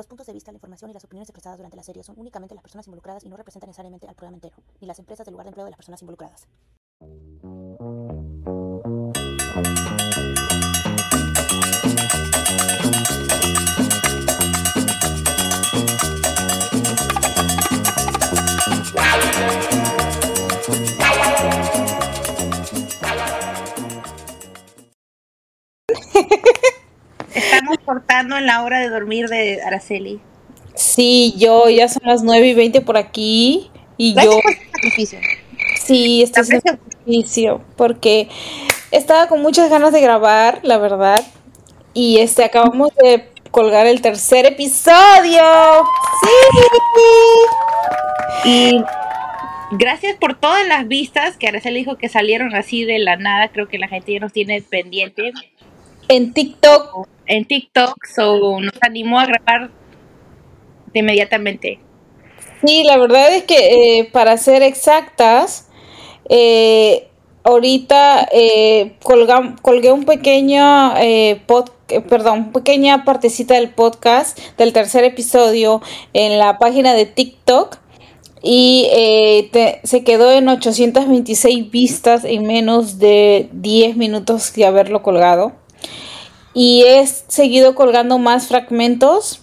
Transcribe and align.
Los 0.00 0.06
puntos 0.06 0.26
de 0.26 0.32
vista, 0.32 0.50
la 0.50 0.56
información 0.56 0.90
y 0.90 0.94
las 0.94 1.04
opiniones 1.04 1.28
expresadas 1.28 1.58
durante 1.58 1.76
la 1.76 1.82
serie 1.82 2.02
son 2.02 2.18
únicamente 2.18 2.54
las 2.54 2.62
personas 2.62 2.86
involucradas 2.86 3.22
y 3.24 3.28
no 3.28 3.36
representan 3.36 3.68
necesariamente 3.68 4.08
al 4.08 4.14
programa 4.14 4.38
entero, 4.38 4.56
ni 4.80 4.86
las 4.86 4.98
empresas 4.98 5.26
del 5.26 5.32
lugar 5.32 5.44
de 5.44 5.48
empleo 5.50 5.66
de 5.66 5.72
las 5.72 5.76
personas 5.76 6.00
involucradas. 6.00 6.48
Cortando 27.90 28.36
en 28.36 28.46
la 28.46 28.62
hora 28.62 28.78
de 28.78 28.88
dormir 28.88 29.26
de 29.28 29.60
Araceli. 29.62 30.20
Sí, 30.76 31.34
yo 31.36 31.68
ya 31.68 31.88
son 31.88 32.02
las 32.04 32.22
9 32.22 32.46
y 32.46 32.54
20 32.54 32.80
por 32.82 32.96
aquí 32.96 33.68
y 33.96 34.14
yo 34.14 34.38
sacrificio. 34.72 35.18
sí, 35.82 36.22
Te 36.32 36.40
aprecio. 36.40 36.58
haciendo 36.58 36.82
ejercicio 37.04 37.60
porque 37.76 38.28
estaba 38.92 39.26
con 39.26 39.42
muchas 39.42 39.68
ganas 39.70 39.92
de 39.92 40.00
grabar, 40.00 40.60
la 40.62 40.78
verdad. 40.78 41.20
Y 41.92 42.18
este 42.18 42.44
acabamos 42.44 42.90
de 43.02 43.28
colgar 43.50 43.88
el 43.88 44.00
tercer 44.00 44.46
episodio. 44.46 45.42
Sí. 46.22 46.78
Y 48.44 48.84
gracias 49.72 50.16
por 50.20 50.38
todas 50.38 50.64
las 50.68 50.86
vistas 50.86 51.36
que 51.36 51.48
Araceli 51.48 51.80
dijo 51.80 51.96
que 51.96 52.08
salieron 52.08 52.54
así 52.54 52.84
de 52.84 53.00
la 53.00 53.16
nada. 53.16 53.48
Creo 53.48 53.66
que 53.66 53.78
la 53.78 53.88
gente 53.88 54.12
ya 54.12 54.20
nos 54.20 54.32
tiene 54.32 54.62
pendiente 54.62 55.32
En 56.06 56.32
TikTok 56.32 57.08
en 57.30 57.44
TikTok. 57.46 57.94
So 58.14 58.60
nos 58.60 58.74
animó 58.82 59.18
a 59.20 59.26
grabar 59.26 59.70
de 60.92 60.98
inmediatamente. 61.00 61.78
Sí, 62.64 62.84
la 62.84 62.98
verdad 62.98 63.34
es 63.34 63.44
que 63.44 64.00
eh, 64.00 64.04
para 64.12 64.36
ser 64.36 64.62
exactas, 64.62 65.68
eh, 66.28 67.08
ahorita 67.42 68.28
eh, 68.32 68.96
colgué 69.62 69.92
un 69.92 70.04
pequeño 70.04 70.94
eh, 70.98 71.40
eh, 71.88 72.00
perdón, 72.02 72.52
pequeña 72.52 73.04
partecita 73.04 73.54
del 73.54 73.70
podcast 73.70 74.38
del 74.58 74.72
tercer 74.72 75.04
episodio 75.04 75.80
en 76.12 76.38
la 76.38 76.58
página 76.58 76.92
de 76.94 77.06
TikTok 77.06 77.78
y 78.42 78.88
eh, 78.92 79.48
te- 79.52 79.80
se 79.84 80.04
quedó 80.04 80.30
en 80.32 80.48
826 80.48 81.70
vistas 81.70 82.24
en 82.24 82.46
menos 82.46 82.98
de 82.98 83.48
10 83.52 83.96
minutos 83.96 84.52
de 84.54 84.66
haberlo 84.66 85.02
colgado. 85.02 85.52
Y 86.54 86.82
he 86.84 87.06
seguido 87.06 87.74
colgando 87.74 88.18
más 88.18 88.48
fragmentos 88.48 89.42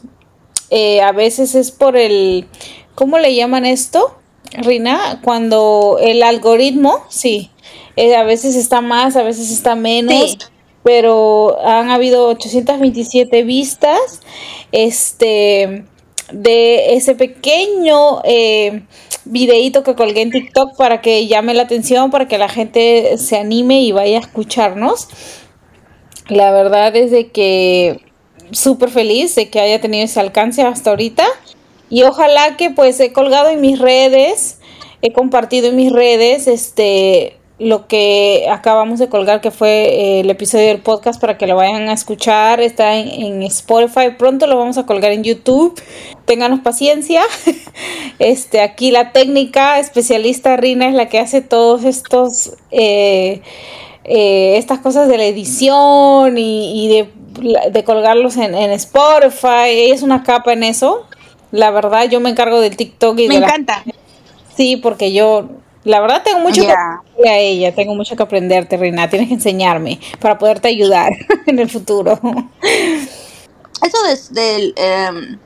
eh, 0.69 1.01
a 1.01 1.11
veces 1.11 1.55
es 1.55 1.71
por 1.71 1.95
el, 1.95 2.45
¿cómo 2.95 3.17
le 3.19 3.35
llaman 3.35 3.65
esto, 3.65 4.17
Rina? 4.51 5.21
Cuando 5.23 5.97
el 6.01 6.23
algoritmo, 6.23 7.05
sí, 7.09 7.51
eh, 7.95 8.15
a 8.15 8.23
veces 8.23 8.55
está 8.55 8.81
más, 8.81 9.15
a 9.15 9.23
veces 9.23 9.51
está 9.51 9.75
menos, 9.75 10.31
Sí. 10.31 10.37
pero 10.83 11.57
han 11.65 11.89
habido 11.89 12.27
827 12.27 13.43
vistas, 13.43 14.21
este, 14.71 15.85
de 16.31 16.95
ese 16.95 17.15
pequeño 17.15 18.21
eh, 18.25 18.83
videíto 19.23 19.83
que 19.83 19.95
colgué 19.95 20.21
en 20.21 20.31
TikTok 20.31 20.75
para 20.77 20.99
que 21.01 21.27
llame 21.27 21.53
la 21.53 21.63
atención, 21.63 22.11
para 22.11 22.27
que 22.27 22.37
la 22.37 22.49
gente 22.49 23.17
se 23.17 23.37
anime 23.37 23.81
y 23.81 23.93
vaya 23.93 24.17
a 24.17 24.21
escucharnos. 24.21 25.07
La 26.29 26.51
verdad 26.51 26.95
es 26.95 27.11
de 27.11 27.27
que 27.27 28.01
súper 28.51 28.89
feliz 28.89 29.35
de 29.35 29.49
que 29.49 29.59
haya 29.59 29.81
tenido 29.81 30.05
ese 30.05 30.19
alcance 30.19 30.61
hasta 30.61 30.89
ahorita. 30.89 31.25
Y 31.89 32.03
ojalá 32.03 32.57
que 32.57 32.69
pues 32.69 32.99
he 32.99 33.13
colgado 33.13 33.49
en 33.49 33.61
mis 33.61 33.79
redes, 33.79 34.59
he 35.01 35.13
compartido 35.13 35.69
en 35.69 35.75
mis 35.75 35.91
redes 35.91 36.47
este 36.47 37.37
lo 37.59 37.87
que 37.87 38.47
acabamos 38.51 38.99
de 38.99 39.09
colgar 39.09 39.41
que 39.41 39.49
fue 39.49 39.69
eh, 39.69 40.19
el 40.19 40.29
episodio 40.29 40.67
del 40.67 40.79
podcast 40.79 41.19
para 41.19 41.39
que 41.39 41.47
lo 41.47 41.55
vayan 41.55 41.89
a 41.89 41.93
escuchar, 41.93 42.61
está 42.61 42.95
en, 42.95 43.41
Spotify, 43.41 44.11
pronto 44.15 44.45
lo 44.45 44.57
vamos 44.57 44.77
a 44.77 44.85
colgar 44.85 45.11
en 45.11 45.23
YouTube, 45.23 45.73
ténganos 46.25 46.59
paciencia, 46.59 47.23
este 48.19 48.61
aquí 48.61 48.91
la 48.91 49.11
técnica 49.11 49.79
especialista 49.79 50.55
Rina 50.55 50.87
es 50.87 50.93
la 50.93 51.09
que 51.09 51.17
hace 51.17 51.41
todos 51.41 51.83
estos 51.83 52.53
eh, 52.69 53.41
eh, 54.07 54.57
estas 54.57 54.79
cosas 54.79 55.07
de 55.07 55.17
la 55.17 55.25
edición 55.25 56.37
y, 56.37 56.85
y 56.85 56.87
de, 56.89 57.69
de 57.71 57.83
colgarlos 57.83 58.37
en, 58.37 58.55
en 58.55 58.71
Spotify. 58.71 59.67
Ella 59.69 59.95
es 59.95 60.01
una 60.01 60.23
capa 60.23 60.53
en 60.53 60.63
eso. 60.63 61.05
La 61.51 61.71
verdad, 61.71 62.09
yo 62.09 62.19
me 62.19 62.29
encargo 62.29 62.59
del 62.59 62.75
TikTok 62.75 63.19
y 63.19 63.27
Me 63.27 63.35
de 63.35 63.39
la- 63.41 63.47
encanta. 63.47 63.83
Sí, 64.55 64.75
porque 64.77 65.13
yo, 65.13 65.47
la 65.83 65.99
verdad, 66.01 66.23
tengo 66.23 66.39
mucho 66.39 66.61
que 66.61 66.67
Ya. 66.67 66.73
aprenderle 66.99 67.29
a 67.29 67.39
ella. 67.39 67.75
Tengo 67.75 67.95
mucho 67.95 68.15
que 68.15 68.23
aprenderte, 68.23 68.75
Reina. 68.77 69.09
Tienes 69.09 69.27
que 69.27 69.35
enseñarme 69.35 69.99
para 70.19 70.37
poderte 70.37 70.67
ayudar 70.67 71.11
en 71.45 71.59
el 71.59 71.69
futuro. 71.69 72.19
Eso 73.83 73.97
de, 74.33 74.41
del, 74.41 74.73
em, 74.77 75.37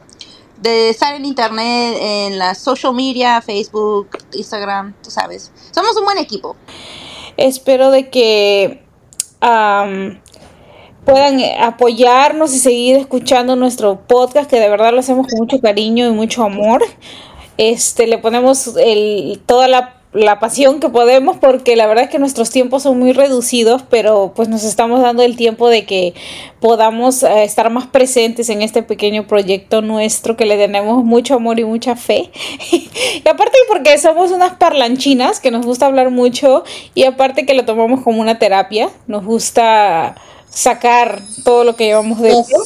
de 0.62 0.90
estar 0.90 1.14
en 1.16 1.26
internet, 1.26 1.98
en 2.00 2.38
la 2.40 2.56
social 2.56 2.94
media, 2.94 3.42
Facebook, 3.42 4.18
Instagram, 4.34 4.94
tú 5.04 5.12
sabes. 5.12 5.52
Somos 5.72 5.96
un 5.98 6.06
buen 6.06 6.18
equipo. 6.18 6.56
Espero 7.42 7.92
de 7.92 8.10
que 8.10 8.82
puedan 11.06 11.40
apoyarnos 11.60 12.54
y 12.54 12.60
seguir 12.60 12.96
escuchando 12.98 13.56
nuestro 13.56 14.02
podcast, 14.02 14.50
que 14.50 14.60
de 14.60 14.70
verdad 14.70 14.94
lo 14.94 15.00
hacemos 15.00 15.28
con 15.28 15.40
mucho 15.40 15.60
cariño 15.60 16.08
y 16.08 16.12
mucho 16.12 16.44
amor. 16.44 16.84
Este, 17.58 18.08
le 18.08 18.18
ponemos 18.18 18.76
el, 18.78 19.42
toda 19.46 19.68
la, 19.68 20.01
la 20.14 20.40
pasión 20.40 20.80
que 20.82 20.90
podemos, 20.90 21.38
porque 21.38 21.76
la 21.76 21.88
verdad 21.88 22.06
es 22.06 22.10
que 22.10 22.20
nuestros 22.20 22.50
tiempos 22.50 22.84
son 22.84 23.00
muy 23.00 23.14
reducidos, 23.14 23.84
pero 23.90 24.34
pues 24.36 24.50
nos 24.50 24.64
estamos 24.64 25.02
dando 25.02 25.24
el 25.24 25.38
tiempo 25.38 25.70
de 25.70 25.86
que 25.86 26.14
podamos 26.60 27.24
eh, 27.24 27.44
estar 27.44 27.70
más 27.70 27.88
presentes 27.88 28.50
en 28.50 28.62
este 28.62 28.84
pequeño 28.84 29.26
proyecto 29.26 29.82
nuestro, 29.82 30.36
que 30.36 30.46
le 30.46 30.58
tenemos 30.58 31.06
mucho 31.06 31.36
amor 31.36 31.60
y 31.60 31.64
mucha 31.64 31.96
fe. 31.96 32.30
y 32.72 33.28
aparte 33.28 33.58
porque 33.70 33.98
somos 33.98 34.32
unas 34.32 34.56
parlanchinas 34.56 35.40
que 35.40 35.52
nos 35.52 35.66
gusta 35.66 35.86
hablar 35.86 36.12
mucho 36.12 36.66
y 36.94 37.04
aparte 37.04 37.46
que 37.46 37.54
lo 37.54 37.64
tomamos 37.64 38.02
como 38.02 38.20
una 38.20 38.38
terapia, 38.38 38.90
nos 39.08 39.24
gusta 39.24 40.16
sacar 40.50 41.22
todo 41.46 41.64
lo 41.64 41.78
que 41.78 41.86
llevamos 41.86 42.20
dentro, 42.20 42.58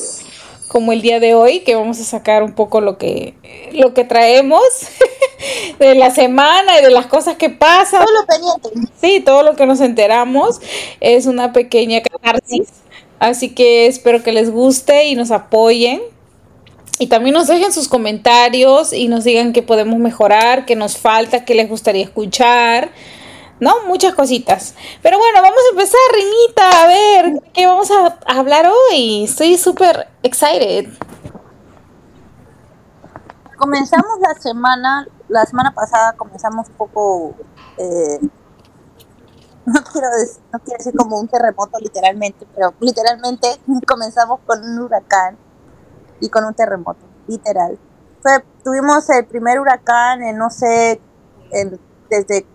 como 0.75 0.91
el 0.91 1.01
día 1.01 1.21
de 1.21 1.33
hoy, 1.33 1.61
que 1.61 1.73
vamos 1.73 2.01
a 2.01 2.03
sacar 2.03 2.43
un 2.43 2.51
poco 2.51 2.81
lo 2.81 2.97
que, 2.97 3.33
lo 3.71 3.93
que 3.93 4.03
traemos 4.03 4.61
de 5.79 5.95
la 5.95 6.11
semana 6.11 6.77
y 6.77 6.83
de 6.83 6.91
las 6.91 7.05
cosas 7.05 7.37
que 7.37 7.49
pasan. 7.49 8.03
Todo 8.03 8.13
lo 8.13 8.27
pendiente. 8.27 8.91
Sí, 8.99 9.21
todo 9.21 9.41
lo 9.41 9.55
que 9.55 9.65
nos 9.65 9.79
enteramos 9.79 10.59
es 10.99 11.27
una 11.27 11.53
pequeña 11.53 12.01
catarsis. 12.01 12.67
Así 13.19 13.55
que 13.55 13.87
espero 13.87 14.21
que 14.21 14.33
les 14.33 14.51
guste 14.51 15.05
y 15.05 15.15
nos 15.15 15.31
apoyen. 15.31 16.01
Y 16.99 17.07
también 17.07 17.35
nos 17.35 17.47
dejen 17.47 17.71
sus 17.71 17.87
comentarios 17.87 18.91
y 18.91 19.07
nos 19.07 19.23
digan 19.23 19.53
qué 19.53 19.63
podemos 19.63 19.97
mejorar, 19.97 20.65
qué 20.65 20.75
nos 20.75 20.97
falta, 20.97 21.45
qué 21.45 21.55
les 21.55 21.69
gustaría 21.69 22.03
escuchar. 22.03 22.91
¿No? 23.59 23.85
Muchas 23.87 24.13
cositas. 24.15 24.75
Pero 25.01 25.17
bueno, 25.17 25.41
vamos 25.41 25.59
a 25.69 25.71
empezar, 25.71 25.99
Rinita. 26.13 26.83
A 26.83 26.87
ver, 26.87 27.51
¿qué 27.53 27.65
vamos 27.67 27.89
a 27.91 28.17
hablar 28.27 28.65
hoy? 28.67 29.23
Estoy 29.23 29.57
súper 29.57 30.07
excited. 30.23 30.89
Comenzamos 33.57 34.19
la 34.19 34.33
semana, 34.41 35.07
la 35.29 35.45
semana 35.45 35.71
pasada 35.73 36.13
comenzamos 36.13 36.67
un 36.67 36.75
poco, 36.75 37.35
eh, 37.77 38.19
no, 39.65 39.81
quiero 39.91 40.07
dec- 40.09 40.39
no 40.51 40.59
quiero 40.59 40.77
decir 40.77 40.93
como 40.95 41.17
un 41.19 41.27
terremoto 41.29 41.79
literalmente, 41.79 42.45
pero 42.53 42.73
literalmente 42.81 43.47
comenzamos 43.87 44.41
con 44.45 44.61
un 44.61 44.79
huracán 44.79 45.37
y 46.19 46.29
con 46.29 46.43
un 46.43 46.53
terremoto, 46.53 46.99
literal. 47.27 47.79
Tuvimos 48.63 49.09
el 49.11 49.25
primer 49.25 49.59
huracán 49.59 50.21
en 50.23 50.37
no 50.37 50.49
sé, 50.49 50.99
desde 52.09 52.45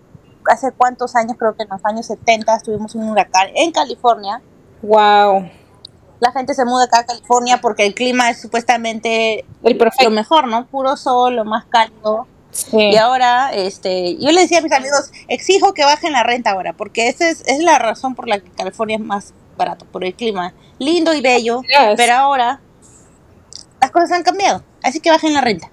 hace 0.47 0.71
cuántos 0.71 1.15
años, 1.15 1.35
creo 1.37 1.55
que 1.55 1.63
en 1.63 1.69
los 1.69 1.83
años 1.85 2.05
70 2.07 2.59
tuvimos 2.59 2.95
un 2.95 3.09
huracán 3.09 3.47
en 3.55 3.71
California. 3.71 4.41
Wow. 4.81 5.49
La 6.19 6.31
gente 6.31 6.53
se 6.53 6.65
muda 6.65 6.85
acá 6.85 6.99
a 6.99 7.05
California 7.05 7.59
porque 7.61 7.85
el 7.85 7.93
clima 7.95 8.29
es 8.29 8.41
supuestamente 8.41 9.39
El 9.63 9.73
lo 9.73 9.77
perfecto. 9.79 10.11
mejor, 10.11 10.47
¿no? 10.47 10.65
Puro 10.67 10.95
sol, 10.97 11.35
lo 11.35 11.45
más 11.45 11.65
cálido. 11.65 12.27
Sí. 12.51 12.77
Y 12.77 12.97
ahora, 12.97 13.51
este, 13.53 14.17
yo 14.17 14.29
le 14.31 14.41
decía 14.41 14.59
a 14.59 14.61
mis 14.61 14.73
amigos, 14.73 15.11
exijo 15.29 15.73
que 15.73 15.85
bajen 15.85 16.11
la 16.11 16.21
renta 16.23 16.51
ahora, 16.51 16.73
porque 16.73 17.07
esa 17.07 17.29
es, 17.29 17.41
es 17.47 17.59
la 17.63 17.79
razón 17.79 18.13
por 18.13 18.27
la 18.27 18.39
que 18.39 18.51
California 18.51 18.97
es 18.97 19.01
más 19.01 19.33
barato, 19.57 19.85
por 19.85 20.03
el 20.03 20.13
clima 20.13 20.53
lindo 20.77 21.13
y 21.13 21.21
bello, 21.21 21.61
Yes. 21.61 21.93
pero 21.95 22.13
ahora 22.13 22.59
las 23.79 23.91
cosas 23.91 24.11
han 24.11 24.23
cambiado, 24.23 24.63
así 24.83 24.99
que 24.99 25.09
bajen 25.11 25.33
la 25.33 25.41
renta, 25.41 25.69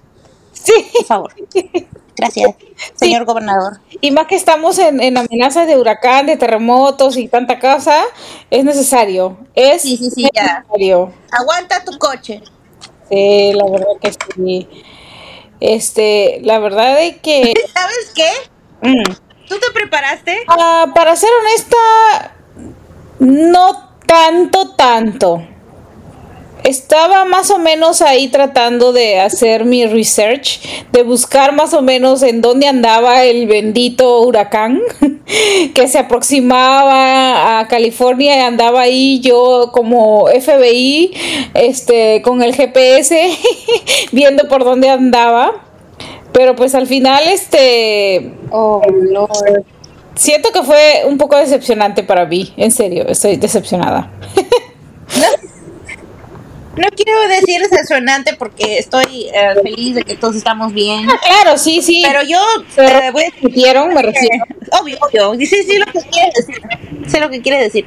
Sí. 0.53 0.71
por 0.93 1.05
favor. 1.05 1.33
Gracias, 2.19 2.55
señor 2.95 3.25
gobernador. 3.25 3.79
Y 4.01 4.11
más 4.11 4.27
que 4.27 4.35
estamos 4.35 4.77
en, 4.79 5.01
en 5.01 5.17
amenazas 5.17 5.67
de 5.67 5.77
huracán, 5.77 6.25
de 6.25 6.37
terremotos 6.37 7.17
y 7.17 7.27
tanta 7.27 7.59
cosa, 7.59 8.03
es 8.49 8.63
necesario. 8.63 9.37
Es 9.55 9.81
Sí, 9.83 9.97
sí, 9.97 10.09
sí, 10.09 10.29
ya. 10.33 10.59
necesario. 10.59 11.13
Aguanta 11.31 11.83
tu 11.83 11.97
coche. 11.97 12.41
Sí, 13.09 13.53
la 13.53 13.65
verdad 13.69 13.87
que 14.01 14.11
sí. 14.35 14.67
Este, 15.59 16.39
la 16.43 16.59
verdad 16.59 16.95
de 16.97 17.17
que... 17.17 17.53
¿Sabes 17.73 18.11
qué? 18.15 18.29
Mm. 18.81 19.03
¿Tú 19.47 19.57
te 19.59 19.71
preparaste? 19.73 20.37
Ah, 20.47 20.91
para 20.93 21.15
ser 21.15 21.29
honesta, 21.41 22.35
no 23.19 23.89
tanto, 24.05 24.75
tanto. 24.75 25.41
Estaba 26.63 27.25
más 27.25 27.51
o 27.51 27.57
menos 27.57 28.01
ahí 28.01 28.27
tratando 28.27 28.91
de 28.91 29.19
hacer 29.19 29.65
mi 29.65 29.85
research, 29.85 30.59
de 30.91 31.03
buscar 31.03 31.53
más 31.53 31.73
o 31.73 31.81
menos 31.81 32.21
en 32.21 32.41
dónde 32.41 32.67
andaba 32.67 33.23
el 33.23 33.47
bendito 33.47 34.21
huracán 34.21 34.81
que 35.73 35.87
se 35.87 35.99
aproximaba 35.99 37.59
a 37.59 37.67
California 37.67 38.35
y 38.35 38.39
andaba 38.41 38.81
ahí 38.81 39.19
yo 39.21 39.71
como 39.71 40.27
FBI, 40.27 41.13
este, 41.53 42.21
con 42.23 42.43
el 42.43 42.53
GPS, 42.53 43.29
viendo 44.11 44.47
por 44.47 44.63
dónde 44.63 44.89
andaba. 44.89 45.63
Pero 46.33 46.55
pues 46.55 46.75
al 46.75 46.87
final, 46.87 47.23
este, 47.27 48.31
Oh, 48.51 48.81
Lord. 48.91 49.63
siento 50.15 50.51
que 50.51 50.61
fue 50.63 51.03
un 51.07 51.17
poco 51.17 51.37
decepcionante 51.37 52.03
para 52.03 52.25
mí, 52.25 52.53
en 52.57 52.71
serio, 52.71 53.05
estoy 53.07 53.37
decepcionada. 53.37 54.11
No 56.79 56.87
quiero 56.95 57.27
decir 57.27 57.61
decepcionante 57.61 58.35
porque 58.37 58.77
estoy 58.77 59.27
eh, 59.33 59.55
feliz 59.61 59.95
de 59.95 60.03
que 60.03 60.15
todos 60.15 60.35
estamos 60.37 60.71
bien. 60.71 61.09
Ah, 61.09 61.19
claro, 61.21 61.57
sí, 61.57 61.81
sí. 61.81 62.03
Pero 62.05 62.23
yo 62.23 62.39
Pero 62.75 62.87
eh, 62.99 63.11
voy 63.11 63.23
a 63.23 63.25
decir 63.25 63.43
repitieron, 63.43 63.93
me 63.93 64.01
refiero. 64.01 64.45
obvio, 64.81 64.97
obvio. 65.01 65.33
Sí, 65.45 65.45
sí, 65.45 65.77
lo 65.77 65.85
que 65.87 65.99
quieres 66.09 66.33
decir. 66.35 66.61
Sé 67.07 67.19
lo 67.19 67.29
que 67.29 67.41
quieres 67.41 67.61
decir. 67.61 67.85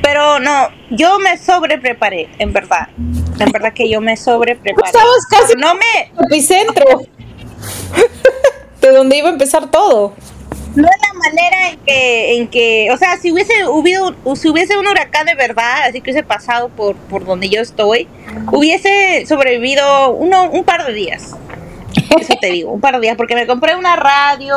Pero 0.00 0.38
no, 0.38 0.68
yo 0.90 1.18
me 1.18 1.36
sobrepreparé, 1.38 2.28
en 2.38 2.52
verdad. 2.52 2.88
En 2.96 3.50
verdad 3.50 3.72
que 3.72 3.88
yo 3.88 4.00
me 4.00 4.16
sobrepreparé. 4.16 4.86
Estabas 4.86 5.26
casi 5.28 5.54
No 5.54 5.74
me, 5.74 6.12
epicentro 6.26 6.84
de 8.80 8.92
donde 8.92 9.16
iba 9.16 9.28
a 9.28 9.32
empezar 9.32 9.70
todo. 9.70 10.14
No 10.74 10.88
es 10.88 10.96
la 11.02 11.12
manera 11.18 11.70
en 11.70 11.78
que, 11.80 12.36
en 12.38 12.48
que, 12.48 12.88
o 12.92 12.96
sea, 12.96 13.16
si 13.16 13.32
hubiese 13.32 13.66
hubido, 13.66 14.14
si 14.36 14.48
hubiese 14.48 14.76
un 14.78 14.86
huracán 14.86 15.26
de 15.26 15.34
verdad, 15.34 15.82
así 15.88 16.00
que 16.00 16.10
hubiese 16.10 16.22
pasado 16.26 16.68
por, 16.68 16.96
por 16.96 17.24
donde 17.24 17.48
yo 17.48 17.60
estoy, 17.60 18.08
hubiese 18.52 19.24
sobrevivido 19.26 20.10
uno, 20.12 20.50
un 20.50 20.64
par 20.64 20.86
de 20.86 20.92
días. 20.92 21.34
Eso 22.20 22.34
te 22.40 22.48
digo, 22.52 22.70
un 22.72 22.80
par 22.80 22.94
de 22.94 23.00
días, 23.00 23.16
porque 23.16 23.34
me 23.34 23.46
compré 23.46 23.74
una 23.74 23.96
radio, 23.96 24.56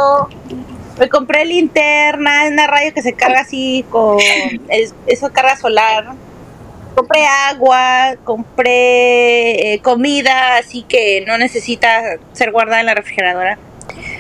me 1.00 1.10
compré 1.10 1.46
linterna, 1.46 2.44
una 2.48 2.68
radio 2.68 2.94
que 2.94 3.02
se 3.02 3.14
carga 3.14 3.42
así 3.42 3.84
con, 3.90 4.18
es- 4.70 4.94
eso 5.08 5.32
carga 5.32 5.58
solar. 5.58 6.06
Compré 6.96 7.26
agua, 7.26 8.16
compré 8.24 9.74
eh, 9.74 9.80
comida, 9.82 10.58
así 10.58 10.84
que 10.84 11.24
no 11.26 11.40
necesita 11.40 12.18
ser 12.34 12.52
guardada 12.52 12.82
en 12.82 12.86
la 12.86 12.94
refrigeradora. 12.94 13.58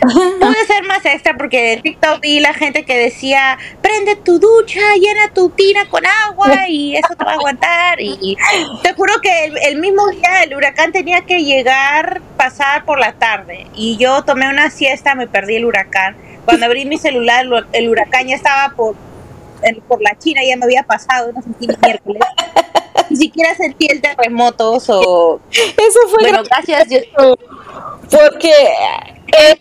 Pude 0.01 0.61
hacer 0.61 0.83
más 0.83 1.05
extra 1.05 1.35
porque 1.37 1.73
en 1.73 1.81
TikTok 1.81 2.19
vi 2.19 2.39
la 2.39 2.53
gente 2.53 2.83
que 2.83 2.97
decía, 2.97 3.57
prende 3.81 4.15
tu 4.17 4.39
ducha, 4.39 4.81
llena 4.95 5.33
tu 5.33 5.49
tina 5.49 5.87
con 5.89 6.03
agua 6.05 6.67
y 6.67 6.95
eso 6.95 7.15
te 7.15 7.23
va 7.23 7.31
a 7.31 7.35
aguantar. 7.35 7.99
Y 7.99 8.37
te 8.81 8.93
juro 8.93 9.13
que 9.21 9.45
el, 9.45 9.57
el 9.57 9.79
mismo 9.79 10.07
día 10.09 10.43
el 10.43 10.55
huracán 10.55 10.91
tenía 10.91 11.21
que 11.21 11.43
llegar, 11.43 12.21
pasar 12.37 12.85
por 12.85 12.99
la 12.99 13.13
tarde. 13.13 13.67
Y 13.75 13.97
yo 13.97 14.23
tomé 14.23 14.49
una 14.49 14.69
siesta, 14.69 15.15
me 15.15 15.27
perdí 15.27 15.55
el 15.55 15.65
huracán. 15.65 16.15
Cuando 16.45 16.65
abrí 16.65 16.85
mi 16.85 16.97
celular, 16.97 17.45
el 17.71 17.89
huracán 17.89 18.27
ya 18.27 18.35
estaba 18.35 18.75
por, 18.75 18.95
por 19.87 20.01
la 20.01 20.17
China, 20.17 20.41
ya 20.45 20.57
me 20.57 20.65
había 20.65 20.83
pasado, 20.83 21.31
no 21.31 21.41
sentí 21.41 21.67
ni 21.67 21.75
miércoles. 21.81 22.21
Ni 23.09 23.17
siquiera 23.17 23.55
sentí 23.55 23.87
el 23.89 24.01
terremoto 24.01 24.73
o... 24.87 25.39
Eso 25.51 25.99
fue 26.09 26.23
Bueno, 26.23 26.43
gracias 26.43 26.87
Dios. 26.89 27.05
Porque 28.09 28.51
eh, 28.51 29.59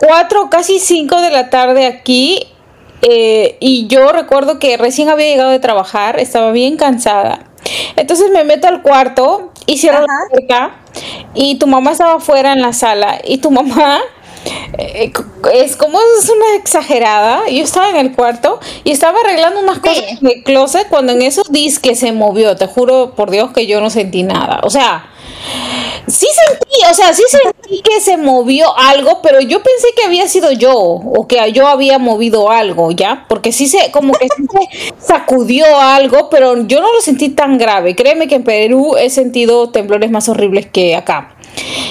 cuatro, 0.00 0.50
casi 0.50 0.78
cinco 0.78 1.20
de 1.20 1.30
la 1.30 1.50
tarde 1.50 1.86
aquí. 1.86 2.46
eh, 3.02 3.56
y 3.60 3.86
yo 3.86 4.12
recuerdo 4.12 4.58
que 4.58 4.76
recién 4.76 5.08
había 5.08 5.26
llegado 5.28 5.50
de 5.50 5.58
trabajar, 5.60 6.18
estaba 6.20 6.52
bien 6.52 6.76
cansada. 6.76 7.44
Entonces 7.96 8.30
me 8.32 8.44
meto 8.44 8.68
al 8.68 8.82
cuarto 8.82 9.52
y 9.66 9.78
cierro 9.78 10.00
la 10.00 10.06
puerta. 10.30 10.76
Y 11.34 11.56
tu 11.56 11.66
mamá 11.66 11.92
estaba 11.92 12.14
afuera 12.14 12.52
en 12.52 12.62
la 12.62 12.72
sala. 12.72 13.20
Y 13.24 13.38
tu 13.38 13.50
mamá 13.50 14.00
eh, 14.78 15.12
es 15.54 15.76
como 15.76 15.98
es 16.18 16.28
una 16.28 16.56
exagerada. 16.56 17.48
Yo 17.48 17.62
estaba 17.62 17.90
en 17.90 17.96
el 17.96 18.12
cuarto 18.14 18.60
y 18.84 18.90
estaba 18.90 19.18
arreglando 19.20 19.60
unas 19.60 19.78
cosas 19.78 20.04
en 20.20 20.26
el 20.26 20.42
closet 20.42 20.88
cuando 20.88 21.12
en 21.12 21.22
esos 21.22 21.48
que 21.82 21.94
se 21.94 22.12
movió. 22.12 22.56
Te 22.56 22.66
juro 22.66 23.14
por 23.14 23.30
Dios 23.30 23.52
que 23.52 23.66
yo 23.66 23.80
no 23.80 23.90
sentí 23.90 24.22
nada. 24.22 24.60
O 24.64 24.70
sea, 24.70 25.10
sí 26.06 26.26
sentí, 26.48 26.69
o 26.88 26.94
sea, 26.94 27.12
sí 27.12 27.22
sentí 27.28 27.82
que 27.82 28.00
se 28.00 28.16
movió 28.16 28.76
algo, 28.76 29.20
pero 29.22 29.40
yo 29.40 29.62
pensé 29.62 29.88
que 29.96 30.04
había 30.04 30.28
sido 30.28 30.52
yo 30.52 30.72
o 30.74 31.26
que 31.26 31.52
yo 31.52 31.66
había 31.66 31.98
movido 31.98 32.50
algo, 32.50 32.90
¿ya? 32.90 33.26
Porque 33.28 33.52
sí 33.52 33.66
se, 33.66 33.90
como 33.90 34.12
que 34.12 34.28
sí 34.36 34.44
se 34.50 34.94
sacudió 35.06 35.64
algo, 35.78 36.30
pero 36.30 36.66
yo 36.66 36.80
no 36.80 36.92
lo 36.92 37.00
sentí 37.00 37.30
tan 37.30 37.58
grave. 37.58 37.96
Créeme 37.96 38.28
que 38.28 38.36
en 38.36 38.44
Perú 38.44 38.96
he 38.96 39.10
sentido 39.10 39.70
temblores 39.70 40.10
más 40.10 40.28
horribles 40.28 40.66
que 40.66 40.94
acá. 40.94 41.34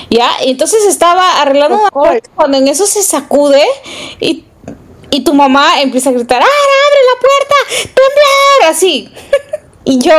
¿Ya? 0.09 0.29
Y 0.45 0.51
entonces 0.51 0.85
estaba 0.85 1.41
arreglando 1.41 1.77
una 1.77 1.91
puerta 1.91 2.29
cuando 2.33 2.57
en 2.57 2.67
eso 2.67 2.85
se 2.85 3.03
sacude 3.03 3.63
y, 4.19 4.45
y 5.11 5.21
tu 5.23 5.33
mamá 5.33 5.81
empieza 5.81 6.09
a 6.09 6.13
gritar, 6.13 6.41
¡Ah, 6.41 6.45
abre 6.45 7.01
la 7.05 7.19
puerta! 7.21 7.93
¡Temblar! 7.95 8.71
Así. 8.71 9.11
Y 9.85 9.97
yo 9.97 10.13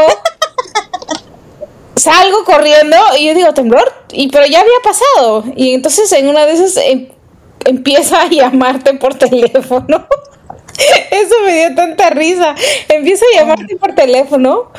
salgo 2.00 2.44
corriendo 2.44 2.96
y 3.18 3.26
yo 3.26 3.34
digo, 3.34 3.54
temblor, 3.54 3.92
y 4.12 4.28
pero 4.28 4.46
ya 4.46 4.60
había 4.60 4.72
pasado. 4.82 5.44
Y 5.56 5.74
entonces 5.74 6.10
en 6.12 6.28
una 6.28 6.46
de 6.46 6.52
esas 6.52 6.76
em- 6.78 7.08
empieza 7.64 8.22
a 8.22 8.26
llamarte 8.28 8.94
por 8.94 9.14
teléfono. 9.14 10.06
Eso 11.10 11.34
me 11.44 11.54
dio 11.54 11.74
tanta 11.74 12.10
risa. 12.10 12.54
Empieza 12.88 13.24
a 13.32 13.40
llamarte 13.40 13.76
por 13.76 13.94
teléfono. 13.94 14.70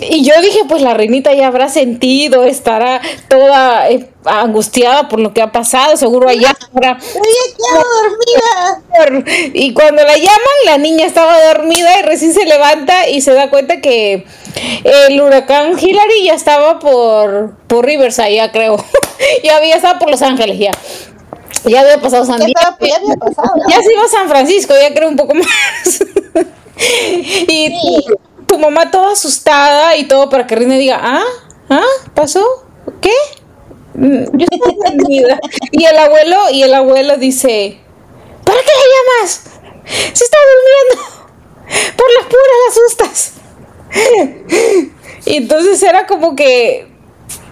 Y 0.00 0.24
yo 0.24 0.40
dije, 0.40 0.60
pues 0.68 0.82
la 0.82 0.94
reinita 0.94 1.32
ya 1.32 1.48
habrá 1.48 1.68
sentido, 1.68 2.44
estará 2.44 3.00
toda 3.28 3.88
eh, 3.90 4.08
angustiada 4.24 5.08
por 5.08 5.20
lo 5.20 5.32
que 5.32 5.42
ha 5.42 5.52
pasado. 5.52 5.96
Seguro 5.96 6.28
allá 6.28 6.56
habrá 6.72 6.98
dormida. 8.98 9.52
y 9.52 9.72
cuando 9.72 10.02
la 10.02 10.16
llaman, 10.16 10.56
la 10.66 10.78
niña 10.78 11.06
estaba 11.06 11.42
dormida 11.46 11.98
y 12.00 12.02
recién 12.02 12.32
se 12.32 12.44
levanta 12.44 13.08
y 13.08 13.20
se 13.20 13.32
da 13.32 13.50
cuenta 13.50 13.80
que 13.80 14.24
el 14.84 15.20
huracán 15.20 15.78
Hillary 15.78 16.24
ya 16.24 16.34
estaba 16.34 16.78
por, 16.78 17.56
por 17.66 17.84
Riverside, 17.84 18.34
ya 18.34 18.52
creo. 18.52 18.76
ya 19.44 19.56
había 19.56 19.76
estado 19.76 19.98
por 19.98 20.10
Los 20.10 20.22
Ángeles, 20.22 20.58
ya. 20.58 20.72
Ya 21.64 21.80
había 21.80 22.00
pasado 22.00 22.24
San 22.24 22.38
Diego. 22.38 22.52
ya 22.80 22.96
había 22.96 23.16
pasado, 23.16 23.48
Ya 23.68 23.82
se 23.82 23.92
iba 23.92 24.04
a 24.04 24.08
San 24.08 24.28
Francisco, 24.28 24.74
ya 24.80 24.94
creo 24.94 25.08
un 25.08 25.16
poco 25.16 25.34
más. 25.34 25.46
y 27.48 27.70
tu, 28.06 28.16
tu 28.46 28.58
mamá 28.58 28.90
toda 28.90 29.12
asustada 29.12 29.96
y 29.96 30.04
todo 30.06 30.28
para 30.28 30.46
que 30.46 30.56
Rina 30.56 30.76
diga, 30.76 31.00
ah, 31.02 31.24
ah, 31.70 31.82
¿pasó? 32.14 32.44
¿Qué? 33.00 33.12
Mm, 33.94 34.24
Yo 34.36 34.46
estoy 34.50 34.76
dormida. 34.84 35.38
Y 35.72 35.84
el 35.84 35.96
abuelo, 35.98 36.38
y 36.52 36.62
el 36.62 36.74
abuelo 36.74 37.16
dice, 37.16 37.78
¿para 38.44 38.58
qué 38.60 38.66
la 38.66 39.22
llamas? 39.22 39.40
Se 40.12 40.24
está 40.24 40.36
durmiendo. 40.52 41.24
Por 41.96 42.06
las 42.18 42.26
puras 42.26 42.60
asustas. 42.70 43.32
Y 45.26 45.36
entonces 45.38 45.82
era 45.82 46.06
como 46.06 46.36
que 46.36 46.86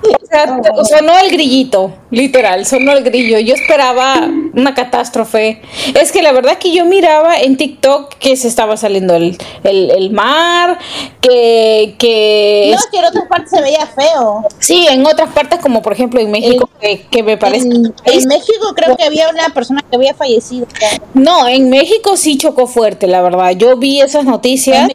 o 0.03 0.27
sea, 0.27 0.47
sonó 0.85 1.19
el 1.19 1.31
grillito, 1.31 1.93
literal, 2.11 2.67
sonó 2.67 2.93
el 2.93 3.05
grillo. 3.05 3.39
Yo 3.39 3.55
esperaba 3.55 4.29
una 4.55 4.75
catástrofe. 4.75 5.63
Es 6.01 6.13
que 6.13 6.23
la 6.23 6.33
verdad 6.33 6.59
que 6.59 6.73
yo 6.73 6.85
miraba 6.85 7.41
en 7.41 7.57
TikTok 7.57 8.15
que 8.15 8.37
se 8.37 8.49
estaba 8.49 8.77
saliendo 8.77 9.15
el, 9.15 9.39
el, 9.65 9.91
el 9.91 10.11
mar, 10.11 10.79
que, 11.21 11.95
que 11.99 12.75
No, 12.75 12.81
que 12.91 12.99
en 12.99 13.05
otras 13.05 13.25
partes 13.29 13.51
se 13.51 13.61
veía 13.63 13.87
feo. 13.87 14.47
sí, 14.59 14.87
en 14.91 15.07
otras 15.07 15.31
partes 15.33 15.61
como 15.61 15.83
por 15.83 15.93
ejemplo 15.93 16.21
en 16.21 16.31
México, 16.31 16.69
que, 16.81 17.03
que 17.11 17.23
me 17.23 17.37
parece... 17.37 17.67
En, 17.69 17.95
en 18.05 18.29
México 18.29 18.73
creo 18.75 18.97
que 18.97 19.05
había 19.05 19.29
una 19.29 19.49
persona 19.51 19.83
que 19.89 19.97
había 19.97 20.15
fallecido. 20.15 20.67
No, 21.15 21.47
en 21.49 21.71
México 21.71 22.17
sí 22.17 22.37
chocó 22.39 22.67
fuerte, 22.67 23.07
la 23.07 23.23
verdad. 23.23 23.53
Yo 23.53 23.77
vi 23.77 24.01
esas 24.01 24.25
noticias. 24.25 24.91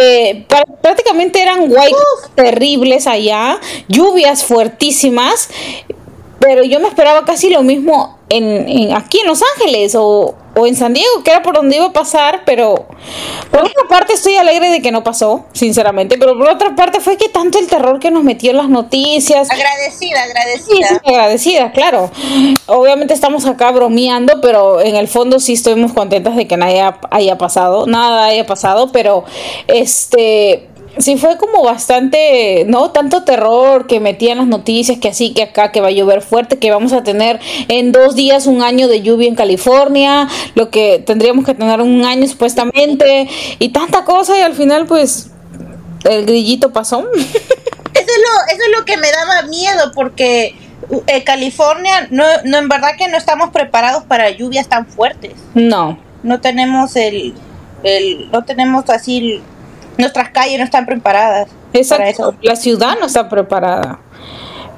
Eh, 0.00 0.46
prácticamente 0.80 1.42
eran 1.42 1.68
guay 1.68 1.92
terribles 2.34 3.06
allá, 3.06 3.58
lluvias 3.88 4.37
fuertísimas, 4.44 5.48
pero 6.40 6.62
yo 6.62 6.78
me 6.80 6.88
esperaba 6.88 7.24
casi 7.24 7.50
lo 7.50 7.62
mismo 7.62 8.16
en, 8.28 8.68
en- 8.68 8.94
aquí 8.94 9.20
en 9.20 9.26
Los 9.26 9.42
Ángeles 9.56 9.94
o, 9.96 10.34
o 10.54 10.66
en 10.66 10.76
San 10.76 10.92
Diego, 10.94 11.22
que 11.24 11.30
era 11.32 11.42
por 11.42 11.54
donde 11.56 11.76
iba 11.76 11.86
a 11.86 11.92
pasar, 11.92 12.42
pero 12.46 12.86
por 13.50 13.60
otra 13.62 13.84
parte 13.88 14.12
estoy 14.12 14.36
alegre 14.36 14.70
de 14.70 14.80
que 14.80 14.92
no 14.92 15.02
pasó, 15.02 15.46
sinceramente, 15.52 16.16
pero 16.18 16.38
por 16.38 16.48
otra 16.48 16.76
parte 16.76 17.00
fue 17.00 17.16
que 17.16 17.28
tanto 17.28 17.58
el 17.58 17.66
terror 17.66 17.98
que 17.98 18.10
nos 18.12 18.22
metió 18.22 18.50
en 18.52 18.58
las 18.58 18.68
noticias. 18.68 19.50
Agradecida, 19.50 20.22
agradecida. 20.22 20.88
sí, 20.88 20.96
agradecida, 21.06 21.72
claro. 21.72 22.10
Obviamente 22.66 23.14
estamos 23.14 23.46
acá 23.46 23.72
bromeando, 23.72 24.40
pero 24.40 24.80
en 24.80 24.94
el 24.94 25.08
fondo 25.08 25.40
sí 25.40 25.54
muy 25.76 25.92
contentas 25.92 26.36
de 26.36 26.46
que 26.46 26.56
nada 26.56 26.70
haya, 26.70 26.98
haya 27.10 27.38
pasado, 27.38 27.86
nada 27.86 28.26
haya 28.26 28.46
pasado, 28.46 28.92
pero 28.92 29.24
este 29.66 30.68
sí 30.96 31.16
fue 31.16 31.36
como 31.36 31.62
bastante, 31.62 32.64
no 32.66 32.90
tanto 32.90 33.24
terror 33.24 33.86
que 33.86 34.00
metían 34.00 34.38
las 34.38 34.46
noticias 34.46 34.98
que 34.98 35.08
así, 35.08 35.32
que 35.34 35.42
acá, 35.42 35.70
que 35.70 35.80
va 35.80 35.88
a 35.88 35.92
llover 35.92 36.22
fuerte, 36.22 36.58
que 36.58 36.70
vamos 36.70 36.92
a 36.92 37.02
tener 37.02 37.38
en 37.68 37.92
dos 37.92 38.14
días 38.14 38.46
un 38.46 38.62
año 38.62 38.88
de 38.88 39.02
lluvia 39.02 39.28
en 39.28 39.34
California, 39.34 40.28
lo 40.54 40.70
que 40.70 41.02
tendríamos 41.04 41.44
que 41.44 41.54
tener 41.54 41.80
un 41.80 42.04
año 42.04 42.26
supuestamente, 42.26 43.28
y 43.58 43.68
tanta 43.68 44.04
cosa, 44.04 44.38
y 44.38 44.42
al 44.42 44.54
final 44.54 44.86
pues 44.86 45.30
el 46.04 46.24
grillito 46.26 46.72
pasó. 46.72 47.06
Eso 47.94 48.06
es 48.06 48.22
lo, 48.22 48.54
eso 48.54 48.62
es 48.64 48.78
lo 48.78 48.84
que 48.84 48.96
me 48.96 49.10
daba 49.10 49.42
miedo, 49.48 49.90
porque 49.92 50.54
eh, 51.08 51.24
California, 51.24 52.06
no, 52.10 52.24
no, 52.44 52.58
en 52.58 52.68
verdad 52.68 52.90
que 52.96 53.08
no 53.08 53.16
estamos 53.16 53.50
preparados 53.50 54.04
para 54.04 54.30
lluvias 54.30 54.68
tan 54.68 54.86
fuertes. 54.86 55.32
No. 55.54 55.98
No 56.22 56.40
tenemos 56.40 56.94
el, 56.96 57.34
el 57.82 58.30
no 58.30 58.44
tenemos 58.44 58.88
así 58.88 59.42
nuestras 59.98 60.30
calles 60.30 60.58
no 60.58 60.64
están 60.64 60.86
preparadas. 60.86 61.48
Exacto. 61.72 61.98
Para 61.98 62.10
eso. 62.10 62.34
La 62.40 62.56
ciudad 62.56 62.96
no 62.98 63.06
está 63.06 63.28
preparada. 63.28 63.98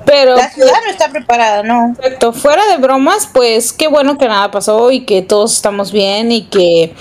Pero 0.07 0.35
la 0.35 0.51
ciudad 0.51 0.73
no 0.85 0.91
está 0.91 1.11
preparada, 1.11 1.63
¿no? 1.63 1.95
Exacto. 1.97 2.33
Fuera 2.33 2.67
de 2.67 2.79
bromas, 2.79 3.29
pues 3.33 3.73
qué 3.73 3.87
bueno 3.87 4.19
que 4.19 4.27
nada 4.27 4.51
pasó 4.51 4.91
y 4.91 5.05
que 5.05 5.23
todos 5.23 5.53
estamos 5.55 5.93
bien 5.93 6.33
y 6.33 6.45
que 6.45 6.95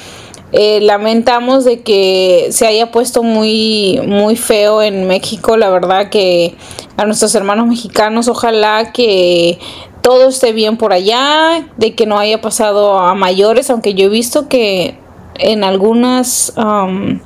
eh, 0.51 0.79
lamentamos 0.81 1.63
de 1.63 1.81
que 1.81 2.49
se 2.51 2.67
haya 2.67 2.91
puesto 2.91 3.23
muy 3.23 4.01
muy 4.05 4.35
feo 4.35 4.81
en 4.81 5.07
México. 5.07 5.57
La 5.57 5.69
verdad 5.69 6.09
que 6.09 6.55
a 6.97 7.05
nuestros 7.05 7.33
hermanos 7.35 7.67
mexicanos, 7.67 8.27
ojalá 8.27 8.91
que 8.91 9.59
todo 10.01 10.29
esté 10.29 10.51
bien 10.51 10.77
por 10.77 10.91
allá, 10.91 11.67
de 11.77 11.95
que 11.95 12.05
no 12.05 12.19
haya 12.19 12.41
pasado 12.41 12.99
a 12.99 13.15
mayores, 13.15 13.69
aunque 13.69 13.93
yo 13.93 14.05
he 14.05 14.09
visto 14.09 14.47
que 14.49 14.97
en 15.39 15.63
algunas 15.63 16.53
um, 16.57 17.19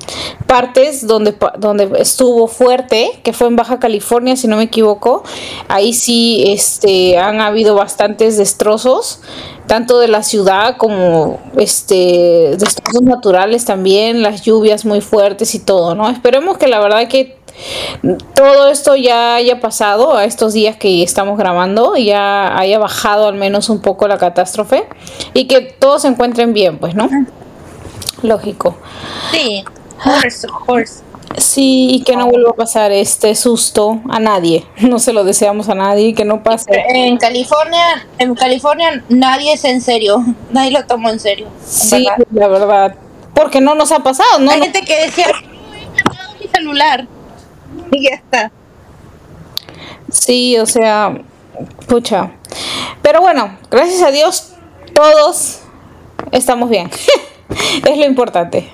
partes 0.46 1.06
donde, 1.06 1.34
donde 1.58 1.90
estuvo 1.98 2.46
fuerte, 2.46 3.10
que 3.22 3.32
fue 3.32 3.48
en 3.48 3.56
Baja 3.56 3.78
California, 3.78 4.36
si 4.36 4.48
no 4.48 4.56
me 4.56 4.64
equivoco, 4.64 5.24
ahí 5.68 5.92
sí 5.92 6.44
este, 6.46 7.18
han 7.18 7.40
habido 7.40 7.74
bastantes 7.74 8.36
destrozos, 8.38 9.20
tanto 9.66 9.98
de 9.98 10.08
la 10.08 10.22
ciudad 10.22 10.76
como 10.76 11.40
este, 11.56 12.56
destrozos 12.56 13.02
naturales 13.02 13.64
también, 13.64 14.22
las 14.22 14.42
lluvias 14.42 14.84
muy 14.84 15.00
fuertes 15.00 15.54
y 15.54 15.58
todo, 15.58 15.94
¿no? 15.94 16.08
Esperemos 16.08 16.58
que 16.58 16.68
la 16.68 16.80
verdad 16.80 17.08
que 17.08 17.36
todo 18.34 18.68
esto 18.68 18.96
ya 18.96 19.36
haya 19.36 19.60
pasado 19.60 20.16
a 20.16 20.24
estos 20.24 20.52
días 20.52 20.76
que 20.76 21.02
estamos 21.02 21.38
grabando, 21.38 21.96
ya 21.96 22.58
haya 22.58 22.78
bajado 22.78 23.28
al 23.28 23.34
menos 23.34 23.68
un 23.70 23.80
poco 23.80 24.08
la 24.08 24.18
catástrofe 24.18 24.84
y 25.32 25.46
que 25.46 25.60
todos 25.60 26.02
se 26.02 26.08
encuentren 26.08 26.52
bien, 26.52 26.78
pues, 26.78 26.94
¿no? 26.94 27.08
Lógico. 28.24 28.76
Sí, 29.30 29.64
of 30.04 30.66
course, 30.66 31.04
Sí, 31.36 31.88
y 31.90 32.02
que 32.04 32.16
no 32.16 32.26
vuelva 32.26 32.50
a 32.50 32.54
pasar 32.54 32.92
este 32.92 33.34
susto 33.34 34.00
a 34.08 34.20
nadie. 34.20 34.64
No 34.78 34.98
se 34.98 35.12
lo 35.12 35.24
deseamos 35.24 35.68
a 35.68 35.74
nadie, 35.74 36.14
que 36.14 36.24
no 36.24 36.42
pase. 36.42 36.70
En 36.88 37.16
California, 37.16 38.06
en 38.18 38.34
California 38.34 39.02
nadie 39.08 39.54
es 39.54 39.64
en 39.64 39.80
serio, 39.80 40.24
nadie 40.50 40.70
lo 40.70 40.84
tomó 40.86 41.10
en 41.10 41.20
serio. 41.20 41.48
sí, 41.64 42.06
la 42.32 42.48
verdad. 42.48 42.94
Porque 43.34 43.60
no 43.60 43.74
nos 43.74 43.90
ha 43.90 43.98
pasado, 44.00 44.38
¿no? 44.38 44.50
Hay 44.52 44.60
gente 44.60 44.82
que 44.82 45.06
decía, 45.06 45.26
mi 46.40 46.46
celular. 46.46 47.06
Y 47.90 48.04
ya 48.04 48.14
está. 48.14 48.52
Sí, 50.08 50.56
o 50.58 50.66
sea, 50.66 51.20
pucha. 51.88 52.30
Pero 53.02 53.20
bueno, 53.20 53.58
gracias 53.70 54.02
a 54.02 54.12
Dios, 54.12 54.52
todos 54.94 55.62
estamos 56.30 56.70
bien. 56.70 56.88
es 57.84 57.98
lo 57.98 58.04
importante. 58.04 58.70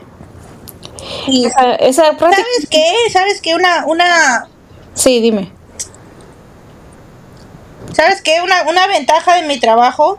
¿Sabes 2.37 2.69
qué? 2.71 2.93
¿Sabes 3.13 3.41
qué? 3.41 3.55
Una, 3.55 3.85
una... 3.87 4.49
Sí, 4.95 5.21
dime. 5.21 5.51
¿Sabes 7.93 8.23
qué? 8.23 8.41
Una, 8.43 8.63
una 8.69 8.87
ventaja 8.87 9.37
de 9.37 9.43
mi 9.43 9.59
trabajo 9.59 10.19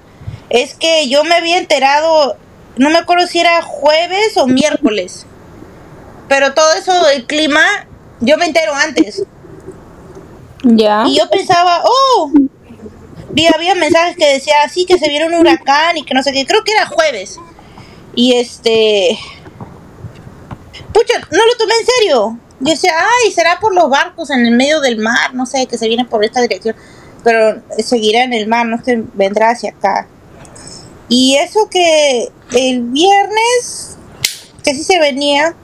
es 0.49 0.73
que 0.73 1.07
yo 1.07 1.23
me 1.23 1.35
había 1.35 1.57
enterado, 1.57 2.35
no 2.75 2.89
me 2.89 2.97
acuerdo 2.97 3.27
si 3.27 3.39
era 3.39 3.61
jueves 3.61 4.35
o 4.37 4.47
miércoles, 4.47 5.25
pero 6.27 6.53
todo 6.53 6.73
eso 6.73 7.05
del 7.05 7.25
clima, 7.25 7.63
yo 8.19 8.37
me 8.37 8.45
entero 8.45 8.73
antes. 8.73 9.23
Ya. 10.63 11.05
Y 11.07 11.17
yo 11.17 11.29
pensaba, 11.29 11.83
oh, 11.85 12.31
y 13.35 13.47
había 13.47 13.75
mensajes 13.75 14.15
que 14.17 14.33
decía 14.33 14.55
así 14.63 14.85
que 14.85 14.99
se 14.99 15.07
viene 15.07 15.25
un 15.25 15.33
huracán 15.33 15.97
y 15.97 16.03
que 16.03 16.13
no 16.13 16.21
sé 16.21 16.31
qué, 16.33 16.45
creo 16.45 16.63
que 16.63 16.73
era 16.73 16.85
jueves. 16.85 17.39
Y 18.15 18.35
este. 18.35 19.17
Pucha, 20.93 21.19
no 21.31 21.45
lo 21.45 21.57
tomé 21.57 21.73
en 21.79 21.85
serio. 21.85 22.37
Yo 22.59 22.71
decía, 22.71 22.93
ay, 22.95 23.31
será 23.31 23.59
por 23.59 23.73
los 23.73 23.89
barcos 23.89 24.29
en 24.29 24.45
el 24.45 24.55
medio 24.55 24.81
del 24.81 24.99
mar, 24.99 25.33
no 25.33 25.45
sé, 25.45 25.65
que 25.65 25.77
se 25.77 25.87
vienen 25.87 26.07
por 26.07 26.23
esta 26.23 26.41
dirección. 26.41 26.75
Pero 27.23 27.61
seguirá 27.79 28.23
en 28.23 28.33
el 28.33 28.47
mar, 28.47 28.65
no 28.65 28.83
se 28.83 29.03
vendrá 29.13 29.51
hacia 29.51 29.71
acá. 29.71 30.07
Y 31.09 31.35
eso 31.37 31.67
que 31.69 32.29
el 32.53 32.83
viernes, 32.83 33.97
que 34.63 34.75
sí 34.75 34.83
se 34.83 34.99
venía. 34.99 35.55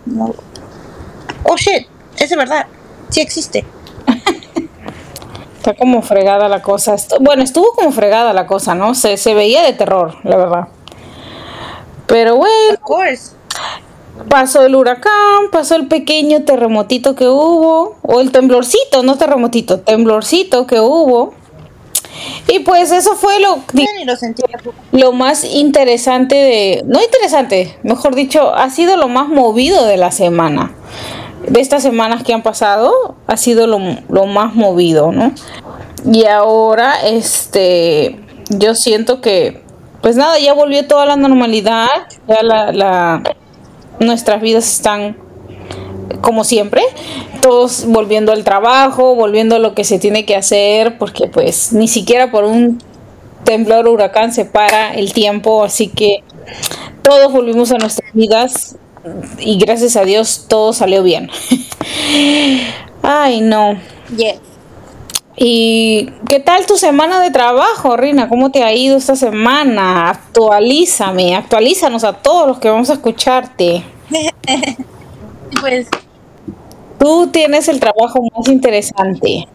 Oh 1.43 1.55
shit, 1.55 1.87
es 2.17 2.29
de 2.29 2.35
verdad, 2.35 2.65
sí 3.09 3.21
existe. 3.21 3.65
Está 5.57 5.73
como 5.75 6.01
fregada 6.01 6.49
la 6.49 6.61
cosa. 6.61 6.95
Bueno, 7.19 7.43
estuvo 7.43 7.73
como 7.73 7.91
fregada 7.91 8.33
la 8.33 8.47
cosa, 8.47 8.73
¿no? 8.73 8.95
Se, 8.95 9.17
se 9.17 9.33
veía 9.33 9.63
de 9.63 9.73
terror, 9.73 10.15
la 10.23 10.37
verdad. 10.37 10.67
Pero 12.07 12.37
bueno. 12.37 12.79
Pasó 14.29 14.65
el 14.65 14.75
huracán, 14.75 15.51
pasó 15.51 15.75
el 15.75 15.87
pequeño 15.87 16.43
terremotito 16.43 17.15
que 17.15 17.27
hubo, 17.27 17.97
o 18.01 18.19
el 18.19 18.31
temblorcito, 18.31 19.03
no 19.03 19.15
terremotito, 19.17 19.79
temblorcito 19.81 20.65
que 20.65 20.79
hubo. 20.79 21.33
Y 22.47 22.59
pues 22.59 22.91
eso 22.91 23.15
fue 23.15 23.39
lo, 23.39 23.59
lo 24.91 25.11
más 25.11 25.43
interesante 25.43 26.35
de, 26.35 26.83
no 26.87 27.01
interesante, 27.01 27.77
mejor 27.83 28.15
dicho, 28.15 28.55
ha 28.55 28.69
sido 28.71 28.97
lo 28.97 29.07
más 29.07 29.27
movido 29.27 29.85
de 29.85 29.97
la 29.97 30.11
semana. 30.11 30.73
De 31.47 31.61
estas 31.61 31.83
semanas 31.83 32.23
que 32.23 32.33
han 32.33 32.41
pasado, 32.41 33.15
ha 33.27 33.37
sido 33.37 33.67
lo, 33.67 33.79
lo 34.09 34.25
más 34.25 34.55
movido, 34.55 35.11
¿no? 35.11 35.31
Y 36.11 36.25
ahora, 36.25 37.01
este, 37.05 38.19
yo 38.49 38.73
siento 38.73 39.21
que 39.21 39.66
pues 40.01 40.15
nada, 40.15 40.39
ya 40.39 40.53
volvió 40.53 40.87
toda 40.87 41.05
la 41.05 41.15
normalidad, 41.15 41.87
ya 42.27 42.43
la, 42.43 42.71
la, 42.71 43.23
nuestras 43.99 44.41
vidas 44.41 44.71
están 44.71 45.17
como 46.21 46.43
siempre, 46.43 46.81
todos 47.41 47.85
volviendo 47.87 48.31
al 48.31 48.43
trabajo, 48.43 49.15
volviendo 49.15 49.55
a 49.55 49.59
lo 49.59 49.73
que 49.73 49.83
se 49.83 49.99
tiene 49.99 50.25
que 50.25 50.35
hacer, 50.35 50.97
porque 50.97 51.27
pues 51.27 51.73
ni 51.73 51.87
siquiera 51.87 52.31
por 52.31 52.43
un 52.43 52.81
temblor 53.43 53.87
o 53.87 53.93
huracán 53.93 54.33
se 54.33 54.45
para 54.45 54.93
el 54.93 55.13
tiempo, 55.13 55.63
así 55.63 55.87
que 55.87 56.23
todos 57.01 57.31
volvimos 57.31 57.71
a 57.71 57.77
nuestras 57.77 58.13
vidas 58.13 58.75
y 59.39 59.57
gracias 59.57 59.95
a 59.95 60.03
Dios 60.03 60.45
todo 60.47 60.73
salió 60.73 61.03
bien. 61.03 61.29
Ay, 63.01 63.41
no. 63.41 63.79
¿Y 65.39 66.09
qué 66.27 66.39
tal 66.39 66.65
tu 66.65 66.77
semana 66.77 67.21
de 67.21 67.29
trabajo, 67.29 67.95
Rina? 67.95 68.27
¿Cómo 68.27 68.49
te 68.49 68.63
ha 68.63 68.73
ido 68.73 68.97
esta 68.97 69.15
semana? 69.15 70.09
Actualízame, 70.09 71.35
actualízanos 71.35 72.03
a 72.03 72.13
todos 72.13 72.47
los 72.47 72.57
que 72.57 72.71
vamos 72.71 72.89
a 72.89 72.93
escucharte. 72.93 73.83
pues 75.61 75.87
tú 76.97 77.27
tienes 77.27 77.67
el 77.67 77.79
trabajo 77.79 78.19
más 78.35 78.47
interesante. 78.47 79.47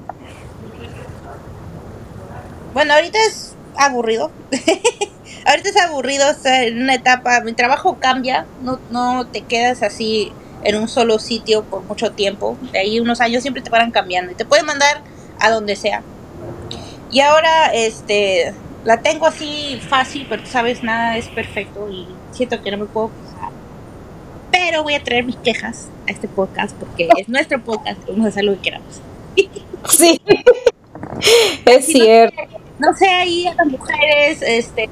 Bueno, 2.72 2.94
ahorita 2.94 3.18
es 3.26 3.56
aburrido. 3.76 4.30
ahorita 5.46 5.68
es 5.68 5.76
aburrido 5.80 6.30
estar 6.30 6.62
en 6.62 6.80
una 6.80 6.94
etapa, 6.94 7.40
mi 7.40 7.54
trabajo 7.54 7.96
cambia, 7.98 8.46
no, 8.62 8.78
no 8.90 9.26
te 9.26 9.40
quedas 9.40 9.82
así 9.82 10.32
en 10.62 10.76
un 10.76 10.86
solo 10.86 11.18
sitio 11.18 11.64
por 11.64 11.82
mucho 11.82 12.12
tiempo. 12.12 12.56
De 12.70 12.78
ahí 12.78 13.00
unos 13.00 13.20
años 13.20 13.42
siempre 13.42 13.64
te 13.64 13.70
van 13.70 13.90
cambiando 13.90 14.30
y 14.30 14.36
te 14.36 14.44
pueden 14.44 14.64
mandar 14.64 15.02
a 15.38 15.50
donde 15.50 15.76
sea. 15.76 16.02
Y 17.10 17.20
ahora, 17.20 17.72
este, 17.74 18.54
la 18.84 19.00
tengo 19.00 19.26
así 19.26 19.80
fácil, 19.88 20.26
pero 20.28 20.46
sabes, 20.46 20.82
nada 20.82 21.16
es 21.16 21.28
perfecto 21.28 21.88
y 21.90 22.06
siento 22.32 22.62
que 22.62 22.70
no 22.70 22.78
me 22.78 22.86
puedo 22.86 23.10
quejar. 23.10 23.50
Pero 24.50 24.82
voy 24.82 24.94
a 24.94 25.02
traer 25.02 25.24
mis 25.24 25.36
quejas 25.36 25.88
a 26.08 26.10
este 26.10 26.28
podcast 26.28 26.74
porque 26.76 27.08
es 27.18 27.28
nuestro 27.28 27.62
podcast, 27.62 27.98
vamos 28.08 28.26
a 28.26 28.28
hacer 28.28 28.44
lo 28.44 28.54
que 28.54 28.60
queramos. 28.60 29.00
Sí, 29.88 30.20
es 31.64 31.86
cierto. 31.86 32.40
No, 32.78 32.94
sé, 32.96 33.08
ahí 33.08 33.48
a 33.48 33.54
las 33.54 33.66
mujeres, 33.66 34.42
este, 34.42 34.88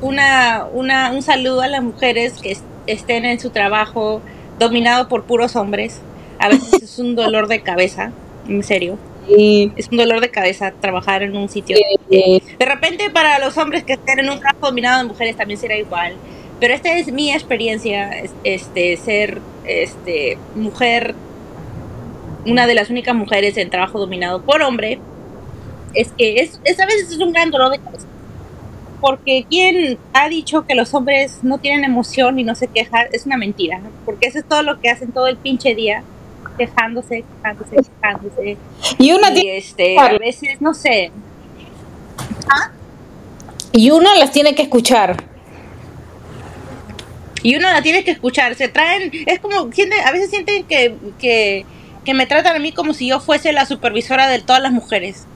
una, 0.00 0.66
una, 0.72 1.10
un 1.10 1.20
saludo 1.22 1.62
a 1.62 1.66
las 1.66 1.82
mujeres 1.82 2.34
que 2.34 2.56
estén 2.86 3.24
en 3.24 3.40
su 3.40 3.50
trabajo 3.50 4.22
dominado 4.58 5.08
por 5.08 5.24
puros 5.24 5.56
hombres. 5.56 6.00
A 6.38 6.48
veces 6.48 6.82
es 6.82 6.98
un 7.00 7.16
dolor 7.16 7.48
de 7.48 7.60
cabeza, 7.62 8.12
en 8.46 8.62
serio. 8.62 8.98
Es 9.28 9.88
un 9.90 9.98
dolor 9.98 10.20
de 10.20 10.30
cabeza 10.30 10.72
trabajar 10.80 11.22
en 11.22 11.36
un 11.36 11.48
sitio. 11.48 11.76
De 12.08 12.64
repente 12.64 13.10
para 13.10 13.38
los 13.38 13.56
hombres 13.58 13.84
que 13.84 13.94
estén 13.94 14.20
en 14.20 14.30
un 14.30 14.40
trabajo 14.40 14.66
dominado 14.66 15.02
de 15.02 15.08
mujeres 15.08 15.36
también 15.36 15.60
será 15.60 15.76
igual. 15.76 16.14
Pero 16.60 16.74
esta 16.74 16.96
es 16.96 17.12
mi 17.12 17.32
experiencia, 17.32 18.10
este, 18.42 18.96
ser 18.96 19.40
este, 19.64 20.38
mujer 20.56 21.14
una 22.46 22.66
de 22.66 22.74
las 22.74 22.90
únicas 22.90 23.14
mujeres 23.14 23.56
en 23.56 23.70
trabajo 23.70 23.98
dominado 23.98 24.42
por 24.42 24.62
hombre, 24.62 24.98
es 25.94 26.12
que 26.12 26.36
es, 26.36 26.60
es 26.64 26.80
a 26.80 26.86
veces 26.86 27.10
es 27.10 27.18
un 27.18 27.32
gran 27.32 27.50
dolor 27.50 27.70
de 27.70 27.78
cabeza. 27.78 28.06
Porque 29.00 29.44
quien 29.48 29.98
ha 30.12 30.28
dicho 30.28 30.66
que 30.66 30.74
los 30.74 30.92
hombres 30.94 31.40
no 31.42 31.58
tienen 31.58 31.84
emoción 31.84 32.38
y 32.38 32.44
no 32.44 32.54
se 32.54 32.66
quejan 32.66 33.06
es 33.12 33.26
una 33.26 33.36
mentira, 33.36 33.80
porque 34.04 34.26
eso 34.26 34.38
es 34.38 34.48
todo 34.48 34.62
lo 34.62 34.80
que 34.80 34.90
hacen 34.90 35.12
todo 35.12 35.28
el 35.28 35.36
pinche 35.36 35.74
día, 35.74 36.02
quejándose, 36.58 37.24
quejándose, 37.36 37.76
quejándose. 37.76 38.58
Y 38.98 39.12
una 39.12 39.30
Y 39.30 39.34
tiene 39.34 39.56
este, 39.56 39.98
a 39.98 40.18
veces, 40.18 40.60
no 40.60 40.74
sé, 40.74 41.10
y 43.72 43.90
uno 43.90 44.12
las 44.16 44.32
tiene 44.32 44.54
que 44.54 44.62
escuchar. 44.62 45.16
y 47.42 47.54
uno 47.54 47.70
la 47.70 47.82
tiene 47.82 48.02
que 48.02 48.10
escuchar. 48.10 48.54
Se 48.56 48.68
traen, 48.68 49.12
es 49.26 49.38
como, 49.38 49.70
sienten, 49.72 50.00
a 50.04 50.10
veces 50.10 50.30
sienten 50.30 50.64
que, 50.64 50.96
que, 51.18 51.64
que 52.04 52.14
me 52.14 52.26
tratan 52.26 52.56
a 52.56 52.58
mí 52.58 52.72
como 52.72 52.92
si 52.92 53.06
yo 53.06 53.20
fuese 53.20 53.52
la 53.52 53.66
supervisora 53.66 54.26
de 54.26 54.40
todas 54.40 54.60
las 54.60 54.72
mujeres. 54.72 55.26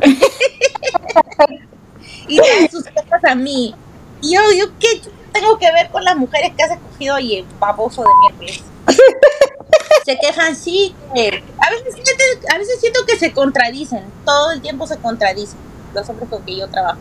y 2.28 2.38
traen 2.38 2.70
sus 2.70 2.82
quejas 2.82 3.24
a 3.28 3.34
mí. 3.36 3.74
Y 4.22 4.34
yo, 4.34 4.40
yo, 4.58 4.66
¿qué 4.80 5.00
tengo 5.32 5.56
que 5.58 5.70
ver 5.70 5.90
con 5.90 6.04
las 6.04 6.16
mujeres 6.16 6.52
que 6.56 6.64
has 6.64 6.72
escogido 6.72 7.20
y 7.20 7.36
el 7.36 7.44
baboso 7.60 8.02
de 8.02 8.08
miércoles? 8.22 8.64
se 10.04 10.18
quejan, 10.18 10.56
sí. 10.56 10.94
que- 11.14 11.42
a, 11.58 11.70
veces, 11.70 11.94
a 12.52 12.58
veces 12.58 12.80
siento 12.80 13.00
que 13.06 13.16
se 13.16 13.32
contradicen. 13.32 14.04
Todo 14.24 14.52
el 14.52 14.60
tiempo 14.60 14.86
se 14.86 14.96
contradicen 14.98 15.58
los 15.94 16.08
hombres 16.08 16.28
con 16.28 16.44
que 16.44 16.56
yo 16.56 16.68
trabajo. 16.68 16.98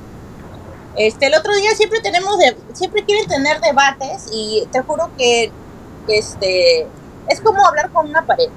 Este, 0.95 1.25
el 1.27 1.33
otro 1.33 1.55
día 1.55 1.71
siempre 1.75 2.01
tenemos, 2.01 2.37
de, 2.37 2.55
siempre 2.73 3.03
quieren 3.03 3.27
tener 3.27 3.59
debates 3.61 4.27
y 4.31 4.67
te 4.71 4.81
juro 4.81 5.09
que, 5.17 5.51
este, 6.07 6.87
es 7.27 7.41
como 7.41 7.65
hablar 7.65 7.91
con 7.91 8.07
una 8.09 8.25
pared. 8.25 8.49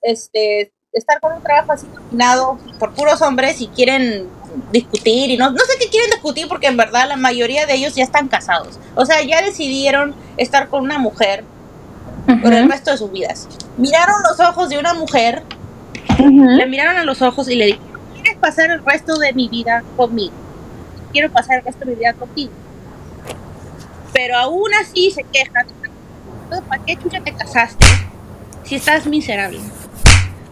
Este, 0.00 0.72
estar 0.92 1.20
con 1.20 1.32
un 1.32 1.42
trabajo 1.42 1.72
así 1.72 1.86
dominado 1.88 2.58
por 2.78 2.94
puros 2.94 3.22
hombres 3.22 3.60
y 3.60 3.68
quieren 3.68 4.28
discutir 4.70 5.30
y 5.30 5.36
no, 5.36 5.50
no 5.50 5.58
sé 5.64 5.78
qué 5.78 5.88
quieren 5.88 6.10
discutir 6.10 6.46
porque 6.48 6.66
en 6.66 6.76
verdad 6.76 7.08
la 7.08 7.16
mayoría 7.16 7.66
de 7.66 7.74
ellos 7.74 7.94
ya 7.94 8.04
están 8.04 8.28
casados. 8.28 8.78
O 8.94 9.06
sea, 9.06 9.22
ya 9.22 9.42
decidieron 9.42 10.14
estar 10.36 10.68
con 10.68 10.82
una 10.82 10.98
mujer 10.98 11.44
por 12.42 12.52
el 12.52 12.70
resto 12.70 12.90
de 12.90 12.98
sus 12.98 13.12
vidas. 13.12 13.48
Miraron 13.76 14.16
los 14.28 14.40
ojos 14.40 14.68
de 14.68 14.78
una 14.78 14.94
mujer 14.94 15.42
le 16.18 16.66
miraron 16.66 16.96
a 16.96 17.04
los 17.04 17.22
ojos 17.22 17.48
y 17.48 17.56
le 17.56 17.66
dijeron, 17.66 18.00
¿quieres 18.14 18.36
pasar 18.36 18.70
el 18.70 18.84
resto 18.84 19.18
de 19.18 19.32
mi 19.32 19.48
vida 19.48 19.82
conmigo? 19.96 20.34
Quiero 21.12 21.30
pasar 21.30 21.58
el 21.58 21.64
resto 21.64 21.84
de 21.84 21.92
mi 21.92 21.94
vida 21.96 22.12
contigo. 22.14 22.52
Pero 24.12 24.36
aún 24.36 24.72
así 24.80 25.10
se 25.10 25.24
quejan. 25.24 25.66
¿Para 26.68 26.84
qué 26.84 26.96
chucha 26.96 27.20
te 27.20 27.32
casaste 27.32 27.86
si 28.64 28.76
estás 28.76 29.06
miserable? 29.06 29.58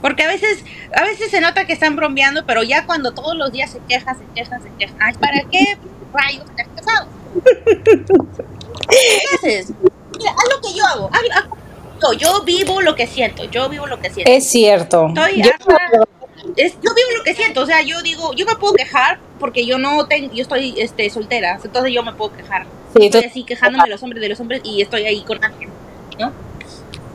Porque 0.01 0.23
a 0.23 0.29
veces, 0.29 0.65
a 0.97 1.03
veces 1.03 1.31
se 1.31 1.43
nota 1.43 1.67
que 1.67 1.75
están 1.75 1.95
bromeando, 1.95 2.47
pero 2.47 2.63
ya 2.63 2.87
cuando 2.87 3.13
todos 3.13 3.37
los 3.37 3.53
días 3.53 3.71
se 3.71 3.81
quejan, 3.81 4.19
se 4.19 4.25
quejan, 4.35 4.63
se 4.63 4.71
quejan. 4.79 4.97
Ay, 4.99 5.15
¿para 5.15 5.43
qué 5.51 5.77
rayos 6.13 6.47
te 6.57 6.63
has 6.63 6.69
casado? 6.69 7.09
¿Qué 8.89 9.21
haces? 9.35 9.73
Mira, 10.21 10.33
haz 10.33 10.55
lo 10.55 10.61
que 10.61 10.75
yo 10.77 10.85
hago. 10.87 11.11
haz- 11.13 11.31
haz- 11.37 11.49
yo- 12.03 12.13
yo 12.15 12.43
vivo 12.45 12.81
lo 12.81 12.95
que 12.95 13.07
siento, 13.07 13.45
yo 13.45 13.69
vivo 13.69 13.87
lo 13.87 13.99
que 14.01 14.11
siento. 14.11 14.31
Es 14.31 14.49
cierto. 14.49 15.09
Estoy 15.09 15.43
Yo- 15.43 15.51
harta. 15.51 15.77
Es, 16.57 16.73
yo 16.83 16.95
vivo 16.95 17.09
lo 17.19 17.23
que 17.23 17.35
siento, 17.35 17.61
o 17.63 17.67
sea, 17.67 17.83
yo 17.83 18.01
digo, 18.03 18.33
yo 18.35 18.47
me 18.47 18.55
puedo 18.57 18.73
quejar 18.75 19.19
porque 19.39 19.67
yo 19.67 19.77
no 19.79 20.07
tengo, 20.07 20.33
yo 20.33 20.43
estoy 20.43 20.75
este, 20.79 21.09
soltera, 21.11 21.59
entonces 21.63 21.93
yo 21.93 22.03
me 22.03 22.13
puedo 22.15 22.33
quejar. 22.33 22.65
Sí, 22.97 23.07
Estoy 23.07 23.25
así 23.25 23.45
quejándome 23.45 23.85
de 23.85 23.91
los 23.91 24.03
hombres, 24.03 24.21
de 24.23 24.29
los 24.31 24.41
hombres 24.41 24.61
y 24.65 24.81
estoy 24.83 25.05
ahí 25.07 25.23
con 25.23 25.43
alguien, 25.45 25.69
¿no? 26.19 26.33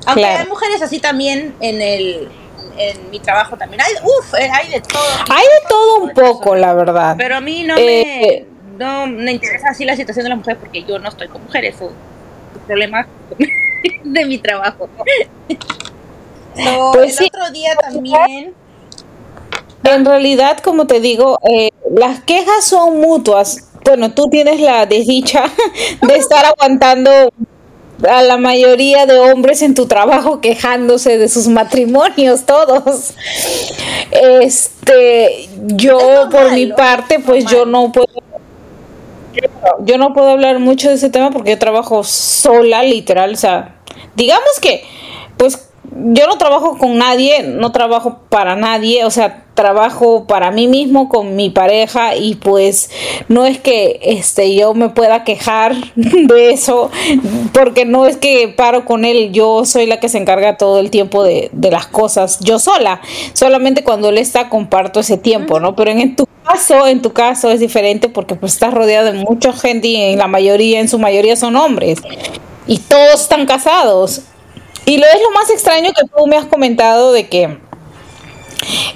Aunque 0.06 0.22
Claro. 0.22 0.44
hay 0.44 0.48
mujeres 0.48 0.82
así 0.82 1.00
también 1.00 1.56
en 1.60 1.82
el 1.82 2.30
en 2.78 3.10
mi 3.10 3.20
trabajo 3.20 3.56
también. 3.58 3.82
Hay, 3.82 3.94
uf, 4.04 4.34
eh, 4.34 4.50
hay 4.54 4.70
de 4.70 4.82
todo. 4.82 5.02
Hay 5.30 5.44
de 5.44 5.68
todo 5.70 5.96
un 6.04 6.10
poco, 6.12 6.56
la 6.56 6.74
verdad. 6.74 7.16
Pero 7.18 7.38
a 7.38 7.42
mí 7.42 7.64
no 7.64 7.76
Eh, 7.78 8.46
me 8.78 8.78
no 8.86 9.08
me 9.08 9.32
interesa 9.32 9.70
así 9.70 9.86
la 9.86 9.96
situación 9.96 10.24
de 10.24 10.30
la 10.30 10.36
mujer 10.36 10.58
porque 10.58 10.84
yo 10.84 11.00
no 11.00 11.08
estoy 11.08 11.30
con 11.30 11.42
mujeres 11.44 11.76
o 11.82 11.92
problema 12.66 13.08
de 14.04 14.26
mi 14.26 14.38
trabajo. 14.38 14.90
Pues 16.94 17.12
el 17.20 17.26
sí. 17.26 17.26
otro 17.26 17.52
día 17.52 17.76
también 17.76 18.54
En 19.84 20.06
realidad, 20.06 20.60
como 20.60 20.88
te 20.88 21.02
digo, 21.02 21.38
eh, 21.50 21.70
las 21.92 22.22
quejas 22.22 22.64
son 22.64 23.02
mutuas. 23.02 23.68
Bueno, 23.84 24.14
tú 24.14 24.30
tienes 24.30 24.62
la 24.62 24.86
desdicha 24.86 25.44
de 26.02 26.16
estar 26.16 26.46
aguantando 26.46 27.12
a 28.10 28.22
la 28.24 28.38
mayoría 28.38 29.06
de 29.06 29.18
hombres 29.20 29.62
en 29.62 29.74
tu 29.74 29.86
trabajo 29.86 30.42
quejándose 30.42 31.18
de 31.18 31.30
sus 31.30 31.48
matrimonios, 31.48 32.46
todos. 32.46 33.14
Este, 34.12 35.50
yo 35.68 36.00
normal, 36.00 36.30
por 36.30 36.52
mi 36.54 36.68
parte, 36.68 37.20
pues 37.20 37.44
Normal. 37.44 37.54
yo 37.54 37.66
no 37.66 37.92
puedo 37.92 38.25
yo 39.80 39.98
no 39.98 40.14
puedo 40.14 40.30
hablar 40.30 40.60
mucho 40.60 40.90
de 40.90 40.96
ese 40.96 41.10
tema 41.10 41.32
porque 41.32 41.52
yo 41.52 41.60
trabajo 41.60 42.04
sola, 42.04 42.84
literal, 42.84 43.34
o 43.34 43.38
sea, 43.38 43.76
digamos 44.16 44.60
que, 44.62 44.84
pues, 45.38 45.70
yo 45.96 46.28
no 46.28 46.38
trabajo 46.38 46.78
con 46.78 46.98
nadie, 46.98 47.44
no 47.44 47.72
trabajo 47.72 48.20
para 48.30 48.58
nadie, 48.58 49.06
o 49.06 49.12
sea, 49.12 49.46
trabajo 49.54 50.26
para 50.28 50.52
mí 50.52 50.68
mismo, 50.68 51.08
con 51.08 51.38
mi 51.38 51.50
pareja, 51.50 52.18
y 52.18 52.36
pues 52.36 52.90
no 53.30 53.46
es 53.46 53.60
que 53.60 54.00
este 54.04 54.54
yo 54.54 54.74
me 54.74 54.90
pueda 54.90 55.24
quejar 55.24 55.74
de 55.96 56.50
eso, 56.50 56.92
porque 57.54 57.86
no 57.86 58.06
es 58.06 58.18
que 58.18 58.50
paro 58.50 58.84
con 58.84 59.06
él, 59.06 59.32
yo 59.32 59.64
soy 59.64 59.86
la 59.86 60.02
que 60.02 60.10
se 60.10 60.18
encarga 60.18 60.58
todo 60.58 60.80
el 60.80 60.92
tiempo 60.92 61.24
de, 61.24 61.50
de 61.54 61.72
las 61.72 61.88
cosas, 61.88 62.40
yo 62.42 62.60
sola, 62.60 63.00
solamente 63.32 63.84
cuando 63.86 64.10
él 64.10 64.18
está 64.18 64.50
comparto 64.50 65.00
ese 65.00 65.18
tiempo, 65.18 65.62
¿no? 65.62 65.78
Pero 65.78 65.92
en 65.92 66.18
tu 66.18 66.28
caso, 66.44 66.88
en 66.88 67.02
tu 67.02 67.14
caso 67.14 67.52
es 67.52 67.62
diferente 67.62 68.10
porque 68.10 68.36
pues 68.36 68.54
estás 68.54 68.74
rodeado 68.74 69.14
de 69.14 69.20
mucha 69.20 69.54
gente 69.54 69.88
y 69.88 69.96
en 69.96 70.20
la 70.20 70.28
mayoría, 70.28 70.82
en 70.82 70.90
su 70.90 71.00
mayoría 71.00 71.38
son 71.38 71.56
hombres, 71.56 72.00
y 72.68 72.80
todos 72.80 73.22
están 73.22 73.46
casados. 73.46 74.24
Y 74.86 74.98
lo 74.98 75.06
es 75.08 75.22
lo 75.22 75.32
más 75.32 75.50
extraño 75.50 75.92
que 75.94 76.04
tú 76.16 76.28
me 76.28 76.38
has 76.38 76.46
comentado 76.46 77.12
de 77.12 77.28
que 77.28 77.60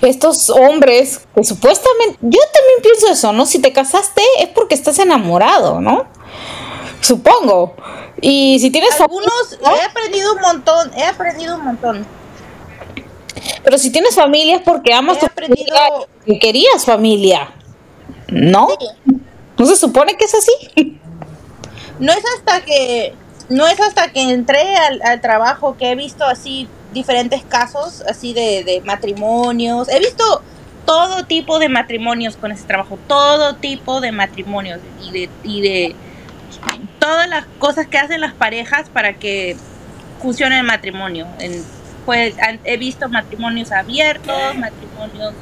estos 0.02 0.50
hombres 0.50 1.22
que 1.36 1.44
supuestamente, 1.44 2.18
yo 2.22 2.40
también 2.54 2.82
pienso 2.82 3.08
eso, 3.12 3.34
¿no? 3.34 3.46
Si 3.46 3.60
te 3.60 3.74
casaste 3.74 4.22
es 4.40 4.48
porque 4.50 4.76
estás 4.76 5.00
enamorado, 5.00 5.82
¿no? 5.82 6.08
Supongo. 7.02 7.76
Y 8.22 8.60
si 8.60 8.70
tienes 8.72 8.96
familia, 8.96 9.30
algunos 9.58 9.80
he 9.80 9.84
aprendido 9.84 10.34
un 10.34 10.42
montón, 10.42 10.92
he 10.98 11.04
aprendido 11.06 11.56
un 11.56 11.66
montón. 11.66 12.06
pero 13.64 13.78
si 13.78 13.92
tienes 13.92 14.16
familia 14.16 14.58
es 14.58 14.62
porque 14.62 14.94
amas 14.94 15.18
He 15.18 15.20
tu 15.22 15.26
aprendido- 15.28 15.76
familia 15.76 16.08
y 16.26 16.40
querías 16.40 16.86
familia, 16.86 17.52
¿no? 18.28 18.68
Sí. 18.80 18.88
¿No 19.58 19.66
se 19.66 19.76
supone 19.76 20.16
que 20.18 20.26
es 20.26 20.36
así? 20.36 20.52
No 22.00 22.14
es 22.14 22.24
hasta 22.38 22.64
que 22.64 23.14
no 23.50 23.68
es 23.68 23.80
hasta 23.80 24.12
que 24.12 24.22
entré 24.32 24.76
al, 24.76 25.02
al 25.04 25.22
trabajo 25.22 25.76
que 25.78 25.92
he 25.92 25.96
visto 25.96 26.24
así 26.26 26.68
diferentes 26.94 27.44
casos 27.44 28.04
así 28.08 28.34
de, 28.34 28.64
de 28.64 28.82
matrimonios. 28.82 29.90
He 29.90 30.00
visto 30.00 30.42
todo 30.86 31.24
tipo 31.26 31.60
de 31.60 31.70
matrimonios 31.70 32.36
con 32.38 32.52
ese 32.52 32.66
trabajo, 32.66 32.98
todo 33.08 33.56
tipo 33.56 34.02
de 34.02 34.12
matrimonios 34.12 34.80
y 35.02 35.12
de, 35.12 35.30
y 35.44 35.62
de 35.62 35.96
todas 37.00 37.30
las 37.30 37.46
cosas 37.60 37.88
que 37.88 37.98
hacen 37.98 38.22
las 38.22 38.34
parejas 38.34 38.90
para 38.90 39.14
que 39.14 39.56
funcione 40.20 40.58
el 40.60 40.66
matrimonio. 40.66 41.28
En, 41.40 41.64
pues, 42.06 42.36
he 42.64 42.78
visto 42.78 43.08
matrimonios 43.08 43.72
abiertos, 43.72 44.56
matrimonios 44.56 45.36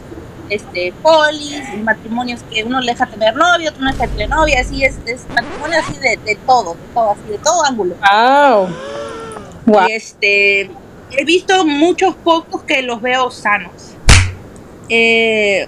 este 0.49 0.93
polis, 1.01 1.61
matrimonios 1.83 2.41
que 2.51 2.63
uno 2.63 2.79
le 2.81 2.91
deja 2.93 3.05
tener 3.07 3.35
novio, 3.35 3.69
otro 3.71 3.83
no 3.83 3.91
deja 3.91 4.07
tener 4.07 4.29
novia, 4.29 4.61
así 4.61 4.83
es, 4.83 4.95
es 5.05 5.25
matrimonio 5.29 5.79
así 5.79 5.93
de, 5.99 6.17
de 6.17 6.35
todo, 6.45 6.73
de 6.73 6.79
todo, 6.93 7.11
así 7.11 7.21
de 7.29 7.37
todo 7.39 7.65
ángulo. 7.65 7.95
Wow. 7.95 8.69
Wow. 9.65 9.87
Este, 9.89 10.69
he 11.11 11.25
visto 11.25 11.65
muchos 11.65 12.15
pocos 12.15 12.63
que 12.63 12.81
los 12.81 13.01
veo 13.01 13.29
sanos. 13.31 13.71
Eh, 14.89 15.67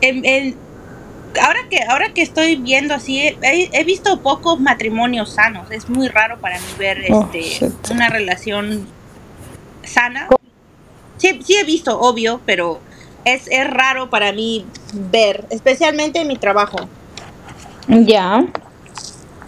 en- 0.00 0.24
en- 0.24 0.56
ahora 1.40 1.60
que 1.70 1.82
ahora 1.88 2.12
que 2.12 2.22
estoy 2.22 2.56
viendo 2.56 2.94
así, 2.94 3.18
he, 3.20 3.36
he 3.72 3.84
visto 3.84 4.20
pocos 4.20 4.60
matrimonios 4.60 5.32
sanos. 5.34 5.70
Es 5.70 5.88
muy 5.88 6.08
raro 6.08 6.38
para 6.40 6.58
mí 6.58 6.64
ver 6.78 7.04
Oh, 7.10 7.22
este, 7.22 7.42
shit. 7.42 7.90
una 7.90 8.08
relación 8.08 8.86
sana. 9.84 10.28
Sí, 11.22 11.40
sí 11.44 11.54
he 11.56 11.62
visto, 11.62 12.00
obvio, 12.00 12.40
pero 12.44 12.80
es, 13.24 13.46
es 13.46 13.70
raro 13.70 14.10
para 14.10 14.32
mí 14.32 14.66
ver, 14.92 15.44
especialmente 15.50 16.20
en 16.20 16.26
mi 16.26 16.36
trabajo 16.36 16.78
Ya. 17.86 18.44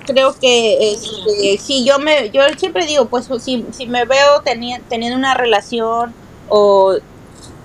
creo 0.07 0.35
que 0.39 0.93
este, 0.93 1.59
si 1.59 1.85
yo 1.85 1.99
me 1.99 2.31
yo 2.31 2.43
siempre 2.57 2.87
digo 2.87 3.07
pues 3.07 3.27
si, 3.43 3.65
si 3.73 3.87
me 3.87 4.05
veo 4.05 4.41
teni- 4.45 4.81
teniendo 4.89 5.19
una 5.19 5.35
relación 5.35 6.15
o 6.49 6.95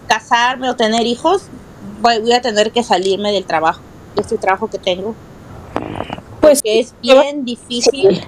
casarme 0.08 0.70
o 0.72 0.76
tener 0.76 1.06
hijos 1.06 1.44
voy, 2.02 2.18
voy 2.20 2.34
a 2.34 2.42
tener 2.42 2.72
que 2.72 2.82
salirme 2.82 3.32
del 3.32 3.46
trabajo 3.46 3.82
de 4.16 4.22
este 4.24 4.38
trabajo 4.40 4.68
que 4.70 4.80
tengo 4.80 5.14
Pues 6.42 6.64
que 6.64 6.80
es 6.80 6.96
bien 7.02 7.46
difícil 7.46 8.26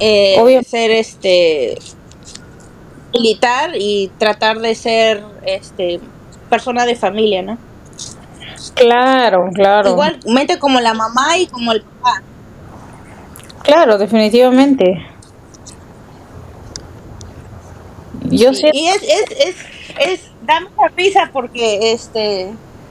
eh, 0.00 0.36
Obvio. 0.40 0.62
ser 0.62 0.90
este 0.90 1.78
militar 3.12 3.70
y 3.74 4.10
tratar 4.18 4.58
de 4.58 4.74
ser 4.74 5.24
este 5.44 6.00
persona 6.48 6.86
de 6.86 6.96
familia, 6.96 7.42
¿no? 7.42 7.58
Claro, 8.74 9.50
claro. 9.54 9.90
Igualmente 9.90 10.58
como 10.58 10.80
la 10.80 10.94
mamá 10.94 11.38
y 11.38 11.46
como 11.46 11.72
el 11.72 11.82
papá. 11.82 12.22
Claro, 13.62 13.98
definitivamente. 13.98 15.06
Yo 18.30 18.52
Sí, 18.52 18.62
sé. 18.62 18.70
Y 18.72 18.88
es, 18.88 19.02
es, 19.02 19.30
es, 19.38 19.56
es, 19.98 20.20
da 20.42 20.60
mucha 20.60 20.88
risa 20.96 21.30
porque 21.32 21.92
este 21.92 22.50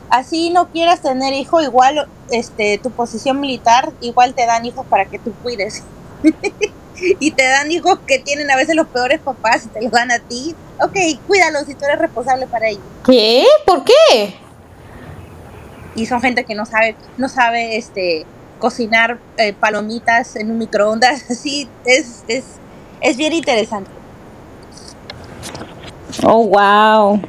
así 0.10 0.50
no 0.52 0.70
quieras 0.70 1.02
tener 1.02 1.34
hijo, 1.34 1.62
igual 1.62 2.08
este 2.32 2.80
tu 2.82 2.92
posición 2.92 3.40
militar, 3.40 3.92
igual 4.02 4.34
te 4.34 4.46
dan 4.46 4.66
hijos 4.66 4.86
para 4.88 5.06
que 5.06 5.20
tú 5.20 5.34
cuides. 5.44 5.84
y 7.20 7.32
te 7.32 7.44
dan 7.48 7.72
hijos 7.72 8.00
que 8.06 8.20
tienen 8.20 8.50
a 8.52 8.56
veces 8.56 8.76
los 8.76 8.88
peores 8.88 9.20
papás 9.20 9.66
y 9.66 9.70
te 9.70 9.82
los 9.82 9.92
dan 9.92 10.12
a 10.12 10.20
ti. 10.20 10.56
Ok, 10.82 10.96
cuídalos 11.26 11.64
si 11.66 11.74
tú 11.76 11.86
eres 11.86 12.00
responsable 12.00 12.48
para 12.48 12.68
ellos. 12.70 12.84
¿Qué? 13.06 13.46
¿Por 13.66 13.84
qué? 13.84 14.36
Y 15.96 16.06
son 16.06 16.22
gente 16.22 16.44
que 16.44 16.54
no 16.54 16.66
sabe, 16.66 16.96
no 17.18 17.28
sabe 17.30 17.78
este 17.78 18.26
cocinar 18.60 19.20
eh, 19.38 19.54
palomitas 19.54 20.36
en 20.36 20.52
un 20.52 20.58
microondas, 20.58 21.26
así 21.30 21.68
es, 21.86 22.24
es, 22.28 22.44
es 23.02 23.18
bien 23.18 23.34
interesante. 23.34 23.90
Oh, 26.24 26.46
wow. 26.46 27.22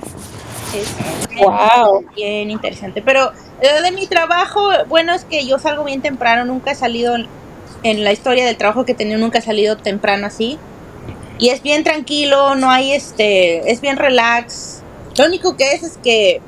Es 0.74 1.28
bien, 1.28 1.44
Wow. 1.44 2.04
bien 2.14 2.50
interesante. 2.50 3.02
Pero 3.02 3.32
eh, 3.60 3.82
de 3.82 3.90
mi 3.92 4.06
trabajo, 4.06 4.70
bueno, 4.88 5.14
es 5.14 5.24
que 5.24 5.46
yo 5.46 5.58
salgo 5.58 5.84
bien 5.84 6.00
temprano, 6.02 6.44
nunca 6.44 6.70
he 6.70 6.74
salido 6.74 7.16
en, 7.82 8.04
la 8.04 8.12
historia 8.12 8.46
del 8.46 8.56
trabajo 8.56 8.84
que 8.84 8.92
he 8.92 8.94
tenido, 8.94 9.18
nunca 9.18 9.38
he 9.38 9.42
salido 9.42 9.76
temprano 9.76 10.26
así. 10.26 10.58
Y 11.38 11.50
es 11.50 11.62
bien 11.62 11.84
tranquilo, 11.84 12.56
no 12.56 12.70
hay 12.70 12.92
este, 12.92 13.70
es 13.70 13.80
bien 13.80 13.96
relax. 13.96 14.82
Lo 15.16 15.26
único 15.26 15.56
que 15.56 15.72
es 15.72 15.82
es 15.82 15.98
que 15.98 16.40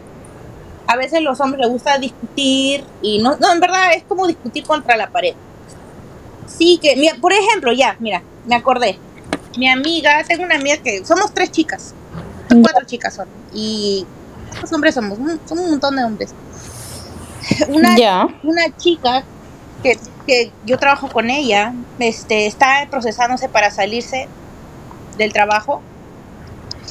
a 0.87 0.97
veces 0.97 1.23
los 1.23 1.41
hombres 1.41 1.61
les 1.61 1.71
gusta 1.71 1.99
discutir 1.99 2.85
y 3.01 3.19
no, 3.23 3.37
no, 3.37 3.53
en 3.53 3.61
verdad 3.61 3.95
es 3.95 4.03
como 4.05 4.27
discutir 4.27 4.65
contra 4.65 4.97
la 4.97 5.09
pared. 5.09 5.35
Sí, 6.47 6.79
que, 6.83 6.97
mira, 6.97 7.15
por 7.21 7.33
ejemplo, 7.33 7.73
ya, 7.73 7.97
mira, 8.01 8.23
me 8.47 8.57
acordé. 8.57 8.99
Mi 9.57 9.69
amiga, 9.69 10.25
tengo 10.25 10.45
una 10.45 10.57
amiga 10.57 10.79
que 10.79 11.05
somos 11.05 11.33
tres 11.33 11.53
chicas, 11.53 11.95
cuatro 12.49 12.85
chicas 12.87 13.15
son, 13.15 13.29
y 13.53 14.05
¿cuántos 14.51 14.73
hombres 14.73 14.95
somos? 14.95 15.19
Un- 15.19 15.41
Somos 15.47 15.65
un 15.65 15.71
montón 15.71 15.97
de 15.97 16.05
hombres. 16.05 16.35
Una, 17.69 17.95
una 18.43 18.77
chica 18.77 19.25
que, 19.83 19.99
que 20.27 20.53
yo 20.67 20.79
trabajo 20.79 21.09
con 21.09 21.31
ella, 21.31 21.73
este, 21.99 22.47
está 22.47 22.87
procesándose 22.91 23.49
para 23.49 23.71
salirse 23.71 24.29
del 25.17 25.33
trabajo. 25.33 25.83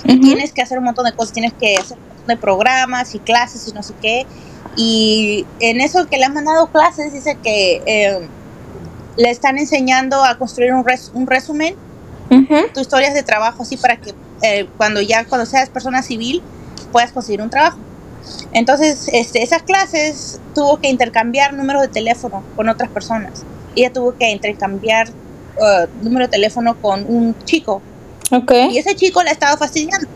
Ujú. 0.06 0.20
Tienes 0.22 0.54
que 0.54 0.62
hacer 0.62 0.78
un 0.78 0.86
montón 0.86 1.06
de 1.06 1.14
cosas, 1.14 1.34
tienes 1.34 1.54
que 1.54 1.76
hacer 1.78 1.98
un 1.98 2.08
montón 2.08 2.28
de 2.28 2.38
programas 2.38 3.16
y 3.16 3.20
clases 3.20 3.68
y 3.68 3.74
no 3.74 3.84
sé 3.84 3.94
qué. 4.02 4.26
Y 4.76 5.46
en 5.60 5.82
eso 5.82 6.08
que 6.08 6.18
le 6.18 6.26
han 6.26 6.34
mandado 6.34 6.68
clases, 6.68 7.12
dice 7.14 7.38
que 7.44 7.82
eh, 7.86 8.28
le 9.18 9.30
están 9.30 9.58
enseñando 9.58 10.24
a 10.24 10.38
construir 10.38 10.74
un, 10.74 10.86
res- 10.86 11.12
un 11.14 11.28
resumen 11.28 11.76
Ujú. 12.30 12.68
tus 12.74 12.84
historias 12.84 13.14
de 13.14 13.24
trabajo 13.24 13.64
así 13.64 13.76
para 13.76 13.98
que 13.98 14.14
eh, 14.44 14.68
cuando 14.78 15.02
ya 15.02 15.26
cuando 15.26 15.46
seas 15.46 15.70
persona 15.70 16.02
civil 16.04 16.42
puedas 16.92 17.12
conseguir 17.12 17.42
un 17.42 17.50
trabajo. 17.50 17.78
Entonces, 18.52 19.10
este, 19.14 19.44
esas 19.44 19.64
clases 19.64 20.40
tuvo 20.56 20.78
que 20.80 20.90
intercambiar 20.90 21.54
números 21.54 21.84
de 21.84 21.88
teléfono 21.90 22.44
con 22.56 22.70
otras 22.70 22.90
personas. 22.90 23.46
Ella 23.76 23.94
tuvo 23.94 24.16
que 24.18 24.30
intercambiar 24.30 25.10
eh, 25.10 25.88
número 26.02 26.26
de 26.26 26.32
teléfono 26.32 26.80
con 26.82 27.06
un 27.08 27.36
chico 27.46 27.82
Ok. 28.32 28.52
y 28.72 28.78
ese 28.78 28.96
chico 28.96 29.24
la 29.24 29.32
estaba 29.32 29.58
fastidiando. 29.58 30.08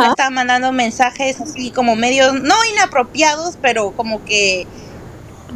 Le 0.00 0.06
Ajá. 0.06 0.10
estaba 0.10 0.30
mandando 0.30 0.72
mensajes 0.72 1.40
así 1.40 1.70
como 1.70 1.96
medios 1.96 2.34
no 2.34 2.54
inapropiados, 2.72 3.56
pero 3.60 3.92
como 3.92 4.24
que 4.24 4.66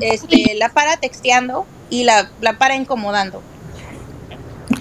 este, 0.00 0.54
la 0.54 0.70
para 0.70 0.96
texteando 0.96 1.66
y 1.90 2.04
la, 2.04 2.30
la 2.40 2.58
para 2.58 2.76
incomodando. 2.76 3.42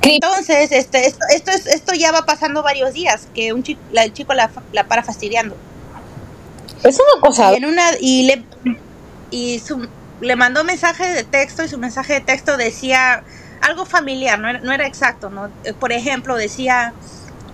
Entonces, 0.01 0.71
este, 0.71 1.08
esto, 1.08 1.25
esto, 1.34 1.51
es, 1.51 1.65
esto 1.67 1.93
ya 1.93 2.12
va 2.12 2.25
pasando 2.25 2.63
varios 2.63 2.93
días, 2.93 3.27
que 3.34 3.54
un 3.54 3.63
chico, 3.63 3.82
la, 3.91 4.04
el 4.04 4.13
chico 4.13 4.34
la, 4.34 4.49
la 4.71 4.88
para 4.88 5.04
fastidiando. 5.04 5.58
Es 6.84 7.00
una 7.00 7.22
cosa. 7.22 7.54
Y, 7.54 7.58
en 7.58 7.65
una, 7.65 7.84
y, 8.00 8.24
le, 8.24 8.44
y 9.30 9.60
su, 9.60 9.88
le 10.20 10.36
mandó 10.36 10.63
mensaje 10.63 11.10
de 11.10 11.24
texto 11.24 11.63
y 11.63 11.67
su 11.67 11.78
mensaje 11.78 12.13
de 12.13 12.22
texto 12.22 12.58
decía 12.58 13.24
algo 13.62 13.86
familiar, 13.86 14.39
no 14.39 14.50
era, 14.50 14.60
no 14.60 14.72
era 14.72 14.88
exacto, 14.88 15.30
¿no? 15.30 15.50
Eh, 15.63 15.74
Por 15.74 15.91
ejemplo, 15.91 16.36
decía, 16.36 16.94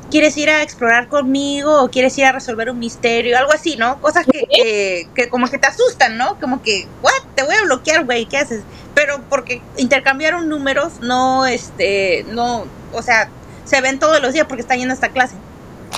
¿quieres 0.10 0.38
ir 0.38 0.50
a 0.50 0.62
explorar 0.62 1.08
conmigo 1.08 1.84
o 1.84 1.90
quieres 1.90 2.18
ir 2.18 2.26
a 2.26 2.32
resolver 2.32 2.70
un 2.70 2.80
misterio? 2.80 3.38
Algo 3.38 3.52
así, 3.54 3.76
¿no? 3.76 4.00
Cosas 4.02 4.26
que, 4.26 4.46
que, 4.50 5.10
que 5.13 5.30
como 5.30 5.50
que 5.50 5.58
te 5.58 5.68
asustan, 5.68 6.18
¿no? 6.18 6.40
Como 6.40 6.62
que, 6.62 6.88
¿what? 7.02 7.12
Te 7.36 7.44
voy 7.44 7.56
a 7.56 7.63
bloquear, 7.63 8.06
güey, 8.06 8.26
¿qué 8.26 8.38
haces? 8.38 8.62
Pero 8.96 9.22
porque 9.30 9.62
intercambiaron 9.78 10.48
números, 10.50 11.02
no, 11.02 11.46
este, 11.46 12.26
no, 12.30 12.66
o 12.94 13.02
sea, 13.02 13.30
se 13.66 13.82
ven 13.82 14.00
todos 14.00 14.22
los 14.22 14.34
días 14.34 14.48
porque 14.48 14.62
están 14.62 14.80
yendo 14.80 14.94
a 14.94 14.96
esta 14.96 15.10
clase. 15.10 15.36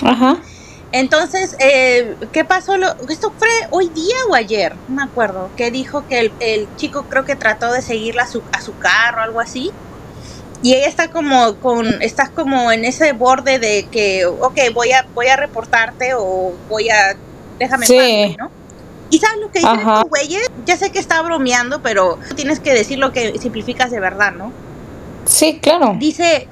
Ajá. 0.02 0.38
Entonces, 0.92 1.56
eh, 1.60 2.16
¿qué 2.32 2.44
pasó? 2.44 2.76
Lo- 2.76 2.94
esto 3.08 3.32
fue 3.38 3.48
hoy 3.70 3.88
día 3.90 4.16
o 4.28 4.34
ayer, 4.34 4.74
no 4.88 4.96
me 4.96 5.02
acuerdo, 5.04 5.48
que 5.56 5.70
dijo 5.70 6.04
que 6.08 6.18
el, 6.18 6.32
el 6.40 6.68
chico 6.76 7.04
creo 7.08 7.24
que 7.24 7.36
trató 7.36 7.72
de 7.72 7.80
seguirla 7.80 8.24
a 8.24 8.26
su, 8.26 8.42
a 8.52 8.60
su 8.60 8.76
carro 8.78 9.20
o 9.20 9.24
algo 9.24 9.40
así. 9.40 9.70
Y 10.62 10.74
ella 10.74 10.88
está 10.88 11.10
como 11.10 11.54
con, 11.56 11.86
estás 12.02 12.28
como 12.28 12.70
en 12.72 12.84
ese 12.84 13.12
borde 13.12 13.58
de 13.58 13.86
que, 13.90 14.26
ok, 14.26 14.58
voy 14.74 14.92
a, 14.92 15.06
voy 15.14 15.28
a 15.28 15.36
reportarte 15.36 16.12
o 16.14 16.52
voy 16.68 16.90
a, 16.90 17.16
déjame 17.58 17.86
en 17.86 17.88
Sí. 17.88 18.36
paz, 18.36 18.36
¿no? 18.38 18.50
¿Y 19.10 19.18
sabes 19.18 19.40
lo 19.40 19.50
que 19.50 19.60
dicen 19.60 19.78
Ajá. 19.80 19.94
estos 19.98 20.10
güeyes? 20.10 20.46
Ya 20.66 20.76
sé 20.76 20.90
que 20.90 20.98
está 20.98 21.22
bromeando, 21.22 21.80
pero 21.82 22.18
tienes 22.36 22.60
que 22.60 22.74
decir 22.74 22.98
lo 22.98 23.12
que 23.12 23.38
simplificas 23.38 23.90
de 23.90 24.00
verdad, 24.00 24.32
¿no? 24.32 24.52
Sí, 25.24 25.58
claro. 25.62 25.94
Dice, 25.98 26.46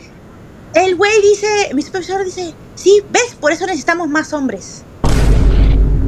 el 0.75 0.97
güey 0.97 1.21
dice, 1.21 1.47
mi 1.75 1.83
supervisor 1.83 2.25
dice, 2.25 2.55
sí, 2.79 3.03
ves, 3.11 3.35
por 3.41 3.53
eso 3.53 3.67
necesitamos 3.67 4.09
más 4.09 4.33
hombres 4.33 4.83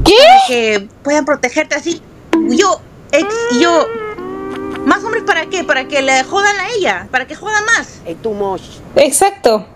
¿Qué? 0.04 0.16
que 0.46 0.88
puedan 1.02 1.24
protegerte 1.24 1.74
así. 1.74 2.00
Yo, 2.48 2.80
ex, 3.12 3.34
y 3.52 3.60
yo, 3.60 3.86
¿más 4.84 5.04
hombres 5.04 5.24
para 5.24 5.46
qué? 5.46 5.62
Para 5.64 5.86
que 5.86 6.02
le 6.02 6.24
jodan 6.24 6.58
a 6.58 6.70
ella, 6.70 7.08
para 7.10 7.26
que 7.26 7.34
jodan 7.34 7.64
más. 7.66 8.00
Exacto. 8.96 9.66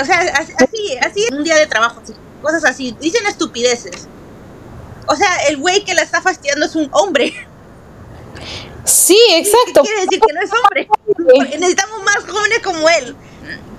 O 0.00 0.04
sea, 0.04 0.20
así, 0.20 0.52
así, 0.58 0.96
así 1.02 1.26
un 1.32 1.44
día 1.44 1.56
de 1.56 1.66
trabajo, 1.66 2.00
así, 2.02 2.14
cosas 2.40 2.64
así, 2.64 2.96
dicen 3.00 3.26
estupideces. 3.26 4.08
O 5.06 5.16
sea, 5.16 5.36
el 5.48 5.56
güey 5.56 5.84
que 5.84 5.94
la 5.94 6.02
está 6.02 6.22
fastidiando 6.22 6.66
es 6.66 6.76
un 6.76 6.88
hombre. 6.92 7.34
Sí, 8.84 9.18
exacto. 9.32 9.82
Quiere 9.82 10.02
decir 10.02 10.20
que 10.20 10.32
no 10.32 10.40
es 10.42 10.50
hombre. 10.52 10.88
Porque 11.36 11.58
necesitamos 11.58 12.02
más 12.02 12.24
jóvenes 12.28 12.58
como 12.64 12.88
él. 12.88 13.16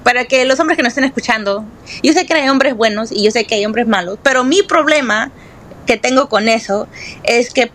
Para 0.04 0.26
que 0.26 0.46
los 0.46 0.60
hombres 0.60 0.78
que 0.78 0.84
nos 0.84 0.92
estén 0.92 1.06
escuchando, 1.06 1.66
yo 2.02 2.14
sé 2.14 2.26
que 2.26 2.34
hay 2.34 2.50
hombres 2.50 2.76
buenos 2.76 3.12
y 3.12 3.24
yo 3.24 3.32
sé 3.32 3.46
que 3.46 3.56
hay 3.56 3.66
hombres 3.66 3.88
malos, 3.88 4.20
pero 4.22 4.44
mi 4.44 4.62
problema 4.64 5.32
que 5.86 5.98
tengo 5.98 6.30
con 6.30 6.48
eso 6.50 6.88
es 7.24 7.54
que 7.54 7.72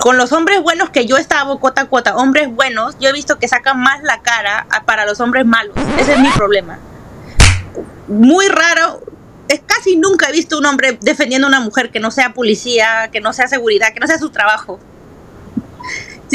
con 0.00 0.16
los 0.16 0.32
hombres 0.32 0.60
buenos 0.62 0.90
que 0.90 1.06
yo 1.06 1.16
estaba 1.16 1.58
cuota 1.58 1.82
a 1.82 1.86
cuota, 1.86 2.16
hombres 2.16 2.52
buenos, 2.52 2.96
yo 3.00 3.10
he 3.10 3.12
visto 3.12 3.38
que 3.38 3.48
sacan 3.48 3.80
más 3.80 4.02
la 4.02 4.22
cara 4.22 4.66
para 4.86 5.06
los 5.06 5.20
hombres 5.20 5.46
malos. 5.46 5.76
Ese 5.98 6.14
es 6.14 6.18
mi 6.18 6.28
problema. 6.30 6.78
Muy 8.08 8.48
raro, 8.48 9.02
es 9.48 9.60
casi 9.64 9.96
nunca 9.96 10.28
he 10.28 10.32
visto 10.32 10.58
un 10.58 10.66
hombre 10.66 10.98
defendiendo 11.00 11.46
a 11.46 11.48
una 11.48 11.60
mujer 11.60 11.90
que 11.90 12.00
no 12.00 12.10
sea 12.10 12.34
policía, 12.34 13.08
que 13.12 13.20
no 13.20 13.32
sea 13.32 13.46
seguridad, 13.46 13.92
que 13.92 14.00
no 14.00 14.06
sea 14.06 14.18
su 14.18 14.30
trabajo. 14.30 14.80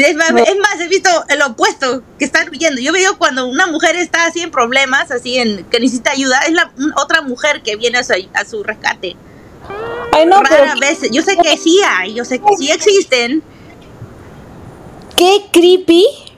Es, 0.04 0.16
más, 0.16 0.30
es 0.30 0.58
más, 0.58 0.80
he 0.80 0.88
visto 0.88 1.10
el 1.28 1.42
opuesto, 1.42 2.02
que 2.18 2.24
están 2.24 2.48
huyendo. 2.48 2.80
Yo 2.80 2.92
veo 2.92 3.18
cuando 3.18 3.46
una 3.46 3.66
mujer 3.66 3.96
está 3.96 4.26
así 4.26 4.40
en 4.40 4.50
problemas, 4.50 5.10
así 5.10 5.38
en 5.38 5.64
que 5.64 5.80
necesita 5.80 6.12
ayuda, 6.12 6.40
es 6.46 6.52
la 6.52 6.72
otra 6.96 7.22
mujer 7.22 7.62
que 7.62 7.76
viene 7.76 7.98
a 7.98 8.04
su, 8.04 8.14
a 8.34 8.44
su 8.44 8.62
rescate. 8.62 9.16
Ay, 10.12 10.26
no, 10.26 10.42
pero 10.42 10.64
Rara 10.64 10.74
vez, 10.80 11.00
yo 11.10 11.22
sé 11.22 11.36
que 11.36 11.56
sí 11.56 11.80
hay, 11.86 12.14
yo 12.14 12.24
sé 12.24 12.38
que 12.38 12.56
sí 12.56 12.70
existen. 12.70 13.42
qué 15.16 15.44
creepy 15.52 16.29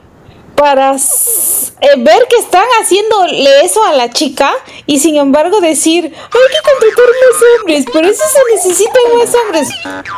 para 0.55 0.95
eh, 0.95 1.89
ver 1.99 2.27
que 2.29 2.37
están 2.37 2.65
haciéndole 2.81 3.65
eso 3.65 3.83
a 3.85 3.93
la 3.95 4.11
chica 4.11 4.53
y 4.87 4.99
sin 5.01 5.17
embargo 5.17 5.61
decir, 5.61 6.05
hay 6.05 6.11
que 6.13 6.71
contratar 6.71 7.07
más 7.07 7.43
hombres, 7.59 7.85
por 7.87 8.05
eso 8.05 8.23
se 8.33 8.55
necesitan 8.55 9.03
más 9.19 9.35
hombres. 9.35 9.69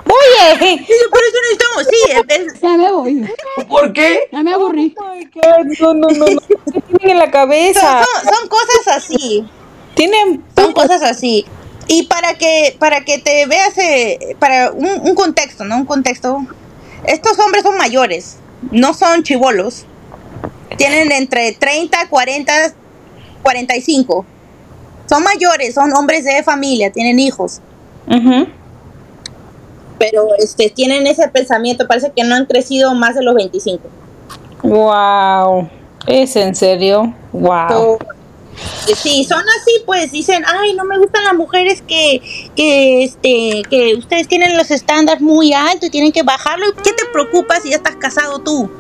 Oye, 0.04 0.86
por 1.10 1.20
eso 1.22 1.38
necesitamos, 1.42 1.86
sí, 1.90 1.96
es- 2.28 2.60
Ya 2.60 2.76
me 2.76 2.92
voy. 2.92 3.28
¿Por 3.68 3.92
qué? 3.92 4.28
Ya 4.32 4.42
me 4.42 4.54
aburrí. 4.54 4.94
no, 5.80 5.94
no, 5.94 6.08
no, 6.08 6.26
no. 6.26 6.40
¿Qué 6.72 6.80
tienen 6.80 7.10
en 7.10 7.18
la 7.18 7.24
son, 7.24 7.32
cabeza? 7.32 8.04
son- 8.04 8.34
son 8.34 8.48
cosas 8.48 8.88
así, 8.96 9.44
Tienen 9.94 10.44
son 10.56 10.72
cosas 10.72 11.02
así. 11.02 11.46
Y 11.86 12.04
para 12.04 12.34
que, 12.34 12.76
para 12.78 13.04
que 13.04 13.18
te 13.18 13.46
veas, 13.46 13.76
eh, 13.78 14.36
para 14.38 14.70
un, 14.72 14.86
un 15.08 15.14
contexto, 15.14 15.64
¿no? 15.64 15.76
Un 15.76 15.84
contexto. 15.86 16.38
Estos 17.06 17.38
hombres 17.38 17.62
son 17.62 17.76
mayores, 17.76 18.36
no 18.70 18.94
son 18.94 19.22
chivolos. 19.22 19.84
Tienen 20.76 21.12
entre 21.12 21.52
30, 21.52 22.08
40, 22.08 22.52
45. 23.42 24.26
Son 25.08 25.22
mayores, 25.22 25.74
son 25.74 25.92
hombres 25.92 26.24
de 26.24 26.42
familia, 26.42 26.90
tienen 26.90 27.18
hijos. 27.18 27.60
Ujú. 28.06 28.48
Pero 29.98 30.28
este, 30.38 30.70
tienen 30.70 31.06
ese 31.06 31.28
pensamiento, 31.28 31.86
parece 31.86 32.12
que 32.14 32.24
no 32.24 32.34
han 32.34 32.46
crecido 32.46 32.94
más 32.94 33.14
de 33.14 33.22
los 33.22 33.34
25. 33.34 33.82
Wow. 34.62 35.68
¿Es 36.06 36.36
en 36.36 36.54
serio? 36.54 37.14
Wow. 37.32 37.68
So, 37.68 37.98
eh, 38.88 38.94
sí, 38.94 39.24
son 39.24 39.40
así, 39.40 39.82
pues 39.84 40.12
dicen, 40.12 40.42
ay, 40.46 40.74
no 40.74 40.84
me 40.84 40.98
gustan 40.98 41.24
las 41.24 41.34
mujeres 41.34 41.82
que, 41.82 42.20
que, 42.54 43.04
este, 43.04 43.62
que 43.68 43.94
ustedes 43.96 44.28
tienen 44.28 44.56
los 44.56 44.70
estándares 44.70 45.22
muy 45.22 45.52
altos 45.52 45.88
y 45.88 45.90
tienen 45.90 46.12
que 46.12 46.22
bajarlo. 46.22 46.66
¿Qué 46.82 46.92
te 46.92 47.04
preocupa 47.12 47.60
si 47.60 47.70
ya 47.70 47.76
estás 47.76 47.96
casado 47.96 48.40
tú? 48.40 48.70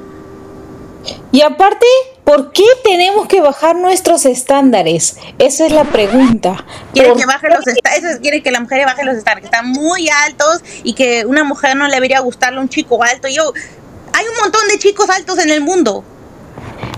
Y 1.32 1.42
aparte, 1.42 1.86
¿por 2.24 2.52
qué 2.52 2.64
tenemos 2.84 3.26
que 3.26 3.40
bajar 3.40 3.76
nuestros 3.76 4.24
estándares? 4.26 5.16
Esa 5.38 5.66
es 5.66 5.72
la 5.72 5.84
pregunta. 5.84 6.64
Quieren 6.92 7.12
¿Por 7.12 7.20
que 7.20 7.26
baje 7.26 7.48
los 7.50 7.66
estándares, 7.66 8.18
quieren 8.20 8.42
que 8.42 8.50
la 8.50 8.60
mujer 8.60 8.86
baje 8.86 9.04
los 9.04 9.16
estándares, 9.16 9.50
que 9.50 9.56
están 9.56 9.70
muy 9.70 10.08
altos 10.08 10.60
y 10.82 10.94
que 10.94 11.26
una 11.26 11.44
mujer 11.44 11.76
no 11.76 11.86
le 11.88 11.94
debería 11.94 12.20
gustarle 12.20 12.60
un 12.60 12.68
chico 12.68 13.02
alto. 13.02 13.28
Yo, 13.28 13.52
hay 14.12 14.26
un 14.26 14.36
montón 14.40 14.66
de 14.68 14.78
chicos 14.78 15.10
altos 15.10 15.38
en 15.38 15.50
el 15.50 15.60
mundo. 15.60 16.04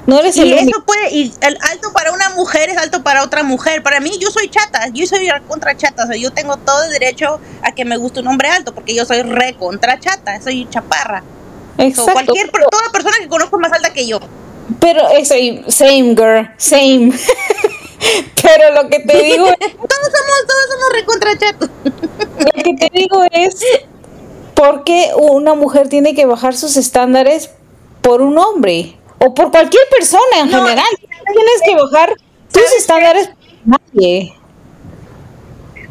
No 0.07 0.21
eres 0.21 0.39
el 0.39 0.49
Y 0.49 0.53
único. 0.53 0.71
eso 0.71 0.85
puede, 0.85 1.11
y 1.11 1.35
el 1.41 1.59
alto 1.63 1.93
para 1.93 2.13
una 2.13 2.31
mujer 2.31 2.71
es 2.71 2.77
alto 2.77 3.03
para 3.03 3.25
otra 3.25 3.43
mujer. 3.43 3.83
Para 3.83 3.99
mí, 3.99 4.13
yo 4.21 4.31
soy 4.31 4.49
chata, 4.49 4.89
yo 4.93 5.05
soy 5.07 5.29
contra 5.49 5.77
chata. 5.77 6.05
O 6.05 6.07
sea, 6.07 6.17
yo 6.17 6.31
tengo 6.33 6.57
todo 6.59 6.85
el 6.85 6.93
derecho 6.93 7.41
a 7.63 7.73
que 7.73 7.85
me 7.85 7.97
guste 7.97 8.21
un 8.21 8.29
hombre 8.29 8.49
alto, 8.49 8.73
porque 8.73 8.95
yo 8.95 9.05
soy 9.05 9.23
re 9.23 9.57
contra 9.59 9.99
chata, 9.99 10.41
soy 10.41 10.69
chaparra. 10.71 11.25
So, 11.77 11.83
Exacto. 11.85 12.13
cualquier, 12.13 12.51
toda 12.51 12.91
persona 12.93 13.17
que 13.21 13.29
conozco 13.29 13.57
es 13.57 13.61
más 13.61 13.73
alta 13.73 13.93
que 13.93 14.07
yo. 14.07 14.19
Pero 14.81 15.09
es 15.11 15.29
same 15.29 16.15
girl, 16.17 16.51
same. 16.57 17.13
Pero 18.43 18.75
lo 18.83 18.89
que 18.89 19.01
te 19.01 19.23
digo 19.23 19.47
es, 19.47 19.59
Todos 19.59 20.13
somos, 20.13 20.47
todos 20.47 20.67
somos 20.71 20.93
re 20.93 21.05
contra 21.05 21.39
chatos. 21.39 21.71
lo 22.39 22.63
que 22.63 22.75
te 22.75 22.91
digo 22.93 23.23
es 23.31 23.65
¿por 24.55 24.85
qué 24.85 25.11
una 25.17 25.55
mujer 25.55 25.89
tiene 25.89 26.15
que 26.15 26.27
bajar 26.27 26.57
sus 26.57 26.77
estándares 26.77 27.51
por 28.01 28.23
un 28.23 28.39
hombre? 28.39 28.97
O 29.19 29.35
por 29.35 29.51
cualquier 29.51 29.83
persona 29.91 30.41
en 30.41 30.51
No, 30.51 30.59
general. 30.65 30.87
Tienes 31.01 31.63
que 31.65 31.75
bajar 31.77 32.15
tus 32.53 32.73
estándares 32.79 33.29
por 33.29 33.81
nadie. 33.95 34.35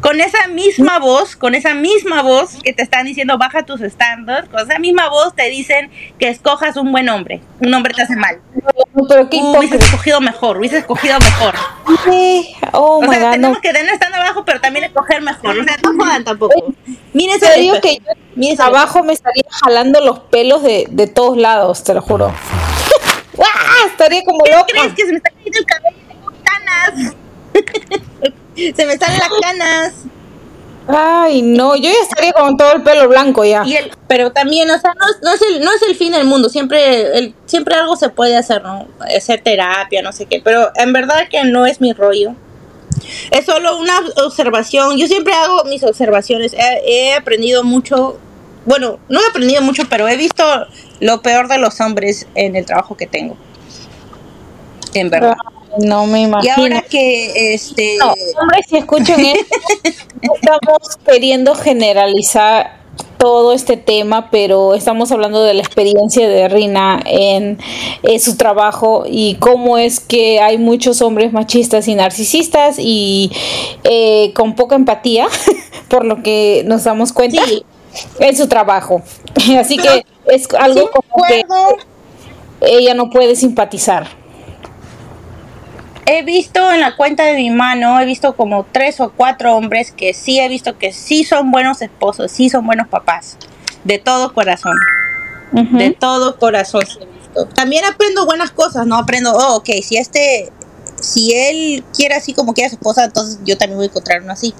Con 0.05 0.21
esa 0.21 0.47
misma 0.47 0.99
voz, 0.99 1.35
con 1.35 1.55
esa 1.55 1.73
misma 1.73 2.21
voz 2.21 2.57
que 2.63 2.73
te 2.73 2.83
están 2.83 3.05
diciendo 3.07 3.39
baja 3.39 3.63
tus 3.63 3.81
estándares, 3.81 4.47
con 4.49 4.59
esa 4.59 4.77
misma 4.77 5.09
voz 5.09 5.33
te 5.35 5.49
dicen 5.49 5.89
que 6.19 6.29
escojas 6.29 6.77
un 6.77 6.91
buen 6.91 7.09
hombre. 7.09 7.41
Un 7.59 7.73
hombre 7.73 7.91
te 7.93 8.03
hace 8.03 8.15
mal. 8.15 8.39
No, 8.93 9.07
Pero 9.07 9.29
qué 9.29 9.37
hipócrita. 9.37 9.77
escogido 9.77 10.21
mejor, 10.21 10.57
hubieses 10.57 10.79
escogido 10.79 11.17
mejor. 11.19 11.55
Oh 12.71 12.97
O 12.97 13.01
my 13.01 13.07
sea, 13.09 13.19
god, 13.19 13.25
no. 13.25 13.31
tenemos 13.31 13.59
que 13.59 13.73
tener 13.73 13.93
estando 13.93 14.17
abajo, 14.17 14.45
pero 14.45 14.61
también 14.61 14.85
escoger 14.85 15.21
mejor. 15.23 15.57
O 15.57 15.63
sea, 15.63 15.77
no 15.83 15.93
jodan 15.97 16.23
tampoco. 16.23 16.53
Mírense 17.13 17.47
Te 17.47 17.59
digo 17.61 17.81
que 17.81 17.99
yo 18.35 18.63
abajo 18.63 19.01
me 19.03 19.13
estaría 19.13 19.43
jalando 19.49 20.01
los 20.01 20.19
pelos 20.19 20.61
de, 20.61 20.85
de 20.89 21.07
todos 21.07 21.35
lados, 21.37 21.83
te 21.83 21.93
lo 21.95 22.01
juro. 22.01 22.27
¡Ah! 23.39 23.87
Estaría 23.87 24.21
como 24.23 24.43
¿Qué 24.43 24.51
loca. 24.51 24.65
crees 24.67 24.93
que 24.93 25.05
se 25.05 25.11
me 25.13 25.17
está 25.17 25.31
cayendo 25.31 25.57
el 25.59 25.65
cabello? 25.65 25.97
Tengo 26.07 26.31
canas. 26.43 27.15
Se 28.55 28.85
me 28.85 28.97
salen 28.97 29.19
las 29.19 29.29
canas. 29.41 29.93
Ay, 30.87 31.41
no, 31.41 31.75
yo 31.75 31.83
ya 31.89 31.99
estaría 32.03 32.31
con 32.33 32.57
todo 32.57 32.73
el 32.73 32.83
pelo 32.83 33.09
blanco 33.09 33.43
ya. 33.43 33.63
Y 33.65 33.75
el, 33.75 33.91
pero 34.07 34.31
también, 34.31 34.69
o 34.69 34.77
sea, 34.79 34.93
no, 34.93 35.05
es- 35.09 35.17
no 35.23 35.33
es 35.33 35.41
el, 35.41 35.65
no 35.65 35.71
es 35.73 35.81
el 35.81 35.95
fin 35.95 36.11
del 36.11 36.25
mundo. 36.25 36.47
Siempre, 36.47 37.17
el, 37.17 37.33
siempre 37.45 37.73
algo 37.75 37.95
se 37.95 38.09
puede 38.09 38.37
hacer, 38.37 38.61
¿no? 38.61 38.87
Hacer 39.15 39.41
terapia, 39.41 40.03
no 40.03 40.11
sé 40.11 40.27
qué. 40.27 40.41
Pero 40.43 40.71
en 40.75 40.93
verdad 40.93 41.27
que 41.29 41.43
no 41.43 41.65
es 41.65 41.81
mi 41.81 41.93
rollo. 41.93 42.35
Es 43.31 43.45
solo 43.45 43.77
una 43.79 43.99
observación. 44.23 44.97
Yo 44.97 45.07
siempre 45.07 45.33
hago 45.33 45.63
mis 45.65 45.83
observaciones. 45.83 46.53
He, 46.53 47.09
he 47.09 47.13
aprendido 47.15 47.63
mucho. 47.63 48.19
Bueno, 48.65 48.99
no 49.09 49.19
he 49.21 49.27
aprendido 49.27 49.61
mucho, 49.63 49.83
pero 49.89 50.07
he 50.07 50.17
visto 50.17 50.43
lo 50.99 51.21
peor 51.21 51.47
de 51.47 51.57
los 51.57 51.81
hombres 51.81 52.27
en 52.35 52.55
el 52.55 52.65
trabajo 52.65 52.95
que 52.95 53.07
tengo. 53.07 53.35
En 54.93 55.09
verdad. 55.09 55.35
Ay, 55.45 55.54
No 55.79 56.05
me 56.07 56.21
Y 56.21 56.23
imagino. 56.23 56.53
ahora 56.57 56.81
que 56.81 57.53
este 57.53 57.97
No, 57.97 58.13
hombres, 58.41 58.65
si 58.69 58.77
escuchan 58.77 59.19
esto, 59.19 59.55
estamos 60.21 60.77
queriendo 61.05 61.55
generalizar 61.55 62.83
todo 63.17 63.53
este 63.53 63.75
tema, 63.77 64.29
pero 64.29 64.75
estamos 64.75 65.11
hablando 65.11 65.41
de 65.43 65.53
la 65.53 65.61
experiencia 65.61 66.27
de 66.29 66.47
Rina 66.47 67.01
en, 67.05 67.57
su 68.19 68.37
trabajo 68.37 69.03
y 69.09 69.35
cómo 69.35 69.77
es 69.77 69.99
que 69.99 70.39
hay 70.39 70.57
muchos 70.57 71.01
hombres 71.01 71.33
machistas 71.33 71.87
y 71.87 71.95
narcisistas 71.95 72.75
y 72.77 73.31
eh, 73.83 74.31
con 74.35 74.55
poca 74.55 74.75
empatía, 74.75 75.27
por 75.89 76.05
lo 76.05 76.21
que 76.21 76.63
nos 76.67 76.83
damos 76.83 77.13
cuenta, 77.13 77.43
Sí. 77.45 77.63
en 78.19 78.35
su 78.37 78.47
trabajo. 78.47 79.01
Así 79.59 79.77
Pero 79.77 79.93
que 80.27 80.35
es 80.35 80.47
algo 80.59 80.89
como 80.91 81.25
que 81.25 81.43
ella 82.61 82.93
no 82.93 83.09
puede 83.09 83.35
simpatizar. 83.35 84.07
He 86.07 86.21
visto 86.21 86.71
en 86.71 86.81
la 86.81 86.95
cuenta 86.95 87.23
de 87.23 87.35
mi 87.35 87.49
mano, 87.49 87.99
he 87.99 88.05
visto 88.05 88.35
como 88.35 88.65
tres 88.71 88.99
o 88.99 89.11
cuatro 89.11 89.55
hombres 89.55 89.91
que 89.91 90.13
sí 90.13 90.39
he 90.39 90.47
visto 90.47 90.77
que 90.77 90.93
sí 90.93 91.23
son 91.23 91.51
buenos 91.51 91.81
esposos, 91.81 92.31
sí 92.31 92.49
son 92.49 92.65
buenos 92.65 92.87
papás. 92.87 93.37
De 93.83 93.97
todo 93.97 94.33
corazón. 94.33 94.75
Ujú. 95.51 95.77
De 95.77 95.91
todo 95.91 96.37
corazón. 96.37 96.83
También 97.55 97.85
aprendo 97.85 98.25
buenas 98.25 98.51
cosas, 98.51 98.85
¿no? 98.85 98.97
Aprendo, 98.97 99.33
oh, 99.33 99.55
ok, 99.57 99.69
si 99.83 99.97
este, 99.97 100.51
si 101.01 101.33
él 101.33 101.83
quiere 101.95 102.15
así 102.15 102.33
como 102.33 102.53
quiere 102.53 102.67
a 102.67 102.69
su 102.69 102.75
esposa, 102.75 103.05
entonces 103.05 103.39
yo 103.43 103.57
también 103.57 103.77
voy 103.77 103.87
a 103.87 103.89
encontrar 103.89 104.21
uno 104.21 104.33
así. 104.33 104.53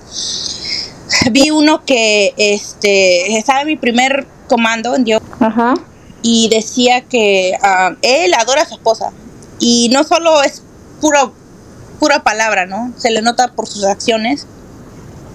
Vi 1.32 1.52
uno 1.52 1.86
que 1.86 2.34
este 2.38 3.38
estaba 3.38 3.62
en 3.62 3.68
mi 3.68 3.78
primer 3.78 4.26
comando 4.48 4.96
en 4.96 5.04
Dios 5.04 5.22
y 6.22 6.50
decía 6.50 7.02
que 7.02 7.56
ah, 7.62 7.96
él 8.02 8.34
adora 8.34 8.64
a 8.64 8.66
su 8.66 8.74
esposa 8.74 9.12
y 9.60 9.90
no 9.94 10.04
solo 10.04 10.42
es 10.44 10.64
puro 11.06 11.34
pura 12.00 12.24
palabra, 12.24 12.66
¿no? 12.66 12.92
Se 12.98 13.12
le 13.12 13.22
nota 13.22 13.50
por 13.54 13.68
sus 13.68 13.84
acciones 13.86 14.48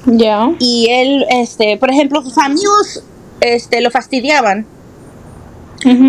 Ya. 0.04 0.50
y 0.58 0.88
él, 0.90 1.24
este, 1.30 1.76
por 1.78 1.90
ejemplo, 1.90 2.22
sus 2.22 2.36
amigos, 2.38 3.02
este, 3.40 3.80
lo 3.80 3.90
fastidiaban 3.90 4.66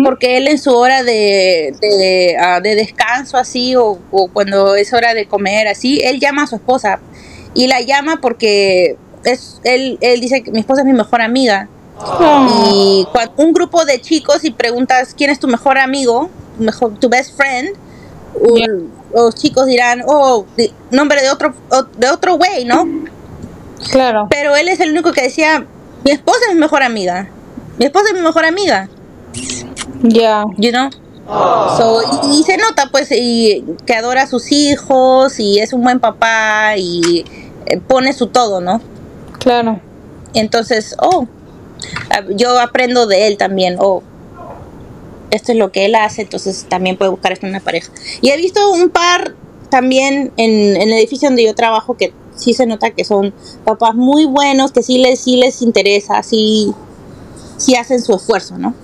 porque 0.04 0.36
él 0.36 0.48
en 0.48 0.58
su 0.58 0.70
hora 0.76 1.02
de, 1.02 1.74
de, 1.80 2.36
ah, 2.38 2.60
de 2.60 2.74
descanso 2.74 3.38
así 3.38 3.74
o, 3.74 3.98
o 4.10 4.28
cuando 4.28 4.74
es 4.74 4.92
hora 4.92 5.14
de 5.14 5.26
comer 5.26 5.66
así, 5.68 6.00
él 6.04 6.20
llama 6.20 6.42
a 6.42 6.46
su 6.46 6.56
esposa 6.56 7.00
y 7.54 7.68
la 7.68 7.80
llama 7.80 8.18
porque 8.20 8.96
es 9.24 9.60
él, 9.64 9.96
él 10.02 10.20
dice 10.20 10.42
que 10.42 10.50
mi 10.50 10.58
esposa 10.60 10.82
es 10.82 10.86
mi 10.86 10.92
mejor 10.92 11.22
amiga 11.22 11.68
Ah. 12.04 12.48
y 12.70 13.06
cuando 13.12 13.32
un 13.36 13.52
grupo 13.52 13.84
de 13.86 14.00
chicos 14.00 14.44
y 14.44 14.50
preguntas 14.50 15.14
quién 15.16 15.30
es 15.30 15.38
tu 15.38 15.46
mejor 15.48 15.78
amigo, 15.78 16.28
tu 16.58 16.64
mejor, 16.64 16.98
tu 16.98 17.08
best 17.08 17.34
friend, 17.36 17.70
Yeah. 18.54 18.66
Los 19.14 19.34
chicos 19.34 19.66
dirán, 19.66 20.02
oh, 20.06 20.46
nombre 20.90 21.22
de 21.22 21.30
otro, 21.30 21.54
de 21.98 22.08
otro 22.10 22.36
güey, 22.36 22.64
¿no? 22.64 22.86
Claro. 23.90 24.26
Pero 24.30 24.56
él 24.56 24.68
es 24.68 24.80
el 24.80 24.90
único 24.90 25.12
que 25.12 25.22
decía, 25.22 25.66
mi 26.04 26.10
esposa 26.10 26.38
es 26.48 26.54
mi 26.54 26.60
mejor 26.60 26.82
amiga, 26.82 27.28
mi 27.78 27.86
esposa 27.86 28.06
es 28.08 28.14
mi 28.14 28.20
mejor 28.20 28.44
amiga, 28.44 28.88
Ya. 30.02 30.44
you 30.58 30.70
know? 30.70 30.90
So, 31.76 32.02
y, 32.24 32.40
y 32.40 32.42
se 32.42 32.56
nota 32.56 32.88
pues 32.90 33.08
y 33.12 33.64
que 33.86 33.94
adora 33.94 34.22
a 34.22 34.26
sus 34.26 34.50
hijos 34.52 35.38
y 35.38 35.60
es 35.60 35.72
un 35.72 35.82
buen 35.82 36.00
papá 36.00 36.76
y 36.76 37.24
eh, 37.66 37.78
pone 37.78 38.12
su 38.12 38.26
todo, 38.26 38.60
¿no? 38.60 38.80
Claro. 39.38 39.80
Entonces, 40.34 40.96
oh, 41.00 41.26
ah, 42.10 42.22
yo 42.30 42.58
aprendo 42.60 43.06
de 43.06 43.28
él 43.28 43.36
también, 43.38 43.76
oh, 43.78 44.02
esto 45.32 45.52
es 45.52 45.58
lo 45.58 45.72
que 45.72 45.84
él 45.86 45.94
hace, 45.94 46.22
entonces 46.22 46.66
también 46.68 46.96
puedo 46.96 47.10
buscar 47.10 47.32
esto 47.32 47.46
en 47.46 47.50
una 47.50 47.60
pareja. 47.60 47.90
Y 48.20 48.30
he 48.30 48.36
visto 48.36 48.70
un 48.70 48.90
par 48.90 49.34
también 49.70 50.32
en, 50.36 50.76
en 50.76 50.82
el 50.82 50.92
edificio 50.92 51.28
donde 51.28 51.44
yo 51.44 51.54
trabajo 51.54 51.96
que 51.96 52.12
sí 52.36 52.54
se 52.54 52.66
nota 52.66 52.90
que 52.90 53.04
son 53.04 53.32
papás 53.64 53.94
muy 53.94 54.26
buenos, 54.26 54.72
que 54.72 54.82
sí 54.82 54.98
les, 54.98 55.20
sí 55.20 55.36
les 55.36 55.62
interesa, 55.62 56.22
sí, 56.22 56.72
sí 57.56 57.74
hacen 57.76 58.00
su 58.02 58.14
esfuerzo, 58.14 58.58
¿no? 58.58 58.74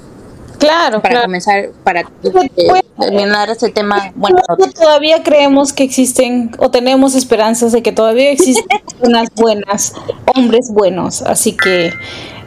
Claro, 0.58 1.00
Para 1.00 1.12
claro. 1.12 1.26
comenzar, 1.26 1.70
para 1.84 2.00
eh, 2.00 2.06
Pues, 2.32 2.50
terminar 2.98 3.48
este 3.48 3.70
tema, 3.70 4.12
bueno, 4.16 4.38
todavía 4.74 5.22
creemos 5.22 5.72
que 5.72 5.84
existen 5.84 6.50
o 6.58 6.70
tenemos 6.70 7.14
esperanzas 7.14 7.70
de 7.72 7.82
que 7.82 7.92
todavía 7.92 8.30
existen 8.32 8.66
personas 8.98 9.28
buenas, 9.36 9.92
hombres 10.34 10.70
buenos. 10.72 11.22
Así 11.22 11.52
que, 11.52 11.92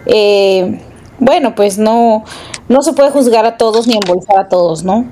eh, 0.07 0.81
bueno, 1.21 1.53
pues 1.53 1.77
no, 1.77 2.25
no 2.67 2.81
se 2.81 2.93
puede 2.93 3.12
juzgar 3.12 3.45
a 3.45 3.55
todos 3.55 3.86
ni 3.88 3.93
embolsar 3.93 4.39
a 4.39 4.49
todos, 4.49 4.84
¿no? 4.84 5.05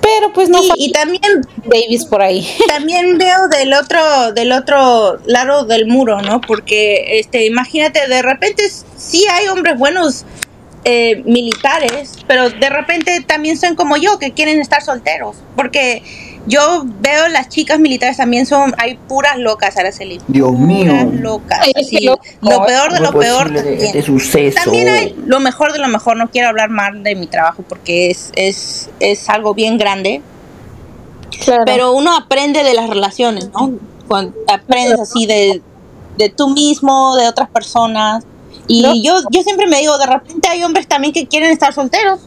Pero 0.00 0.32
pues 0.32 0.48
no 0.48 0.62
Sí, 0.62 0.70
y 0.78 0.92
también 0.92 1.42
babies 1.66 2.06
por 2.06 2.22
ahí. 2.22 2.48
también 2.66 3.18
veo 3.18 3.46
del 3.48 3.74
otro 3.74 4.32
del 4.32 4.52
otro 4.52 5.18
lado 5.26 5.66
del 5.66 5.86
muro, 5.86 6.22
¿no? 6.22 6.40
Porque 6.40 7.18
este 7.18 7.44
imagínate 7.44 8.08
de 8.08 8.22
repente 8.22 8.64
sí 8.96 9.26
hay 9.30 9.48
hombres 9.48 9.78
buenos 9.78 10.24
eh, 10.84 11.22
militares, 11.26 12.12
pero 12.26 12.48
de 12.48 12.70
repente 12.70 13.22
también 13.26 13.58
son 13.58 13.74
como 13.74 13.98
yo, 13.98 14.18
que 14.18 14.32
quieren 14.32 14.60
estar 14.60 14.82
solteros. 14.82 15.36
Porque 15.56 16.02
yo 16.48 16.84
veo 17.00 17.28
las 17.28 17.48
chicas 17.48 17.78
militares 17.78 18.16
también 18.16 18.46
son, 18.46 18.74
hay 18.78 18.96
puras 19.06 19.38
locas, 19.38 19.76
Araceli. 19.76 20.20
Dios 20.26 20.52
mío. 20.52 20.90
Puras 20.90 21.20
locas. 21.20 21.58
Ay, 21.62 21.72
así, 21.76 22.00
loco. 22.04 22.22
lo 22.40 22.64
peor 22.64 22.90
de 22.92 22.98
¿Cómo 22.98 23.10
lo 23.12 23.18
peor 23.20 23.42
posible 23.42 23.60
también. 23.62 23.86
este 23.86 24.02
suceso? 24.02 24.58
También 24.64 24.88
hay 24.88 25.14
lo 25.26 25.38
mejor 25.40 25.72
de 25.72 25.78
lo 25.78 25.88
mejor. 25.88 26.16
No 26.16 26.30
quiero 26.30 26.48
hablar 26.48 26.70
mal 26.70 27.02
de 27.04 27.14
mi 27.14 27.26
trabajo 27.26 27.62
porque 27.68 28.10
es, 28.10 28.32
es, 28.34 28.88
es 28.98 29.28
algo 29.28 29.54
bien 29.54 29.78
grande. 29.78 30.22
Claro. 31.44 31.62
Pero 31.66 31.92
uno 31.92 32.16
aprende 32.16 32.64
de 32.64 32.74
las 32.74 32.88
relaciones, 32.88 33.50
¿no? 33.52 33.72
Cuando 34.08 34.34
aprendes 34.52 34.98
así 34.98 35.26
de, 35.26 35.62
de 36.16 36.28
tú 36.30 36.48
mismo, 36.48 37.14
de 37.16 37.28
otras 37.28 37.48
personas. 37.50 38.24
Y 38.66 38.82
No. 38.82 38.94
yo, 38.94 39.20
yo 39.30 39.42
siempre 39.42 39.66
me 39.66 39.78
digo, 39.78 39.96
de 39.98 40.06
repente 40.06 40.48
hay 40.48 40.64
hombres 40.64 40.88
también 40.88 41.12
que 41.12 41.26
quieren 41.26 41.50
estar 41.50 41.72
solteros. 41.74 42.20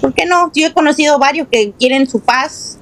¿Por 0.00 0.14
qué 0.14 0.24
no? 0.26 0.50
Yo 0.54 0.66
he 0.68 0.72
conocido 0.72 1.18
varios 1.18 1.48
que 1.48 1.72
quieren 1.72 2.08
su 2.08 2.20
paz. 2.20 2.77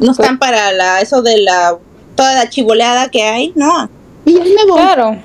No 0.00 0.12
están 0.12 0.38
para 0.38 0.72
la, 0.72 1.00
eso 1.00 1.22
de 1.22 1.38
la 1.38 1.76
toda 2.16 2.34
la 2.34 2.48
chivoleada 2.50 3.08
que 3.10 3.22
hay, 3.22 3.52
no. 3.54 3.88
Y 4.24 4.34
ya 4.34 4.44
me 4.44 4.64
voy. 4.70 4.80
Claro. 4.82 5.18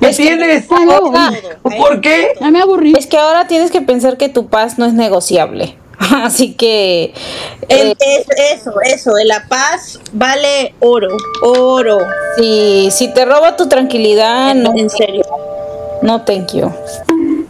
¿Qué 0.00 0.08
Es 0.08 0.16
que- 0.16 0.22
tienes? 0.24 0.70
Me 0.70 0.86
voy. 1.00 1.78
¿Por 1.78 2.00
qué? 2.00 2.32
Ya 2.40 2.50
me 2.50 2.60
aburrí. 2.60 2.94
Es 2.96 3.06
que 3.06 3.16
ahora 3.18 3.46
tienes 3.46 3.70
que 3.70 3.80
pensar 3.80 4.16
que 4.16 4.28
tu 4.28 4.46
paz 4.48 4.78
no 4.78 4.86
es 4.86 4.92
negociable. 4.92 5.76
Así 5.98 6.52
que 6.54 7.14
eh, 7.68 7.94
es- 7.98 8.26
eso, 8.60 8.72
eso, 8.84 9.12
de 9.14 9.24
la 9.24 9.46
paz 9.48 9.98
vale 10.12 10.74
oro, 10.80 11.08
oro. 11.42 11.98
si, 12.36 12.90
si 12.90 13.08
te 13.14 13.24
roba 13.24 13.56
tu 13.56 13.66
tranquilidad, 13.68 14.54
no, 14.54 14.74
En 14.76 14.90
serio. 14.90 15.24
no 16.02 16.22
thank 16.22 16.52
you. 16.52 16.70
En 17.08 17.46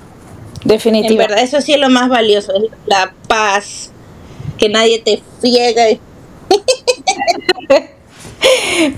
Definitivamente. 0.65 1.17
verdad, 1.29 1.45
eso 1.45 1.61
sí 1.61 1.73
es 1.75 1.81
lo 1.81 1.89
más 1.91 2.09
valioso, 2.09 2.53
es 2.55 2.71
la 2.87 3.13
paz. 3.29 3.91
Que 4.59 4.69
nadie 4.69 5.01
te 5.01 5.23
friegue. 5.41 6.01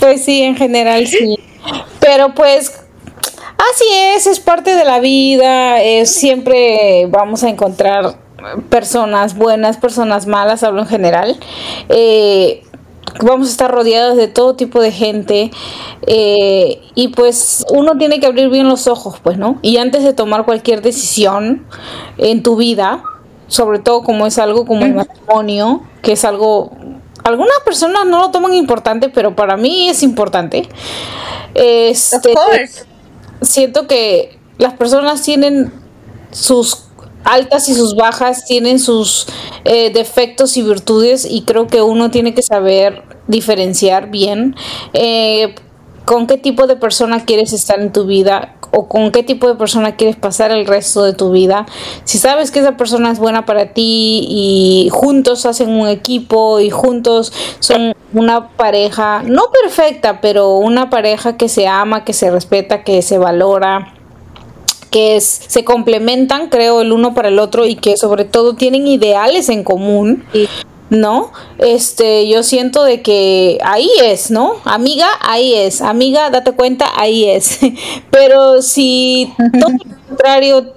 Pues 0.00 0.24
sí, 0.24 0.42
en 0.42 0.56
general 0.56 1.06
sí. 1.06 1.38
Pero 2.00 2.34
pues 2.34 2.80
así 3.56 3.84
es, 4.14 4.26
es 4.26 4.40
parte 4.40 4.74
de 4.74 4.84
la 4.84 5.00
vida, 5.00 5.80
es, 5.80 6.10
siempre 6.10 7.06
vamos 7.06 7.44
a 7.44 7.48
encontrar 7.48 8.18
personas 8.68 9.36
buenas, 9.36 9.76
personas 9.76 10.26
malas, 10.26 10.62
hablo 10.62 10.82
en 10.82 10.88
general. 10.88 11.36
Eh, 11.88 12.62
vamos 13.22 13.48
a 13.48 13.50
estar 13.50 13.70
rodeados 13.70 14.16
de 14.16 14.28
todo 14.28 14.54
tipo 14.54 14.80
de 14.80 14.92
gente 14.92 15.50
eh, 16.06 16.80
y 16.94 17.08
pues 17.08 17.64
uno 17.70 17.96
tiene 17.98 18.20
que 18.20 18.26
abrir 18.26 18.48
bien 18.48 18.68
los 18.68 18.86
ojos, 18.86 19.16
pues, 19.22 19.38
¿no? 19.38 19.58
Y 19.62 19.78
antes 19.78 20.02
de 20.02 20.12
tomar 20.12 20.44
cualquier 20.44 20.82
decisión 20.82 21.66
en 22.16 22.42
tu 22.42 22.56
vida, 22.56 23.02
sobre 23.48 23.78
todo 23.78 24.02
como 24.02 24.26
es 24.26 24.38
algo 24.38 24.66
como 24.66 24.84
el 24.84 24.94
matrimonio, 24.94 25.82
que 26.02 26.12
es 26.12 26.24
algo, 26.24 26.72
algunas 27.28 27.58
personas 27.64 28.06
no 28.06 28.20
lo 28.20 28.30
toman 28.30 28.54
importante, 28.54 29.08
pero 29.08 29.36
para 29.36 29.56
mí 29.56 29.88
es 29.88 30.02
importante. 30.02 30.68
Este, 31.54 32.34
siento 33.42 33.86
que 33.86 34.38
las 34.58 34.74
personas 34.74 35.22
tienen 35.22 35.72
sus 36.30 36.84
altas 37.24 37.68
y 37.68 37.74
sus 37.74 37.94
bajas, 37.94 38.44
tienen 38.44 38.78
sus 38.78 39.26
eh, 39.64 39.90
defectos 39.90 40.56
y 40.56 40.62
virtudes 40.62 41.26
y 41.28 41.42
creo 41.42 41.66
que 41.66 41.82
uno 41.82 42.10
tiene 42.10 42.34
que 42.34 42.42
saber 42.42 43.02
diferenciar 43.26 44.10
bien 44.10 44.56
eh, 44.94 45.54
con 46.04 46.26
qué 46.26 46.38
tipo 46.38 46.66
de 46.66 46.76
persona 46.76 47.24
quieres 47.24 47.52
estar 47.52 47.80
en 47.80 47.92
tu 47.92 48.06
vida 48.06 48.56
o 48.70 48.88
con 48.88 49.10
qué 49.10 49.22
tipo 49.22 49.48
de 49.48 49.54
persona 49.54 49.96
quieres 49.96 50.16
pasar 50.16 50.50
el 50.50 50.66
resto 50.66 51.04
de 51.04 51.12
tu 51.12 51.30
vida. 51.30 51.66
Si 52.04 52.18
sabes 52.18 52.50
que 52.50 52.60
esa 52.60 52.76
persona 52.76 53.10
es 53.10 53.18
buena 53.18 53.46
para 53.46 53.72
ti 53.72 54.26
y 54.28 54.88
juntos 54.92 55.46
hacen 55.46 55.70
un 55.70 55.88
equipo 55.88 56.60
y 56.60 56.70
juntos 56.70 57.32
son 57.60 57.94
una 58.12 58.48
pareja, 58.50 59.22
no 59.24 59.44
perfecta, 59.62 60.20
pero 60.20 60.56
una 60.56 60.90
pareja 60.90 61.36
que 61.36 61.48
se 61.48 61.66
ama, 61.66 62.04
que 62.04 62.12
se 62.12 62.30
respeta, 62.30 62.84
que 62.84 63.02
se 63.02 63.18
valora 63.18 63.94
que 64.90 65.20
se 65.20 65.64
complementan, 65.64 66.48
creo, 66.48 66.80
el 66.80 66.92
uno 66.92 67.14
para 67.14 67.28
el 67.28 67.38
otro 67.38 67.66
y 67.66 67.76
que 67.76 67.96
sobre 67.96 68.24
todo 68.24 68.54
tienen 68.54 68.86
ideales 68.86 69.48
en 69.48 69.62
común, 69.62 70.24
¿no? 70.90 71.32
Este, 71.58 72.28
yo 72.28 72.42
siento 72.42 72.84
de 72.84 73.02
que 73.02 73.58
ahí 73.62 73.90
es, 74.04 74.30
¿no? 74.30 74.54
Amiga, 74.64 75.08
ahí 75.20 75.54
es, 75.54 75.82
amiga, 75.82 76.30
date 76.30 76.52
cuenta, 76.52 76.86
ahí 76.96 77.28
es. 77.28 77.60
Pero 78.10 78.62
si 78.62 79.32
todo 79.60 79.72
lo 79.72 79.96
contrario 80.08 80.72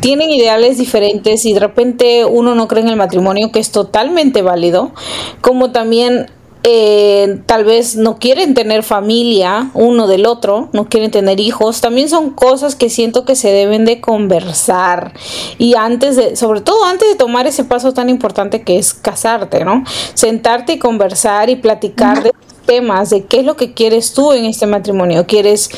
tienen 0.00 0.30
ideales 0.30 0.78
diferentes 0.78 1.44
y 1.46 1.54
de 1.54 1.60
repente 1.60 2.24
uno 2.24 2.54
no 2.54 2.68
cree 2.68 2.82
en 2.82 2.88
el 2.88 2.96
matrimonio, 2.96 3.52
que 3.52 3.60
es 3.60 3.70
totalmente 3.70 4.42
válido, 4.42 4.92
como 5.40 5.72
también 5.72 6.30
eh, 6.68 7.42
tal 7.46 7.62
vez 7.62 7.94
no 7.94 8.18
quieren 8.18 8.52
tener 8.54 8.82
familia 8.82 9.70
uno 9.72 10.08
del 10.08 10.26
otro, 10.26 10.68
no 10.72 10.88
quieren 10.88 11.12
tener 11.12 11.38
hijos, 11.38 11.80
también 11.80 12.08
son 12.08 12.30
cosas 12.30 12.74
que 12.74 12.90
siento 12.90 13.24
que 13.24 13.36
se 13.36 13.52
deben 13.52 13.84
de 13.84 14.00
conversar. 14.00 15.12
Y 15.58 15.76
antes 15.76 16.16
de, 16.16 16.34
sobre 16.34 16.62
todo 16.62 16.84
antes 16.84 17.08
de 17.08 17.14
tomar 17.14 17.46
ese 17.46 17.62
paso 17.62 17.94
tan 17.94 18.08
importante 18.10 18.62
que 18.62 18.78
es 18.78 18.94
casarte, 18.94 19.64
¿no? 19.64 19.84
Sentarte 20.14 20.72
y 20.72 20.78
conversar 20.80 21.50
y 21.50 21.54
platicar 21.54 22.24
de 22.24 22.32
temas, 22.66 23.10
de 23.10 23.24
qué 23.24 23.38
es 23.38 23.44
lo 23.44 23.56
que 23.56 23.72
quieres 23.72 24.12
tú 24.12 24.32
en 24.32 24.44
este 24.44 24.66
matrimonio, 24.66 25.26
quieres 25.26 25.70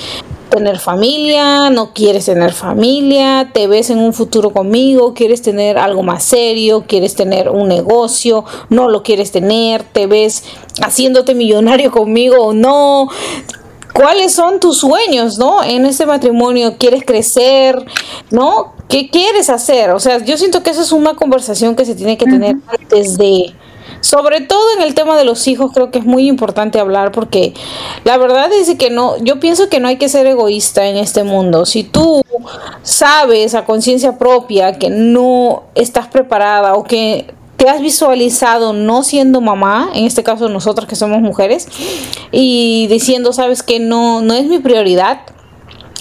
tener 0.48 0.78
familia, 0.78 1.70
no 1.70 1.92
quieres 1.92 2.24
tener 2.26 2.52
familia, 2.52 3.50
te 3.52 3.66
ves 3.66 3.90
en 3.90 3.98
un 3.98 4.12
futuro 4.12 4.50
conmigo, 4.50 5.14
quieres 5.14 5.42
tener 5.42 5.78
algo 5.78 6.02
más 6.02 6.24
serio, 6.24 6.84
quieres 6.86 7.14
tener 7.14 7.50
un 7.50 7.68
negocio, 7.68 8.44
no 8.70 8.88
lo 8.88 9.02
quieres 9.02 9.30
tener, 9.30 9.82
te 9.82 10.06
ves 10.06 10.44
haciéndote 10.82 11.34
millonario 11.34 11.90
conmigo 11.90 12.36
o 12.38 12.52
no. 12.54 13.08
¿Cuáles 13.92 14.32
son 14.32 14.60
tus 14.60 14.78
sueños, 14.78 15.38
no? 15.38 15.64
En 15.64 15.84
este 15.84 16.06
matrimonio, 16.06 16.76
¿quieres 16.78 17.04
crecer, 17.04 17.84
no? 18.30 18.74
¿Qué 18.88 19.10
quieres 19.10 19.50
hacer? 19.50 19.90
O 19.90 19.98
sea, 19.98 20.24
yo 20.24 20.36
siento 20.36 20.62
que 20.62 20.70
esa 20.70 20.82
es 20.82 20.92
una 20.92 21.14
conversación 21.14 21.74
que 21.74 21.84
se 21.84 21.94
tiene 21.94 22.16
que 22.16 22.24
tener 22.24 22.56
antes 22.68 23.18
de 23.18 23.52
sobre 24.00 24.40
todo 24.40 24.62
en 24.76 24.82
el 24.82 24.94
tema 24.94 25.16
de 25.16 25.24
los 25.24 25.46
hijos 25.48 25.72
creo 25.72 25.90
que 25.90 25.98
es 25.98 26.04
muy 26.04 26.28
importante 26.28 26.78
hablar 26.78 27.12
porque 27.12 27.54
la 28.04 28.16
verdad 28.18 28.50
es 28.52 28.74
que 28.76 28.90
no, 28.90 29.16
yo 29.18 29.40
pienso 29.40 29.68
que 29.68 29.80
no 29.80 29.88
hay 29.88 29.96
que 29.96 30.08
ser 30.08 30.26
egoísta 30.26 30.86
en 30.86 30.96
este 30.96 31.24
mundo. 31.24 31.66
Si 31.66 31.84
tú 31.84 32.24
sabes 32.82 33.54
a 33.54 33.64
conciencia 33.64 34.18
propia 34.18 34.78
que 34.78 34.90
no 34.90 35.64
estás 35.74 36.06
preparada 36.08 36.74
o 36.74 36.84
que 36.84 37.34
te 37.56 37.68
has 37.68 37.80
visualizado 37.80 38.72
no 38.72 39.02
siendo 39.02 39.40
mamá, 39.40 39.90
en 39.92 40.04
este 40.04 40.22
caso 40.22 40.48
nosotras 40.48 40.88
que 40.88 40.94
somos 40.94 41.20
mujeres, 41.20 41.66
y 42.30 42.86
diciendo, 42.86 43.32
sabes 43.32 43.64
que 43.64 43.80
no, 43.80 44.20
no 44.20 44.34
es 44.34 44.46
mi 44.46 44.60
prioridad, 44.60 45.22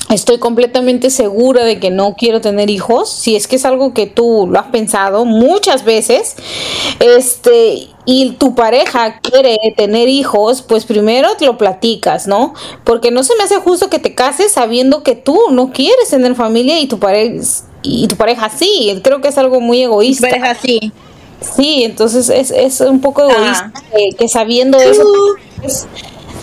Estoy 0.09 0.37
completamente 0.37 1.09
segura 1.09 1.65
de 1.65 1.79
que 1.81 1.89
no 1.91 2.15
quiero 2.15 2.39
tener 2.39 2.69
hijos, 2.69 3.09
si 3.09 3.35
es 3.35 3.45
que 3.47 3.57
es 3.57 3.65
algo 3.65 3.93
que 3.93 4.07
tú 4.07 4.47
lo 4.49 4.57
has 4.57 4.67
pensado 4.67 5.25
muchas 5.25 5.83
veces, 5.83 6.35
este, 7.01 7.89
y 8.05 8.31
tu 8.39 8.55
pareja 8.55 9.19
quiere 9.19 9.57
tener 9.75 10.07
hijos, 10.07 10.61
pues 10.61 10.85
primero 10.85 11.35
te 11.37 11.45
lo 11.45 11.57
platicas, 11.57 12.25
¿no? 12.25 12.53
Porque 12.85 13.11
no 13.11 13.23
se 13.23 13.35
me 13.35 13.43
hace 13.43 13.57
justo 13.57 13.89
que 13.89 13.99
te 13.99 14.15
cases 14.15 14.53
sabiendo 14.53 15.03
que 15.03 15.15
tú 15.15 15.37
no 15.51 15.71
quieres 15.73 16.07
tener 16.09 16.35
familia 16.35 16.79
y 16.79 16.87
tu 16.87 16.99
pareja 16.99 17.43
y 17.83 18.07
tu 18.07 18.15
pareja 18.15 18.49
sí, 18.49 18.99
creo 19.03 19.21
que 19.21 19.27
es 19.27 19.37
algo 19.37 19.59
muy 19.59 19.83
egoísta. 19.83 20.27
Pero 20.31 20.45
es 20.45 20.51
así. 20.57 20.91
Sí, 21.55 21.83
entonces 21.83 22.29
es, 22.29 22.51
es 22.51 22.81
un 22.81 23.01
poco 23.01 23.23
egoísta 23.29 23.71
Ah. 23.75 23.81
que, 23.95 24.09
que 24.17 24.27
sabiendo 24.27 24.79
eso 24.79 25.03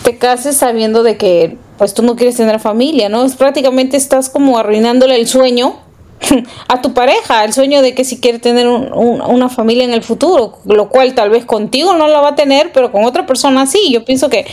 te 0.05 0.17
cases- 0.17 0.55
sabiendo 0.55 1.03
de 1.03 1.17
que 1.17 1.57
pues 1.77 1.93
tú 1.93 2.01
no 2.03 2.15
quieres 2.15 2.37
tener 2.37 2.59
familia, 2.61 3.09
¿no? 3.09 3.25
Es 3.25 3.35
prácticamente 3.35 3.97
estás 3.97 4.29
como 4.29 4.57
arruinándole 4.57 5.15
el 5.17 5.27
sueño 5.27 5.75
a 6.69 6.81
tu 6.81 6.93
pareja, 6.93 7.43
el 7.43 7.51
sueño 7.51 7.81
de 7.81 7.93
que 7.93 8.05
si 8.05 8.19
quiere 8.21 8.39
tener 8.39 8.67
un- 8.69 9.21
una 9.21 9.49
familia 9.49 9.83
en 9.83 9.93
el 9.93 10.01
futuro, 10.01 10.59
lo 10.65 10.87
cual 10.87 11.13
tal 11.15 11.29
vez 11.29 11.43
contigo 11.45 11.93
no 11.93 12.07
la 12.07 12.21
va 12.21 12.29
a 12.29 12.35
tener, 12.35 12.71
pero 12.71 12.91
con 12.93 13.03
otra 13.03 13.25
persona 13.25 13.65
sí. 13.65 13.91
Yo 13.91 14.05
pienso 14.05 14.29
que 14.29 14.45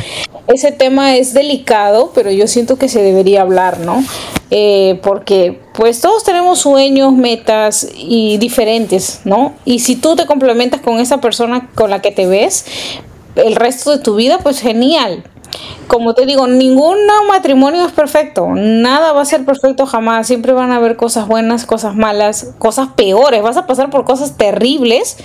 ese 0.49 0.73
tema 0.73 1.17
es 1.17 1.33
delicado, 1.35 2.11
pero 2.15 2.31
yo 2.33 2.49
siento 2.49 2.77
que 2.77 2.89
se 2.89 3.01
debería 3.03 3.43
hablar, 3.43 3.79
¿no? 3.79 4.03
Eh, 4.51 4.99
porque 5.03 5.61
pues 5.75 6.01
todos 6.01 6.25
tenemos 6.25 6.59
sueños, 6.59 7.13
metas 7.13 7.87
y 7.97 8.37
diferentes, 8.39 9.21
¿no? 9.25 9.55
Y 9.65 9.79
si 9.79 9.95
tú 9.97 10.17
te 10.17 10.27
complementas 10.27 10.81
con 10.81 10.99
esa 10.99 11.21
persona 11.21 11.71
con 11.75 11.89
la 11.91 12.03
que 12.03 12.11
te 12.11 12.27
ves, 12.27 12.65
el 13.37 13.55
resto 13.57 13.93
de 13.93 13.99
tu 14.03 14.17
vida, 14.17 14.41
pues 14.43 14.61
genial. 14.61 15.23
Como 15.87 16.15
te 16.15 16.25
digo, 16.25 16.47
ningún 16.47 16.97
matrimonio 17.29 17.85
es 17.85 17.93
perfecto, 17.93 18.49
nada 18.55 19.13
va 19.13 19.23
a 19.23 19.25
ser 19.27 19.45
perfecto 19.45 19.85
jamás, 19.85 20.27
siempre 20.27 20.53
van 20.53 20.73
a 20.73 20.77
haber 20.77 20.97
cosas 20.97 21.29
buenas, 21.29 21.67
cosas 21.67 21.95
malas, 21.95 22.55
cosas 22.59 22.89
peores, 22.97 23.43
vas 23.43 23.57
a 23.57 23.67
pasar 23.67 23.91
por 23.91 24.05
cosas 24.05 24.37
terribles 24.37 25.19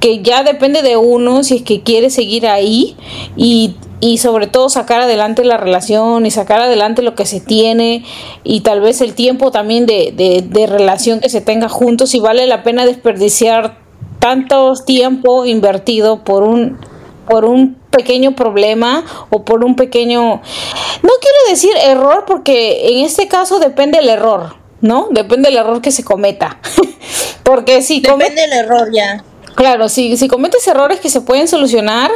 que 0.00 0.22
ya 0.22 0.42
depende 0.42 0.82
de 0.82 0.96
uno 0.96 1.42
si 1.42 1.56
es 1.56 1.62
que 1.62 1.82
quiere 1.82 2.08
seguir 2.10 2.46
ahí 2.46 2.96
y, 3.36 3.76
y 4.00 4.18
sobre 4.18 4.46
todo 4.46 4.68
sacar 4.70 5.00
adelante 5.02 5.44
la 5.44 5.58
relación 5.58 6.24
y 6.24 6.30
sacar 6.30 6.60
adelante 6.60 7.02
lo 7.02 7.14
que 7.14 7.26
se 7.26 7.40
tiene 7.40 8.04
y 8.44 8.60
tal 8.60 8.80
vez 8.80 9.00
el 9.00 9.14
tiempo 9.14 9.50
también 9.50 9.84
de, 9.84 10.12
de, 10.16 10.42
de 10.42 10.66
relación 10.66 11.20
que 11.20 11.28
se 11.28 11.40
tenga 11.40 11.68
juntos 11.68 12.14
y 12.14 12.20
vale 12.20 12.46
la 12.46 12.62
pena 12.62 12.86
desperdiciar 12.86 13.76
tanto 14.20 14.72
tiempo 14.86 15.44
invertido 15.44 16.24
por 16.24 16.44
un 16.44 16.78
por 17.26 17.44
un 17.44 17.76
pequeño 17.90 18.34
problema 18.34 19.04
o 19.30 19.44
por 19.44 19.64
un 19.64 19.76
pequeño 19.76 20.20
no 20.20 21.10
quiero 21.20 21.38
decir 21.48 21.72
error 21.82 22.24
porque 22.26 22.88
en 22.88 23.04
este 23.04 23.28
caso 23.28 23.58
depende 23.58 23.98
el 23.98 24.08
error 24.08 24.64
no 24.84 25.08
depende 25.10 25.48
del 25.48 25.56
error 25.56 25.80
que 25.80 25.90
se 25.90 26.04
cometa. 26.04 26.58
Porque 27.42 27.80
si 27.80 28.00
depende 28.00 28.42
del 28.42 28.52
error 28.52 28.90
ya. 28.92 29.24
Claro 29.54 29.88
si 29.88 30.16
si 30.18 30.28
cometes 30.28 30.66
errores 30.68 31.00
que 31.00 31.08
se 31.08 31.22
pueden 31.22 31.48
solucionar 31.48 32.10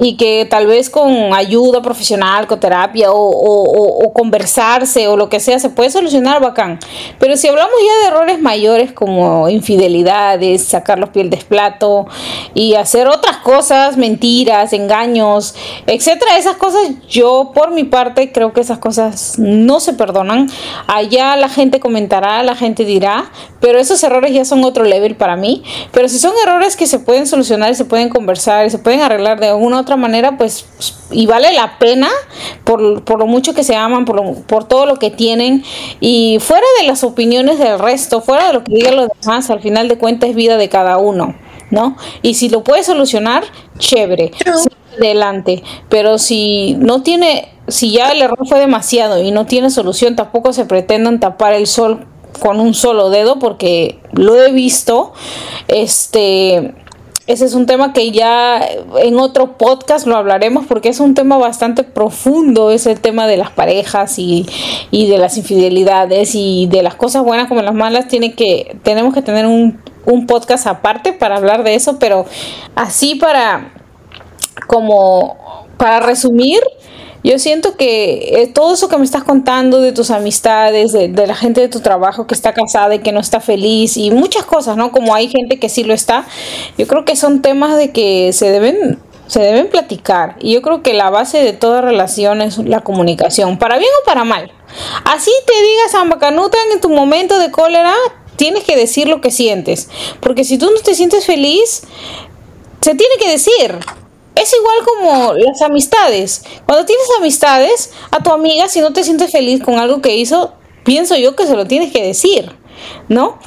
y 0.00 0.16
que 0.16 0.46
tal 0.48 0.66
vez 0.66 0.90
con 0.90 1.34
ayuda 1.34 1.82
profesional, 1.82 2.46
con 2.46 2.60
terapia 2.60 3.12
o, 3.12 3.16
o, 3.18 4.04
o, 4.04 4.12
conversarse 4.12 5.08
o 5.08 5.16
lo 5.16 5.28
que 5.28 5.40
sea 5.40 5.58
se 5.58 5.70
puede 5.70 5.90
solucionar 5.90 6.40
bacán. 6.40 6.78
Pero 7.18 7.36
si 7.36 7.48
hablamos 7.48 7.74
ya 7.84 8.02
de 8.02 8.14
errores 8.14 8.40
mayores 8.40 8.92
como 8.92 9.48
infidelidades, 9.48 10.64
sacar 10.64 10.98
los 10.98 11.10
pies 11.10 11.30
del 11.30 11.44
plato 11.44 12.06
y 12.54 12.74
hacer 12.74 13.08
otras 13.08 13.38
cosas, 13.38 13.96
mentiras, 13.96 14.72
engaños, 14.72 15.54
etcétera, 15.86 16.38
esas 16.38 16.56
cosas 16.56 16.80
yo 17.08 17.52
por 17.54 17.72
mi 17.72 17.84
parte 17.84 18.32
creo 18.32 18.52
que 18.52 18.60
esas 18.60 18.78
cosas 18.78 19.38
no 19.38 19.80
se 19.80 19.92
perdonan. 19.92 20.48
Allá 20.86 21.36
la 21.36 21.48
gente 21.48 21.80
comentará, 21.80 22.42
la 22.42 22.56
gente 22.56 22.84
dirá, 22.84 23.30
pero 23.60 23.78
esos 23.78 24.02
errores 24.02 24.32
ya 24.32 24.44
son 24.44 24.64
otro 24.64 24.84
level 24.84 25.16
para 25.16 25.36
mí. 25.36 25.62
Pero 25.92 26.08
si 26.08 26.18
son 26.18 26.32
errores 26.44 26.76
que 26.76 26.86
se 26.86 26.98
pueden 26.98 27.26
solucionar, 27.26 27.74
se 27.74 27.84
pueden 27.84 28.08
conversar, 28.08 28.70
se 28.70 28.78
pueden 28.78 29.00
arreglar 29.00 29.40
de 29.40 29.48
alguna 29.48 29.81
otra 29.82 29.96
manera, 29.96 30.36
pues, 30.36 30.66
y 31.10 31.26
vale 31.26 31.52
la 31.52 31.78
pena 31.78 32.08
por, 32.64 33.04
por 33.04 33.18
lo 33.18 33.26
mucho 33.26 33.54
que 33.54 33.64
se 33.64 33.76
aman, 33.76 34.04
por, 34.04 34.16
lo, 34.16 34.34
por 34.42 34.64
todo 34.64 34.86
lo 34.86 34.96
que 34.96 35.10
tienen, 35.10 35.64
y 36.00 36.38
fuera 36.40 36.66
de 36.80 36.86
las 36.86 37.04
opiniones 37.04 37.58
del 37.58 37.78
resto, 37.78 38.20
fuera 38.20 38.46
de 38.48 38.52
lo 38.54 38.64
que 38.64 38.74
digan 38.74 38.96
los 38.96 39.08
demás, 39.20 39.50
al 39.50 39.60
final 39.60 39.88
de 39.88 39.98
cuentas 39.98 40.30
es 40.30 40.36
vida 40.36 40.56
de 40.56 40.68
cada 40.68 40.98
uno, 40.98 41.34
¿no? 41.70 41.96
Y 42.22 42.34
si 42.34 42.48
lo 42.48 42.64
puedes 42.64 42.86
solucionar, 42.86 43.44
chévere, 43.78 44.32
adelante, 44.98 45.62
pero 45.88 46.18
si 46.18 46.74
no 46.78 47.02
tiene, 47.02 47.48
si 47.68 47.92
ya 47.92 48.12
el 48.12 48.22
error 48.22 48.46
fue 48.48 48.58
demasiado 48.58 49.22
y 49.22 49.30
no 49.30 49.46
tiene 49.46 49.70
solución, 49.70 50.16
tampoco 50.16 50.52
se 50.52 50.64
pretendan 50.64 51.20
tapar 51.20 51.54
el 51.54 51.66
sol 51.66 52.06
con 52.40 52.60
un 52.60 52.74
solo 52.74 53.10
dedo 53.10 53.38
porque 53.38 54.00
lo 54.12 54.42
he 54.42 54.52
visto 54.52 55.12
este 55.68 56.74
ese 57.32 57.46
es 57.46 57.54
un 57.54 57.64
tema 57.64 57.94
que 57.94 58.10
ya 58.10 58.60
en 58.98 59.18
otro 59.18 59.56
podcast 59.56 60.06
lo 60.06 60.16
hablaremos 60.16 60.66
porque 60.66 60.90
es 60.90 61.00
un 61.00 61.14
tema 61.14 61.38
bastante 61.38 61.82
profundo, 61.82 62.70
es 62.70 62.86
el 62.86 63.00
tema 63.00 63.26
de 63.26 63.38
las 63.38 63.50
parejas 63.50 64.18
y, 64.18 64.44
y 64.90 65.08
de 65.08 65.16
las 65.16 65.38
infidelidades 65.38 66.34
y 66.34 66.66
de 66.66 66.82
las 66.82 66.94
cosas 66.94 67.24
buenas 67.24 67.48
como 67.48 67.62
las 67.62 67.72
malas, 67.72 68.08
tiene 68.08 68.34
que, 68.34 68.76
tenemos 68.82 69.14
que 69.14 69.22
tener 69.22 69.46
un, 69.46 69.80
un 70.04 70.26
podcast 70.26 70.66
aparte 70.66 71.14
para 71.14 71.36
hablar 71.36 71.64
de 71.64 71.74
eso, 71.74 71.98
pero 71.98 72.26
así 72.74 73.14
para 73.14 73.72
como 74.66 75.66
para 75.78 76.00
resumir, 76.00 76.60
yo 77.24 77.38
siento 77.38 77.76
que 77.76 78.42
eh, 78.42 78.46
todo 78.48 78.74
eso 78.74 78.88
que 78.88 78.98
me 78.98 79.04
estás 79.04 79.22
contando 79.22 79.80
de 79.80 79.92
tus 79.92 80.10
amistades, 80.10 80.92
de, 80.92 81.08
la 81.08 81.34
gente 81.34 81.60
de 81.60 81.68
tu 81.68 81.80
trabajo 81.80 82.26
que 82.26 82.34
está 82.34 82.52
casada 82.52 82.94
y 82.96 82.98
que 82.98 83.12
no 83.12 83.20
está 83.20 83.40
feliz 83.40 83.96
y 83.96 84.10
muchas 84.10 84.44
cosas, 84.44 84.76
¿no? 84.76 84.90
Como 84.90 85.14
hay 85.14 85.28
gente 85.28 85.58
que 85.58 85.68
sí 85.68 85.84
lo 85.84 85.94
está, 85.94 86.26
yo 86.76 86.86
creo 86.86 87.04
que 87.04 87.14
son 87.14 87.40
temas 87.40 87.76
de 87.76 87.92
que 87.92 88.32
se 88.32 88.50
deben 88.50 88.98
se 89.28 89.40
deben 89.40 89.68
platicar 89.68 90.36
y 90.40 90.52
yo 90.52 90.60
creo 90.60 90.82
que 90.82 90.92
la 90.92 91.08
base 91.08 91.42
de 91.42 91.54
toda 91.54 91.80
relación 91.80 92.42
es 92.42 92.58
la 92.58 92.80
comunicación, 92.80 93.56
para 93.58 93.78
bien 93.78 93.90
o 94.02 94.04
para 94.04 94.24
mal. 94.24 94.52
Así 95.04 95.30
te 95.46 95.54
digas 95.54 95.94
Ambacanuta 95.94 96.58
en 96.72 96.80
tu 96.80 96.90
momento 96.90 97.38
de 97.38 97.50
cólera, 97.50 97.94
tienes 98.36 98.64
que 98.64 98.76
decir 98.76 99.08
lo 99.08 99.20
que 99.20 99.30
sientes, 99.30 99.88
porque 100.20 100.44
si 100.44 100.58
tú 100.58 100.70
no 100.74 100.80
te 100.82 100.94
sientes 100.94 101.24
feliz, 101.24 101.82
se 102.82 102.94
tiene 102.94 103.14
que 103.18 103.30
decir, 103.30 103.78
es 104.34 104.54
igual 104.54 104.76
como 104.84 105.34
las 105.34 105.62
amistades. 105.62 106.44
Cuando 106.66 106.86
tienes 106.86 107.06
amistades, 107.18 107.92
a 108.10 108.22
tu 108.22 108.30
amiga, 108.30 108.68
si 108.68 108.80
no 108.80 108.92
te 108.92 109.04
sientes 109.04 109.30
feliz 109.30 109.62
con 109.62 109.78
algo 109.78 110.00
que 110.00 110.16
hizo, 110.16 110.54
pienso 110.84 111.16
yo 111.16 111.36
que 111.36 111.46
se 111.46 111.56
lo 111.56 111.66
tienes 111.66 111.92
que 111.92 112.02
decir, 112.02 112.52
¿no? 113.08 113.38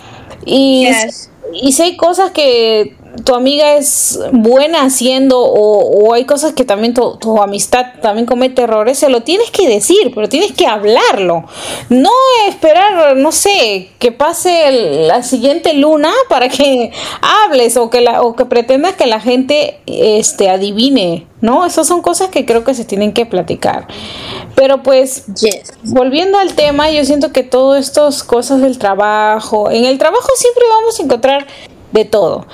Y, 0.45 0.85
yes. 0.85 1.31
y 1.53 1.71
si 1.73 1.81
hay 1.81 1.97
cosas 1.97 2.31
que 2.31 2.95
tu 3.23 3.35
amiga 3.35 3.75
es 3.75 4.19
buena 4.31 4.83
haciendo 4.83 5.39
o, 5.39 5.79
o 5.79 6.13
hay 6.13 6.25
cosas 6.25 6.53
que 6.53 6.65
también 6.65 6.93
tu, 6.93 7.17
tu, 7.17 7.41
amistad 7.41 7.85
también 8.01 8.25
comete 8.25 8.63
errores, 8.63 8.99
se 8.99 9.09
lo 9.09 9.21
tienes 9.21 9.51
que 9.51 9.67
decir, 9.67 10.11
pero 10.13 10.29
tienes 10.29 10.51
que 10.51 10.67
hablarlo. 10.67 11.45
No 11.89 12.11
esperar, 12.47 13.15
no 13.15 13.31
sé, 13.31 13.89
que 13.99 14.11
pase 14.11 14.67
el, 14.67 15.07
la 15.07 15.23
siguiente 15.23 15.73
luna 15.73 16.11
para 16.29 16.49
que 16.49 16.91
hables 17.21 17.77
o 17.77 17.89
que, 17.89 18.01
la, 18.01 18.21
o 18.21 18.35
que 18.35 18.45
pretendas 18.45 18.95
que 18.95 19.05
la 19.05 19.19
gente 19.19 19.79
este, 19.85 20.49
adivine. 20.49 21.27
¿no? 21.41 21.65
Esas 21.65 21.85
son 21.87 22.01
cosas 22.01 22.29
que 22.29 22.45
creo 22.45 22.63
que 22.63 22.73
se 22.73 22.85
tienen 22.85 23.13
que 23.13 23.25
platicar. 23.27 23.87
Pero 24.55 24.81
pues, 24.81 25.27
yes. 25.27 25.73
volviendo 25.83 26.39
al 26.39 26.55
tema, 26.55 26.89
yo 26.89 27.05
siento 27.05 27.31
que 27.31 27.43
todas 27.43 27.85
estas 27.85 28.23
cosas 28.23 28.61
del 28.61 28.79
trabajo, 28.79 29.69
en 29.69 29.85
el 29.85 29.99
trabajo 29.99 30.27
siempre 30.35 30.63
vamos 30.69 30.99
a 30.99 31.03
encontrar 31.03 31.47
de 31.95 32.03
todo. 32.03 32.45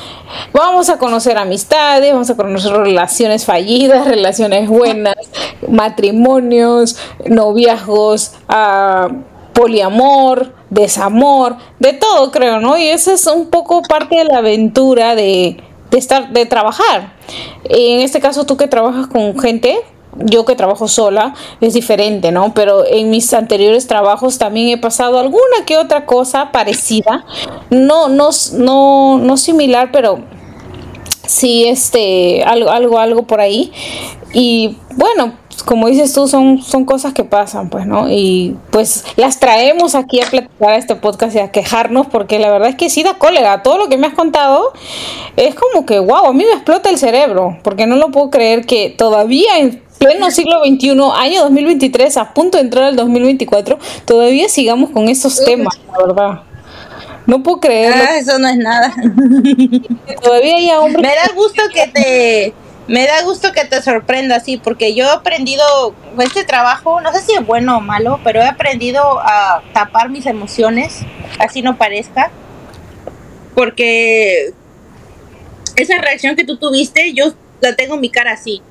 Vamos 0.54 0.90
a 0.90 1.00
conocer 1.00 1.38
amistades, 1.38 2.14
vamos 2.14 2.30
a 2.30 2.36
conocer 2.38 2.72
relaciones 2.74 3.44
fallidas, 3.44 4.08
relaciones 4.16 4.70
buenas, 4.70 5.16
matrimonios, 5.68 6.96
noviazgos, 7.26 8.36
uh, 8.48 9.12
poliamor, 9.54 10.54
desamor, 10.70 11.58
de 11.80 11.94
todo 11.94 12.32
creo, 12.32 12.60
¿no? 12.60 12.78
Y 12.78 12.88
eso 12.88 13.12
es 13.12 13.26
un 13.26 13.48
poco 13.48 13.82
parte 13.82 14.16
de 14.16 14.26
la 14.26 14.38
aventura 14.38 15.16
de, 15.16 15.58
de 15.90 15.98
estar, 15.98 16.32
de 16.32 16.46
trabajar. 16.46 17.14
En 17.64 18.02
este 18.02 18.20
caso, 18.20 18.46
tú 18.46 18.58
que 18.58 18.68
trabajas 18.68 19.08
con 19.08 19.38
gente, 19.40 19.80
yo 20.26 20.46
que 20.46 20.56
trabajo 20.56 20.88
sola 20.88 21.34
es 21.60 21.74
diferente, 21.74 22.32
¿no? 22.32 22.54
Pero 22.54 22.86
en 22.86 23.10
mis 23.10 23.34
anteriores 23.34 23.88
trabajos 23.88 24.38
también 24.38 24.70
he 24.70 24.78
pasado 24.78 25.20
alguna 25.20 25.66
que 25.66 25.78
otra 25.78 26.06
cosa 26.06 26.52
parecida, 26.52 27.26
no, 27.70 28.10
no, 28.10 28.30
no, 28.54 29.18
no 29.18 29.38
similar, 29.38 29.90
pero 29.92 30.20
sí, 31.26 31.66
este, 31.66 32.44
algo, 32.44 32.70
algo, 32.70 33.00
algo 33.00 33.24
por 33.24 33.40
ahí. 33.40 33.72
Y 34.34 34.78
bueno, 34.96 35.34
como 35.66 35.88
dices 35.88 36.14
tú, 36.14 36.28
son, 36.28 36.62
son 36.62 36.86
cosas 36.86 37.14
que 37.14 37.24
pasan, 37.24 37.70
pues, 37.70 37.86
¿no? 37.86 38.10
Y 38.10 38.58
pues 38.72 39.06
las 39.16 39.40
traemos 39.40 39.96
aquí 39.96 40.22
a 40.22 40.26
platicar 40.26 40.70
a 40.72 40.78
este 40.78 40.96
podcast 40.96 41.36
y 41.36 41.40
a 41.40 41.52
quejarnos, 41.52 42.08
porque 42.08 42.40
la 42.40 42.52
verdad 42.52 42.70
es 42.70 42.76
que 42.76 42.90
sí 42.90 43.04
da 43.04 43.16
cólera. 43.16 43.64
Todo 43.64 43.78
lo 43.78 43.90
que 43.90 43.98
me 43.98 44.08
has 44.08 44.14
contado 44.14 44.74
es 45.36 45.56
como 45.56 45.86
que, 45.86 46.00
wow, 46.00 46.28
a 46.28 46.34
mí 46.34 46.44
me 46.44 46.54
explota 46.54 46.90
el 46.90 46.98
cerebro, 46.98 47.58
porque 47.64 47.88
no 47.88 47.96
lo 47.96 48.12
puedo 48.12 48.30
creer 48.30 48.66
que 48.66 48.90
todavía 48.90 49.58
pleno 50.02 50.32
siglo 50.32 50.64
XXI, 50.66 50.90
año 51.16 51.44
2023, 51.44 52.18
a 52.18 52.34
punto 52.34 52.58
de 52.58 52.64
entrar 52.64 52.86
al 52.86 52.96
2024, 52.96 53.78
todavía 54.06 54.50
sigamos 54.50 54.90
con 54.90 55.08
estos 55.08 55.44
temas, 55.46 55.80
la 55.92 56.06
verdad. 56.06 56.42
No 57.28 57.44
puedo 57.44 57.60
creerlo. 57.60 58.04
Ah, 58.04 58.18
eso 58.18 58.40
no 58.40 58.48
es 58.48 58.58
nada. 58.58 58.92
Todavía 60.24 60.56
hay 60.56 60.72
hombres. 60.72 61.04
Me 61.04 61.16
da 61.16 61.36
gusto 61.36 61.62
que 61.72 61.88
te 61.88 62.54
me 62.88 63.06
da 63.06 63.22
gusto 63.22 63.52
que 63.54 63.64
te 63.64 63.80
sorprenda 63.82 64.38
así, 64.38 64.58
porque 64.58 64.96
yo 64.96 65.06
he 65.06 65.10
aprendido 65.10 65.64
este 66.20 66.44
trabajo, 66.44 67.00
no 67.00 67.14
sé 67.14 67.22
si 67.22 67.34
es 67.34 67.46
bueno 67.46 67.78
o 67.78 67.80
malo, 67.80 68.20
pero 68.24 68.42
he 68.42 68.48
aprendido 68.48 69.20
a 69.20 69.62
tapar 69.72 70.10
mis 70.10 70.26
emociones, 70.26 71.02
así 71.40 71.62
no 71.62 71.78
parezca, 71.78 72.32
porque 73.56 74.52
esa 75.76 76.00
reacción 76.00 76.36
que 76.36 76.44
tú 76.44 76.58
tuviste, 76.58 77.14
yo 77.14 77.34
la 77.62 77.76
tengo 77.76 77.96
en 77.96 78.02
mi 78.02 78.10
cara 78.10 78.34
así, 78.34 78.62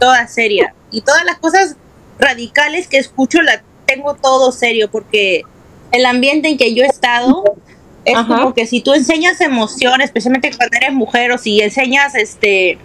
toda 0.00 0.26
seria, 0.26 0.74
y 0.90 1.02
todas 1.02 1.24
las 1.24 1.38
cosas 1.38 1.76
radicales 2.18 2.88
que 2.88 2.98
escucho 2.98 3.40
la 3.42 3.62
tengo 3.86 4.14
todo 4.14 4.50
serio, 4.50 4.90
porque 4.90 5.42
el 5.92 6.06
ambiente 6.06 6.48
en 6.48 6.58
que 6.58 6.74
yo 6.74 6.82
he 6.82 6.88
estado 6.88 7.44
es 8.04 8.16
Ajá. 8.16 8.36
como 8.36 8.54
que 8.54 8.66
si 8.66 8.80
tú 8.80 8.94
enseñas 8.94 9.40
emoción, 9.40 10.00
especialmente 10.00 10.50
cuando 10.56 10.76
eres 10.76 10.92
mujer, 10.92 11.32
o 11.32 11.38
si 11.38 11.60
enseñas 11.60 12.14
este 12.14 12.78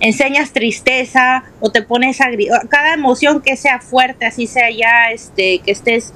enseñas 0.00 0.52
tristeza 0.52 1.42
o 1.60 1.70
te 1.70 1.82
pones 1.82 2.20
a 2.20 2.26
cada 2.68 2.94
emoción 2.94 3.40
que 3.40 3.56
sea 3.56 3.80
fuerte, 3.80 4.26
así 4.26 4.46
sea 4.46 4.70
ya 4.70 5.10
este 5.12 5.58
que 5.58 5.72
estés 5.72 6.12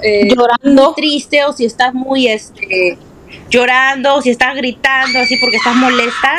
eh, 0.00 0.28
llorando 0.32 0.94
triste 0.94 1.44
o 1.44 1.52
si 1.52 1.64
estás 1.64 1.92
muy 1.92 2.28
este 2.28 2.96
llorando 3.50 4.14
o 4.14 4.22
si 4.22 4.30
estás 4.30 4.54
gritando 4.54 5.18
así 5.18 5.36
porque 5.38 5.56
estás 5.56 5.74
molesta, 5.74 6.36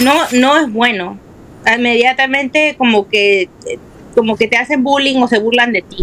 no 0.00 0.14
no 0.32 0.58
es 0.58 0.72
bueno. 0.72 1.18
Inmediatamente 1.66 2.74
como 2.76 3.08
que 3.08 3.48
como 4.14 4.36
que 4.36 4.46
te 4.46 4.56
hacen 4.56 4.84
bullying 4.84 5.20
o 5.22 5.28
se 5.28 5.38
burlan 5.38 5.72
de 5.72 5.82
ti. 5.82 5.96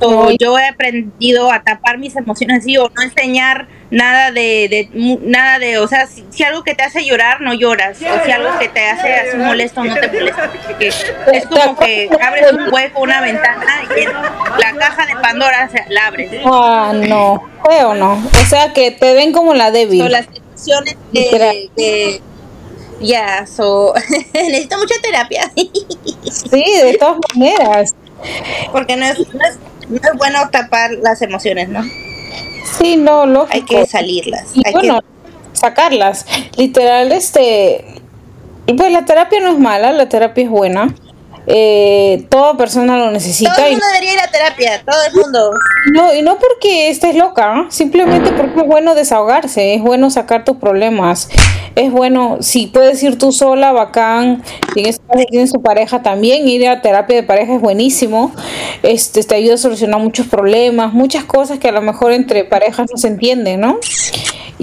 So, 0.00 0.30
yo 0.32 0.58
he 0.58 0.66
aprendido 0.66 1.52
a 1.52 1.62
tapar 1.62 1.96
mis 1.96 2.16
emociones 2.16 2.58
así 2.58 2.76
o 2.76 2.90
no 2.94 3.02
enseñar 3.02 3.68
nada 3.92 4.32
de, 4.32 4.66
de 4.68 4.88
nada 5.22 5.60
de, 5.60 5.78
o 5.78 5.86
sea, 5.86 6.06
si, 6.06 6.24
si 6.30 6.42
algo 6.42 6.64
que 6.64 6.74
te 6.74 6.82
hace 6.82 7.04
llorar, 7.04 7.40
no 7.40 7.54
lloras, 7.54 7.98
o 7.98 8.24
si 8.24 8.30
algo 8.32 8.58
que 8.58 8.68
te 8.68 8.88
hace 8.88 9.14
así 9.14 9.36
molesto, 9.36 9.84
no 9.84 9.94
te 9.94 10.08
molesta, 10.08 10.50
porque 10.50 10.88
es 10.88 11.46
como 11.46 11.76
que 11.76 12.10
abres 12.20 12.52
un 12.52 12.72
hueco, 12.72 13.02
una 13.02 13.20
ventana 13.20 13.84
y 13.96 14.60
la 14.60 14.72
caja 14.76 15.06
de 15.06 15.14
Pandora 15.20 15.68
se 15.68 15.84
la 15.88 16.06
abres. 16.06 16.30
Ah, 16.46 16.92
no, 16.94 17.48
feo 17.68 17.94
no. 17.94 18.14
O 18.14 18.46
sea 18.46 18.72
que 18.72 18.90
te 18.90 19.14
ven 19.14 19.32
como 19.32 19.54
la 19.54 19.70
débil. 19.70 20.00
Son 20.00 20.12
las 20.12 20.26
emociones 20.26 20.96
Literal. 21.12 21.54
que, 21.76 22.20
que- 23.02 23.06
ya, 23.08 23.46
so, 23.46 23.92
necesito 24.34 24.78
mucha 24.78 24.94
terapia, 25.02 25.50
Sí, 26.30 26.64
de 26.82 26.96
todas 26.98 27.16
maneras. 27.34 27.94
porque 28.72 28.96
no 28.96 29.04
es, 29.04 29.18
no 29.18 29.44
es, 29.44 29.58
no 29.88 29.96
es 29.96 30.18
bueno 30.18 30.48
tapar 30.50 30.92
las 31.02 31.20
emociones, 31.22 31.68
¿no? 31.68 31.82
Sí, 32.78 32.96
no, 32.96 33.26
lógico. 33.26 33.52
Hay 33.54 33.62
que 33.62 33.86
salirlas, 33.86 34.44
Y 34.54 34.62
hay 34.66 34.72
bueno, 34.72 35.00
sacarlas. 35.52 36.24
Literal, 36.56 37.12
este. 37.12 37.84
Pues 38.76 38.92
la 38.92 39.04
terapia 39.04 39.40
no 39.40 39.50
es 39.52 39.58
mala, 39.58 39.92
la 39.92 40.08
terapia 40.08 40.44
es 40.44 40.50
buena. 40.50 40.94
Eh, 41.46 42.26
toda 42.28 42.56
persona 42.56 42.96
lo 42.98 43.10
necesita. 43.10 43.54
Todo 43.54 43.64
el 43.66 43.72
y- 43.72 43.74
mundo 43.74 43.86
debería 43.92 44.12
ir 44.14 44.20
a 44.20 44.30
terapia, 44.30 44.82
todo 44.84 45.00
el 45.08 45.14
mundo. 45.14 45.50
No, 45.92 46.14
y 46.14 46.22
no 46.22 46.38
porque 46.38 46.88
estés 46.90 47.16
loca, 47.16 47.66
simplemente 47.68 48.30
porque 48.32 48.60
es 48.60 48.66
bueno 48.66 48.94
desahogarse, 48.94 49.74
es 49.74 49.82
bueno 49.82 50.10
sacar 50.10 50.44
tus 50.44 50.56
problemas, 50.58 51.28
es 51.74 51.90
bueno, 51.90 52.36
si 52.40 52.68
puedes 52.68 53.02
ir 53.02 53.18
tú 53.18 53.32
sola, 53.32 53.72
bacán, 53.72 54.44
si 54.74 54.80
en 54.80 54.86
este 54.86 55.02
caso 55.04 55.24
tienes 55.28 55.52
tu 55.52 55.60
pareja 55.60 56.00
también, 56.02 56.46
ir 56.46 56.68
a 56.68 56.80
terapia 56.82 57.16
de 57.16 57.22
pareja 57.24 57.54
es 57.56 57.60
buenísimo, 57.60 58.30
este 58.84 59.24
te 59.24 59.34
ayuda 59.34 59.54
a 59.54 59.58
solucionar 59.58 60.00
muchos 60.00 60.28
problemas, 60.28 60.92
muchas 60.92 61.24
cosas 61.24 61.58
que 61.58 61.68
a 61.68 61.72
lo 61.72 61.82
mejor 61.82 62.12
entre 62.12 62.44
parejas 62.44 62.86
no 62.90 62.96
se 62.96 63.08
entienden, 63.08 63.60
¿no? 63.60 63.78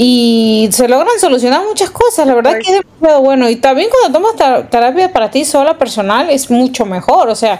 Y 0.01 0.69
se 0.71 0.87
logran 0.87 1.19
solucionar 1.19 1.61
muchas 1.65 1.89
cosas, 1.89 2.25
la 2.25 2.33
verdad 2.33 2.53
que 2.53 2.71
es 2.71 2.81
demasiado 2.85 3.21
bueno. 3.21 3.49
Y 3.49 3.57
también 3.57 3.89
cuando 3.89 4.17
tomas 4.17 4.69
terapia 4.69 5.11
para 5.11 5.29
ti 5.29 5.43
sola, 5.43 5.77
personal, 5.77 6.29
es 6.29 6.49
mucho 6.49 6.85
mejor, 6.85 7.27
o 7.27 7.35
sea, 7.35 7.59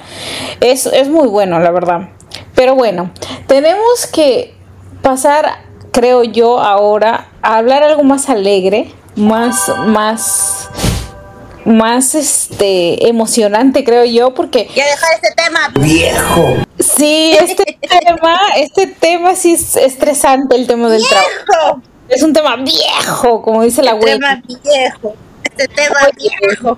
es, 0.61 0.85
es 0.85 1.09
muy 1.09 1.27
bueno, 1.27 1.59
la 1.59 1.69
verdad. 1.71 2.07
Pero 2.55 2.75
bueno, 2.75 3.11
tenemos 3.45 4.07
que 4.07 4.55
pasar, 5.01 5.65
creo 5.91 6.23
yo, 6.23 6.61
ahora 6.61 7.27
a 7.41 7.57
hablar 7.57 7.83
algo 7.83 8.03
más 8.03 8.29
alegre, 8.29 8.89
más, 9.17 9.67
más, 9.87 10.69
más, 11.65 12.15
este, 12.15 13.09
emocionante, 13.09 13.83
creo 13.83 14.05
yo, 14.05 14.33
porque 14.33 14.69
Ya 14.73 14.85
dejar 14.85 15.09
este 15.15 15.33
tema. 15.35 15.73
Viejo. 15.77 16.55
sí, 16.79 17.35
este 17.37 17.77
tema, 18.05 18.39
este 18.55 18.87
tema 18.87 19.35
sí 19.35 19.55
es 19.55 19.75
estresante, 19.75 20.55
el 20.55 20.67
tema 20.67 20.87
del 20.87 21.03
trabajo. 21.05 21.81
Es 22.09 22.23
un 22.23 22.33
tema 22.33 22.55
viejo, 22.55 23.41
como 23.41 23.63
dice 23.63 23.83
la 23.83 23.93
web. 23.93 24.19
tema 24.19 24.41
viejo. 24.47 25.15
Este 25.43 25.67
tema 25.67 25.99
viejo. 26.17 26.77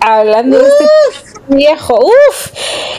Hablando 0.00 0.58
de 0.58 0.64
este 0.64 1.40
viejo, 1.48 1.98
uff, 1.98 2.52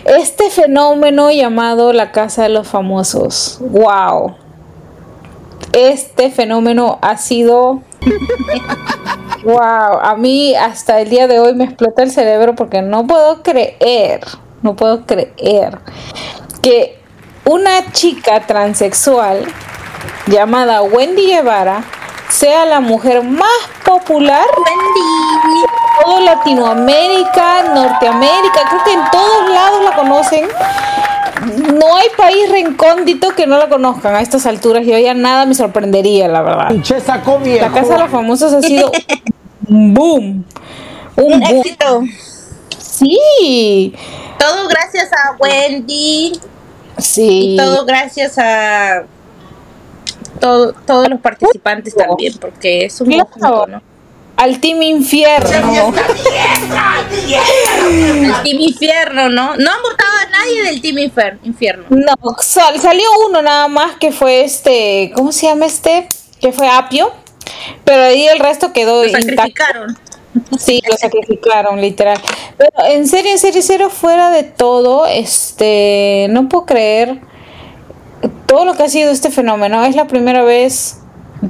este 0.05 0.49
fenómeno 0.49 1.31
llamado 1.31 1.93
la 1.93 2.11
casa 2.11 2.43
de 2.43 2.49
los 2.49 2.67
famosos. 2.67 3.57
Wow. 3.59 4.35
Este 5.71 6.31
fenómeno 6.31 6.99
ha 7.01 7.17
sido 7.17 7.81
wow, 9.43 9.99
a 10.01 10.15
mí 10.17 10.55
hasta 10.55 11.01
el 11.01 11.09
día 11.09 11.27
de 11.27 11.39
hoy 11.39 11.55
me 11.55 11.65
explota 11.65 12.03
el 12.03 12.11
cerebro 12.11 12.55
porque 12.55 12.81
no 12.81 13.07
puedo 13.07 13.41
creer, 13.41 14.21
no 14.61 14.75
puedo 14.75 15.05
creer 15.05 15.79
que 16.61 16.99
una 17.45 17.91
chica 17.91 18.45
transexual 18.45 19.45
llamada 20.27 20.81
Wendy 20.81 21.27
Guevara 21.27 21.83
sea 22.29 22.65
la 22.65 22.79
mujer 22.79 23.23
más 23.23 23.47
popular 23.85 24.45
Wendy. 24.57 25.65
todo 26.03 26.19
Latinoamérica, 26.21 27.63
Norteamérica, 27.73 28.61
creo 28.69 28.83
que 28.83 28.93
en 28.93 29.01
todos 29.11 29.49
lados 29.49 29.83
la 29.83 29.95
conocen. 29.95 30.47
No 31.77 31.95
hay 31.97 32.07
país 32.15 32.49
recóndito 32.49 33.35
que 33.35 33.45
no 33.45 33.57
la 33.57 33.67
conozcan 33.67 34.15
a 34.15 34.21
estas 34.21 34.45
alturas. 34.45 34.85
Yo 34.85 34.97
ya 34.97 35.13
nada 35.13 35.45
me 35.45 35.53
sorprendería, 35.53 36.27
la 36.29 36.41
verdad. 36.41 36.69
La 36.71 37.69
Casa 37.71 37.93
de 37.93 37.99
los 37.99 38.09
Famosos 38.09 38.53
ha 38.53 38.61
sido 38.61 38.91
un 39.67 39.93
boom. 39.93 40.45
Un 41.17 41.33
Un 41.33 41.39
boom. 41.41 41.43
éxito. 41.43 42.01
Sí, 42.79 43.93
Todo 44.39 44.67
gracias 44.69 45.09
a 45.11 45.35
Wendy. 45.37 46.39
sí. 46.97 47.55
Y 47.55 47.57
todo 47.57 47.85
gracias 47.85 48.37
a 48.37 49.03
todo, 50.43 50.73
todos 50.85 51.09
los 51.09 51.19
participantes 51.21 51.95
también, 51.95 52.33
porque 52.39 52.85
es 52.85 52.99
un 53.01 53.07
Claro. 53.07 53.25
conjunto, 53.29 53.67
¿no? 53.67 53.81
Al 54.35 54.59
Team 54.59 54.81
Infierno. 54.81 55.93
El 57.89 58.33
Team 58.43 58.59
Infierno, 58.59 59.29
¿no? 59.29 59.55
No 59.55 59.71
han 59.71 59.81
votado 59.81 60.11
a 60.27 60.29
nadie 60.31 60.63
del 60.63 60.81
Team 60.81 60.97
Infer- 60.97 61.37
Infierno. 61.43 61.85
No, 61.89 62.13
sal- 62.41 62.79
salió 62.79 63.05
uno 63.27 63.41
nada 63.41 63.67
más 63.67 63.95
que 63.97 64.11
fue 64.11 64.43
este, 64.43 65.11
¿cómo 65.15 65.31
se 65.31 65.47
llama 65.47 65.65
este? 65.65 66.07
Que 66.41 66.51
fue 66.51 66.67
Apio. 66.67 67.11
Pero 67.85 68.03
ahí 68.03 68.27
el 68.27 68.39
resto 68.39 68.73
quedó 68.73 69.03
Lo 69.03 69.09
sacrificaron. 69.09 69.97
Sí, 70.57 70.81
lo 70.89 70.97
sacrificaron, 70.97 71.79
literal. 71.79 72.19
Pero 72.57 72.71
en 72.87 73.07
serio, 73.07 73.31
en 73.31 73.37
serio, 73.37 73.57
en 73.61 73.67
serio, 73.67 73.89
fuera 73.89 74.31
de 74.31 74.43
todo, 74.43 75.05
este, 75.05 76.27
no 76.31 76.49
puedo 76.49 76.65
creer 76.65 77.19
todo 78.45 78.65
lo 78.65 78.73
que 78.73 78.83
ha 78.83 78.89
sido 78.89 79.11
este 79.11 79.29
fenómeno. 79.29 79.83
Es 79.85 79.95
la 79.95 80.07
primera 80.07 80.43
vez 80.43 80.99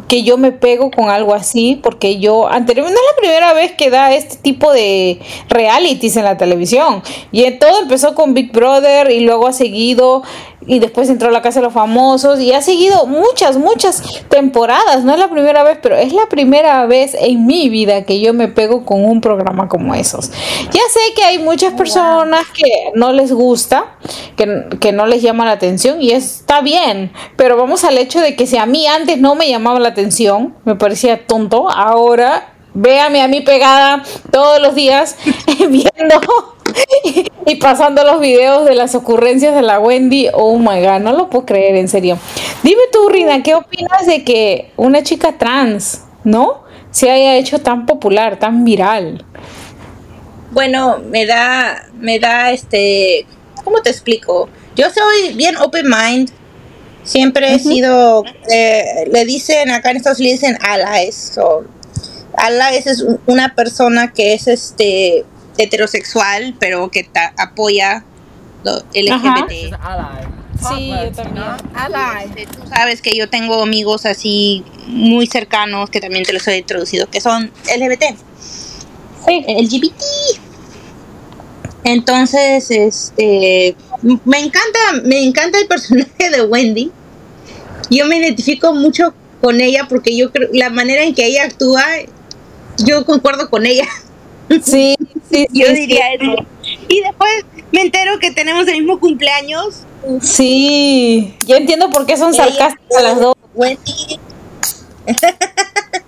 que 0.07 0.23
yo 0.23 0.37
me 0.37 0.51
pego 0.51 0.89
con 0.89 1.09
algo 1.09 1.33
así, 1.33 1.79
porque 1.81 2.19
yo 2.19 2.47
anteriormente 2.47 2.99
no 2.99 3.07
es 3.07 3.15
la 3.15 3.21
primera 3.21 3.53
vez 3.53 3.71
que 3.73 3.89
da 3.89 4.13
este 4.13 4.37
tipo 4.37 4.71
de 4.71 5.19
realities 5.49 6.17
en 6.17 6.23
la 6.23 6.37
televisión. 6.37 7.03
Y 7.31 7.49
todo 7.51 7.81
empezó 7.81 8.15
con 8.15 8.33
Big 8.33 8.51
Brother 8.51 9.11
y 9.11 9.19
luego 9.21 9.47
ha 9.47 9.53
seguido 9.53 10.23
y 10.65 10.79
después 10.79 11.09
entró 11.09 11.29
a 11.29 11.31
la 11.31 11.41
casa 11.41 11.59
de 11.59 11.65
los 11.65 11.73
famosos 11.73 12.39
y 12.39 12.53
ha 12.53 12.61
seguido 12.61 13.05
muchas, 13.05 13.57
muchas 13.57 14.23
temporadas. 14.29 15.03
No 15.03 15.13
es 15.13 15.19
la 15.19 15.29
primera 15.29 15.63
vez, 15.63 15.77
pero 15.81 15.95
es 15.95 16.13
la 16.13 16.27
primera 16.27 16.85
vez 16.85 17.15
en 17.19 17.45
mi 17.45 17.69
vida 17.69 18.03
que 18.05 18.19
yo 18.19 18.33
me 18.33 18.47
pego 18.47 18.85
con 18.85 19.03
un 19.05 19.21
programa 19.21 19.67
como 19.67 19.95
esos. 19.95 20.31
Ya 20.71 20.81
sé 20.89 21.13
que 21.15 21.23
hay 21.23 21.39
muchas 21.39 21.73
personas 21.73 22.45
que 22.53 22.91
no 22.95 23.11
les 23.11 23.31
gusta, 23.31 23.97
que, 24.35 24.65
que 24.79 24.91
no 24.91 25.05
les 25.05 25.21
llama 25.21 25.45
la 25.45 25.51
atención 25.51 26.01
y 26.01 26.11
está 26.11 26.61
bien, 26.61 27.11
pero 27.35 27.57
vamos 27.57 27.83
al 27.83 27.97
hecho 27.97 28.19
de 28.19 28.35
que 28.35 28.47
si 28.47 28.57
a 28.57 28.65
mí 28.65 28.87
antes 28.87 29.19
no 29.19 29.35
me 29.35 29.49
llamaba 29.49 29.79
la 29.79 29.89
atención, 29.89 30.55
me 30.65 30.75
parecía 30.75 31.25
tonto, 31.25 31.69
ahora 31.69 32.53
véame 32.73 33.21
a 33.21 33.27
mí 33.27 33.41
pegada 33.41 34.03
todos 34.31 34.61
los 34.61 34.75
días 34.75 35.15
viendo 35.69 36.52
y 37.45 37.55
pasando 37.55 38.03
los 38.03 38.19
videos 38.19 38.65
de 38.65 38.75
las 38.75 38.95
ocurrencias 38.95 39.55
de 39.55 39.61
la 39.61 39.79
Wendy. 39.79 40.29
Oh 40.33 40.57
my 40.57 40.81
god, 40.81 40.99
no 41.01 41.13
lo 41.13 41.29
puedo 41.29 41.45
creer, 41.45 41.75
en 41.75 41.87
serio. 41.87 42.17
Dime 42.63 42.81
tú, 42.91 43.09
Rina, 43.09 43.43
¿qué 43.43 43.55
opinas 43.55 44.05
de 44.05 44.23
que 44.23 44.71
una 44.77 45.03
chica 45.03 45.37
trans, 45.37 46.01
¿no? 46.23 46.63
Se 46.91 47.09
haya 47.09 47.35
hecho 47.35 47.59
tan 47.59 47.85
popular, 47.85 48.37
tan 48.39 48.63
viral. 48.63 49.25
Bueno, 50.51 50.99
me 51.09 51.25
da, 51.25 51.83
me 51.99 52.19
da 52.19 52.51
este, 52.51 53.25
¿cómo 53.63 53.81
te 53.81 53.89
explico? 53.89 54.49
Yo 54.75 54.85
soy 54.89 55.33
bien 55.33 55.57
open 55.57 55.87
mind. 55.87 56.29
Siempre 57.03 57.53
he 57.53 57.59
sido, 57.59 58.23
eh, 58.49 59.05
le 59.11 59.25
dicen, 59.25 59.71
acá 59.71 59.91
en 59.91 59.97
Estados 59.97 60.19
Unidos 60.19 60.39
dicen 60.41 60.57
allies. 60.61 61.31
So, 61.35 61.65
allies 62.37 62.87
es 62.87 63.01
un- 63.01 63.19
una 63.25 63.55
persona 63.55 64.13
que 64.13 64.33
es 64.33 64.47
este 64.47 65.25
heterosexual, 65.57 66.55
pero 66.59 66.89
que 66.89 67.03
ta- 67.03 67.33
apoya 67.37 68.03
lo 68.63 68.77
LGBT. 68.93 69.51
Sí, 70.69 70.87
yo 70.89 71.11
también. 71.11 71.45
Este, 72.25 72.45
Tú 72.45 72.67
sabes 72.69 73.01
que 73.01 73.15
yo 73.17 73.29
tengo 73.29 73.61
amigos 73.61 74.05
así 74.05 74.63
muy 74.87 75.27
cercanos 75.27 75.89
que 75.89 75.99
también 75.99 76.23
te 76.23 76.31
los 76.33 76.47
he 76.47 76.57
introducido, 76.57 77.09
que 77.09 77.19
son 77.21 77.51
LGBT. 77.67 78.15
Sí. 79.25 79.45
LGBT. 79.47 80.01
Entonces, 81.83 82.71
este, 82.71 83.75
me 84.23 84.39
encanta, 84.39 84.79
me 85.03 85.21
encanta 85.23 85.59
el 85.59 85.67
personaje 85.67 86.29
de 86.31 86.43
Wendy. 86.43 86.91
Yo 87.89 88.05
me 88.05 88.17
identifico 88.17 88.73
mucho 88.73 89.13
con 89.41 89.59
ella 89.59 89.87
porque 89.89 90.15
yo 90.15 90.31
creo 90.31 90.47
la 90.53 90.69
manera 90.69 91.03
en 91.03 91.13
que 91.13 91.25
ella 91.25 91.43
actúa, 91.43 91.83
yo 92.77 93.05
concuerdo 93.05 93.49
con 93.49 93.65
ella. 93.65 93.85
Sí, 94.63 94.95
sí, 95.33 95.47
Yo 95.53 95.67
sí, 95.67 95.73
diría 95.73 96.13
eso. 96.13 96.35
Y 96.87 97.01
después 97.01 97.45
me 97.71 97.81
entero 97.81 98.19
que 98.19 98.31
tenemos 98.31 98.67
el 98.67 98.79
mismo 98.79 98.99
cumpleaños. 98.99 99.81
Sí, 100.21 101.35
ya 101.45 101.57
entiendo 101.57 101.89
por 101.89 102.05
qué 102.05 102.17
son 102.17 102.33
sarcásticas 102.33 103.03
las 103.03 103.19
dos. 103.19 103.35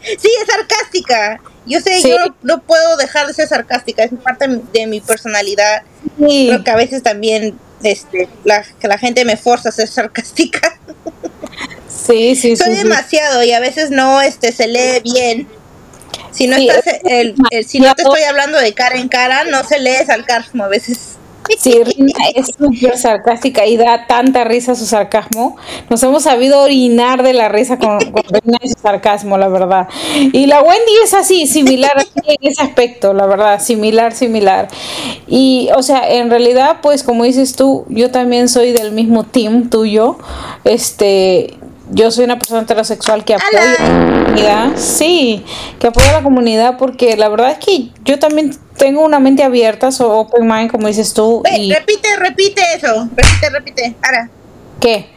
Sí, 0.06 0.30
es 0.40 0.48
sarcástica. 0.48 1.42
Yo 1.66 1.80
sé, 1.80 2.00
yo 2.00 2.18
no, 2.20 2.36
no 2.44 2.62
puedo 2.62 2.96
dejar 2.96 3.26
de 3.26 3.34
ser 3.34 3.48
sarcástica, 3.48 4.04
es 4.04 4.12
parte 4.24 4.48
de 4.72 4.86
mi 4.86 5.02
personalidad. 5.02 5.82
Creo 6.18 6.64
que 6.64 6.70
a 6.70 6.76
veces 6.76 7.02
también 7.02 7.58
este, 7.82 8.30
la, 8.44 8.64
que 8.80 8.88
la 8.88 8.98
gente 8.98 9.26
me 9.26 9.38
forza 9.38 9.70
a 9.70 9.72
ser 9.72 9.88
sarcástica. 9.88 10.80
Sí, 11.88 12.36
sí, 12.36 12.56
Soy 12.56 12.68
sí, 12.68 12.76
sí. 12.76 12.84
demasiado 12.84 13.44
y 13.44 13.52
a 13.52 13.60
veces 13.60 13.90
no 13.90 14.22
este 14.22 14.52
se 14.52 14.68
lee 14.68 15.02
bien. 15.04 15.48
Si 16.36 16.48
no 16.48 16.58
Sí, 16.58 16.68
estás 16.70 16.88
es 16.88 17.00
el, 17.06 17.36
el- 17.52 17.66
si 17.66 17.80
no 17.80 17.94
te 17.96 18.04
estoy 18.04 18.24
hablando 18.24 18.60
de 18.60 18.74
cara 18.74 18.98
en 18.98 19.08
cara, 19.08 19.44
no 19.46 19.64
se 19.64 19.80
lee 19.80 19.96
sarcasmo 20.06 20.64
a 20.66 20.68
veces. 20.68 21.18
Sí, 21.60 21.72
Rina 21.84 22.12
es 22.34 22.48
súper 22.58 22.98
sarcástica 22.98 23.68
y 23.68 23.78
da 23.78 24.08
tanta 24.08 24.44
risa 24.46 24.74
su 24.74 24.88
sarcasmo. 24.88 25.56
Nos 25.92 26.02
hemos 26.02 26.24
sabido 26.24 26.60
orinar 26.64 27.22
de 27.22 27.34
la 27.34 27.50
risa 27.50 27.78
con, 27.78 28.00
con 28.00 28.24
Rina 28.32 28.58
y 28.64 28.70
su 28.70 28.80
sarcasmo, 28.82 29.38
la 29.38 29.48
verdad. 29.48 29.88
Y 30.34 30.48
la 30.48 30.64
Wendy 30.64 30.92
es 31.04 31.14
así, 31.14 31.46
similar 31.46 31.92
en 32.26 32.36
ese 32.42 32.64
aspecto, 32.64 33.14
la 33.14 33.28
verdad, 33.28 33.62
similar, 33.62 34.14
similar. 34.16 34.68
Y, 35.28 35.70
o 35.78 35.84
sea, 35.84 36.10
en 36.16 36.32
realidad, 36.32 36.78
pues 36.82 37.04
como 37.04 37.24
dices 37.26 37.56
tú, 37.56 37.86
yo 37.90 38.10
también 38.10 38.50
soy 38.50 38.72
del 38.72 38.92
mismo 38.92 39.24
team 39.24 39.70
tuyo. 39.70 40.18
Este, 40.64 41.54
yo 41.92 42.12
soy 42.12 42.26
una 42.26 42.38
persona 42.38 42.62
heterosexual 42.62 43.24
que 43.24 43.36
apoya 43.36 43.62
a 43.62 43.66
la 43.66 44.24
comunidad. 44.24 44.78
Sí, 44.78 45.46
que 45.80 45.88
apoya 45.88 46.10
a 46.10 46.14
la 46.14 46.24
comunidad 46.24 46.78
porque 46.78 47.16
la 47.16 47.30
verdad 47.30 47.52
es 47.52 47.60
que 47.60 47.90
yo 48.04 48.20
también 48.20 48.58
tengo 48.78 49.04
una 49.04 49.20
mente 49.20 49.44
abierta, 49.44 49.92
soy 49.92 50.08
open 50.10 50.48
mind, 50.48 50.72
como 50.72 50.88
dices 50.88 51.14
tú. 51.14 51.44
Ve, 51.44 51.58
y 51.58 51.74
repite, 51.74 52.16
repite 52.18 52.62
eso. 52.76 53.08
Repite, 53.16 53.50
repite. 53.52 53.96
Ahora, 54.02 54.30
¿Qué? 54.80 55.10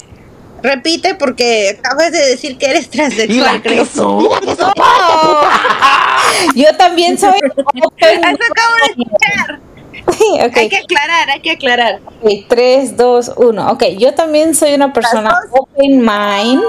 repite 0.63 1.15
porque 1.15 1.79
acabas 1.79 2.13
de 2.13 2.19
decir 2.19 2.59
que 2.59 2.67
eres 2.67 2.85
¿Y 2.87 2.91
transexual, 2.91 3.63
creo. 3.63 3.85
Yo 6.55 6.77
también 6.77 7.19
soy 7.19 7.41
open 7.83 8.25
Eso 8.25 8.39
acabo 8.51 8.75
de 8.77 8.85
escuchar. 8.91 9.61
Ok, 10.47 10.57
Hay 10.57 10.69
que 10.69 10.77
aclarar, 10.77 11.31
hay 11.31 11.41
que 11.41 11.51
aclarar. 11.53 12.01
ok, 12.23 12.31
3, 12.49 12.97
2, 12.97 13.33
1. 13.37 13.71
Ok, 13.73 13.85
yo 13.99 14.15
también 14.15 14.55
soy 14.55 14.75
una 14.75 14.93
persona 14.93 15.35
open 15.51 16.01
mind. 16.01 16.63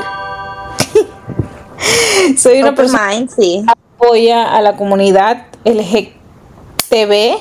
soy 2.38 2.60
una 2.60 2.70
Open 2.72 2.76
persona 2.76 3.08
mind, 3.10 3.30
sí. 3.30 3.64
que 3.66 3.72
apoya 3.72 4.56
a 4.56 4.62
la 4.62 4.76
comunidad 4.76 5.48
LGTB. 5.66 7.38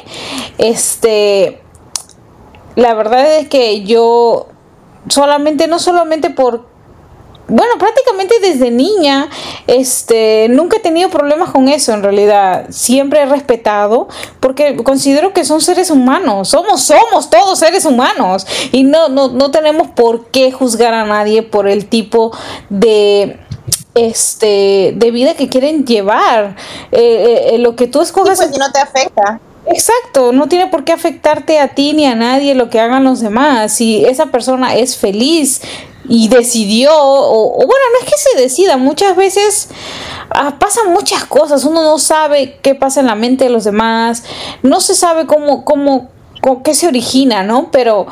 Este, 0.59 1.61
la 2.75 2.95
verdad 2.95 3.37
es 3.39 3.49
que 3.49 3.85
yo 3.85 4.49
solamente, 5.09 5.69
no 5.69 5.79
solamente 5.79 6.31
por 6.31 6.67
bueno, 7.49 7.73
prácticamente 7.79 8.35
desde 8.41 8.71
niña, 8.71 9.29
este, 9.67 10.49
nunca 10.51 10.77
he 10.77 10.81
tenido 10.81 11.09
problemas 11.09 11.51
con 11.51 11.69
eso 11.69 11.93
en 11.93 12.03
realidad. 12.03 12.67
Siempre 12.69 13.21
he 13.21 13.27
respetado, 13.27 14.09
porque 14.39 14.77
considero 14.77 15.33
que 15.33 15.45
son 15.45 15.63
seres 15.63 15.91
humanos. 15.91 16.49
Somos, 16.49 16.83
somos 16.83 17.31
todos 17.31 17.59
seres 17.59 17.87
humanos. 17.87 18.47
Y 18.71 18.85
no, 18.85 19.09
no, 19.09 19.29
no 19.29 19.51
tenemos 19.51 19.89
por 19.89 20.27
qué 20.27 20.53
juzgar 20.53 20.93
a 20.93 21.07
nadie 21.07 21.43
por 21.43 21.69
el 21.69 21.87
tipo 21.87 22.37
de 22.69 23.39
este 23.95 24.93
de 24.95 25.11
vida 25.11 25.35
que 25.35 25.49
quieren 25.49 25.87
llevar. 25.87 26.55
Eh, 26.93 27.51
eh, 27.53 27.59
lo 27.59 27.77
que 27.77 27.87
tú 27.87 28.01
Sí, 28.01 28.05
escoges 28.05 28.39
pues 28.39 28.51
si 28.53 28.59
no 28.59 28.71
te 28.71 28.81
afecta. 28.81 29.41
Exacto, 29.67 30.33
no 30.33 30.49
tiene 30.49 30.69
por 30.69 30.85
qué 30.85 30.93
afectarte 30.93 31.61
a 31.61 31.69
ti 31.69 31.93
ni 31.93 32.07
a 32.07 32.15
nadie 32.15 32.55
lo 32.55 32.71
que 32.71 32.81
hagan 32.81 33.05
los 33.05 33.21
demás. 33.21 33.73
Si 33.73 34.05
esa 34.05 34.27
persona 34.27 34.75
es 34.77 34.97
feliz 34.97 35.61
y 36.09 36.29
decidió, 36.29 36.91
o, 36.97 37.53
o 37.55 37.57
bueno, 37.59 37.85
no 37.93 37.99
es 38.07 38.13
que 38.13 38.19
se 38.19 38.41
decida, 38.41 38.77
muchas 38.77 39.15
veces 39.15 39.69
ah, 40.31 40.57
pasan 40.59 40.91
muchas 40.93 41.25
cosas, 41.25 41.65
uno 41.65 41.83
no 41.83 41.99
sabe 41.99 42.59
qué 42.63 42.75
pasa 42.75 43.01
en 43.01 43.07
la 43.07 43.15
mente 43.15 43.45
de 43.45 43.51
los 43.51 43.65
demás, 43.65 44.25
no 44.63 44.81
se 44.81 44.95
sabe 44.95 45.27
cómo, 45.27 45.65
cómo, 45.65 46.09
cómo- 46.41 46.63
qué 46.63 46.75
se 46.75 46.87
origina, 46.89 47.43
¿no? 47.43 47.71
Pero 47.71 48.07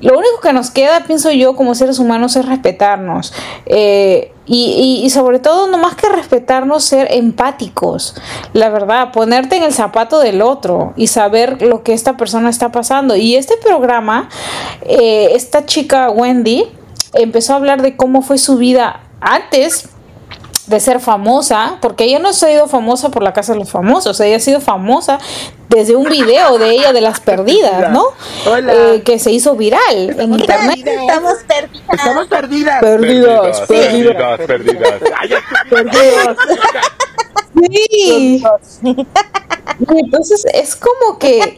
lo 0.00 0.18
único 0.18 0.40
que 0.42 0.52
nos 0.52 0.70
queda, 0.70 1.00
pienso 1.06 1.30
yo, 1.30 1.54
como 1.56 1.74
seres 1.74 1.98
humanos 1.98 2.34
es 2.36 2.44
respetarnos. 2.46 3.32
Eh, 3.66 4.30
y 4.46 5.08
sobre 5.08 5.38
todo, 5.38 5.66
no 5.68 5.78
más 5.78 5.94
que 5.94 6.06
respetarnos, 6.10 6.84
ser 6.84 7.08
empáticos. 7.10 8.14
La 8.52 8.68
verdad, 8.68 9.10
ponerte 9.12 9.56
en 9.56 9.62
el 9.62 9.72
zapato 9.72 10.18
del 10.18 10.42
otro 10.42 10.92
y 10.96 11.06
saber 11.06 11.62
lo 11.62 11.82
que 11.82 11.94
esta 11.94 12.18
persona 12.18 12.50
está 12.50 12.70
pasando. 12.70 13.16
Y 13.16 13.36
este 13.36 13.54
programa, 13.56 14.28
eh, 14.82 15.30
esta 15.32 15.64
chica 15.64 16.10
Wendy 16.10 16.68
empezó 17.14 17.52
a 17.52 17.56
hablar 17.56 17.82
de 17.82 17.96
cómo 17.96 18.22
fue 18.22 18.38
su 18.38 18.56
vida 18.56 19.00
antes 19.20 19.88
de 20.66 20.80
ser 20.80 20.98
famosa, 21.00 21.76
porque 21.82 22.04
ella 22.04 22.18
no 22.18 22.30
ha 22.30 22.32
sido 22.32 22.68
famosa 22.68 23.10
por 23.10 23.22
la 23.22 23.32
casa 23.34 23.52
de 23.52 23.58
los 23.58 23.70
famosos, 23.70 24.18
ella 24.20 24.36
ha 24.36 24.40
sido 24.40 24.60
famosa 24.60 25.18
desde 25.68 25.94
un 25.94 26.04
video 26.08 26.56
de 26.56 26.70
ella 26.70 26.92
de 26.92 27.00
las 27.02 27.20
perdidas, 27.20 27.90
¿no? 27.90 28.04
Hola. 28.46 28.72
Eh, 28.94 29.02
que 29.02 29.18
se 29.18 29.30
hizo 29.30 29.56
viral 29.56 29.80
en 30.18 30.32
internet. 30.32 30.86
Estamos 30.86 31.34
perdidas. 31.46 31.98
Estamos 31.98 32.26
perdidas. 32.28 32.80
Perdidas, 32.80 33.60
perdidas, 33.60 34.40
perdidas. 34.46 34.92
Cállate. 35.18 35.42
Sí. 37.68 38.42
Y 39.80 39.98
entonces 39.98 40.44
es 40.52 40.76
como 40.76 41.18
que 41.18 41.56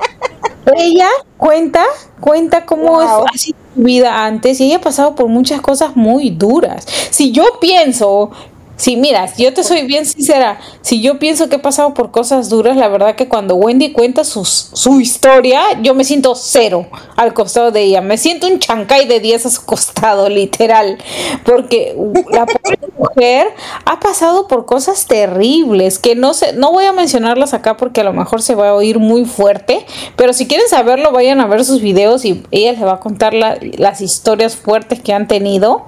ella 0.77 1.09
cuenta, 1.37 1.85
cuenta 2.21 2.65
cómo 2.65 2.93
Wow. 2.95 3.25
es 3.27 3.35
así 3.35 3.55
vida 3.77 4.25
antes 4.25 4.61
y 4.61 4.67
ella 4.67 4.77
ha 4.77 4.81
pasado 4.81 5.15
por 5.15 5.29
muchas 5.29 5.61
cosas 5.61 5.97
muy 5.97 6.31
duras. 6.31 6.87
Si 7.11 7.33
yo 7.33 7.45
pienso, 7.61 8.31
si 8.77 8.97
mira, 8.97 9.27
yo 9.37 9.53
te 9.55 9.65
soy 9.65 9.83
bien 9.87 10.05
sincera, 10.05 10.59
si 10.83 11.01
yo 11.01 11.19
pienso 11.19 11.49
que 11.49 11.57
he 11.57 11.59
pasado 11.59 11.95
por 11.95 12.11
cosas 12.11 12.49
duras, 12.51 12.77
la 12.77 12.89
verdad 12.89 13.15
que 13.15 13.27
cuando 13.29 13.55
Wendy 13.57 13.93
cuenta 13.93 14.23
sus, 14.25 14.69
su 14.73 15.01
historia, 15.01 15.63
yo 15.83 15.95
me 15.95 16.05
siento 16.05 16.35
cero 16.35 16.87
al 17.17 17.33
costado 17.35 17.71
de 17.71 17.83
ella. 17.83 18.01
Me 18.01 18.19
siento 18.19 18.47
un 18.47 18.59
chancay 18.59 19.07
de 19.07 19.21
10 19.21 19.47
a 19.47 19.51
su 19.51 19.65
costado, 19.65 20.29
literal. 20.31 20.99
Porque 21.45 21.97
la 22.31 22.45
pobre 22.47 22.79
mujer 22.99 23.49
ha 23.85 23.99
pasado 24.01 24.47
por 24.47 24.67
cosas 24.67 25.07
terribles 25.07 25.99
que 25.99 26.15
no 26.15 26.35
sé, 26.35 26.53
no 26.53 26.73
voy 26.73 26.85
a 26.85 26.93
mencionarlas 26.93 27.55
acá 27.55 27.77
porque 27.77 28.03
a 28.03 28.05
lo 28.05 28.13
mejor 28.13 28.43
se 28.43 28.55
va 28.55 28.69
a 28.71 28.75
oír 28.75 28.99
muy 28.99 29.25
fuerte, 29.25 29.85
pero 30.17 30.33
si 30.33 30.47
quieren 30.47 30.69
saberlo 30.69 31.13
vayan 31.13 31.41
a 31.41 31.47
ver 31.47 31.65
sus 31.65 31.81
videos 31.81 32.25
y 32.25 32.43
ella 32.51 32.73
les 32.73 32.83
va 32.85 32.95
a 32.95 33.01
contar 33.01 33.33
la- 33.35 33.59
las 33.79 34.01
historias 34.01 34.55
fuertes 34.57 35.01
que 35.01 35.13
han 35.13 35.29
tenido. 35.29 35.87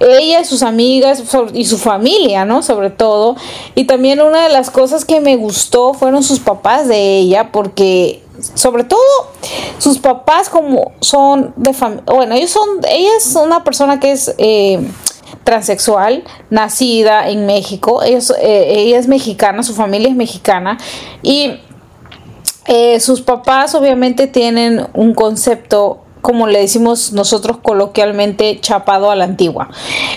Ella 0.00 0.40
y 0.40 0.44
sus 0.44 0.62
amigas 0.62 1.22
y 1.52 1.64
su 1.64 1.78
familia, 1.78 2.44
¿no? 2.44 2.62
Sobre 2.62 2.90
todo. 2.90 3.36
Y 3.74 3.84
también 3.84 4.20
una 4.20 4.44
de 4.44 4.50
las 4.50 4.70
cosas 4.70 5.04
que 5.04 5.20
me 5.20 5.36
gustó 5.36 5.94
fueron 5.94 6.22
sus 6.22 6.40
papás 6.40 6.88
de 6.88 7.18
ella 7.18 7.50
porque 7.52 8.22
sobre 8.54 8.84
todo 8.84 9.00
sus 9.78 9.98
papás 9.98 10.48
como 10.48 10.92
son 11.00 11.54
de 11.56 11.72
familia, 11.72 12.04
bueno, 12.06 12.34
ellos 12.34 12.50
son, 12.50 12.68
ella 12.88 13.10
es 13.16 13.34
una 13.36 13.64
persona 13.64 14.00
que 14.00 14.12
es 14.12 14.34
eh, 14.38 14.86
transexual, 15.44 16.24
nacida 16.50 17.28
en 17.28 17.46
México, 17.46 18.02
eh, 18.02 18.18
ella 18.40 18.98
es 18.98 19.08
mexicana, 19.08 19.62
su 19.62 19.74
familia 19.74 20.08
es 20.08 20.16
mexicana 20.16 20.78
y 21.22 21.60
eh, 22.66 22.98
sus 23.00 23.20
papás 23.20 23.74
obviamente 23.74 24.26
tienen 24.26 24.86
un 24.94 25.14
concepto 25.14 26.03
como 26.24 26.46
le 26.46 26.60
decimos 26.60 27.12
nosotros 27.12 27.58
coloquialmente, 27.58 28.58
chapado 28.58 29.10
a 29.10 29.14
la 29.14 29.24
antigua. 29.24 29.68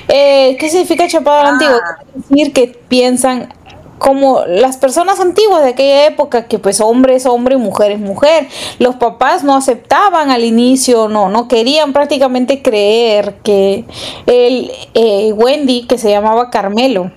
Eh, 0.07 0.55
¿Qué 0.57 0.69
significa 0.69 1.05
chapado 1.05 1.41
a 1.41 1.43
la 1.43 1.49
antigua? 1.49 1.81
Quiere 1.83 2.27
decir 2.29 2.53
que 2.53 2.79
piensan 2.87 3.53
como 3.97 4.45
las 4.47 4.77
personas 4.77 5.19
antiguas 5.19 5.63
de 5.63 5.71
aquella 5.71 6.05
época, 6.05 6.47
que 6.47 6.59
pues 6.59 6.79
hombre 6.79 7.15
es 7.15 7.25
hombre 7.25 7.55
y 7.55 7.57
mujer 7.57 7.91
es 7.91 7.99
mujer. 7.99 8.47
Los 8.79 8.95
papás 8.95 9.43
no 9.43 9.53
aceptaban 9.53 10.31
al 10.31 10.45
inicio, 10.45 11.09
no, 11.09 11.27
no 11.27 11.49
querían 11.49 11.91
prácticamente 11.91 12.61
creer 12.61 13.35
que 13.43 13.83
el 14.27 14.71
eh, 14.93 15.33
Wendy, 15.33 15.87
que 15.87 15.97
se 15.97 16.09
llamaba 16.09 16.49
Carmelo, 16.51 17.11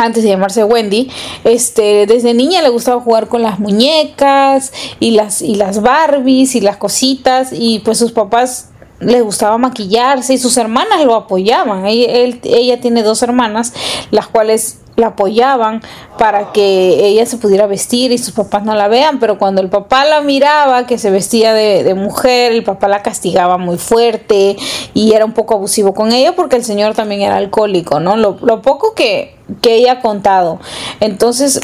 antes 0.00 0.22
de 0.22 0.30
llamarse 0.30 0.64
Wendy, 0.64 1.10
este, 1.44 2.06
desde 2.06 2.34
niña 2.34 2.62
le 2.62 2.70
gustaba 2.70 3.00
jugar 3.00 3.28
con 3.28 3.42
las 3.42 3.58
muñecas 3.58 4.72
y 4.98 5.12
las, 5.12 5.42
y 5.42 5.56
las 5.56 5.82
Barbies 5.82 6.54
y 6.54 6.60
las 6.60 6.76
cositas 6.78 7.50
y 7.52 7.80
pues 7.80 7.98
sus 7.98 8.12
papás 8.12 8.70
les 9.00 9.22
gustaba 9.22 9.58
maquillarse 9.58 10.34
y 10.34 10.38
sus 10.38 10.56
hermanas 10.56 11.04
lo 11.04 11.14
apoyaban. 11.14 11.86
Ella, 11.86 12.80
tiene 12.80 13.02
dos 13.02 13.22
hermanas, 13.22 13.72
las 14.10 14.28
cuales 14.28 14.78
la 14.96 15.08
apoyaban 15.08 15.80
para 16.18 16.52
que 16.52 17.06
ella 17.06 17.24
se 17.24 17.38
pudiera 17.38 17.66
vestir 17.66 18.12
y 18.12 18.18
sus 18.18 18.34
papás 18.34 18.64
no 18.64 18.74
la 18.74 18.88
vean, 18.88 19.18
pero 19.18 19.38
cuando 19.38 19.62
el 19.62 19.70
papá 19.70 20.04
la 20.04 20.20
miraba 20.20 20.86
que 20.86 20.98
se 20.98 21.10
vestía 21.10 21.54
de, 21.54 21.94
mujer, 21.94 22.52
el 22.52 22.62
papá 22.62 22.88
la 22.88 23.02
castigaba 23.02 23.56
muy 23.56 23.78
fuerte 23.78 24.56
y 24.92 25.12
era 25.12 25.24
un 25.24 25.32
poco 25.32 25.54
abusivo 25.54 25.94
con 25.94 26.12
ella 26.12 26.36
porque 26.36 26.56
el 26.56 26.64
señor 26.64 26.94
también 26.94 27.22
era 27.22 27.36
alcohólico, 27.36 28.00
¿no? 28.00 28.16
Lo 28.16 28.60
poco 28.60 28.94
que, 28.94 29.39
que 29.60 29.74
ella 29.76 29.92
ha 29.92 30.00
contado. 30.00 30.60
Entonces, 31.00 31.60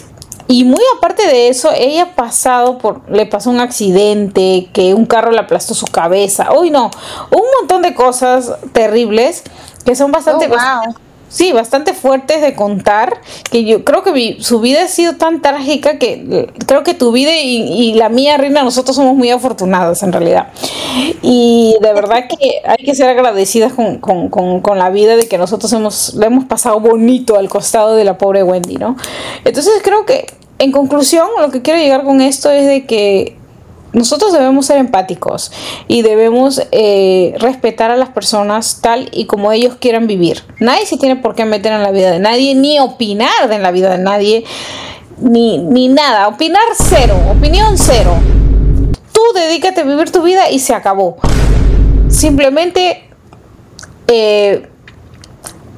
y 0.48 0.64
muy 0.64 0.82
aparte 0.96 1.26
de 1.26 1.48
eso, 1.48 1.70
ella 1.74 2.02
ha 2.02 2.14
pasado 2.14 2.78
por, 2.78 3.08
le 3.10 3.26
pasó 3.26 3.50
un 3.50 3.60
accidente, 3.60 4.68
que 4.72 4.94
un 4.94 5.06
carro 5.06 5.32
le 5.32 5.40
aplastó 5.40 5.74
su 5.74 5.86
cabeza, 5.86 6.52
uy 6.56 6.70
no, 6.70 6.90
un 7.30 7.42
montón 7.58 7.82
de 7.82 7.94
cosas 7.94 8.52
terribles 8.72 9.42
que 9.84 9.96
son 9.96 10.12
bastante 10.12 10.46
Oh, 10.46 10.50
wow. 10.50 10.94
Sí, 11.36 11.52
bastante 11.52 11.92
fuertes 11.92 12.40
de 12.40 12.54
contar, 12.54 13.20
que 13.50 13.64
yo 13.64 13.84
creo 13.84 14.02
que 14.02 14.10
mi- 14.12 14.36
su 14.40 14.58
vida 14.60 14.84
ha 14.84 14.88
sido 14.88 15.16
tan 15.16 15.42
trágica 15.42 15.98
que 15.98 16.48
creo 16.66 16.82
que 16.82 16.94
tu 16.94 17.12
vida 17.12 17.30
y, 17.36 17.92
la 17.92 18.08
mía, 18.08 18.38
Rina, 18.38 18.62
nosotros 18.62 18.96
somos 18.96 19.14
muy 19.14 19.28
afortunados 19.30 20.02
en 20.02 20.12
realidad. 20.12 20.48
Y 21.20 21.76
de 21.82 21.92
verdad 21.92 22.24
que 22.26 22.62
hay 22.64 22.82
que 22.86 22.94
ser 22.94 23.10
agradecidas 23.10 23.74
con, 23.74 23.98
con- 23.98 24.30
con- 24.30 24.62
con 24.62 24.78
la 24.78 24.88
vida 24.88 25.16
de 25.16 25.28
que 25.28 25.36
nosotros 25.36 25.70
hemos, 25.74 26.14
le 26.14 26.24
hemos 26.26 26.46
pasado 26.46 26.80
bonito 26.80 27.36
al 27.36 27.50
costado 27.50 27.96
de 27.96 28.04
la 28.04 28.16
pobre 28.16 28.42
Wendy, 28.42 28.76
¿no? 28.76 28.96
Entonces 29.44 29.74
creo 29.84 30.06
que, 30.06 30.26
en 30.58 30.72
conclusión, 30.72 31.28
lo 31.38 31.50
que 31.50 31.60
quiero 31.60 31.78
llegar 31.78 32.02
con 32.04 32.22
esto 32.22 32.50
es 32.50 32.66
de 32.66 32.86
que 32.86 33.36
nosotros 33.96 34.34
debemos 34.34 34.66
ser 34.66 34.76
empáticos 34.76 35.50
y 35.88 36.02
debemos 36.02 36.60
eh, 36.70 37.34
respetar 37.38 37.90
a 37.90 37.96
las 37.96 38.10
personas 38.10 38.80
tal 38.82 39.08
y 39.10 39.24
como 39.24 39.52
ellos 39.52 39.76
quieran 39.80 40.06
vivir. 40.06 40.42
Nadie 40.60 40.84
se 40.84 40.98
tiene 40.98 41.16
por 41.16 41.34
qué 41.34 41.46
meter 41.46 41.72
en 41.72 41.82
la 41.82 41.92
vida 41.92 42.10
de 42.10 42.18
nadie, 42.18 42.54
ni 42.54 42.78
opinar 42.78 43.50
en 43.50 43.62
la 43.62 43.70
vida 43.70 43.96
de 43.96 43.96
nadie, 43.96 44.44
ni, 45.16 45.56
ni 45.56 45.88
nada. 45.88 46.28
Opinar 46.28 46.62
cero, 46.74 47.16
opinión 47.34 47.78
cero. 47.78 48.12
Tú 49.12 49.22
dedícate 49.34 49.80
a 49.80 49.84
vivir 49.84 50.12
tu 50.12 50.22
vida 50.22 50.50
y 50.50 50.58
se 50.58 50.74
acabó. 50.74 51.16
Simplemente 52.10 53.02
eh, 54.08 54.68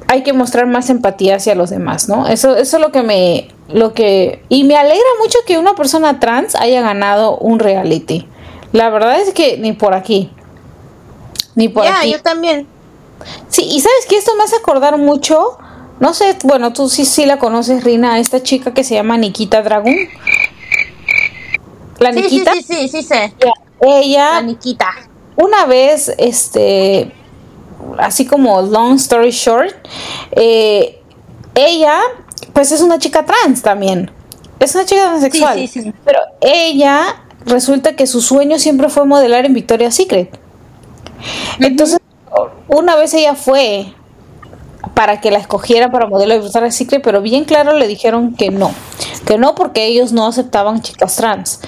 hay 0.07 0.23
que 0.23 0.33
mostrar 0.33 0.67
más 0.67 0.89
empatía 0.89 1.37
hacia 1.37 1.55
los 1.55 1.69
demás, 1.69 2.09
¿no? 2.09 2.27
Eso, 2.27 2.57
eso 2.57 2.75
es 2.75 2.81
lo 2.81 2.91
que 2.91 3.01
me, 3.01 3.47
lo 3.71 3.93
que, 3.93 4.43
y 4.49 4.63
me 4.63 4.75
alegra 4.75 5.05
mucho 5.21 5.37
que 5.45 5.57
una 5.57 5.75
persona 5.75 6.19
trans 6.19 6.55
haya 6.55 6.81
ganado 6.81 7.37
un 7.37 7.59
reality. 7.59 8.27
La 8.71 8.89
verdad 8.89 9.19
es 9.19 9.33
que 9.33 9.57
ni 9.57 9.73
por 9.73 9.93
aquí, 9.93 10.31
ni 11.55 11.69
por 11.69 11.83
Ya, 11.83 11.99
aquí. 11.99 12.11
yo 12.11 12.21
también. 12.21 12.67
Sí, 13.49 13.63
y 13.63 13.79
sabes 13.81 14.05
que 14.07 14.17
esto 14.17 14.35
me 14.35 14.43
hace 14.43 14.55
acordar 14.55 14.97
mucho, 14.97 15.57
no 15.99 16.13
sé, 16.13 16.37
bueno, 16.43 16.71
tú 16.73 16.87
sí, 16.89 17.03
sí 17.05 17.25
la 17.25 17.37
conoces, 17.37 17.83
Rina, 17.83 18.13
a 18.13 18.19
esta 18.19 18.41
chica 18.41 18.73
que 18.73 18.83
se 18.83 18.95
llama 18.95 19.17
Nikita 19.17 19.61
Dragon. 19.61 19.95
La 21.99 22.13
Sí, 22.13 22.17
sí, 22.17 22.21
Nikita, 22.23 22.53
sí, 22.53 22.63
sí, 22.63 22.87
sí 22.87 23.03
sé. 23.03 23.33
ella 23.81 24.35
La 24.35 24.41
Nikita. 24.41 24.87
una 25.35 25.65
vez, 25.65 26.13
este, 26.17 27.11
así 27.97 28.25
como 28.25 28.61
long 28.61 28.95
story 28.95 29.31
short, 29.31 29.75
eh, 30.31 31.01
ella, 31.55 31.99
pues 32.53 32.71
es 32.71 32.81
una 32.81 32.99
chica 32.99 33.25
trans 33.25 33.61
también. 33.61 34.11
Es 34.59 34.75
una 34.75 34.85
chica 34.85 35.03
transexual. 35.03 35.57
Sí, 35.57 35.67
sí, 35.67 35.81
sí. 35.83 35.93
Pero 36.05 36.19
ella 36.41 37.23
resulta 37.45 37.95
que 37.95 38.07
su 38.07 38.21
sueño 38.21 38.59
siempre 38.59 38.89
fue 38.89 39.05
modelar 39.05 39.45
en 39.45 39.53
Victoria's 39.53 39.95
Secret. 39.95 40.37
Entonces, 41.59 41.99
una 42.67 42.95
vez 42.95 43.13
ella 43.13 43.35
fue 43.35 43.93
para 44.93 45.21
que 45.21 45.31
la 45.31 45.39
escogiera 45.39 45.91
para 45.91 46.07
modelo 46.07 46.33
de 46.33 46.41
Victoria's 46.41 46.75
Secret, 46.75 47.01
pero 47.03 47.21
bien 47.21 47.45
claro 47.45 47.73
le 47.73 47.87
dijeron 47.87 48.35
que 48.35 48.49
no. 48.49 48.71
Que 49.25 49.37
no 49.37 49.55
porque 49.55 49.85
ellos 49.85 50.11
no 50.11 50.27
aceptaban 50.27 50.81
chicas 50.81 51.15
trans 51.15 51.61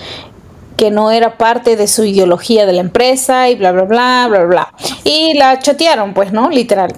que 0.81 0.89
no 0.89 1.11
era 1.11 1.37
parte 1.37 1.75
de 1.75 1.87
su 1.87 2.03
ideología 2.05 2.65
de 2.65 2.73
la 2.73 2.81
empresa 2.81 3.49
y 3.49 3.55
bla, 3.55 3.71
bla, 3.71 3.83
bla, 3.83 4.27
bla, 4.27 4.45
bla. 4.45 4.73
Y 5.03 5.35
la 5.35 5.59
chotearon, 5.59 6.15
pues, 6.15 6.33
¿no? 6.33 6.49
Literal. 6.49 6.91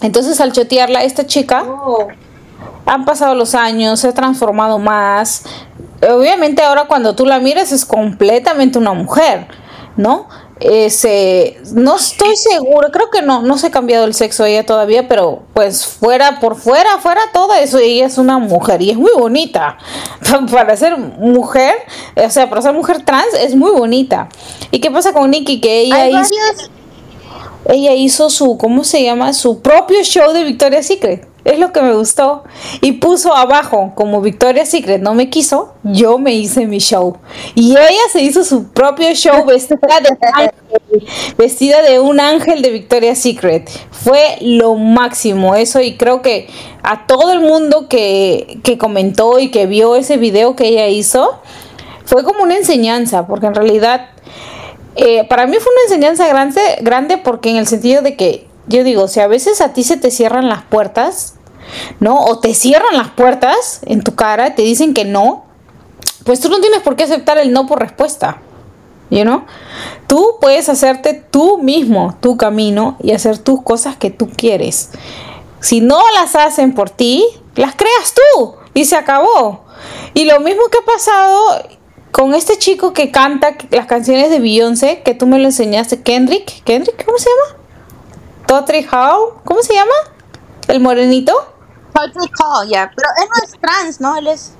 Entonces, 0.00 0.40
al 0.40 0.52
chotearla, 0.52 1.02
esta 1.02 1.26
chica, 1.26 1.64
han 2.86 3.04
pasado 3.04 3.34
los 3.34 3.54
años, 3.54 4.00
se 4.00 4.08
ha 4.08 4.14
transformado 4.14 4.78
más. 4.78 5.44
Obviamente, 6.02 6.62
ahora 6.62 6.86
cuando 6.86 7.14
tú 7.14 7.24
la 7.24 7.38
miras, 7.38 7.72
es 7.72 7.84
completamente 7.84 8.78
una 8.78 8.92
mujer, 8.92 9.46
¿no? 9.96 10.28
Ese, 10.60 11.60
no 11.72 11.96
estoy 11.96 12.36
segura, 12.36 12.90
creo 12.92 13.10
que 13.10 13.22
no, 13.22 13.42
no 13.42 13.58
se 13.58 13.66
ha 13.66 13.70
cambiado 13.70 14.04
el 14.04 14.14
sexo 14.14 14.44
ella 14.44 14.64
todavía, 14.64 15.08
pero 15.08 15.42
pues 15.52 15.84
fuera, 15.84 16.38
por 16.38 16.56
fuera, 16.56 16.98
fuera 16.98 17.22
todo 17.32 17.54
eso, 17.54 17.78
ella 17.78 18.06
es 18.06 18.18
una 18.18 18.38
mujer 18.38 18.80
y 18.80 18.90
es 18.90 18.96
muy 18.96 19.10
bonita. 19.18 19.78
Para 20.52 20.76
ser 20.76 20.96
mujer, 20.96 21.74
o 22.16 22.30
sea, 22.30 22.48
para 22.48 22.62
ser 22.62 22.72
mujer 22.72 23.02
trans 23.04 23.34
es 23.34 23.56
muy 23.56 23.72
bonita. 23.72 24.28
¿Y 24.70 24.80
qué 24.80 24.90
pasa 24.90 25.12
con 25.12 25.30
Nikki? 25.30 25.60
Que 25.60 25.80
ella 25.80 25.96
Hay 25.96 26.12
varios. 26.12 26.30
Ella 27.66 27.94
hizo 27.94 28.30
su, 28.30 28.58
¿cómo 28.58 28.84
se 28.84 29.02
llama? 29.02 29.32
Su 29.32 29.60
propio 29.60 30.02
show 30.02 30.32
de 30.32 30.44
Victoria's 30.44 30.86
Secret. 30.86 31.26
Es 31.44 31.58
lo 31.58 31.72
que 31.72 31.82
me 31.82 31.94
gustó. 31.94 32.44
Y 32.80 32.92
puso 32.92 33.34
abajo, 33.34 33.92
como 33.94 34.22
Victoria's 34.22 34.70
Secret 34.70 35.02
no 35.02 35.14
me 35.14 35.28
quiso, 35.28 35.74
yo 35.82 36.18
me 36.18 36.32
hice 36.32 36.66
mi 36.66 36.78
show. 36.78 37.18
Y 37.54 37.72
ella 37.72 38.00
se 38.10 38.22
hizo 38.22 38.44
su 38.44 38.68
propio 38.68 39.12
show 39.14 39.44
vestida 39.46 40.00
de 40.00 40.16
ángel, 40.32 41.06
vestida 41.36 41.82
de 41.82 42.00
un 42.00 42.18
ángel 42.18 42.62
de 42.62 42.70
Victoria's 42.70 43.18
Secret. 43.18 43.68
Fue 43.90 44.38
lo 44.40 44.74
máximo 44.74 45.54
eso 45.54 45.80
y 45.80 45.96
creo 45.96 46.22
que 46.22 46.48
a 46.82 47.06
todo 47.06 47.32
el 47.32 47.40
mundo 47.40 47.88
que, 47.88 48.58
que 48.62 48.78
comentó 48.78 49.38
y 49.38 49.50
que 49.50 49.66
vio 49.66 49.96
ese 49.96 50.16
video 50.16 50.56
que 50.56 50.68
ella 50.68 50.88
hizo, 50.88 51.40
fue 52.06 52.24
como 52.24 52.42
una 52.42 52.56
enseñanza, 52.56 53.26
porque 53.26 53.46
en 53.46 53.54
realidad 53.54 54.08
eh, 54.96 55.26
para 55.28 55.46
mí 55.46 55.56
fue 55.60 55.72
una 55.72 55.82
enseñanza 55.82 56.28
grande, 56.28 56.60
grande 56.80 57.18
porque 57.18 57.50
en 57.50 57.56
el 57.56 57.66
sentido 57.66 58.02
de 58.02 58.16
que 58.16 58.46
yo 58.66 58.84
digo, 58.84 59.08
si 59.08 59.20
a 59.20 59.26
veces 59.26 59.60
a 59.60 59.72
ti 59.72 59.84
se 59.84 59.96
te 59.96 60.10
cierran 60.10 60.48
las 60.48 60.62
puertas, 60.62 61.34
¿no? 62.00 62.24
O 62.24 62.38
te 62.38 62.54
cierran 62.54 62.96
las 62.96 63.10
puertas 63.10 63.80
en 63.86 64.02
tu 64.02 64.14
cara, 64.14 64.54
te 64.54 64.62
dicen 64.62 64.94
que 64.94 65.04
no, 65.04 65.44
pues 66.24 66.40
tú 66.40 66.48
no 66.48 66.60
tienes 66.60 66.80
por 66.80 66.96
qué 66.96 67.04
aceptar 67.04 67.38
el 67.38 67.52
no 67.52 67.66
por 67.66 67.80
respuesta. 67.80 68.40
You 69.10 69.22
know? 69.22 69.44
Tú 70.06 70.38
puedes 70.40 70.68
hacerte 70.68 71.12
tú 71.14 71.58
mismo 71.58 72.16
tu 72.20 72.36
camino 72.36 72.96
y 73.02 73.12
hacer 73.12 73.38
tus 73.38 73.62
cosas 73.62 73.96
que 73.96 74.10
tú 74.10 74.30
quieres. 74.34 74.90
Si 75.60 75.80
no 75.80 76.00
las 76.14 76.34
hacen 76.36 76.74
por 76.74 76.90
ti, 76.90 77.24
las 77.54 77.74
creas 77.74 78.14
tú 78.14 78.54
y 78.72 78.86
se 78.86 78.96
acabó. 78.96 79.64
Y 80.14 80.24
lo 80.24 80.40
mismo 80.40 80.62
que 80.70 80.78
ha 80.78 80.84
pasado 80.84 81.62
con 82.14 82.32
este 82.32 82.58
chico 82.58 82.92
que 82.92 83.10
canta 83.10 83.56
las 83.70 83.86
canciones 83.86 84.30
de 84.30 84.38
Beyoncé, 84.38 85.02
que 85.02 85.14
tú 85.14 85.26
me 85.26 85.40
lo 85.40 85.46
enseñaste, 85.46 86.00
Kendrick. 86.00 86.62
¿Kendrick? 86.62 87.04
¿Cómo 87.04 87.18
se 87.18 87.28
llama? 87.28 87.58
Totri 88.46 88.86
Howe. 88.86 89.40
¿Cómo 89.44 89.64
se 89.64 89.74
llama? 89.74 89.90
¿El 90.68 90.78
morenito? 90.78 91.34
Patrick 91.92 92.32
Hall, 92.40 92.68
ya. 92.68 92.88
Pero 92.94 93.08
él 93.20 93.28
no 93.28 93.44
es 93.44 93.60
trans, 93.60 94.00
¿no? 94.00 94.16
Él 94.16 94.28
es. 94.28 94.52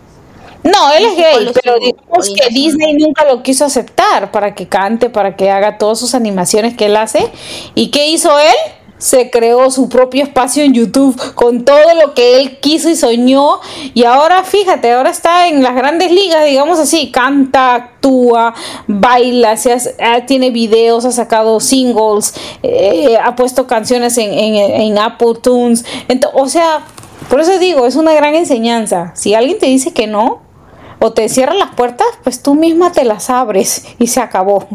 No, 0.65 0.93
él 0.95 1.05
es 1.05 1.17
gay, 1.17 1.33
¿cuál 1.33 1.47
es 1.47 1.53
pero 1.63 1.79
digamos 1.79 2.35
que? 2.35 2.53
Disney 2.53 2.95
nunca 2.95 3.25
lo 3.25 3.45
quiso 3.45 3.65
aceptar 3.65 4.33
para 4.33 4.57
que 4.57 4.67
cante, 4.67 5.09
para 5.09 5.37
que 5.37 5.49
haga 5.49 5.79
todas 5.79 6.01
sus 6.01 6.17
animaciones 6.17 6.77
que 6.77 6.87
él 6.87 6.97
hace. 6.97 7.31
¿Y 7.77 7.93
qué 7.93 8.09
hizo 8.09 8.37
él? 8.37 8.55
Se 9.05 9.29
creó 9.29 9.71
su 9.71 9.91
propio 9.91 10.23
espacio 10.23 10.65
en 10.65 10.73
YouTube 10.73 11.35
con 11.35 11.67
todo 11.67 11.93
lo 12.03 12.15
que 12.15 12.39
él 12.39 12.59
quiso 12.61 12.89
y 12.89 12.97
soñó. 12.97 13.61
Y 13.93 14.05
ahora, 14.05 14.45
fíjate, 14.45 14.93
ahora 14.93 15.11
está 15.11 15.47
en 15.49 15.63
las 15.63 15.75
grandes 15.75 16.11
ligas, 16.11 16.47
digamos 16.47 16.79
así, 16.79 17.11
canta, 17.13 17.75
actúa, 17.75 18.55
baila, 18.87 19.59
se 19.59 19.73
hace- 19.75 19.95
ah, 20.03 20.25
tiene 20.27 20.49
videos, 20.51 21.05
ha 21.05 21.13
sacado 21.13 21.61
singles, 21.61 22.33
eh, 22.63 23.19
ha 23.23 23.37
puesto 23.37 23.67
canciones 23.67 24.17
en, 24.17 24.33
en, 24.33 24.55
en 24.57 24.99
Apple 24.99 25.35
Tunes. 25.43 25.85
Ento- 26.09 26.31
o 26.33 26.49
sea, 26.49 26.81
por 27.29 27.41
eso 27.41 27.59
digo, 27.59 27.85
es 27.87 27.97
una 27.97 28.15
gran 28.15 28.35
enseñanza. 28.35 29.13
Si 29.17 29.35
alguien 29.35 29.59
te 29.59 29.67
dice 29.67 29.93
que 29.93 30.07
no, 30.07 30.41
o 30.99 31.13
te 31.13 31.29
cierran 31.29 31.59
las 31.59 31.75
puertas, 31.75 32.07
pues 32.23 32.43
tú 32.43 32.55
misma 32.55 32.91
te 32.93 33.05
las 33.05 33.29
abres 33.29 33.85
y 33.99 34.07
se 34.07 34.21
acabó, 34.21 34.67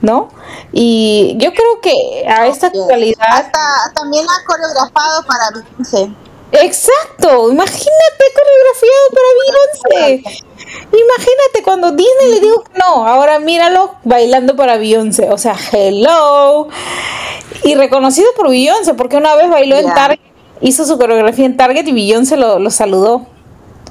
¿no? 0.00 0.28
Y 0.72 1.34
yo 1.38 1.52
creo 1.52 1.80
que 1.80 2.24
a 2.28 2.46
esta 2.46 2.68
actualidad, 2.68 3.16
Hasta 3.30 3.58
también 3.94 4.24
ha 4.24 4.44
coreografado 4.46 5.22
para 5.26 5.50
Beyoncé. 5.54 6.10
exacto, 6.52 7.50
imagínate 7.50 8.24
coreografiado 8.34 9.04
para 9.14 9.28
Beyoncé. 9.40 10.44
Imagínate 10.92 11.62
cuando 11.64 11.90
Disney 11.92 12.30
le 12.34 12.40
dijo 12.40 12.62
que 12.62 12.78
no, 12.78 13.06
ahora 13.06 13.38
míralo 13.38 13.94
bailando 14.04 14.54
para 14.56 14.76
Beyoncé, 14.76 15.30
o 15.30 15.38
sea, 15.38 15.56
hello. 15.72 16.68
Y 17.64 17.74
reconocido 17.74 18.28
por 18.36 18.50
Beyoncé, 18.50 18.94
porque 18.94 19.16
una 19.16 19.34
vez 19.34 19.50
bailó 19.50 19.76
en. 19.76 19.92
Target, 19.94 20.20
hizo 20.60 20.84
su 20.84 20.98
coreografía 20.98 21.46
en 21.46 21.56
Target 21.56 21.86
y 21.86 21.92
Beyoncé 21.92 22.36
lo, 22.36 22.58
lo 22.58 22.70
saludó. 22.70 23.26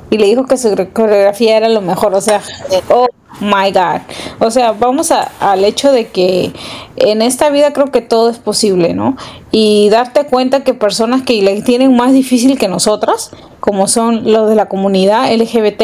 Y 0.10 0.18
le 0.18 0.28
dijo 0.28 0.46
que 0.46 0.58
su 0.58 0.74
coreografía 0.94 1.58
era 1.58 1.68
lo 1.68 1.82
mejor, 1.82 2.14
o 2.16 2.22
sea, 2.22 2.42
oh 2.90 3.08
my 3.40 3.72
god. 3.72 4.02
O 4.40 4.50
sea, 4.52 4.72
vamos 4.72 5.12
a- 5.12 5.32
al 5.40 5.64
hecho 5.64 5.92
de 5.92 6.08
que 6.08 6.54
en 6.96 7.22
esta 7.22 7.50
vida 7.50 7.74
creo 7.74 7.92
que 7.92 8.02
todo 8.02 8.30
es 8.30 8.38
posible, 8.38 8.94
¿no? 8.94 9.16
Y 9.52 9.90
darte 9.90 10.26
cuenta 10.26 10.64
que 10.64 10.74
personas 10.74 11.22
que 11.22 11.42
le 11.42 11.62
tienen 11.62 11.96
más 11.96 12.14
difícil 12.14 12.58
que 12.58 12.68
nosotras, 12.68 13.32
como 13.60 13.88
son 13.88 14.32
los 14.32 14.50
de 14.50 14.56
la 14.56 14.68
comunidad 14.68 15.32
LGBT, 15.32 15.84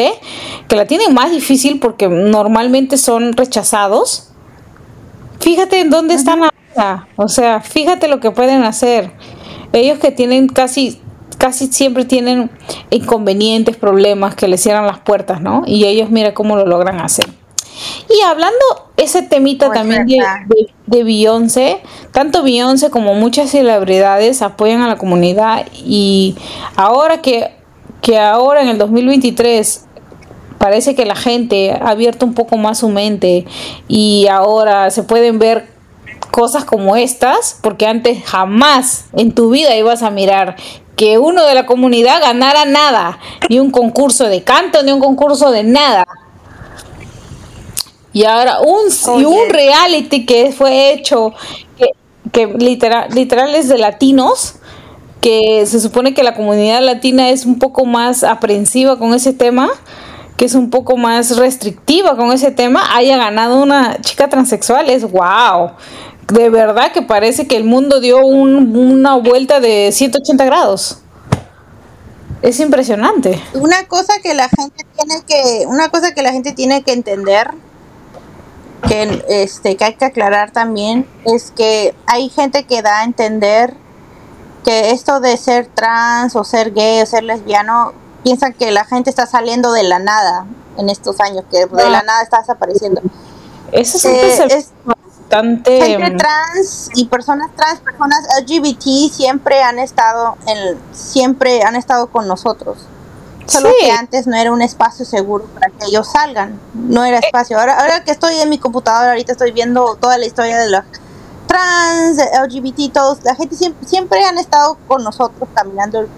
que 0.68 0.76
la 0.76 0.86
tienen 0.86 1.14
más 1.14 1.30
difícil 1.30 1.78
porque 1.80 2.08
normalmente 2.08 2.96
son 2.96 3.32
rechazados, 3.34 4.30
fíjate 5.40 5.80
en 5.80 5.90
dónde 5.90 6.14
están 6.14 6.40
ahora. 6.42 7.06
O 7.16 7.28
sea, 7.28 7.60
fíjate 7.60 8.08
lo 8.08 8.20
que 8.20 8.30
pueden 8.30 8.64
hacer. 8.64 9.12
Ellos 9.72 9.98
que 9.98 10.10
tienen 10.10 10.48
casi, 10.48 11.00
casi 11.38 11.66
siempre 11.68 12.04
tienen 12.04 12.50
inconvenientes, 12.90 13.76
problemas 13.76 14.34
que 14.34 14.48
les 14.48 14.62
cierran 14.62 14.86
las 14.86 14.98
puertas, 15.00 15.40
¿no? 15.40 15.62
Y 15.66 15.84
ellos 15.84 16.10
mira 16.10 16.34
cómo 16.34 16.56
lo 16.56 16.66
logran 16.66 17.00
hacer. 17.00 17.26
Y 18.08 18.22
hablando 18.22 18.58
ese 18.96 19.22
temita 19.22 19.70
también 19.72 20.06
de, 20.06 20.18
verdad. 20.18 20.36
de, 20.48 20.72
de 20.86 21.04
Beyoncé, 21.04 21.80
tanto 22.12 22.42
Beyoncé 22.42 22.90
como 22.90 23.14
muchas 23.14 23.50
celebridades 23.50 24.42
apoyan 24.42 24.82
a 24.82 24.88
la 24.88 24.96
comunidad 24.96 25.66
y 25.74 26.36
ahora 26.76 27.20
que, 27.20 27.52
que 28.00 28.18
ahora 28.18 28.62
en 28.62 28.68
el 28.68 28.78
2023 28.78 29.86
parece 30.58 30.94
que 30.94 31.04
la 31.04 31.16
gente 31.16 31.72
ha 31.72 31.90
abierto 31.90 32.24
un 32.24 32.34
poco 32.34 32.56
más 32.56 32.78
su 32.78 32.88
mente 32.88 33.44
y 33.88 34.28
ahora 34.28 34.90
se 34.90 35.02
pueden 35.02 35.38
ver 35.38 35.74
cosas 36.30 36.64
como 36.64 36.96
estas, 36.96 37.58
porque 37.62 37.86
antes 37.86 38.24
jamás 38.24 39.06
en 39.12 39.32
tu 39.32 39.50
vida 39.50 39.76
ibas 39.76 40.02
a 40.02 40.10
mirar 40.10 40.56
que 40.96 41.18
uno 41.18 41.44
de 41.44 41.54
la 41.54 41.66
comunidad 41.66 42.20
ganara 42.20 42.64
nada, 42.64 43.18
ni 43.48 43.60
un 43.60 43.70
concurso 43.70 44.24
de 44.24 44.42
canto, 44.42 44.82
ni 44.82 44.92
un 44.92 45.00
concurso 45.00 45.50
de 45.50 45.62
nada. 45.62 46.04
Y 48.14 48.24
ahora 48.24 48.60
un, 48.60 49.20
y 49.20 49.24
un 49.26 49.50
reality 49.50 50.24
que 50.24 50.52
fue 50.52 50.92
hecho, 50.92 51.34
que, 51.76 51.88
que 52.32 52.46
literal, 52.46 53.08
literal 53.12 53.54
es 53.54 53.68
de 53.68 53.76
latinos, 53.76 54.54
que 55.20 55.64
se 55.66 55.80
supone 55.80 56.14
que 56.14 56.22
la 56.22 56.34
comunidad 56.34 56.80
latina 56.82 57.28
es 57.30 57.44
un 57.44 57.58
poco 57.58 57.84
más 57.84 58.24
aprensiva 58.24 58.98
con 58.98 59.12
ese 59.14 59.32
tema, 59.32 59.68
que 60.36 60.44
es 60.44 60.54
un 60.54 60.70
poco 60.70 60.96
más 60.96 61.36
restrictiva 61.36 62.16
con 62.16 62.32
ese 62.32 62.50
tema, 62.50 62.94
haya 62.96 63.16
ganado 63.16 63.62
una 63.62 64.00
chica 64.00 64.28
transexual, 64.28 64.88
es 64.90 65.10
wow. 65.10 65.72
De 66.32 66.50
verdad 66.50 66.92
que 66.92 67.02
parece 67.02 67.46
que 67.46 67.56
el 67.56 67.64
mundo 67.64 68.00
dio 68.00 68.24
un- 68.24 68.76
una 68.76 69.16
vuelta 69.16 69.60
de 69.60 69.90
180 69.92 70.44
grados. 70.44 70.98
Es 72.42 72.60
impresionante. 72.60 73.40
Una 73.54 73.86
cosa 73.88 74.14
que 74.22 74.34
la 74.34 74.48
gente 74.48 74.84
tiene 74.96 75.22
que, 75.26 75.66
una 75.66 75.88
cosa 75.88 76.12
que 76.14 76.22
la 76.22 76.32
gente 76.32 76.52
tiene 76.52 76.82
que 76.82 76.92
entender, 76.92 77.48
que 78.88 79.24
este, 79.28 79.76
que 79.76 79.84
hay 79.84 79.94
que 79.94 80.04
aclarar 80.04 80.50
también, 80.50 81.08
es 81.24 81.50
que 81.50 81.94
hay 82.06 82.28
gente 82.28 82.64
que 82.64 82.82
da 82.82 83.00
a 83.00 83.04
entender 83.04 83.74
que 84.64 84.90
esto 84.92 85.20
de 85.20 85.36
ser 85.36 85.66
trans 85.66 86.36
o 86.36 86.44
ser 86.44 86.72
gay 86.72 87.02
o 87.02 87.06
ser 87.06 87.22
lesbiano, 87.24 87.92
piensan 88.22 88.52
que 88.54 88.70
la 88.70 88.84
gente 88.84 89.10
está 89.10 89.26
saliendo 89.26 89.72
de 89.72 89.82
la 89.82 89.98
nada 89.98 90.46
en 90.78 90.88
estos 90.90 91.20
años, 91.20 91.44
que 91.50 91.66
de 91.66 91.90
la 91.90 91.98
Ah. 91.98 92.02
nada 92.04 92.22
está 92.22 92.38
desapareciendo. 92.40 93.02
Eso 93.72 94.08
Eh, 94.08 94.46
es- 94.50 94.70
bastante... 94.84 95.80
gente 95.82 96.16
trans 96.16 96.88
y 96.94 97.06
personas 97.06 97.50
trans, 97.56 97.80
personas 97.80 98.20
LGBT 98.40 99.10
siempre 99.12 99.62
han 99.62 99.78
estado 99.78 100.36
en, 100.46 100.78
siempre 100.92 101.62
han 101.62 101.76
estado 101.76 102.06
con 102.08 102.26
nosotros. 102.28 102.78
Solo 103.46 103.68
Sí. 103.70 103.86
que 103.86 103.90
antes 103.90 104.26
no 104.26 104.36
era 104.36 104.50
un 104.52 104.62
espacio 104.62 105.04
seguro 105.04 105.44
para 105.54 105.68
que 105.68 105.86
ellos 105.86 106.08
salgan. 106.10 106.58
No 106.74 107.04
era 107.04 107.18
espacio. 107.18 107.58
Ahora, 107.58 107.78
ahora 107.80 108.04
que 108.04 108.10
estoy 108.12 108.36
en 108.40 108.48
mi 108.48 108.58
computadora, 108.58 109.10
ahorita 109.10 109.32
estoy 109.32 109.52
viendo 109.52 109.96
toda 109.96 110.18
la 110.18 110.26
historia 110.26 110.58
de 110.58 110.70
los 110.70 110.82
trans, 111.46 112.18
LGBT, 112.18 112.90
todos. 112.92 113.22
La 113.22 113.34
gente 113.34 113.54
siempre, 113.56 113.86
siempre 113.86 114.24
han 114.24 114.38
estado 114.38 114.78
con 114.88 115.04
nosotros, 115.04 115.48
caminando, 115.54 116.02
eh, 116.02 116.08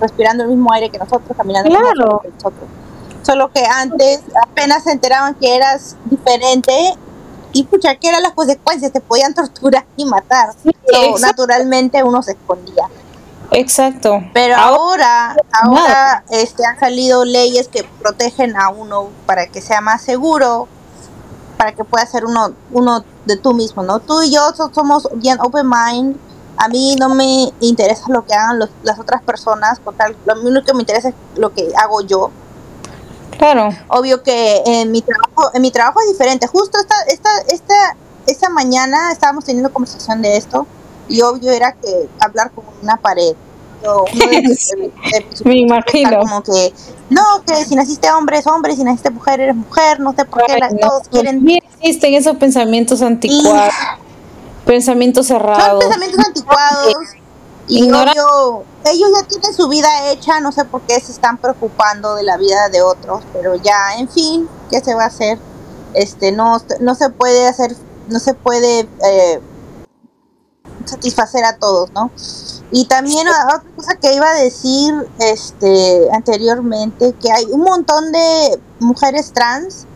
respirando 0.00 0.42
el 0.44 0.50
mismo 0.50 0.72
aire 0.72 0.90
que 0.90 0.98
nosotros, 0.98 1.36
caminando 1.36 1.68
el 1.70 1.76
mismo 1.78 1.92
Claro. 1.94 2.20
que 2.22 2.28
nosotros. 2.30 2.68
Solo 3.22 3.52
que 3.52 3.64
antes 3.64 4.20
apenas 4.42 4.82
se 4.84 4.90
enteraban 4.90 5.34
que 5.34 5.54
eras 5.54 5.96
diferente 6.06 6.72
y 7.52 7.64
pucha, 7.64 7.94
¿qué 7.96 8.08
eran 8.08 8.22
las 8.22 8.32
consecuencias? 8.32 8.90
Te 8.92 9.00
podían 9.00 9.32
torturar 9.34 9.84
y 9.96 10.04
matar. 10.06 10.52
So, 10.62 10.70
exacto. 10.70 11.18
naturalmente 11.20 12.02
uno 12.02 12.22
se 12.22 12.32
escondía. 12.32 12.84
Exacto. 13.54 14.22
Pero 14.32 14.56
Ahora- 14.56 15.36
ahora, 15.52 16.24
este, 16.30 16.64
han 16.64 16.78
salido 16.78 17.24
leyes 17.24 17.68
que 17.68 17.84
protegen 18.00 18.56
a 18.56 18.68
uno 18.70 19.08
para 19.26 19.46
que 19.46 19.60
sea 19.60 19.80
más 19.80 20.02
seguro, 20.02 20.68
para 21.58 21.72
que 21.72 21.84
pueda 21.84 22.04
ser 22.06 22.24
uno, 22.24 22.52
uno 22.72 23.04
de 23.26 23.36
tú 23.36 23.54
mismo, 23.54 23.82
¿no? 23.82 24.00
Tú 24.00 24.22
y 24.22 24.32
yo 24.32 24.52
so- 24.54 24.70
somos 24.74 25.08
bien 25.14 25.38
open 25.40 25.68
mind. 25.68 26.16
A 26.56 26.68
mí 26.68 26.96
no 26.96 27.08
me 27.08 27.52
interesa 27.60 28.04
lo 28.08 28.24
que 28.26 28.34
hagan 28.34 28.58
los- 28.58 28.70
las 28.82 28.98
otras 28.98 29.22
personas, 29.22 29.80
tal, 29.96 30.16
lo 30.26 30.40
único 30.40 30.66
que 30.66 30.74
me 30.74 30.80
interesa 30.80 31.08
es 31.10 31.14
lo 31.36 31.52
que 31.52 31.72
hago 31.76 32.00
yo. 32.02 32.30
Claro. 33.38 33.70
Obvio 33.88 34.22
que 34.22 34.62
en 34.66 34.90
mi 34.92 35.02
trabajo, 35.02 35.50
en 35.54 35.62
mi 35.62 35.70
trabajo 35.70 36.00
es 36.00 36.08
diferente. 36.08 36.46
Justo 36.46 36.78
esta, 36.78 36.94
esta, 37.08 37.30
esta, 37.48 37.96
esta 38.26 38.48
mañana 38.50 39.10
estábamos 39.10 39.44
teniendo 39.44 39.72
conversación 39.72 40.22
de 40.22 40.36
esto 40.36 40.66
y 41.08 41.20
obvio 41.22 41.50
era 41.50 41.72
que 41.72 42.08
hablar 42.20 42.50
con 42.52 42.64
una 42.82 42.96
pared. 42.96 43.34
Yo- 43.82 44.04
uno 44.12 44.26
de 44.30 44.42
mis- 44.48 44.68
de 44.68 44.76
mis- 44.76 44.92
de 45.12 45.26
mis- 45.30 45.44
Me 45.46 45.56
imagino. 45.58 46.20
como 46.20 46.42
que 46.42 46.72
no, 47.10 47.22
que 47.46 47.64
si 47.64 47.74
naciste 47.74 48.10
hombre 48.10 48.38
es 48.38 48.46
hombre, 48.46 48.74
si 48.76 48.84
naciste 48.84 49.10
mujer 49.10 49.40
eres 49.40 49.56
mujer, 49.56 50.00
no 50.00 50.14
sé 50.14 50.24
por 50.24 50.44
qué 50.46 50.58
no. 50.60 50.88
todos 50.88 51.08
quieren 51.08 51.44
Sí 51.46 51.58
existen 51.80 52.14
esos 52.14 52.36
pensamientos 52.36 53.02
anticuados, 53.02 53.74
pensamientos 54.64 55.26
son 55.26 55.38
cerrados. 55.38 55.82
pensamientos 55.84 56.24
anticuados 56.26 56.94
y 57.68 57.90
obvio 57.90 58.64
ellos 58.84 59.10
ya 59.20 59.26
tienen 59.28 59.54
su 59.54 59.68
vida 59.68 59.88
hecha, 60.10 60.40
no 60.40 60.52
sé 60.52 60.64
por 60.64 60.80
qué 60.82 60.98
se 61.00 61.12
están 61.12 61.38
preocupando 61.38 62.14
de 62.14 62.22
la 62.24 62.36
vida 62.36 62.68
de 62.70 62.82
otros, 62.82 63.22
pero 63.32 63.54
ya, 63.56 63.96
en 63.98 64.08
fin, 64.08 64.48
¿qué 64.70 64.80
se 64.80 64.94
va 64.94 65.04
a 65.04 65.06
hacer? 65.06 65.38
Este, 65.94 66.32
no, 66.32 66.60
no 66.80 66.94
se 66.94 67.10
puede 67.10 67.46
hacer, 67.46 67.74
no 68.08 68.18
se 68.18 68.34
puede 68.34 68.80
eh, 68.80 69.40
satisfacer 70.86 71.44
a 71.44 71.56
todos, 71.56 71.90
¿no? 71.92 72.10
Y 72.70 72.86
también 72.86 73.26
otra 73.28 73.62
cosa 73.76 73.96
que 74.00 74.14
iba 74.14 74.28
a 74.30 74.34
decir 74.34 74.94
este 75.18 76.08
anteriormente, 76.12 77.14
que 77.20 77.30
hay 77.30 77.44
un 77.50 77.60
montón 77.60 78.12
de 78.12 78.58
mujeres 78.80 79.32
trans 79.32 79.86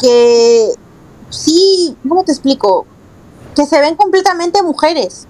que 0.00 0.70
sí, 1.30 1.96
¿cómo 2.08 2.24
te 2.24 2.32
explico? 2.32 2.86
Que 3.56 3.66
se 3.66 3.80
ven 3.80 3.96
completamente 3.96 4.62
mujeres. 4.62 5.26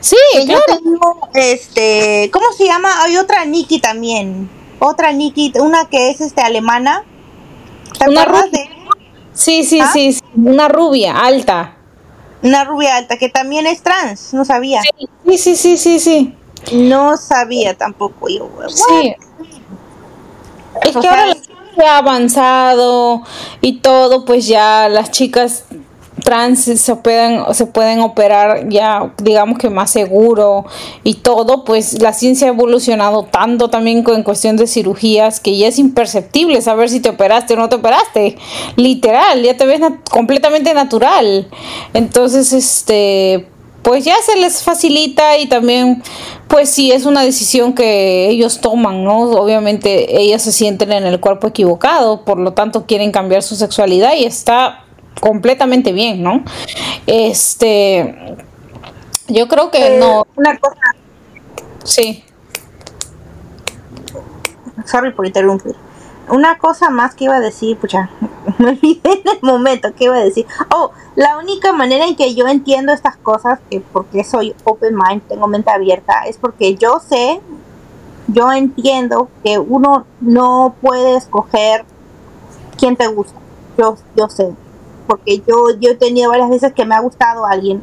Sí, 0.00 0.16
Que 0.34 0.46
yo 0.46 0.58
claro. 0.64 0.80
tengo, 0.82 1.28
este, 1.34 2.30
¿cómo 2.32 2.46
se 2.56 2.66
llama? 2.66 2.88
Hay 3.02 3.16
otra 3.16 3.44
Nikki 3.44 3.80
también. 3.80 4.50
Otra 4.78 5.12
Nikki, 5.12 5.52
una 5.60 5.88
que 5.88 6.10
es 6.10 6.20
este 6.20 6.42
alemana. 6.42 7.04
¿Te 7.98 8.08
Una 8.08 8.22
acuerdas 8.22 8.46
rubia. 8.50 8.60
de 8.64 8.82
Sí, 9.34 9.64
sí, 9.64 9.80
¿Ah? 9.80 9.90
sí, 9.92 10.12
sí. 10.12 10.20
Una 10.36 10.68
rubia, 10.68 11.16
alta. 11.16 11.76
Una 12.42 12.64
rubia 12.64 12.96
alta 12.96 13.16
que 13.16 13.28
también 13.28 13.66
es 13.66 13.82
trans? 13.82 14.34
No 14.34 14.44
sabía. 14.44 14.82
Sí, 15.26 15.38
sí, 15.38 15.56
sí, 15.56 15.76
sí, 15.76 16.00
sí. 16.00 16.34
No 16.72 17.16
sabía 17.16 17.76
tampoco 17.76 18.28
yo. 18.28 18.48
Sí. 18.68 19.14
Es 20.82 20.96
O 20.96 21.00
que 21.00 21.08
sea, 21.08 21.20
ahora 21.22 21.36
la 21.76 21.94
ha 21.94 21.98
avanzado 21.98 23.22
y 23.60 23.78
todo, 23.78 24.24
pues 24.24 24.46
ya 24.46 24.88
las 24.88 25.10
chicas 25.10 25.64
trans 26.22 26.64
se 26.64 26.96
pueden, 26.96 27.42
se 27.54 27.66
pueden 27.66 28.00
operar 28.00 28.68
ya, 28.68 29.12
digamos 29.22 29.58
que 29.58 29.70
más 29.70 29.90
seguro 29.90 30.64
y 31.04 31.14
todo, 31.14 31.64
pues 31.64 32.00
la 32.00 32.12
ciencia 32.12 32.48
ha 32.48 32.50
evolucionado 32.50 33.24
tanto 33.24 33.68
también 33.70 34.04
en 34.06 34.22
cuestión 34.22 34.56
de 34.56 34.66
cirugías 34.66 35.40
que 35.40 35.56
ya 35.56 35.68
es 35.68 35.78
imperceptible 35.78 36.60
saber 36.62 36.88
si 36.88 37.00
te 37.00 37.10
operaste 37.10 37.54
o 37.54 37.56
no 37.56 37.68
te 37.68 37.76
operaste. 37.76 38.36
Literal, 38.76 39.42
ya 39.42 39.56
te 39.56 39.66
ves 39.66 39.80
completamente 40.10 40.74
natural. 40.74 41.48
Entonces, 41.94 42.52
este, 42.52 43.46
pues 43.82 44.04
ya 44.04 44.14
se 44.24 44.36
les 44.36 44.62
facilita 44.62 45.38
y 45.38 45.46
también 45.46 46.02
pues 46.48 46.68
sí 46.68 46.92
es 46.92 47.04
una 47.04 47.22
decisión 47.22 47.74
que 47.74 48.28
ellos 48.28 48.60
toman, 48.60 49.04
¿no? 49.04 49.22
Obviamente 49.22 50.20
ellas 50.20 50.42
se 50.42 50.52
sienten 50.52 50.92
en 50.92 51.04
el 51.04 51.18
cuerpo 51.18 51.48
equivocado, 51.48 52.24
por 52.24 52.38
lo 52.38 52.52
tanto 52.52 52.86
quieren 52.86 53.10
cambiar 53.10 53.42
su 53.42 53.56
sexualidad 53.56 54.14
y 54.14 54.24
está 54.24 54.81
completamente 55.22 55.92
bien, 55.92 56.20
¿no? 56.20 56.42
Este 57.06 58.36
yo 59.28 59.46
creo 59.46 59.70
que 59.70 59.96
eh, 59.96 60.00
no, 60.00 60.26
Una 60.34 60.58
cosa, 60.58 60.80
sí. 61.84 62.24
sorry 64.84 65.12
por 65.12 65.24
interrumpir. 65.24 65.76
Una 66.28 66.58
cosa 66.58 66.90
más 66.90 67.14
que 67.14 67.24
iba 67.24 67.36
a 67.36 67.40
decir, 67.40 67.76
pucha, 67.76 68.10
me 68.58 68.70
olvidé 68.70 69.00
en 69.12 69.28
el 69.28 69.38
momento 69.42 69.94
que 69.94 70.04
iba 70.04 70.16
a 70.16 70.24
decir. 70.24 70.44
Oh, 70.74 70.90
la 71.14 71.38
única 71.38 71.72
manera 71.72 72.04
en 72.04 72.16
que 72.16 72.34
yo 72.34 72.48
entiendo 72.48 72.92
estas 72.92 73.16
cosas, 73.16 73.60
que 73.70 73.80
porque 73.80 74.24
soy 74.24 74.56
open 74.64 74.96
mind, 74.96 75.22
tengo 75.28 75.46
mente 75.46 75.70
abierta, 75.70 76.24
es 76.26 76.36
porque 76.36 76.74
yo 76.74 76.98
sé, 76.98 77.40
yo 78.26 78.50
entiendo 78.50 79.28
que 79.44 79.60
uno 79.60 80.04
no 80.20 80.74
puede 80.80 81.16
escoger 81.16 81.84
quién 82.76 82.96
te 82.96 83.06
gusta. 83.06 83.38
Yo, 83.78 83.96
yo 84.16 84.28
sé, 84.28 84.52
porque 85.06 85.42
yo, 85.46 85.70
yo 85.80 85.90
he 85.90 85.94
tenido 85.94 86.30
varias 86.30 86.50
veces 86.50 86.72
que 86.72 86.84
me 86.84 86.94
ha 86.94 87.00
gustado 87.00 87.46
alguien, 87.46 87.82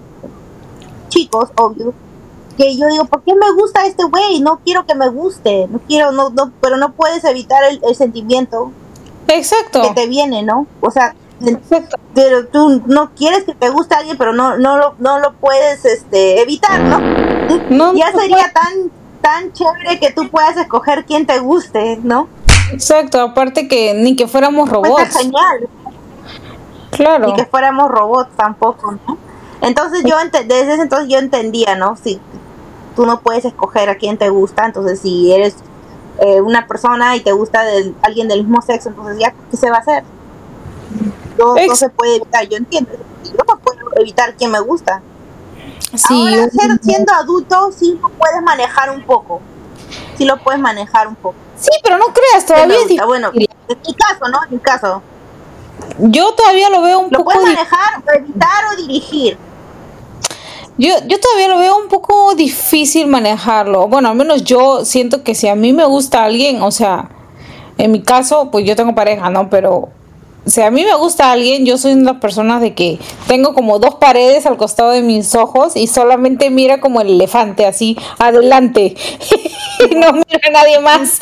chicos, 1.09 1.49
obvio, 1.55 1.93
que 2.57 2.75
yo 2.75 2.87
digo, 2.87 3.05
¿por 3.05 3.23
qué 3.23 3.33
me 3.35 3.51
gusta 3.53 3.85
este 3.85 4.03
güey? 4.03 4.41
No 4.41 4.59
quiero 4.65 4.85
que 4.85 4.95
me 4.95 5.09
guste, 5.09 5.67
no 5.69 5.79
quiero, 5.87 6.11
no, 6.11 6.29
no, 6.29 6.51
pero 6.61 6.77
no 6.77 6.91
puedes 6.93 7.23
evitar 7.23 7.63
el, 7.63 7.79
el 7.87 7.95
sentimiento 7.95 8.71
Exacto. 9.27 9.81
que 9.81 9.89
te 9.91 10.07
viene, 10.07 10.43
¿no? 10.43 10.67
O 10.81 10.91
sea, 10.91 11.15
Exacto. 11.41 11.97
pero 12.13 12.47
tú 12.47 12.81
no 12.85 13.11
quieres 13.15 13.45
que 13.45 13.53
te 13.55 13.69
guste 13.69 13.95
alguien, 13.95 14.17
pero 14.17 14.33
no, 14.33 14.57
no 14.57 14.77
lo, 14.77 14.95
no 14.99 15.19
lo 15.19 15.33
puedes, 15.33 15.85
este, 15.85 16.41
evitar, 16.41 16.81
¿no? 16.81 16.99
No, 17.69 17.93
ya 17.95 18.11
no 18.11 18.19
sería 18.19 18.51
tan, 18.53 18.91
tan 19.21 19.53
chévere 19.53 19.99
que 19.99 20.11
tú 20.11 20.29
puedas 20.29 20.57
escoger 20.57 21.05
quién 21.05 21.25
te 21.25 21.39
guste, 21.39 21.99
¿no? 22.03 22.27
Exacto, 22.73 23.19
aparte 23.21 23.67
que 23.67 23.93
ni 23.95 24.15
que 24.15 24.27
fuéramos 24.27 24.69
Pues 24.69 24.83
robots. 24.83 25.17
genial. 25.17 25.69
Claro. 26.91 27.27
ni 27.27 27.33
que 27.35 27.45
fuéramos 27.45 27.89
robots 27.89 28.35
tampoco, 28.35 28.91
¿no? 28.93 29.17
Entonces 29.61 30.03
yo 30.05 30.15
desde 30.31 30.73
ese 30.73 30.81
entonces 30.81 31.09
yo 31.09 31.19
entendía, 31.19 31.75
¿no? 31.75 31.95
Si 31.97 32.19
tú 32.95 33.05
no 33.05 33.19
puedes 33.21 33.45
escoger 33.45 33.89
a 33.89 33.95
quién 33.95 34.17
te 34.17 34.29
gusta, 34.29 34.65
entonces 34.65 34.99
si 34.99 35.31
eres 35.33 35.55
eh, 36.19 36.41
una 36.41 36.67
persona 36.67 37.15
y 37.15 37.21
te 37.21 37.31
gusta 37.31 37.63
de 37.63 37.93
alguien 38.01 38.27
del 38.27 38.43
mismo 38.43 38.61
sexo, 38.61 38.89
entonces 38.89 39.17
ya 39.19 39.33
qué 39.51 39.57
se 39.57 39.69
va 39.69 39.77
a 39.77 39.79
hacer. 39.79 40.03
No, 41.37 41.55
se 41.75 41.89
puede 41.89 42.17
evitar, 42.17 42.47
yo 42.47 42.57
entiendo. 42.57 42.91
Yo 43.23 43.31
no 43.47 43.57
puedo 43.59 43.77
evitar 43.97 44.35
quién 44.35 44.51
me 44.51 44.59
gusta. 44.59 45.01
Sí, 45.95 46.27
Ahora, 46.27 46.49
ser- 46.49 46.79
siendo 46.81 47.13
adulto, 47.13 47.71
sí 47.71 47.97
lo 48.01 48.09
puedes 48.09 48.41
manejar 48.43 48.91
un 48.91 49.03
poco. 49.03 49.41
Sí 50.17 50.25
lo 50.25 50.37
puedes 50.37 50.59
manejar 50.59 51.07
un 51.07 51.15
poco. 51.15 51.35
sí, 51.57 51.71
pero 51.83 51.97
no 51.97 52.05
creas, 52.07 52.43
¿Qué 52.43 52.53
me 52.67 52.73
todavía 52.75 53.01
es? 53.01 53.05
Bueno, 53.07 53.31
en 53.33 53.39
mi 53.85 53.93
caso, 53.93 54.27
¿no? 54.31 54.39
En 54.45 54.51
mi 54.51 54.59
caso. 54.59 55.01
Yo 55.97 56.33
todavía 56.33 56.69
lo 56.69 56.81
veo 56.81 56.99
un 56.99 57.09
Lo 57.11 57.19
poco 57.19 57.31
puedes 57.31 57.49
di- 57.49 57.55
manejar, 57.55 58.03
o 58.07 58.11
evitar 58.17 58.63
o 58.73 58.75
dirigir. 58.81 59.37
Yo, 60.77 60.93
yo 61.07 61.19
todavía 61.19 61.49
lo 61.49 61.57
veo 61.57 61.77
un 61.77 61.87
poco 61.89 62.35
difícil 62.35 63.07
manejarlo. 63.07 63.87
Bueno, 63.89 64.09
al 64.09 64.15
menos 64.15 64.43
yo 64.45 64.85
siento 64.85 65.23
que 65.23 65.35
si 65.35 65.47
a 65.49 65.55
mí 65.55 65.73
me 65.73 65.85
gusta 65.85 66.23
alguien, 66.23 66.61
o 66.61 66.71
sea, 66.71 67.09
en 67.77 67.91
mi 67.91 68.01
caso, 68.01 68.49
pues 68.49 68.65
yo 68.65 68.75
tengo 68.77 68.95
pareja, 68.95 69.29
¿no? 69.29 69.49
Pero 69.49 69.89
si 70.45 70.61
a 70.61 70.71
mí 70.71 70.85
me 70.85 70.95
gusta 70.95 71.33
alguien, 71.33 71.65
yo 71.65 71.77
soy 71.77 71.91
una 71.93 72.21
persona 72.21 72.61
de 72.61 72.73
que 72.75 72.97
tengo 73.27 73.53
como 73.53 73.77
dos 73.79 73.95
paredes 73.95 74.45
al 74.45 74.55
costado 74.55 74.91
de 74.91 75.01
mis 75.01 75.35
ojos 75.35 75.75
y 75.75 75.87
solamente 75.87 76.49
mira 76.49 76.79
como 76.79 77.01
el 77.01 77.09
elefante, 77.09 77.65
así, 77.65 77.97
adelante. 78.17 78.95
y 79.91 79.95
no 79.95 80.13
mira 80.13 80.39
a 80.47 80.51
nadie 80.51 80.79
más. 80.79 81.19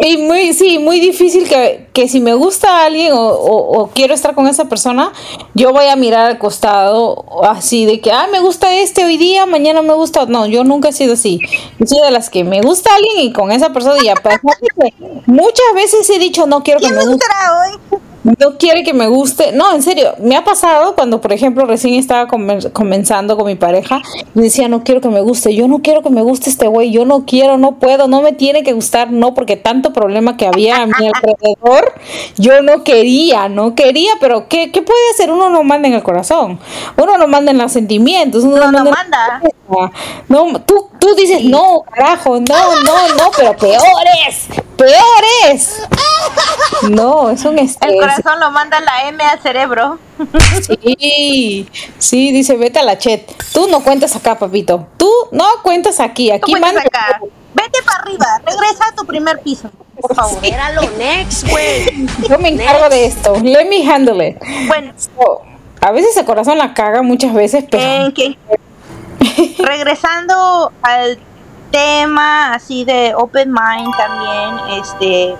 Y 0.00 0.16
muy, 0.18 0.52
sí, 0.52 0.78
muy 0.78 1.00
difícil 1.00 1.48
que, 1.48 1.88
que 1.92 2.08
si 2.08 2.20
me 2.20 2.34
gusta 2.34 2.84
alguien 2.84 3.12
o, 3.12 3.20
o- 3.28 3.80
o 3.82 3.86
quiero 3.88 4.14
estar 4.14 4.34
con 4.34 4.46
esa 4.46 4.66
persona, 4.66 5.12
yo 5.54 5.72
voy 5.72 5.86
a 5.86 5.96
mirar 5.96 6.26
al 6.26 6.38
costado 6.38 7.24
así 7.44 7.84
de 7.84 8.00
que, 8.00 8.12
ah, 8.12 8.28
me 8.30 8.40
gusta 8.40 8.72
este 8.74 9.04
hoy 9.04 9.16
día, 9.16 9.44
mañana 9.46 9.82
me 9.82 9.94
gusta. 9.94 10.26
No, 10.26 10.46
yo 10.46 10.62
nunca 10.64 10.90
he 10.90 10.92
sido 10.92 11.14
así. 11.14 11.40
Yo 11.78 11.86
soy 11.86 12.00
de 12.02 12.10
las 12.12 12.30
que 12.30 12.44
me 12.44 12.60
gusta 12.60 12.94
alguien 12.94 13.26
y 13.28 13.32
con 13.32 13.50
esa 13.50 13.72
persona 13.72 13.96
y 14.02 14.08
a 14.08 14.14
pesar 14.14 14.40
de 14.40 14.90
que 14.90 14.94
muchas 15.26 15.66
veces 15.74 16.08
he 16.10 16.18
dicho, 16.18 16.46
no 16.46 16.62
quiero 16.62 16.80
que 16.80 16.86
¿Quién 16.86 16.96
me 16.98 17.04
guste 17.06 17.26
gustará 17.26 17.60
hoy? 17.60 17.98
No 18.38 18.58
quiere 18.58 18.82
que 18.84 18.92
me 18.92 19.06
guste. 19.06 19.52
No, 19.52 19.74
en 19.74 19.82
serio, 19.82 20.14
me 20.20 20.36
ha 20.36 20.44
pasado 20.44 20.94
cuando, 20.94 21.20
por 21.20 21.32
ejemplo, 21.32 21.64
recién 21.64 21.94
estaba 21.94 22.26
comen- 22.28 22.72
comenzando 22.72 23.36
con 23.36 23.46
mi 23.46 23.54
pareja 23.54 24.00
y 24.34 24.40
decía, 24.40 24.68
no 24.68 24.84
quiero 24.84 25.00
que 25.00 25.08
me 25.08 25.20
guste, 25.20 25.54
yo 25.54 25.68
no 25.68 25.78
quiero 25.80 26.02
que 26.02 26.10
me 26.10 26.22
guste 26.22 26.50
este 26.50 26.66
güey, 26.66 26.90
yo 26.90 27.04
no 27.04 27.24
quiero, 27.24 27.56
no 27.58 27.78
puedo, 27.78 28.08
no 28.08 28.20
me 28.22 28.32
tiene 28.32 28.62
que 28.62 28.72
gustar, 28.72 29.10
no, 29.10 29.34
porque 29.34 29.56
tanto 29.56 29.92
problema 29.92 30.36
que 30.36 30.46
había 30.46 30.82
a 30.82 30.86
mi 30.86 30.92
alrededor, 31.06 31.92
yo 32.36 32.60
no 32.62 32.84
quería, 32.84 33.48
no 33.48 33.74
quería, 33.74 34.12
pero 34.20 34.48
¿qué, 34.48 34.70
qué 34.72 34.82
puede 34.82 35.00
hacer? 35.14 35.30
Uno 35.30 35.48
no 35.48 35.62
manda 35.62 35.88
en 35.88 35.94
el 35.94 36.02
corazón, 36.02 36.58
uno 36.96 37.16
no 37.18 37.26
manda 37.28 37.50
en 37.50 37.58
los 37.58 37.72
sentimientos, 37.72 38.44
uno 38.44 38.56
No, 38.56 38.62
manda 38.64 38.78
en 38.80 38.90
manda. 38.90 39.40
No, 40.28 40.60
tú, 40.62 40.88
tú 41.14 41.14
dices, 41.16 41.44
no, 41.44 41.82
carajo, 41.94 42.38
no, 42.40 42.82
no, 42.82 43.08
no, 43.16 43.30
pero 43.36 43.56
peores, 43.56 44.46
peores. 44.76 45.82
No, 46.90 47.30
es 47.30 47.44
un 47.44 47.58
El 47.58 47.66
estrés. 47.66 47.96
corazón 48.00 48.40
lo 48.40 48.50
manda 48.50 48.80
la 48.80 49.08
M 49.08 49.22
al 49.24 49.40
cerebro. 49.40 49.98
Sí, 50.62 51.68
sí, 51.98 52.32
dice, 52.32 52.56
vete 52.56 52.78
a 52.78 52.84
la 52.84 52.98
chat. 52.98 53.20
Tú 53.52 53.68
no 53.68 53.80
cuentas 53.82 54.14
acá, 54.16 54.38
papito. 54.38 54.86
Tú 54.96 55.10
no 55.32 55.44
cuentas 55.62 56.00
aquí. 56.00 56.30
Aquí 56.30 56.54
manda. 56.56 56.80
acá. 56.82 57.20
Vete 57.54 57.82
para 57.84 58.02
arriba, 58.02 58.26
regresa 58.46 58.88
a 58.88 58.94
tu 58.94 59.04
primer 59.06 59.40
piso, 59.40 59.70
por 60.00 60.14
favor. 60.14 60.38
Era 60.44 60.70
lo 60.72 60.82
next, 60.98 61.48
güey. 61.48 62.06
Yo 62.28 62.38
me 62.38 62.50
encargo 62.50 62.88
de 62.88 63.06
esto. 63.06 63.34
Let 63.42 63.68
me 63.68 63.90
handle 63.90 64.28
it. 64.28 64.36
Bueno, 64.68 64.92
So, 64.96 65.42
a 65.80 65.90
veces 65.92 66.16
el 66.16 66.24
corazón 66.24 66.58
la 66.58 66.74
caga, 66.74 67.02
muchas 67.02 67.32
veces, 67.34 67.64
pero. 67.70 67.82
en 68.06 68.36
regresando 69.58 70.72
al 70.82 71.18
tema 71.70 72.54
así 72.54 72.84
de 72.84 73.14
open 73.14 73.52
mind 73.52 73.94
también, 73.96 74.80
este, 74.80 75.36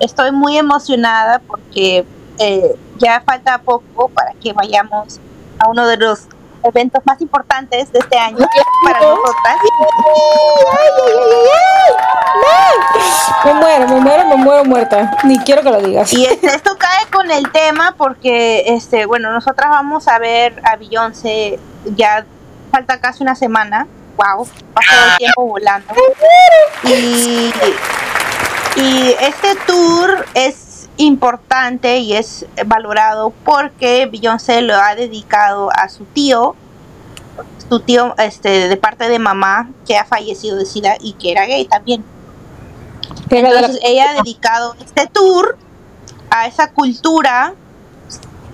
estoy 0.00 0.32
muy 0.32 0.56
emocionada 0.56 1.40
porque 1.40 2.04
eh, 2.38 2.76
ya 2.96 3.22
falta 3.24 3.58
poco 3.58 4.08
para 4.08 4.32
que 4.34 4.52
vayamos 4.52 5.20
a 5.58 5.68
uno 5.68 5.86
de 5.86 5.96
los 5.96 6.26
eventos 6.62 7.02
más 7.06 7.20
importantes 7.20 7.92
de 7.92 7.98
este 7.98 8.18
año 8.18 8.46
para 8.84 9.00
nosotras. 9.00 9.56
Me 13.44 13.54
muero, 13.54 13.88
me 13.88 14.00
muero, 14.00 14.28
me 14.28 14.36
muero 14.36 14.64
muerta. 14.64 15.16
Ni 15.24 15.38
quiero 15.38 15.62
que 15.62 15.70
lo 15.70 15.80
digas. 15.80 16.12
Y 16.12 16.24
este, 16.26 16.48
esto 16.48 16.76
cae 16.78 17.06
con 17.10 17.30
el 17.30 17.50
tema 17.50 17.94
porque, 17.96 18.64
este, 18.74 19.06
bueno, 19.06 19.32
nosotras 19.32 19.70
vamos 19.70 20.08
a 20.08 20.18
ver 20.18 20.60
a 20.64 20.76
Beyoncé 20.76 21.58
ya 21.96 22.26
falta 22.70 23.00
casi 23.00 23.22
una 23.22 23.34
semana. 23.34 23.86
Wow, 24.16 24.46
pasó 24.74 25.10
el 25.12 25.16
tiempo 25.18 25.46
volando. 25.46 25.94
Y, 26.84 27.52
y 28.76 29.14
este 29.20 29.54
tour 29.66 30.26
es 30.34 30.88
importante 30.96 31.98
y 31.98 32.14
es 32.14 32.46
valorado 32.66 33.32
porque 33.44 34.06
Beyoncé 34.06 34.60
lo 34.60 34.74
ha 34.74 34.94
dedicado 34.94 35.70
a 35.74 35.88
su 35.88 36.04
tío, 36.04 36.54
su 37.68 37.80
tío 37.80 38.14
este, 38.18 38.68
de 38.68 38.76
parte 38.76 39.08
de 39.08 39.18
mamá 39.18 39.70
que 39.86 39.96
ha 39.96 40.04
fallecido 40.04 40.56
de 40.56 40.66
SIDA 40.66 40.96
y 41.00 41.14
que 41.14 41.32
era 41.32 41.46
gay 41.46 41.64
también. 41.64 42.04
Entonces 43.30 43.78
ella 43.82 44.10
ha 44.10 44.14
dedicado 44.14 44.76
este 44.84 45.06
tour 45.06 45.56
a 46.30 46.46
esa 46.46 46.70
cultura 46.72 47.54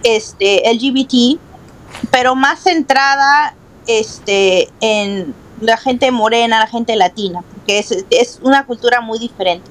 este 0.02 0.62
LGBT, 0.72 1.40
pero 2.10 2.34
más 2.36 2.60
centrada 2.60 3.54
este 3.86 4.68
en 4.80 5.34
la 5.60 5.76
gente 5.76 6.10
morena, 6.10 6.58
la 6.60 6.66
gente 6.66 6.96
latina, 6.96 7.42
porque 7.54 7.78
es, 7.78 8.04
es 8.10 8.38
una 8.42 8.66
cultura 8.66 9.00
muy 9.00 9.18
diferente. 9.18 9.70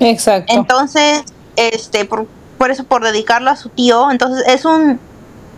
Exacto. 0.00 0.52
Entonces, 0.52 1.22
este 1.56 2.04
por, 2.04 2.26
por 2.58 2.70
eso 2.70 2.84
por 2.84 3.04
dedicarlo 3.04 3.50
a 3.50 3.56
su 3.56 3.68
tío, 3.68 4.10
entonces 4.10 4.44
es 4.46 4.64
un 4.64 4.98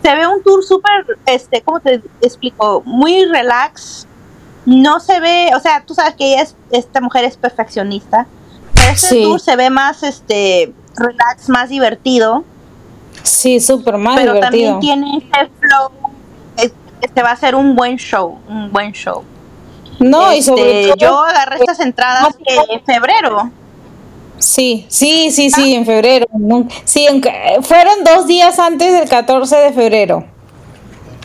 se 0.03 0.15
ve 0.15 0.27
un 0.27 0.41
tour 0.43 0.63
súper 0.63 1.17
este, 1.25 1.61
¿cómo 1.61 1.79
te 1.81 2.01
explico? 2.21 2.81
Muy 2.85 3.25
relax. 3.25 4.07
No 4.65 4.99
se 4.99 5.19
ve, 5.19 5.51
o 5.55 5.59
sea, 5.59 5.83
tú 5.85 5.93
sabes 5.93 6.15
que 6.15 6.33
ella 6.33 6.43
es 6.43 6.55
esta 6.71 7.01
mujer 7.01 7.25
es 7.25 7.35
perfeccionista. 7.37 8.27
Pero 8.73 8.89
este 8.91 9.07
Sí. 9.07 9.23
tour 9.23 9.39
se 9.41 9.55
ve 9.55 9.69
más 9.69 10.03
este 10.03 10.73
relax, 10.95 11.49
más 11.49 11.69
divertido, 11.69 12.43
Sí, 13.23 13.59
súper 13.59 13.97
más 13.97 14.15
pero 14.15 14.33
divertido. 14.35 14.79
también 14.79 14.79
tiene 14.79 15.17
este 15.17 15.51
flow 15.59 15.91
este 17.01 17.21
va 17.23 17.31
a 17.31 17.35
ser 17.35 17.55
un 17.55 17.75
buen 17.75 17.97
show, 17.97 18.39
un 18.47 18.71
buen 18.71 18.91
show. 18.93 19.23
No, 19.99 20.31
y 20.33 20.39
Este, 20.39 20.51
sobre 20.51 20.83
todo. 20.87 20.95
yo 20.97 21.19
agarré 21.23 21.57
estas 21.57 21.79
entradas 21.81 22.35
en 22.45 22.83
febrero. 22.85 23.51
Sí, 24.37 24.85
sí, 24.87 25.31
sí, 25.31 25.49
sí, 25.49 25.75
en 25.75 25.85
febrero. 25.85 26.25
Sí, 26.85 27.05
fueron 27.61 28.03
dos 28.05 28.25
días 28.25 28.57
antes 28.59 28.93
del 28.93 29.09
14 29.09 29.55
de 29.57 29.73
febrero 29.73 30.25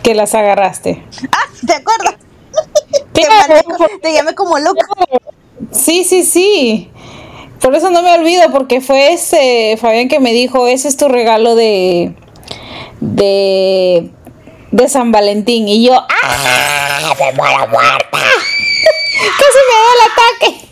que 0.02 0.14
las 0.16 0.34
agarraste. 0.34 1.04
Ah, 1.30 1.48
¿te 1.64 1.74
acuerdas? 1.74 2.16
Te, 3.12 3.22
te 4.02 4.12
llamé 4.12 4.34
como 4.34 4.58
loca. 4.58 4.86
Sí, 5.70 6.02
sí, 6.04 6.24
sí. 6.24 6.90
Por 7.60 7.74
eso 7.74 7.90
no 7.90 8.02
me 8.02 8.12
olvido, 8.12 8.50
porque 8.52 8.80
fue 8.80 9.12
ese 9.12 9.76
Fabián 9.80 10.08
que 10.08 10.18
me 10.20 10.32
dijo, 10.32 10.66
ese 10.66 10.88
es 10.88 10.96
tu 10.96 11.08
regalo 11.08 11.54
de 11.54 12.14
de 13.00 14.10
de 14.74 14.88
San 14.88 15.12
Valentín 15.12 15.68
y 15.68 15.86
yo, 15.86 15.94
¡ah! 15.94 17.14
Me 17.20 17.32
muero 17.32 17.68
muerta. 17.68 18.08
Casi 18.12 19.60
me 19.68 19.74
da 19.78 19.90
el 19.94 20.02
ataque. 20.10 20.68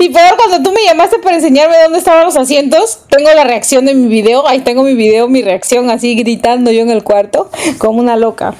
Y 0.00 0.08
peor 0.08 0.36
cuando 0.36 0.60
tú 0.62 0.72
me 0.72 0.84
llamaste 0.84 1.20
para 1.20 1.36
enseñarme 1.36 1.80
dónde 1.80 1.98
estaban 1.98 2.24
los 2.24 2.36
asientos, 2.36 3.00
tengo 3.08 3.30
la 3.32 3.44
reacción 3.44 3.86
de 3.86 3.94
mi 3.94 4.08
video, 4.08 4.48
ahí 4.48 4.60
tengo 4.60 4.82
mi 4.82 4.94
video, 4.94 5.28
mi 5.28 5.42
reacción 5.42 5.88
así 5.90 6.16
gritando 6.16 6.72
yo 6.72 6.82
en 6.82 6.90
el 6.90 7.04
cuarto, 7.04 7.48
como 7.78 8.00
una 8.00 8.16
loca. 8.16 8.54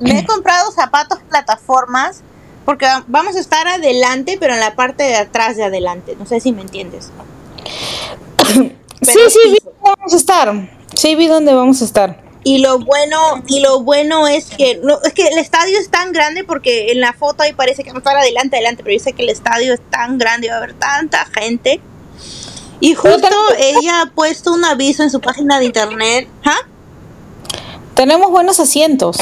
Me 0.00 0.18
he 0.18 0.26
comprado 0.26 0.72
zapatos 0.72 1.20
plataformas 1.28 2.22
porque 2.64 2.86
vamos 3.06 3.36
a 3.36 3.40
estar 3.40 3.68
adelante, 3.68 4.38
pero 4.40 4.54
en 4.54 4.60
la 4.60 4.74
parte 4.74 5.04
de 5.04 5.16
atrás 5.16 5.56
de 5.56 5.62
adelante. 5.62 6.16
No 6.18 6.26
sé 6.26 6.40
si 6.40 6.50
me 6.50 6.62
entiendes. 6.62 7.12
sí, 8.48 8.76
Pero 9.00 9.30
sí, 9.30 9.38
sí. 9.44 9.58
vamos 9.80 10.12
a 10.12 10.16
estar. 10.16 10.75
Sí, 10.96 11.14
vi 11.14 11.26
dónde 11.26 11.52
vamos 11.52 11.82
a 11.82 11.84
estar. 11.84 12.24
Y 12.42 12.58
lo 12.58 12.78
bueno, 12.78 13.42
y 13.48 13.60
lo 13.60 13.80
bueno 13.80 14.26
es 14.26 14.46
que 14.46 14.80
no, 14.82 14.98
es 15.02 15.12
que 15.12 15.26
el 15.26 15.36
estadio 15.36 15.78
es 15.78 15.90
tan 15.90 16.12
grande 16.12 16.42
porque 16.42 16.92
en 16.92 17.00
la 17.00 17.12
foto 17.12 17.42
ahí 17.42 17.52
parece 17.52 17.82
que 17.82 17.90
vamos 17.90 18.06
a 18.06 18.10
estar 18.10 18.16
adelante, 18.16 18.56
adelante, 18.56 18.82
pero 18.82 18.96
yo 18.96 19.04
sé 19.04 19.12
que 19.12 19.22
el 19.22 19.28
estadio 19.28 19.74
es 19.74 19.80
tan 19.90 20.16
grande, 20.16 20.48
va 20.48 20.54
a 20.54 20.58
haber 20.58 20.74
tanta 20.74 21.26
gente. 21.26 21.80
Y 22.80 22.94
justo 22.94 23.28
ella 23.58 24.02
ha 24.02 24.06
puesto 24.06 24.52
un 24.52 24.64
aviso 24.64 25.02
en 25.02 25.10
su 25.10 25.20
página 25.20 25.58
de 25.58 25.66
internet. 25.66 26.28
¿Ah? 26.44 26.60
Tenemos 27.94 28.30
buenos 28.30 28.58
asientos. 28.58 29.16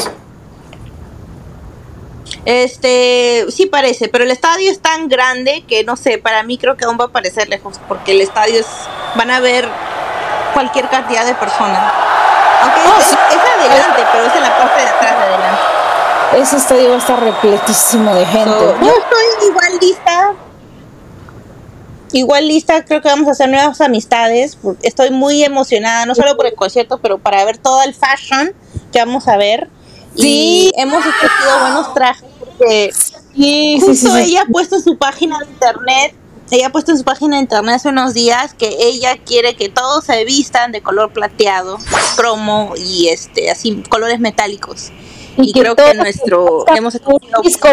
Este, 2.45 3.45
sí 3.49 3.65
parece, 3.65 4.07
pero 4.07 4.23
el 4.23 4.29
estadio 4.31 4.71
es 4.71 4.79
tan 4.79 5.09
grande 5.09 5.63
que 5.67 5.83
no 5.83 5.95
sé, 5.95 6.19
para 6.19 6.43
mí 6.43 6.57
creo 6.59 6.77
que 6.77 6.85
aún 6.85 6.97
va 6.99 7.05
a 7.05 7.09
parecer 7.09 7.49
lejos, 7.49 7.79
porque 7.87 8.11
el 8.11 8.21
estadio 8.21 8.59
es, 8.59 8.67
van 9.15 9.31
a 9.31 9.39
ver 9.39 9.67
cualquier 10.53 10.87
cantidad 10.89 11.25
de 11.25 11.33
personas. 11.33 11.91
Aunque 12.61 12.79
Oh, 12.81 12.99
es, 12.99 13.05
sí. 13.07 13.15
es 13.31 13.69
adelante, 13.69 14.03
pero 14.11 14.25
es 14.25 14.35
en 14.35 14.41
la 14.41 14.57
parte 14.57 14.81
de 14.81 14.87
atrás 14.87 15.17
de 15.17 15.23
adelante. 15.23 15.61
Ese 16.37 16.57
estadio 16.57 16.89
va 16.89 16.95
a 16.95 16.99
estar 16.99 17.19
repletísimo 17.19 18.13
de 18.13 18.25
gente. 18.25 18.49
So, 18.49 18.77
yo 18.81 18.91
estoy 18.91 19.47
igual 19.49 19.77
lista. 19.81 20.33
Igual 22.11 22.47
lista, 22.47 22.85
creo 22.85 23.01
que 23.01 23.09
vamos 23.09 23.27
a 23.27 23.31
hacer 23.31 23.49
nuevas 23.49 23.81
amistades. 23.81 24.57
Estoy 24.83 25.09
muy 25.11 25.43
emocionada, 25.43 26.05
no 26.05 26.13
solo 26.15 26.37
por 26.37 26.45
el 26.45 26.55
concierto, 26.55 26.99
pero 26.99 27.17
para 27.17 27.43
ver 27.43 27.57
todo 27.57 27.81
el 27.83 27.93
fashion 27.93 28.53
que 28.93 28.99
vamos 28.99 29.27
a 29.27 29.37
ver. 29.37 29.69
Sí. 30.15 30.71
Y 30.75 30.81
hemos 30.81 31.05
escogido 31.05 31.59
buenos 31.59 31.93
trajes 31.93 32.24
Sí, 32.59 32.91
sí, 33.35 33.79
justo 33.81 34.09
sí. 34.11 34.21
ella 34.31 34.41
ha 34.43 34.45
puesto 34.45 34.75
en 34.77 34.83
su 34.83 34.97
página 34.97 35.39
de 35.39 35.45
internet. 35.45 36.15
Ella 36.51 36.67
ha 36.67 36.71
puesto 36.71 36.91
en 36.91 36.97
su 36.99 37.03
página 37.03 37.37
de 37.37 37.41
internet 37.41 37.75
hace 37.77 37.89
unos 37.89 38.13
días 38.13 38.53
que 38.53 38.75
ella 38.79 39.17
quiere 39.17 39.55
que 39.55 39.67
todos 39.67 40.05
se 40.05 40.23
vistan 40.25 40.71
de 40.71 40.81
color 40.81 41.11
plateado, 41.11 41.79
cromo 42.15 42.73
y 42.77 43.07
este 43.07 43.49
así 43.49 43.83
colores 43.89 44.19
metálicos. 44.19 44.91
Y, 45.37 45.51
que 45.51 45.61
creo 45.61 45.75
que 45.75 45.93
nuestro 45.95 46.65
hemos 46.75 46.93
disco 47.43 47.67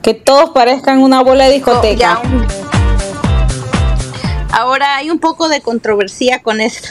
que 0.00 0.14
todos 0.14 0.50
parezcan 0.50 0.98
una 0.98 1.22
bola 1.22 1.46
de 1.48 1.54
discoteca. 1.54 2.20
Un- 2.22 2.46
Ahora 4.52 4.96
hay 4.96 5.10
un 5.10 5.18
poco 5.18 5.48
de 5.48 5.62
controversia 5.62 6.42
con 6.42 6.60
esto, 6.60 6.90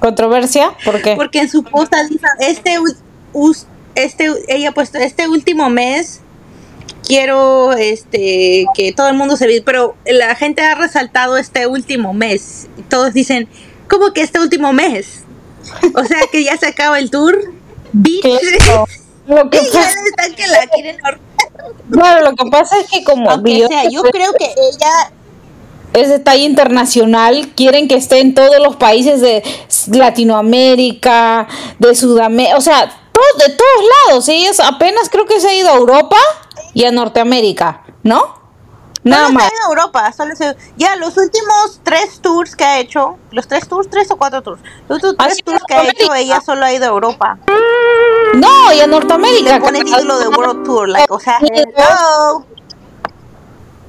Controversia, 0.00 0.72
¿por 0.84 1.00
qué? 1.00 1.14
porque 1.14 1.38
en 1.40 1.48
su 1.48 1.62
post 1.62 1.94
dice 2.10 2.26
este 2.40 2.78
este 3.94 4.30
ella 4.48 4.70
ha 4.70 4.72
puesto 4.72 4.98
este 4.98 5.28
último 5.28 5.70
mes 5.70 6.20
quiero 7.10 7.72
este 7.72 8.66
que 8.74 8.92
todo 8.92 9.08
el 9.08 9.16
mundo 9.16 9.36
se 9.36 9.48
vea, 9.48 9.60
pero 9.64 9.96
la 10.06 10.36
gente 10.36 10.62
ha 10.62 10.76
resaltado 10.76 11.36
este 11.36 11.66
último 11.66 12.14
mes. 12.14 12.68
Todos 12.88 13.12
dicen, 13.12 13.48
¿cómo 13.88 14.12
que 14.12 14.20
este 14.22 14.38
último 14.38 14.72
mes? 14.72 15.24
O 15.94 16.04
sea 16.04 16.20
que 16.30 16.44
ya 16.44 16.56
se 16.56 16.68
acaba 16.68 17.00
el 17.00 17.10
tour. 17.10 17.36
Lo 19.26 19.50
que 19.50 19.58
Y 19.58 19.64
ya 19.72 19.80
pasa, 19.80 19.94
están 20.08 20.34
que 20.34 20.46
la 20.46 20.66
quieren 20.68 20.96
claro, 21.90 22.30
lo 22.30 22.36
que 22.36 22.48
pasa 22.48 22.78
es 22.78 22.88
que 22.88 23.02
como 23.02 23.28
Aunque 23.28 23.66
sea, 23.66 23.88
yo 23.90 24.02
creo 24.02 24.32
que 24.34 24.44
ella 24.44 25.12
es 25.92 26.08
de 26.08 26.20
talla 26.20 26.44
internacional, 26.44 27.48
quieren 27.56 27.88
que 27.88 27.96
esté 27.96 28.20
en 28.20 28.34
todos 28.34 28.60
los 28.60 28.76
países 28.76 29.20
de 29.20 29.42
Latinoamérica, 29.88 31.48
de 31.80 31.94
Sudamérica, 31.96 32.56
o 32.56 32.60
sea, 32.60 32.99
de 33.38 33.48
todos 33.50 33.88
lados. 34.08 34.28
Ellos 34.28 34.60
apenas 34.60 35.08
creo 35.10 35.26
que 35.26 35.40
se 35.40 35.48
ha 35.48 35.54
ido 35.54 35.70
a 35.70 35.74
Europa 35.76 36.16
y 36.74 36.84
a 36.84 36.90
Norteamérica, 36.92 37.82
¿no? 38.02 38.38
Nada 39.02 39.28
Solo 39.28 39.38
más. 39.38 39.50
Europa, 39.66 40.12
solo 40.12 40.36
se- 40.36 40.56
ya 40.76 40.94
los 40.96 41.16
últimos 41.16 41.80
tres 41.82 42.20
tours 42.20 42.54
que 42.54 42.64
ha 42.64 42.78
hecho, 42.80 43.16
los 43.30 43.48
tres 43.48 43.66
tours, 43.66 43.88
tres 43.88 44.10
o 44.10 44.16
cuatro 44.18 44.42
tours, 44.42 44.60
los 44.88 45.02
últimos 45.02 45.16
Ha 45.18 45.24
tres 45.28 45.38
tours 45.42 45.62
que 45.66 45.74
ha 45.74 45.84
hecho, 45.88 46.14
ella 46.14 46.40
solo 46.42 46.66
ha 46.66 46.72
ido 46.72 46.84
a 46.84 46.88
Europa. 46.88 47.38
No, 48.34 48.72
y 48.74 48.80
a 48.80 48.86
Norteamérica. 48.86 49.54
le 49.54 49.60
pone 49.60 49.82
título 49.84 50.18
de 50.18 50.28
World 50.28 50.64
Tour, 50.66 50.88
like, 50.90 51.06
o 51.10 51.18
sea, 51.18 51.38
hello. 51.40 52.44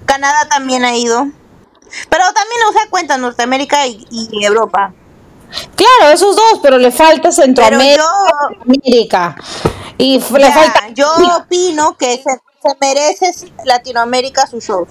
Canadá 0.05 0.47
también 0.49 0.85
ha 0.85 0.95
ido. 0.95 1.27
Pero 2.09 2.23
también, 2.33 2.61
o 2.69 2.71
sea, 2.71 2.83
cuenta 2.89 3.17
Norteamérica 3.17 3.85
y, 3.87 4.05
y 4.09 4.45
Europa. 4.45 4.93
Claro, 5.75 6.13
esos 6.13 6.35
dos, 6.35 6.59
pero 6.61 6.77
le 6.77 6.91
falta 6.91 7.31
Centroamérica 7.31 9.35
yo. 9.37 9.71
Y 9.97 10.19
le 10.19 10.39
ya, 10.39 10.51
falta. 10.51 10.87
yo 10.93 11.07
opino 11.37 11.95
que 11.97 12.17
se, 12.17 12.23
se 12.23 12.77
merece 12.79 13.33
Latinoamérica 13.65 14.47
su 14.47 14.59
show. 14.61 14.87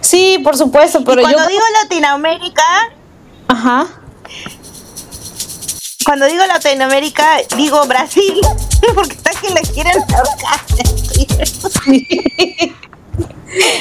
Sí, 0.00 0.38
por 0.44 0.56
supuesto, 0.56 1.00
Y 1.00 1.04
pero 1.04 1.22
yo. 1.22 1.22
cuando 1.22 1.46
digo 1.48 1.62
Latinoamérica, 1.82 2.62
Ajá. 3.48 3.86
Cuando 6.04 6.26
digo 6.26 6.44
Latinoamérica, 6.44 7.38
digo 7.56 7.82
Brasil, 7.86 8.40
porque 8.94 9.14
está 9.14 9.30
que 9.30 9.48
le 9.50 9.62
quieren 9.62 9.96
ahorcar. 10.14 10.60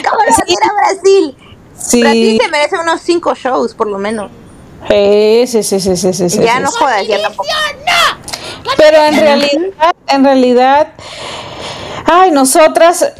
¿Cómo 0.09 0.24
ir 0.47 0.57
a 0.63 0.74
Brasil? 0.86 1.36
Sí. 1.78 2.01
Brasil 2.01 2.39
se 2.41 2.49
merece 2.49 2.78
unos 2.78 3.01
cinco 3.01 3.36
shows, 3.36 3.74
por 3.74 3.88
lo 3.88 3.97
menos. 3.97 4.32
Sí, 4.90 5.46
sí, 5.48 5.64
sí, 5.64 5.80
sí, 5.80 5.96
sí, 5.96 6.14
sí, 6.14 6.30
sí, 6.30 6.40
ya 6.40 6.58
sí, 6.58 6.64
no 6.64 6.72
jodas, 6.72 7.08
ya 7.08 7.22
tampoco. 7.22 7.50
Pero 8.78 8.98
en 8.98 9.16
realidad, 9.20 9.96
en 10.08 10.24
realidad, 10.24 10.88
ay, 12.06 12.32
nosotras, 12.32 13.14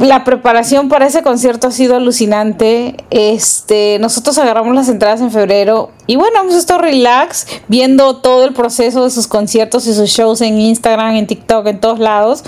la 0.00 0.24
preparación 0.24 0.88
para 0.88 1.06
ese 1.06 1.22
concierto 1.22 1.68
ha 1.68 1.70
sido 1.70 1.94
alucinante. 1.94 2.96
Este, 3.10 3.98
nosotros 4.00 4.38
agarramos 4.38 4.74
las 4.74 4.88
entradas 4.88 5.20
en 5.20 5.30
febrero 5.30 5.90
y 6.06 6.16
bueno, 6.16 6.40
hemos 6.40 6.54
estado 6.54 6.80
relax 6.80 7.46
viendo 7.68 8.16
todo 8.16 8.44
el 8.44 8.54
proceso 8.54 9.04
de 9.04 9.10
sus 9.10 9.28
conciertos 9.28 9.86
y 9.86 9.94
sus 9.94 10.08
shows 10.08 10.40
en 10.40 10.58
Instagram, 10.58 11.16
en 11.16 11.26
TikTok, 11.26 11.66
en 11.66 11.80
todos 11.80 11.98
lados. 11.98 12.42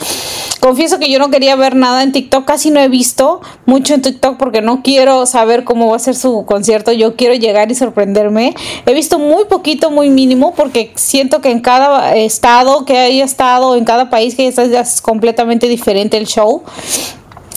Confieso 0.60 0.98
que 0.98 1.10
yo 1.10 1.18
no 1.18 1.30
quería 1.30 1.54
ver 1.56 1.76
nada 1.76 2.02
en 2.02 2.12
TikTok, 2.12 2.44
casi 2.44 2.70
no 2.70 2.80
he 2.80 2.88
visto 2.88 3.40
mucho 3.66 3.94
en 3.94 4.02
TikTok 4.02 4.36
porque 4.36 4.62
no 4.62 4.82
quiero 4.82 5.26
saber 5.26 5.64
cómo 5.64 5.90
va 5.90 5.96
a 5.96 5.98
ser 5.98 6.14
su 6.14 6.46
concierto, 6.46 6.92
yo 6.92 7.16
quiero 7.16 7.34
llegar 7.34 7.70
y 7.70 7.74
sorprenderme. 7.74 8.54
He 8.86 8.94
visto 8.94 9.18
muy 9.18 9.44
poquito, 9.44 9.90
muy 9.90 10.08
mínimo, 10.08 10.54
porque 10.54 10.92
siento 10.94 11.40
que 11.40 11.50
en 11.50 11.60
cada 11.60 12.16
estado 12.16 12.84
que 12.84 12.96
haya 12.96 13.24
estado, 13.24 13.76
en 13.76 13.84
cada 13.84 14.08
país 14.08 14.36
que 14.36 14.42
haya 14.42 14.50
estado, 14.50 14.68
es 14.78 15.02
completamente 15.02 15.68
diferente 15.68 16.16
el 16.16 16.26
show. 16.26 16.62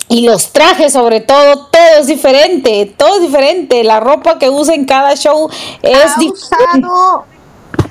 Y 0.08 0.28
los 0.28 0.52
trajes, 0.52 0.94
sobre 0.94 1.22
todo, 1.22 1.68
todo 1.68 1.82
es 2.00 2.08
diferente, 2.08 2.94
todo 2.98 3.16
es 3.16 3.22
diferente. 3.24 3.84
La 3.84 4.00
ropa 4.00 4.38
que 4.38 4.50
usa 4.50 4.76
en 4.76 4.86
cada 4.86 5.16
show 5.16 5.50
es 5.82 6.16
ha 6.16 6.20
diferente. 6.20 6.88
usado, 6.88 7.26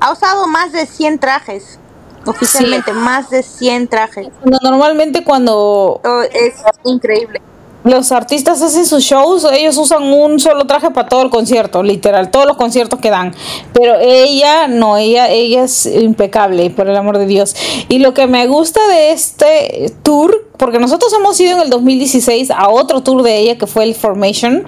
ha 0.00 0.12
usado 0.12 0.46
más 0.48 0.72
de 0.72 0.86
100 0.86 1.18
trajes. 1.18 1.78
Oficialmente, 2.26 2.92
más 2.92 3.30
de 3.30 3.42
100 3.42 3.88
trajes. 3.88 4.28
No, 4.44 4.58
Normalmente 4.62 5.22
cuando 5.22 6.00
Oh, 6.02 6.22
es 6.32 6.54
increíble. 6.84 7.40
Los 7.84 8.12
artistas 8.12 8.62
hacen 8.62 8.86
sus 8.86 9.04
shows, 9.04 9.46
ellos 9.52 9.76
usan 9.76 10.02
un 10.02 10.40
solo 10.40 10.66
traje 10.66 10.90
para 10.90 11.06
todo 11.06 11.22
el 11.22 11.30
concierto, 11.30 11.82
literal, 11.82 12.30
todos 12.30 12.46
los 12.46 12.56
conciertos 12.56 12.98
que 12.98 13.10
dan. 13.10 13.34
Pero 13.74 13.96
ella 14.00 14.68
no, 14.68 14.96
ella, 14.96 15.28
ella 15.28 15.64
es 15.64 15.84
impecable, 15.86 16.70
por 16.70 16.88
el 16.88 16.96
amor 16.96 17.18
de 17.18 17.26
Dios. 17.26 17.54
Y 17.90 17.98
lo 17.98 18.14
que 18.14 18.26
me 18.26 18.46
gusta 18.46 18.80
de 18.88 19.12
este 19.12 19.92
tour, 20.02 20.48
porque 20.56 20.78
nosotros 20.78 21.12
hemos 21.12 21.38
ido 21.40 21.56
en 21.56 21.62
el 21.62 21.70
2016 21.70 22.50
a 22.50 22.70
otro 22.70 23.02
tour 23.02 23.22
de 23.22 23.38
ella 23.38 23.58
que 23.58 23.66
fue 23.66 23.84
el 23.84 23.94
Formation, 23.94 24.64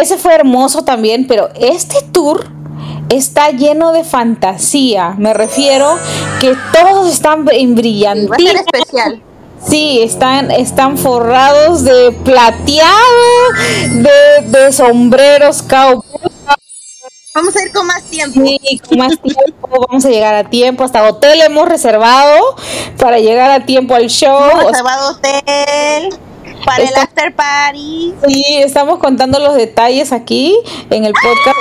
ese 0.00 0.16
fue 0.16 0.34
hermoso 0.34 0.84
también, 0.84 1.26
pero 1.26 1.48
este 1.60 1.96
tour 2.12 2.46
está 3.08 3.50
lleno 3.50 3.90
de 3.90 4.04
fantasía. 4.04 5.14
Me 5.18 5.34
refiero 5.34 5.96
que 6.40 6.54
todos 6.72 7.10
están 7.12 7.40
en 7.40 7.40
Y 7.40 7.46
va 7.46 7.56
a 7.56 7.58
ser 7.58 7.74
brillantina. 7.74 8.60
especial. 8.60 9.22
Sí, 9.66 10.00
están, 10.02 10.50
están 10.50 10.96
forrados 10.98 11.84
de 11.84 12.12
plateado, 12.24 13.52
de, 13.90 14.10
de 14.46 14.72
sombreros 14.72 15.62
cowboy. 15.62 16.02
Vamos 17.34 17.54
a 17.54 17.62
ir 17.62 17.72
con 17.72 17.86
más 17.86 18.02
tiempo. 18.04 18.40
Y 18.44 18.78
con 18.78 18.98
más 18.98 19.12
tiempo, 19.20 19.86
vamos 19.88 20.04
a 20.04 20.08
llegar 20.08 20.34
a 20.34 20.44
tiempo. 20.50 20.82
Hasta 20.82 21.08
hotel 21.08 21.40
hemos 21.42 21.68
reservado 21.68 22.56
para 22.98 23.18
llegar 23.20 23.50
a 23.50 23.64
tiempo 23.66 23.94
al 23.94 24.08
show. 24.08 24.40
Hemos 24.50 24.64
reservado 24.72 25.10
hotel 25.12 26.08
para 26.64 26.82
Está- 26.84 27.00
el 27.00 27.06
after 27.06 27.36
party. 27.36 28.14
sí, 28.26 28.44
estamos 28.58 28.98
contando 28.98 29.38
los 29.38 29.54
detalles 29.54 30.10
aquí 30.12 30.58
en 30.90 31.04
el 31.04 31.12
podcast. 31.12 31.56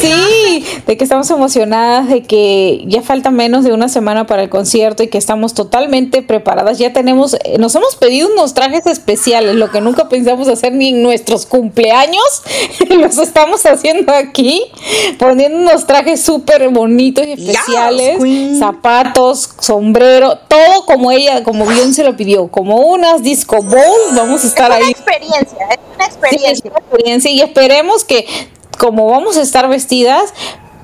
Sí, 0.00 0.64
de 0.86 0.96
que 0.96 1.04
estamos 1.04 1.30
emocionadas, 1.30 2.08
de 2.08 2.22
que 2.22 2.84
ya 2.86 3.02
falta 3.02 3.30
menos 3.30 3.64
de 3.64 3.72
una 3.72 3.88
semana 3.88 4.26
para 4.26 4.42
el 4.42 4.48
concierto 4.48 5.02
y 5.02 5.08
que 5.08 5.18
estamos 5.18 5.54
totalmente 5.54 6.22
preparadas. 6.22 6.78
Ya 6.78 6.92
tenemos, 6.92 7.34
eh, 7.44 7.56
nos 7.58 7.74
hemos 7.74 7.96
pedido 7.96 8.28
unos 8.32 8.54
trajes 8.54 8.86
especiales, 8.86 9.54
lo 9.54 9.70
que 9.70 9.80
nunca 9.80 10.08
pensamos 10.08 10.48
hacer 10.48 10.72
ni 10.72 10.88
en 10.90 11.02
nuestros 11.02 11.46
cumpleaños. 11.46 12.22
Los 12.88 13.18
estamos 13.18 13.64
haciendo 13.66 14.12
aquí, 14.12 14.62
poniendo 15.18 15.58
unos 15.58 15.86
trajes 15.86 16.20
súper 16.22 16.68
bonitos 16.70 17.26
y 17.26 17.32
especiales, 17.32 18.18
zapatos, 18.58 19.50
sombrero, 19.60 20.38
todo 20.48 20.84
como 20.86 21.10
ella, 21.10 21.42
como 21.42 21.66
bien 21.66 21.94
se 21.94 22.04
lo 22.04 22.16
pidió, 22.16 22.48
como 22.48 22.76
unas 22.80 23.22
disco 23.22 23.62
balls. 23.62 24.14
Vamos 24.14 24.44
a 24.44 24.46
estar 24.48 24.70
Es 24.72 24.76
una 24.78 24.86
ahí. 24.86 24.90
experiencia, 24.92 25.66
es 25.70 25.78
una 25.94 26.04
Sí, 26.06 26.10
es 26.10 26.14
experiencia. 26.14 26.70
una 26.70 26.78
experiencia 26.80 27.30
y 27.30 27.40
esperemos 27.40 28.04
que 28.04 28.26
como 28.78 29.10
vamos 29.10 29.36
a 29.36 29.42
estar 29.42 29.68
vestidas, 29.68 30.32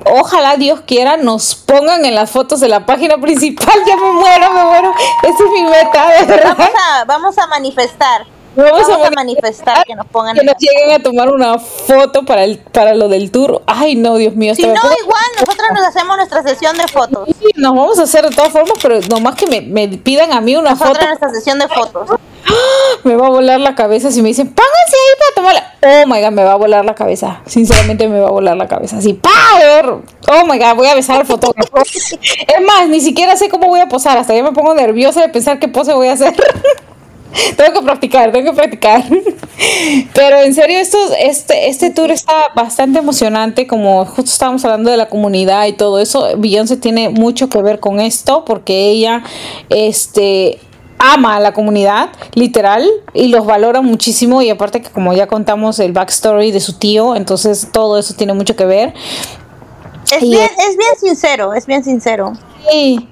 ojalá 0.05 0.57
Dios 0.57 0.81
quiera 0.87 1.17
nos 1.17 1.55
pongan 1.55 2.05
en 2.05 2.15
las 2.15 2.31
fotos 2.31 2.61
de 2.61 2.69
la 2.69 2.87
página 2.87 3.19
principal. 3.19 3.75
Ya 3.87 3.97
me 3.97 4.13
muero, 4.13 4.53
me 4.53 4.65
muero. 4.65 4.93
Esa 5.23 5.45
es 5.45 5.51
mi 5.53 5.63
meta, 5.63 6.09
de 6.19 6.25
verdad. 6.27 6.57
Vamos 6.57 6.73
a, 7.01 7.05
vamos 7.05 7.39
a 7.39 7.47
manifestar. 7.47 8.27
Vamos 8.55 8.73
Vamos, 8.73 8.89
a 8.91 8.95
a, 8.95 8.99
mani- 8.99 9.15
manifestar 9.15 9.83
que 9.87 9.95
nos 9.95 10.07
pongan 10.09 10.35
Que 10.37 10.45
nos 10.45 10.57
lleguen 10.59 10.91
a 11.01 11.03
tomar 11.03 11.31
una 11.31 11.59
foto 11.59 12.23
para 12.27 12.45
el 12.45 12.59
para 12.59 12.95
lo 12.95 13.09
del 13.09 13.31
tour. 13.31 13.63
Ay, 13.67 13.95
no, 13.97 14.17
Dios 14.17 14.35
mío. 14.35 14.55
Si 14.55 14.61
no, 14.67 14.75
igual 14.75 15.25
nosotros 15.41 15.69
nos 15.73 15.87
hacemos 15.87 16.17
nuestra 16.19 16.43
sesión 16.43 16.77
de 16.77 16.87
fotos. 16.87 17.29
Sí, 17.41 17.47
nos 17.57 17.75
vamos 17.75 17.99
a 17.99 18.03
hacer 18.03 18.29
de 18.29 18.37
todas 18.37 18.53
formas, 18.53 18.75
pero 18.83 19.01
nomás 19.09 19.37
que 19.37 19.47
me, 19.47 19.63
me 19.63 19.89
pidan 19.97 20.33
a 20.35 20.43
mí 20.43 20.55
una 20.55 20.73
Nosotros 20.73 20.99
foto. 20.99 21.07
nuestra 21.07 21.31
sesión 21.31 21.59
de 21.61 21.69
fotos. 21.69 22.11
me 23.05 23.17
va 23.17 23.27
a 23.27 23.31
volar 23.31 23.61
la 23.61 23.75
cabeza 23.75 24.11
si 24.11 24.23
me 24.23 24.29
dicen, 24.29 24.49
pónganse 24.49 24.97
ahí 24.97 25.19
para 25.19 25.35
tomarla. 25.35 25.73
Oh 25.85 26.07
my 26.07 26.21
god, 26.21 26.33
me 26.33 26.45
va 26.45 26.53
a 26.53 26.57
volar 26.57 26.85
la 26.85 26.95
cabeza. 26.95 27.41
Sinceramente 27.47 28.09
me 28.09 28.21
va 28.21 28.29
a 28.29 28.33
volar 28.33 28.57
la 28.57 28.69
cabeza. 28.69 28.99
Así, 28.99 29.15
¡power! 29.15 29.97
Oh 30.29 30.47
my 30.47 30.59
god, 30.59 30.77
voy 30.77 30.89
a 30.89 30.95
besar 30.95 31.21
al 31.21 31.27
fotógrafo. 31.27 31.77
es 31.83 32.67
más, 32.67 32.89
ni 32.89 33.01
siquiera 33.01 33.37
sé 33.37 33.49
cómo 33.49 33.69
voy 33.69 33.81
a 33.81 33.89
posar. 33.89 34.19
Hasta 34.19 34.35
ya 34.35 34.43
me 34.43 34.53
pongo 34.53 34.75
nerviosa 34.75 35.21
de 35.21 35.29
pensar 35.29 35.59
qué 35.59 35.69
pose 35.69 35.93
voy 35.93 36.09
a 36.09 36.13
hacer. 36.13 36.35
tengo 37.57 37.81
que 37.81 37.85
practicar, 37.85 38.33
tengo 38.33 38.51
que 38.51 38.57
practicar. 38.57 39.05
Pero 40.15 40.41
en 40.41 40.55
serio, 40.55 40.79
esto, 40.79 40.99
este, 41.19 41.69
este 41.69 41.91
tour 41.91 42.11
está 42.11 42.33
bastante 42.55 42.99
emocionante. 42.99 43.67
Como 43.67 44.05
justo 44.05 44.31
estábamos 44.31 44.65
hablando 44.65 44.91
de 44.91 44.97
la 44.97 45.09
comunidad 45.09 45.67
y 45.67 45.73
todo 45.73 45.99
eso, 45.99 46.29
Beyoncé 46.37 46.77
tiene 46.77 47.09
mucho 47.09 47.49
que 47.49 47.63
ver 47.63 47.81
con 47.81 48.01
esto 48.01 48.45
porque 48.45 48.89
ella, 48.89 49.23
este 49.69 50.61
ama 51.03 51.37
a 51.37 51.41
la 51.41 51.53
comunidad, 51.53 52.11
literal, 52.35 52.89
y 53.13 53.29
los 53.29 53.45
valora 53.45 53.81
muchísimo. 53.83 54.41
Y 54.41 54.51
aparte 54.51 54.81
que 54.81 54.91
como 54.91 55.13
ya 55.13 55.27
contamos 55.27 55.79
el 55.81 55.93
backstory 55.93 56.53
de 56.53 56.61
su 56.61 56.75
tío, 56.79 57.17
entonces 57.17 57.69
todo 57.73 57.99
eso 57.99 58.15
tiene 58.15 58.33
mucho 58.35 58.55
que 58.57 58.65
ver. 58.65 58.95
Es 60.11 60.23
Y- 60.23 60.31
bien, 60.31 60.51
es 60.69 60.77
bien 60.77 60.97
sincero, 61.01 61.55
es 61.55 61.67
bien 61.67 61.83
sincero. 61.85 62.33
Sí. 62.71 63.09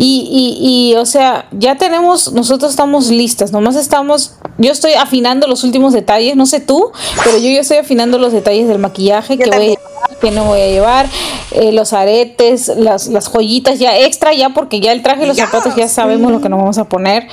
Y, 0.00 0.28
y, 0.60 0.92
y, 0.92 0.96
o 0.96 1.04
sea, 1.06 1.46
ya 1.52 1.76
tenemos, 1.76 2.32
nosotros 2.32 2.70
estamos 2.70 3.08
listas, 3.08 3.50
nomás 3.52 3.74
estamos, 3.74 4.34
yo 4.56 4.70
estoy 4.70 4.92
afinando 4.94 5.46
los 5.48 5.64
últimos 5.64 5.92
detalles, 5.92 6.36
no 6.36 6.46
sé 6.46 6.60
tú, 6.60 6.92
pero 7.24 7.36
yo 7.38 7.50
ya 7.50 7.60
estoy 7.60 7.78
afinando 7.78 8.18
los 8.18 8.32
detalles 8.32 8.68
del 8.68 8.78
maquillaje 8.78 9.36
Yo 9.36 9.44
que 9.44 9.50
voy 9.50 9.56
a 9.56 9.68
llevar, 9.70 10.18
que 10.20 10.30
no 10.30 10.44
voy 10.44 10.60
a 10.60 10.66
llevar, 10.68 11.06
eh, 11.50 11.72
los 11.72 11.92
aretes, 11.92 12.68
las, 12.76 13.08
las 13.08 13.28
joyitas 13.28 13.78
ya 13.80 13.98
extra, 13.98 14.32
ya 14.34 14.50
porque 14.50 14.78
ya 14.80 14.92
el 14.92 15.02
traje 15.02 15.24
y 15.24 15.26
los 15.26 15.36
zapatos 15.36 15.74
ya 15.74 15.88
sabemos 15.88 16.30
lo 16.30 16.40
que 16.40 16.48
nos 16.48 16.60
vamos 16.60 16.78
a 16.78 16.84
poner, 16.84 17.26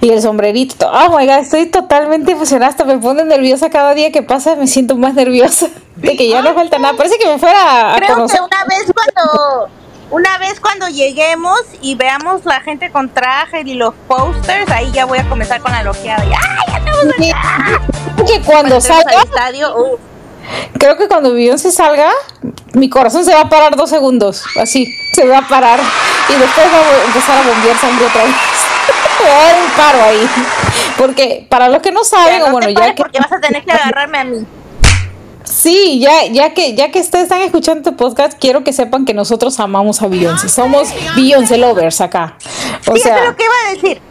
y 0.00 0.10
el 0.10 0.22
sombrerito, 0.22 0.76
to- 0.76 0.90
oh 0.92 1.16
my 1.18 1.26
god, 1.26 1.38
estoy 1.38 1.66
totalmente 1.66 2.32
emocionada, 2.32 2.70
hasta 2.70 2.84
me 2.84 2.98
pone 2.98 3.24
nerviosa 3.24 3.68
cada 3.68 3.94
día 3.94 4.12
que 4.12 4.22
pasa, 4.22 4.54
me 4.54 4.68
siento 4.68 4.96
más 4.96 5.14
nerviosa 5.14 5.68
de 5.96 6.16
que 6.16 6.28
ya 6.28 6.40
no 6.42 6.54
falta 6.54 6.78
nada, 6.78 6.96
parece 6.96 7.16
que 7.18 7.26
me 7.28 7.38
fuera 7.38 7.94
a 7.94 7.96
Creo 7.96 8.14
conocer. 8.14 8.38
que 8.38 8.44
una 8.44 8.64
vez 8.64 8.92
cuando 8.94 9.68
una 10.10 10.38
vez 10.38 10.60
cuando 10.60 10.88
lleguemos 10.88 11.60
y 11.80 11.94
veamos 11.94 12.44
la 12.44 12.60
gente 12.60 12.90
con 12.90 13.08
traje 13.08 13.62
y 13.64 13.74
los 13.74 13.94
posters, 14.08 14.70
ahí 14.70 14.90
ya 14.92 15.04
voy 15.04 15.18
a 15.18 15.28
comenzar 15.28 15.60
con 15.60 15.72
la 15.72 15.82
loqueada. 15.82 16.22
¡Ay, 16.22 16.30
ya 16.68 16.78
estamos 16.78 17.04
acá! 17.14 17.80
que 18.26 18.40
cuando 18.42 18.80
salga 18.80 19.18
al 19.18 19.24
estadio, 19.24 19.76
uh, 19.76 19.98
Creo 20.78 20.96
que 20.96 21.08
cuando 21.08 21.32
Beyoncé 21.34 21.70
salga, 21.70 22.10
mi 22.72 22.88
corazón 22.88 23.24
se 23.24 23.34
va 23.34 23.42
a 23.42 23.48
parar 23.48 23.76
dos 23.76 23.90
segundos. 23.90 24.44
Así, 24.56 24.92
se 25.14 25.26
va 25.26 25.38
a 25.38 25.48
parar. 25.48 25.78
Y 26.28 26.32
después 26.32 26.66
va 26.66 26.78
a 26.78 27.06
empezar 27.06 27.38
a 27.38 27.48
bombear 27.48 27.76
sangre 27.76 28.06
otra 28.06 28.24
vez. 28.24 28.34
Va 29.22 29.26
a 29.26 29.44
dar 29.44 29.56
un 29.62 29.70
paro 29.72 30.02
ahí. 30.02 30.30
Porque 30.96 31.46
para 31.50 31.68
los 31.68 31.82
que 31.82 31.92
no 31.92 32.04
saben, 32.04 32.38
ya 32.38 32.44
o 32.44 32.46
no 32.46 32.52
bueno, 32.52 32.68
te 32.68 32.74
ya 32.74 32.94
que. 32.94 33.02
porque 33.02 33.18
vas 33.18 33.30
a 33.30 33.38
tener 33.38 33.62
que 33.62 33.72
agarrarme 33.72 34.18
a 34.18 34.24
mí. 34.24 34.46
Sí, 35.44 36.00
ya, 36.00 36.26
ya 36.30 36.52
que 36.54 36.74
ya 36.74 36.90
que 36.90 37.00
ustedes 37.00 37.24
están 37.24 37.40
escuchando 37.40 37.80
este 37.80 37.92
podcast, 37.92 38.38
quiero 38.38 38.62
que 38.62 38.72
sepan 38.72 39.04
que 39.04 39.14
nosotros 39.14 39.58
amamos 39.58 40.02
a 40.02 40.06
Beyoncé. 40.06 40.48
Somos 40.48 40.88
Beyoncé 41.16 41.56
lovers 41.58 42.00
acá. 42.00 42.36
O 42.38 42.42
Sí, 42.42 42.80
eso 42.82 42.94
es 42.96 43.02
sea, 43.02 43.24
lo 43.24 43.36
que 43.36 43.44
iba 43.44 43.54
a 43.66 43.72
decir. 43.74 44.02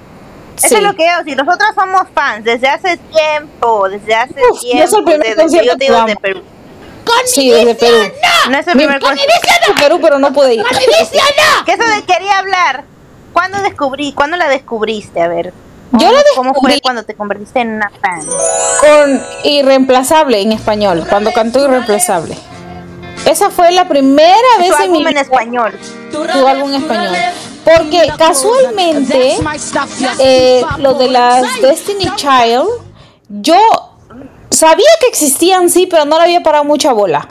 Eso 0.58 0.68
sí. 0.68 0.76
es 0.76 0.82
lo 0.82 0.94
que 0.96 1.04
iba 1.04 1.16
a 1.16 1.20
decir. 1.20 1.38
Nosotros 1.38 1.70
somos 1.76 2.02
fans 2.14 2.44
desde 2.44 2.68
hace 2.68 2.98
tiempo, 2.98 3.88
desde 3.90 4.14
hace 4.16 4.34
Uf, 4.52 4.62
no 4.64 4.84
es 4.84 4.90
tiempo. 4.90 4.98
el 4.98 5.04
primer 5.06 5.22
desde, 5.22 5.42
concierto 5.42 5.72
yo 5.72 5.76
digo 5.78 6.20
Perú. 6.22 6.42
sí, 7.26 7.50
desde 7.50 7.76
Perú. 7.76 7.98
No 8.50 8.58
es 8.58 8.68
el 8.68 8.76
Mi 8.76 8.84
primer 8.84 9.00
de 9.00 9.82
Perú, 9.82 10.00
pero 10.02 10.20
no 10.20 10.34
pude 10.34 10.56
ir. 10.56 10.64
Que 11.66 11.72
eso 11.74 11.84
de 11.84 12.04
quería 12.06 12.40
hablar. 12.40 12.84
¿Cuándo 13.34 13.62
descubrí? 13.62 14.12
¿Cuándo 14.14 14.36
la 14.36 14.50
descubriste? 14.50 15.22
A 15.22 15.28
ver. 15.28 15.54
Yo 15.94 16.12
la 16.12 16.20
¿Cómo 16.36 16.54
fue 16.54 16.72
descubrí- 16.74 16.82
cuando 16.82 17.04
te 17.04 17.16
convertiste 17.16 17.62
en 17.62 17.76
una 17.76 17.90
fan? 18.02 18.22
con 18.80 19.24
Irreemplazable 19.44 20.42
en 20.42 20.52
español, 20.52 21.06
cuando 21.10 21.32
cantó 21.34 21.64
Irreemplazable. 21.66 22.38
Esa 23.26 23.50
fue 23.50 23.72
la 23.72 23.88
primera 23.88 24.38
vez 24.60 24.72
en 24.82 24.92
mi 24.92 24.98
álbum 25.00 25.08
en 25.08 25.14
vida 25.14 25.22
español. 25.22 25.80
su 26.12 26.48
álbum 26.48 26.70
en 26.74 26.82
español. 26.84 27.16
Porque 27.66 28.12
casualmente 28.18 29.38
eh, 30.20 30.64
lo 30.78 30.94
de 30.94 31.08
las 31.10 31.62
Destiny 31.62 32.10
Child, 32.16 32.68
yo 33.30 33.58
sabía 34.50 34.88
que 35.02 35.08
existían, 35.08 35.70
sí, 35.70 35.86
pero 35.86 36.06
no 36.06 36.18
le 36.18 36.24
había 36.24 36.42
parado 36.44 36.64
mucha 36.64 36.94
bola. 36.94 37.28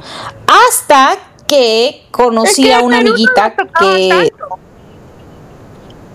Hasta 0.47 1.17
que 1.47 2.07
conocí 2.11 2.63
Es 2.63 2.69
que 2.69 2.75
a 2.75 2.81
una 2.81 3.01
no 3.01 3.09
amiguita 3.09 3.55
que... 3.81 4.09
tanto. 4.11 4.59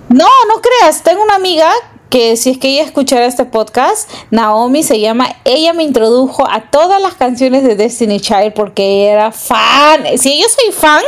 No, 0.10 0.28
no 0.48 0.61
creas, 0.61 1.02
tengo 1.02 1.24
una 1.24 1.36
amiga 1.36 1.72
que 2.14 2.38
si 2.38 2.52
es 2.52 2.60
que 2.60 2.69
ella 2.69 2.84
escuchara 2.84 3.26
este 3.26 3.44
podcast, 3.45 4.07
Naomi 4.30 4.84
se 4.84 4.99
llama, 4.99 5.35
ella 5.45 5.73
me 5.73 5.81
introdujo 5.81 6.48
a 6.48 6.69
todas 6.69 7.02
las 7.02 7.15
canciones 7.15 7.64
de 7.64 7.76
Destiny 7.76 8.19
Child 8.19 8.53
porque 8.53 9.07
era 9.07 9.31
fan. 9.31 10.03
Si 10.19 10.40
yo 10.40 10.45
soy 10.48 10.72
fan, 10.72 11.02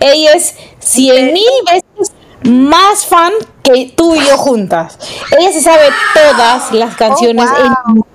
ella 0.00 0.34
es 0.34 0.54
cien 0.78 1.32
mil 1.32 1.44
veces 1.64 2.12
más 2.42 3.06
fan 3.06 3.32
que 3.62 3.90
tú 3.96 4.14
y 4.14 4.18
yo 4.18 4.36
juntas. 4.36 4.98
Ella 5.38 5.50
se 5.50 5.62
sabe 5.62 5.86
todas 6.12 6.72
las 6.72 6.94
canciones 6.94 7.46
Oh, 7.48 7.92
wow. 7.94 8.06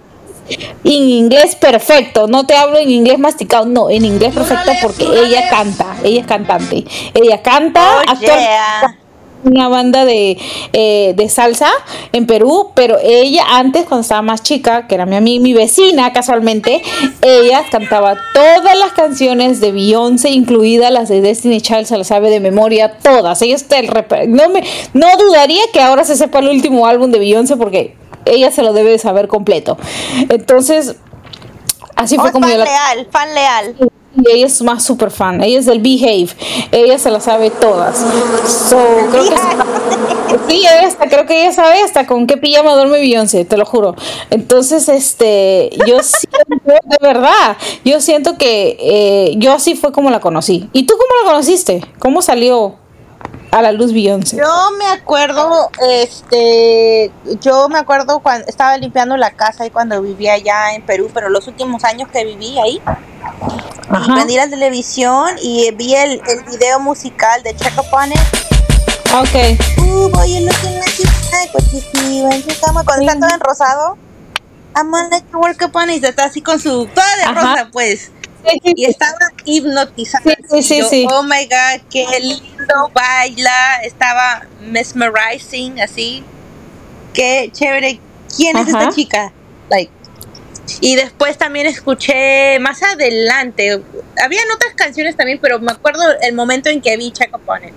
en, 0.48 0.60
en 0.84 1.10
inglés 1.10 1.56
perfecto. 1.56 2.28
No 2.28 2.46
te 2.46 2.56
hablo 2.56 2.78
en 2.78 2.92
inglés 2.92 3.18
masticado, 3.18 3.66
no, 3.66 3.90
en 3.90 4.06
inglés 4.06 4.36
perfecto 4.36 4.72
porque 4.84 5.04
ella 5.04 5.50
canta, 5.50 5.96
ella 6.04 6.22
es 6.22 6.28
cantante. 6.28 6.86
Ella 7.16 7.42
canta, 7.42 8.02
Oh, 8.08 8.12
actúa 8.12 8.38
yeah. 8.38 9.00
Una 9.46 9.70
banda 9.70 10.06
de, 10.06 10.38
eh, 10.74 11.14
de 11.16 11.30
salsa 11.30 11.70
en 12.12 12.26
Perú, 12.26 12.72
pero 12.76 12.98
ella 13.02 13.44
antes, 13.52 13.86
cuando 13.86 14.02
estaba 14.02 14.22
más 14.22 14.44
chica, 14.44 14.88
que 14.88 14.96
era 14.96 15.06
mi, 15.06 15.40
mi 15.40 15.54
vecina 15.54 16.12
casualmente, 16.14 16.82
ella 17.22 17.64
cantaba 17.70 18.18
todas 18.34 18.78
las 18.78 18.94
canciones 18.94 19.62
de 19.62 19.72
Beyoncé, 19.72 20.32
incluidas 20.32 20.92
las 20.92 21.10
de 21.10 21.22
Destiny 21.22 21.62
Child, 21.62 21.86
se 21.86 21.98
las 21.98 22.08
sabe 22.08 22.30
de 22.30 22.40
memoria, 22.40 22.98
todas. 22.98 23.42
Ella 23.42 23.56
está 23.56 23.80
el 23.80 23.90
no, 24.28 24.50
me, 24.50 24.64
no 24.94 25.08
dudaría 25.18 25.62
que 25.72 25.82
ahora 25.82 26.04
se 26.04 26.16
sepa 26.16 26.40
el 26.40 26.50
último 26.50 26.88
álbum 26.88 27.12
de 27.12 27.20
Beyoncé 27.20 27.56
porque 27.58 27.96
ella 28.26 28.52
se 28.52 28.64
lo 28.64 28.74
debe 28.74 28.90
de 28.92 29.00
saber 29.00 29.28
completo. 29.28 29.78
Entonces, 30.30 30.96
así 31.96 32.18
Oh, 32.18 32.22
fue 32.22 32.32
como 32.32 32.48
fan 32.48 32.58
yo 32.58 32.58
la 32.60 32.66
leal, 32.66 33.08
fan 33.12 33.34
leal. 33.34 33.76
Y 34.18 34.32
ella 34.32 34.48
es 34.48 34.62
más 34.62 34.84
super 34.84 35.12
fan, 35.12 35.44
ella 35.44 35.60
es 35.60 35.66
del 35.66 35.80
Behave, 35.80 36.30
ella 36.72 36.98
se 36.98 37.12
la 37.12 37.20
sabe 37.20 37.50
todas. 37.50 37.98
So, 38.48 38.78
creo 39.12 39.24
que 39.24 39.36
sí, 40.50 40.64
creo 41.10 41.26
que 41.26 41.42
ella 41.42 41.52
sabe 41.52 41.82
hasta 41.82 42.08
con 42.08 42.28
qué 42.28 42.38
pijama 42.38 42.74
duerme 42.76 43.00
Beyoncé, 43.00 43.46
te 43.46 43.58
lo 43.58 43.66
juro. 43.66 43.96
Entonces, 44.30 44.90
este, 44.90 45.70
yo 45.88 46.02
siento, 46.02 46.50
de 46.66 46.98
verdad, 47.02 47.58
yo 47.84 48.00
siento 48.02 48.38
que 48.38 48.78
eh, 48.80 49.34
yo 49.38 49.54
así 49.54 49.76
fue 49.76 49.92
como 49.92 50.10
la 50.10 50.20
conocí. 50.20 50.70
¿Y 50.74 50.84
tú 50.84 50.96
cómo 50.96 51.24
la 51.24 51.32
conociste? 51.32 51.82
¿Cómo 52.00 52.22
salió 52.22 52.85
a 53.56 53.62
la 53.62 53.72
luz 53.72 53.94
Beyoncé? 53.94 54.36
Yo 54.38 54.72
me 54.78 54.86
acuerdo, 54.88 55.70
este, 55.90 57.10
yo 57.40 57.70
me 57.70 57.80
acuerdo 57.80 58.20
cuando 58.20 58.46
estaba 58.48 58.76
limpiando 58.78 59.16
la 59.16 59.32
casa 59.32 59.66
y 59.66 59.70
cuando 59.70 60.02
vivía 60.02 60.34
allá 60.34 60.74
en 60.74 60.86
Perú, 60.86 61.10
pero 61.14 61.30
los 61.30 61.48
últimos 61.48 61.86
años 61.86 62.10
que 62.12 62.26
viví 62.26 62.60
ahí, 62.60 62.82
Ajá. 63.90 64.14
prendí 64.14 64.36
la 64.36 64.50
televisión 64.50 65.36
y 65.42 65.72
vi 65.72 65.96
el, 65.96 66.22
el 66.28 66.44
video 66.44 66.80
musical 66.82 67.42
de 67.44 67.56
Check 67.56 67.78
Up 67.78 67.86
On 67.94 68.12
It. 68.12 68.20
Ok. 69.14 69.80
Uh, 69.80 70.10
boy, 70.10 70.26
you're 70.28 70.42
looking 70.42 70.78
like 70.78 70.98
you 71.00 71.06
like 71.32 71.54
what 71.54 71.64
you 71.72 71.80
see 71.80 72.22
when 72.24 72.42
you 72.42 72.54
come. 72.62 72.84
Cuando 72.84 73.06
está 73.06 73.18
todo 73.18 73.30
en 73.34 73.40
rosado. 73.40 73.98
I'm 74.76 74.92
gonna 74.92 75.22
work 75.32 75.62
upon 75.62 75.90
it. 75.90 76.04
y 76.04 76.06
Está 76.06 76.26
así 76.26 76.42
con 76.42 76.60
su. 76.60 76.86
Toda 76.88 77.16
de 77.16 77.24
Ajá. 77.24 77.34
rosa, 77.34 77.70
pues. 77.72 78.12
Y 78.64 78.86
estaba 78.86 79.32
hipnotizada. 79.46 80.36
Sí, 80.50 80.64
sí, 80.64 80.80
Yo, 80.80 80.90
sí. 80.90 81.08
Oh 81.12 81.24
my 81.24 81.46
god, 81.46 81.82
qué 81.90 82.06
lindo 82.20 82.92
baila. 82.94 83.82
Estaba 83.84 84.46
mesmerizing, 84.62 85.82
así. 85.82 86.24
Qué 87.14 87.50
chévere. 87.52 88.00
¿Quién 88.36 88.58
es 88.58 88.68
esta 88.68 88.90
chica? 88.90 89.32
Like. 89.70 89.92
Y 90.82 90.96
después 90.96 91.38
también 91.38 91.68
escuché 91.68 92.60
más 92.60 92.82
adelante. 92.84 93.82
Habían 94.24 94.46
otras 94.56 94.74
canciones 94.76 95.16
también, 95.16 95.40
pero 95.42 95.60
me 95.60 95.72
acuerdo 95.72 96.02
el 96.22 96.34
momento 96.34 96.70
en 96.70 96.82
que 96.82 96.98
vi 96.98 97.12
Check 97.12 97.36
Up 97.36 97.44
On 97.46 97.64
It. 97.64 97.74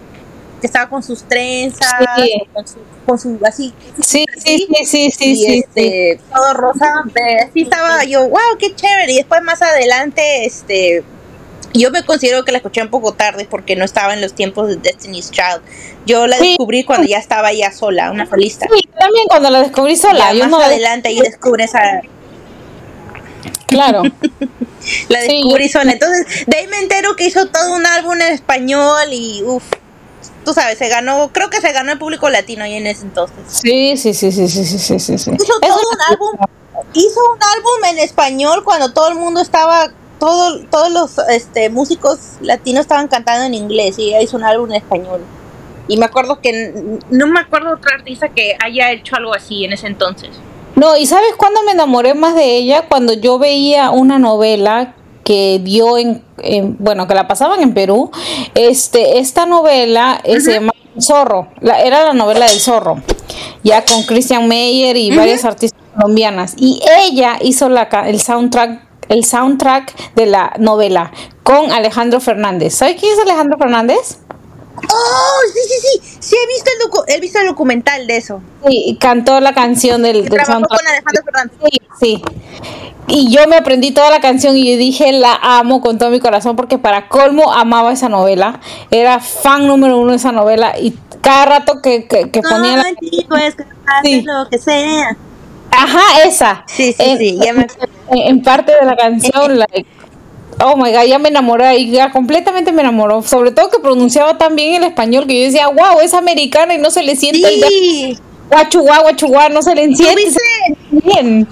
Que 0.61 0.67
estaba 0.67 0.89
con 0.89 1.03
sus 1.03 1.23
trenzas, 1.25 1.93
Sí. 2.17 2.33
con, 2.53 2.67
su, 2.67 2.77
con 3.07 3.19
su 3.19 3.39
así. 3.45 3.73
Sí, 4.03 4.25
sí, 4.37 4.67
sí, 4.69 4.85
sí, 4.85 5.11
sí, 5.11 5.31
y 5.33 5.37
sí, 5.37 5.37
sí. 5.37 5.65
este, 5.67 6.21
todo 6.33 6.55
rosa. 6.55 6.93
Así 7.49 7.63
estaba 7.63 8.05
yo, 8.05 8.29
wow, 8.29 8.57
qué 8.59 8.75
chévere. 8.75 9.13
Y 9.13 9.17
después 9.17 9.43
más 9.43 9.63
adelante, 9.63 10.45
este. 10.45 11.05
Yo 11.75 11.91
me 11.91 12.03
considero 12.03 12.45
que 12.45 12.51
la 12.53 12.59
escuché 12.59 12.83
un 12.83 12.89
poco 12.89 13.13
tarde 13.13 13.47
porque 13.49 13.77
no 13.77 13.85
estaba 13.85 14.15
en 14.15 14.21
los 14.23 14.33
tiempos 14.35 14.69
de 14.69 14.77
Destiny's 14.77 15.31
Child. 15.31 15.61
Yo 16.07 16.27
la 16.27 16.39
descubrí 16.39 16.83
cuando 16.85 17.07
ya 17.07 17.19
estaba 17.19 17.53
ya 17.53 17.71
sola, 17.73 18.11
una 18.11 18.27
solista. 18.27 18.67
Sí, 18.75 18.89
también 18.99 19.27
cuando 19.29 19.51
la 19.51 19.61
descubrí 19.63 19.95
sola, 19.95 20.33
Ya 20.33 20.39
yo 20.39 20.41
más 20.45 20.51
no 20.51 20.61
adelante 20.63 21.13
y 21.13 21.21
descubre 21.21 21.65
esa, 21.65 22.01
Claro. 23.67 24.03
la 25.09 25.21
descubrí 25.21 25.69
sola. 25.69 25.93
Entonces, 25.93 26.47
de 26.47 26.57
ahí 26.57 26.67
me 26.69 26.79
entero 26.79 27.15
que 27.17 27.27
hizo 27.27 27.47
todo 27.47 27.75
un 27.75 27.85
álbum 27.87 28.15
en 28.15 28.33
español 28.33 29.13
y 29.13 29.43
uff, 29.45 29.65
tú 30.45 30.53
sabes, 30.53 30.79
se 30.79 30.89
ganó, 30.89 31.31
creo 31.33 31.51
que 31.51 31.61
se 31.61 31.73
ganó 31.73 31.93
el 31.93 31.99
público 31.99 32.29
latino 32.29 32.67
y 32.67 32.75
en 32.75 32.87
ese 32.87 33.03
entonces. 33.03 33.37
Sí, 33.47 33.97
sí, 33.97 34.15
sí, 34.15 34.33
sí, 34.33 34.49
sí, 34.49 34.65
sí, 34.65 34.99
sí, 34.99 35.19
sí. 35.19 35.31
Hizo 35.31 35.61
todo 35.61 35.81
un 35.93 36.01
álbum, 36.11 36.37
hizo 36.95 37.21
un 37.33 37.39
álbum 37.57 37.85
en 37.91 37.99
español 37.99 38.65
cuando 38.65 38.93
todo 38.93 39.09
el 39.09 39.17
mundo 39.17 39.41
estaba, 39.41 39.91
todo, 40.19 40.61
todos 40.71 40.91
los 40.91 41.19
este, 41.29 41.71
músicos 41.71 42.19
latinos 42.41 42.83
estaban 42.83 43.09
cantando 43.09 43.45
en 43.45 43.55
inglés 43.55 43.99
y 43.99 44.09
ella 44.09 44.23
hizo 44.23 44.37
un 44.37 44.45
álbum 44.45 44.71
en 44.71 44.77
español. 44.77 45.21
Y 45.89 45.97
me 45.97 46.05
acuerdo 46.05 46.41
que, 46.41 46.99
no 47.11 47.27
me 47.27 47.41
acuerdo 47.41 47.75
otra 47.75 47.97
artista 47.97 48.29
que 48.29 48.57
haya 48.61 48.93
hecho 48.93 49.17
algo 49.17 49.35
así 49.35 49.65
en 49.65 49.73
ese 49.73 49.87
entonces. 49.87 50.31
No, 50.77 50.97
y 50.97 51.07
sabes 51.07 51.35
cuándo 51.37 51.63
me 51.65 51.73
enamoré 51.73 52.15
más 52.15 52.35
de 52.35 52.57
ella? 52.57 52.87
Cuando 52.89 53.15
yo 53.15 53.39
veía 53.39 53.91
una 53.91 54.19
novela 54.19 54.95
que 55.29 55.61
dio 55.63 55.99
en, 55.99 56.23
en- 56.39 56.77
bueno, 56.79 57.07
que 57.07 57.15
la 57.15 57.29
pasaban 57.29 57.61
en 57.61 57.75
Perú. 57.75 58.11
Este, 58.55 59.19
esta 59.19 59.45
novela 59.45 60.19
eh, 60.25 60.41
se 60.41 60.53
llama 60.55 60.73
Zorro, 60.99 61.49
la- 61.61 61.83
era 61.83 62.03
la 62.03 62.15
novela 62.15 62.47
del 62.47 62.59
Zorro, 62.59 62.97
ya 63.63 63.85
con 63.85 64.05
Christian 64.05 64.49
Meyer 64.49 64.97
y 64.97 65.15
varias 65.15 65.45
artistas 65.45 65.79
colombianas. 65.95 66.55
Y 66.57 66.81
ella 67.03 67.37
hizo 67.43 67.69
la, 67.69 67.83
el 68.07 68.19
soundtrack, 68.23 68.81
el 69.11 69.23
soundtrack 69.27 70.15
de 70.15 70.25
la 70.25 70.55
novela 70.59 71.13
con 71.43 71.73
Alejandro 71.73 72.21
Fernández. 72.21 72.75
¿Sabes 72.77 72.97
quién 72.99 73.13
es 73.13 73.19
Alejandro 73.19 73.59
Fernández? 73.59 74.21
Oh, 74.93 75.41
sí, 75.53 75.61
sí, 75.69 75.81
sí. 76.01 76.17
Sí, 76.21 76.37
he 76.37 76.47
visto 76.49 76.71
el, 76.71 76.91
docu- 76.91 77.05
he 77.09 77.21
visto 77.21 77.39
el 77.41 77.47
documental 77.49 78.07
de 78.07 78.17
eso. 78.17 78.41
Sí, 78.67 78.97
cantó 79.01 79.41
la 79.41 79.53
canción 79.55 80.03
del, 80.03 80.23
del 80.23 80.31
Trabajó 80.31 80.67
con 80.69 80.87
Alejandro 80.87 81.23
Fernández. 81.25 81.59
Sí, 81.63 81.81
sí. 82.01 82.23
Y 83.11 83.31
yo 83.35 83.47
me 83.49 83.57
aprendí 83.57 83.91
toda 83.93 84.11
la 84.11 84.21
canción 84.21 84.57
y 84.57 84.71
yo 84.71 84.77
dije, 84.79 85.13
la 85.13 85.39
amo 85.43 85.81
con 85.81 85.97
todo 85.99 86.11
mi 86.11 86.21
corazón 86.21 86.57
porque 86.57 86.77
para 86.79 87.09
colmo 87.09 87.53
amaba 87.53 87.93
esa 87.93 88.09
novela. 88.11 88.61
Era 88.91 89.19
fan 89.21 89.67
número 89.67 89.99
uno 89.99 90.11
de 90.11 90.17
esa 90.19 90.33
novela 90.33 90.79
y 90.79 90.95
cada 91.23 91.47
rato 91.47 91.81
que, 91.83 92.07
que, 92.07 92.31
que 92.31 92.43
ponía 92.43 92.77
la... 92.77 92.89
Es 92.91 93.57
Sí. 94.03 94.23
lo 94.23 94.49
que 94.51 94.59
sea. 94.59 95.17
Ajá, 95.71 96.23
esa. 96.27 96.65
Sí, 96.67 96.93
sí, 96.93 97.03
En- 97.03 97.19
sí, 97.19 97.39
ya 97.43 97.53
me 97.55 97.67
en, 98.11 98.19
en 98.19 98.43
parte 98.43 98.73
de 98.79 98.85
la 98.85 98.97
canción, 98.97 99.59
like, 99.59 99.87
oh 100.65 100.77
my 100.77 100.93
god, 100.93 101.05
ya 101.07 101.19
me 101.19 101.29
enamoré 101.29 101.77
y 101.79 101.91
ya 101.91 102.11
completamente 102.11 102.73
me 102.73 102.83
enamoró. 102.83 103.23
Sobre 103.23 103.51
todo 103.53 103.71
que 103.71 103.79
pronunciaba 103.79 104.39
tan 104.39 104.57
bien 104.57 104.75
el 104.83 104.85
español 104.85 105.27
que 105.27 105.39
yo 105.39 105.47
decía, 105.47 105.69
wow, 105.69 106.01
es 106.03 106.15
americana 106.15 106.75
y 106.75 106.79
no 106.79 106.91
se 106.91 107.03
le 107.03 107.17
siente 107.17 107.47
el 107.49 107.63
Sí. 107.65 108.19
guachuá, 108.51 109.01
guachuá, 109.01 109.49
no 109.49 109.63
se 109.63 109.75
le 109.75 109.95
siente 109.95 110.15
viste? 110.25 110.41
bien. 110.91 111.49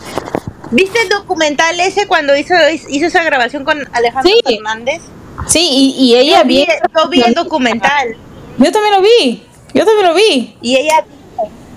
¿Viste 0.72 1.00
el 1.02 1.08
documental 1.08 1.78
ese 1.80 2.06
cuando 2.08 2.36
hizo, 2.36 2.54
hizo 2.88 3.06
esa 3.06 3.22
grabación 3.22 3.64
con 3.64 3.78
Alejandro 3.92 4.32
Sí. 4.32 4.54
Fernández? 4.56 5.00
Sí, 5.46 5.68
y, 5.70 6.04
y 6.04 6.16
ella 6.16 6.40
Yo 6.42 6.48
vi, 6.48 6.54
bien. 6.56 6.68
yo 6.96 7.08
vi 7.08 7.20
el 7.20 7.34
documental 7.34 8.16
Yo 8.58 8.72
también 8.72 8.94
lo 8.94 9.02
vi. 9.02 9.42
Yo 9.74 9.84
también 9.84 10.06
lo 10.08 10.14
vi. 10.14 10.56
y 10.62 10.76
ella 10.76 11.04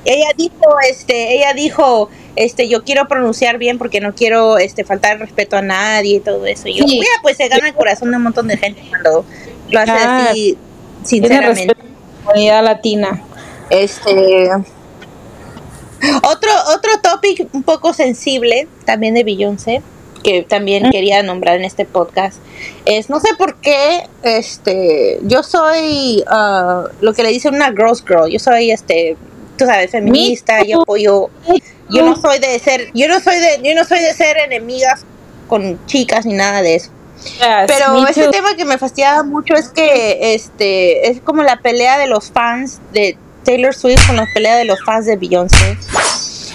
ella 0.06 0.30
dijo, 0.38 0.56
este, 0.90 1.36
ella 1.36 1.54
dijo, 1.54 2.10
este, 2.36 2.68
yo 2.70 2.84
quiero 2.84 3.08
pronunciar 3.08 3.58
bien 3.58 3.78
porque 3.78 4.00
no 4.02 4.16
quiero, 4.16 4.58
este, 4.58 4.84
faltar 4.84 5.20
respeto 5.20 5.58
a 5.58 5.62
nadie 5.62 6.16
y 6.18 6.20
todo 6.20 6.46
eso. 6.46 6.68
Y 6.68 6.76
yo, 6.80 6.88
Sí. 6.88 7.00
"Mira, 7.00 7.12
pues 7.22 7.38
se 7.38 7.48
gana 7.48 7.68
el 7.68 7.74
corazón 7.74 8.12
de 8.12 8.18
un 8.18 8.24
montón 8.24 8.48
de 8.48 8.58
gente 8.58 8.82
cuando 8.90 9.26
lo 9.70 9.80
hace 9.80 9.92
así, 9.92 10.58
sinceramente. 11.04 11.74
respeto 11.74 11.82
a 11.82 11.86
la 11.86 12.26
comunidad 12.26 12.64
latina. 12.64 13.24
Este 13.70 14.50
otro 16.24 16.50
otro 16.74 16.92
topic 17.04 17.48
un 17.54 17.64
poco 17.64 17.94
sensible 17.94 18.68
también 18.86 19.14
de 19.14 19.24
Beyoncé 19.24 19.82
que 20.24 20.44
también 20.44 20.90
quería 20.92 21.22
nombrar 21.24 21.58
en 21.58 21.66
este 21.66 21.86
podcast 21.86 22.38
es 22.86 23.10
no 23.10 23.20
sé 23.20 23.30
por 23.38 23.56
qué 23.58 24.08
este 24.24 25.20
yo 25.24 25.44
soy 25.44 26.24
ah, 26.28 26.86
lo 27.02 27.14
que 27.14 27.24
le 27.24 27.30
dicen 27.30 27.54
una 27.54 27.72
gross 27.72 28.04
girl 28.08 28.30
yo 28.30 28.40
soy 28.40 28.72
este 28.72 29.18
tú 29.60 29.66
sabes 29.66 29.92
feminista 29.92 30.64
yo 30.64 30.82
apoyo 30.82 31.30
yo 31.90 32.04
no 32.04 32.16
soy 32.16 32.40
de 32.40 32.58
ser 32.60 32.90
yo 32.94 33.08
no 33.08 33.20
soy 33.20 33.36
de 33.40 33.60
yo 33.62 33.76
no 33.76 33.84
soy 33.84 34.00
de 34.00 34.14
ser 34.14 34.38
enemigas 34.38 35.06
con 35.48 35.86
chicas 35.88 36.26
ni 36.26 36.34
nada 36.34 36.62
de 36.62 36.76
eso. 36.76 36.92
Yes, 37.24 37.68
pero 37.68 38.08
ese 38.08 38.26
too. 38.26 38.32
tema 38.32 38.56
que 38.56 38.64
me 38.64 38.78
fastidiaba 38.78 39.24
mucho 39.24 39.56
es 39.56 39.68
que 39.68 40.34
este 40.36 41.10
es 41.10 41.20
como 41.20 41.44
la 41.44 41.58
pelea 41.58 41.98
de 41.98 42.08
los 42.08 42.32
fans 42.32 42.80
de 42.94 43.18
Taylor 43.44 43.76
Swift 43.76 44.08
con 44.08 44.16
la 44.16 44.28
pelea 44.34 44.56
de 44.56 44.64
los 44.64 44.80
fans 44.86 45.06
de 45.06 45.18
Beyoncé. 45.18 45.78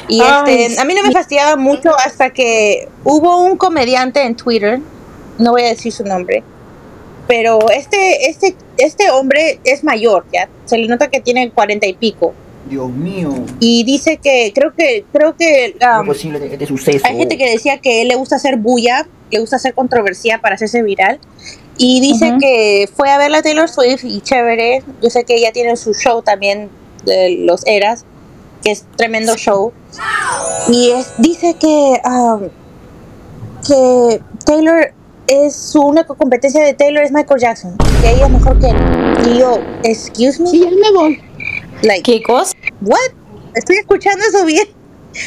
Y 0.09 0.23
Ay, 0.23 0.63
este, 0.63 0.81
a 0.81 0.85
mí 0.85 0.95
no 0.95 1.03
me 1.03 1.13
fastidiaba 1.13 1.57
mucho 1.57 1.91
hasta 1.99 2.31
que 2.31 2.89
hubo 3.03 3.43
un 3.43 3.57
comediante 3.57 4.23
en 4.23 4.37
Twitter, 4.37 4.79
no 5.39 5.53
voy 5.53 5.63
a 5.63 5.69
decir 5.69 5.93
su 5.93 6.05
nombre, 6.05 6.43
pero 7.27 7.59
este 7.71 8.31
este 8.31 8.55
este 8.79 9.11
hombre 9.11 9.61
es 9.65 9.83
mayor, 9.83 10.25
ya, 10.33 10.49
se 10.67 10.79
le 10.79 10.89
nota 10.89 11.09
que 11.09 11.21
tiene 11.21 11.51
cuarenta 11.51 11.87
y 11.87 11.95
pico 11.95 12.35
Dios 12.69 12.91
mío, 12.91 13.35
y 13.61 13.85
dice 13.85 14.17
que 14.17 14.53
creo 14.55 14.75
que 14.75 15.05
creo 15.13 15.37
que 15.37 15.77
um, 15.81 16.03
es 16.03 16.07
posible 16.07 16.39
de 16.39 16.53
este 16.53 16.67
suceso. 16.67 17.07
hay 17.07 17.17
gente 17.17 17.37
que 17.37 17.51
decía 17.51 17.79
que 17.79 18.03
él 18.03 18.09
le 18.09 18.17
gusta 18.17 18.37
hacer 18.37 18.57
bulla, 18.57 19.07
le 19.31 19.41
gusta 19.41 19.57
hacer 19.57 19.75
controversia 19.75 20.41
para 20.41 20.55
hacerse 20.55 20.83
viral. 20.83 21.19
Y 21.77 22.01
dice 22.01 22.37
que 22.41 22.89
fue 22.95 23.11
a 23.11 23.19
ver 23.19 23.35
a 23.35 23.43
Taylor 23.43 23.69
Swift 23.69 24.05
y 24.05 24.21
chévere. 24.21 24.83
Yo 25.03 25.11
sé 25.11 25.25
que 25.25 25.35
ella 25.35 25.51
tiene 25.53 25.77
su 25.77 25.93
show 25.93 26.23
también 26.23 26.71
de 27.05 27.39
los 27.41 27.67
Eras, 27.67 28.05
que 28.63 28.71
es 28.71 28.85
tremendo 28.97 29.37
show. 29.37 29.73
Y 30.69 30.91
es, 30.91 31.13
dice 31.19 31.55
que, 31.55 32.01
um, 32.05 32.49
que 33.67 34.21
Taylor 34.45 34.93
es 35.27 35.57
su 35.57 35.81
única 35.81 36.15
competencia 36.15 36.63
de 36.63 36.75
Taylor 36.75 37.03
es 37.03 37.11
Michael 37.11 37.41
Jackson, 37.41 37.77
que 38.01 38.11
ella 38.11 38.27
es 38.27 38.33
mejor 38.33 38.59
que 38.61 38.69
él. 38.69 38.77
Y 39.33 39.39
yo, 39.39 39.59
excuse 39.83 40.41
me, 40.41 40.51
Y 40.51 40.63
él 40.63 40.77
me 40.77 40.93
voy. 40.93 41.24
Like, 41.85 42.03
¿Qué 42.03 42.23
cosa? 42.23 42.53
¿What? 42.81 42.99
Estoy 43.55 43.77
escuchando 43.77 44.25
eso 44.27 44.45
bien. 44.45 44.67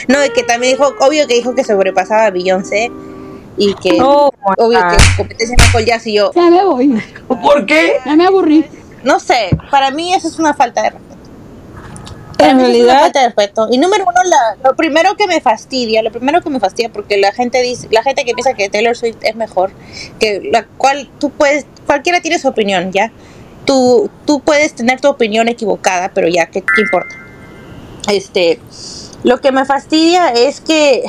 No, 0.10 0.24
y 0.26 0.30
que 0.32 0.44
también 0.44 0.74
dijo, 0.74 0.94
obvio 1.00 1.26
que 1.28 1.36
dijo 1.36 1.56
que 1.56 1.64
sobrepasaba 1.64 2.26
a 2.26 2.30
Beyoncé 2.32 2.92
y 3.58 3.74
que 3.76 3.98
Oh, 4.02 4.30
obvio 4.58 4.82
God. 4.82 4.90
que 4.92 4.98
competencia 5.18 5.56
Michael 5.58 5.86
Jackson 5.86 6.10
y 6.12 6.16
yo, 6.16 6.32
Ya 6.36 6.50
me 6.50 6.66
voy. 6.66 7.02
¿Por 7.28 7.66
qué? 7.66 7.94
Ya 8.06 8.16
me 8.16 8.26
aburrí. 8.28 8.66
no 9.04 9.20
sé, 9.20 9.50
para 9.72 9.92
mí 9.92 10.14
eso 10.14 10.28
es 10.28 10.40
una 10.40 10.54
falta 10.54 10.82
de 10.84 10.90
respeto. 10.90 11.08
Para 12.38 12.52
En 12.52 12.58
mí 12.58 12.64
eso 12.64 12.72
es 12.72 12.76
una 12.76 12.84
realidad, 12.86 13.02
falta 13.02 13.20
de 13.22 13.26
respeto. 13.28 13.68
Y 13.72 13.78
número 13.78 14.04
uno, 14.04 14.24
la- 14.26 14.70
lo 14.70 14.76
primero 14.76 15.16
que 15.16 15.26
me 15.28 15.40
fastidia, 15.42 16.04
lo 16.04 16.12
primero 16.12 16.42
que 16.42 16.50
me 16.50 16.60
fastidia, 16.60 16.90
porque 16.92 17.18
la 17.18 17.32
gente 17.32 17.62
dice, 17.62 17.88
la 17.90 18.04
gente 18.04 18.26
que 18.26 18.34
piensa 18.34 18.54
que 18.54 18.70
Taylor 18.70 18.96
Swift 18.96 19.18
es 19.22 19.36
mejor, 19.36 19.72
que 20.20 20.42
la 20.52 20.66
cual 20.66 21.10
tú 21.20 21.30
puedes, 21.32 21.66
cualquiera 21.88 22.20
tiene 22.22 22.38
su 22.40 22.48
opinión, 22.50 22.92
¿ya? 22.92 23.12
Tú, 23.68 24.10
tú 24.26 24.40
puedes 24.40 24.74
tener 24.74 25.00
tu 25.00 25.10
opinión 25.10 25.48
equivocada, 25.48 26.10
pero 26.12 26.28
ya, 26.28 26.48
¿qué, 26.48 26.62
qué 26.62 26.82
importa? 26.82 27.16
Este, 28.10 28.60
lo 29.24 29.42
que 29.42 29.52
me 29.52 29.66
fastidia 29.66 30.30
es 30.30 30.62
que 30.62 31.04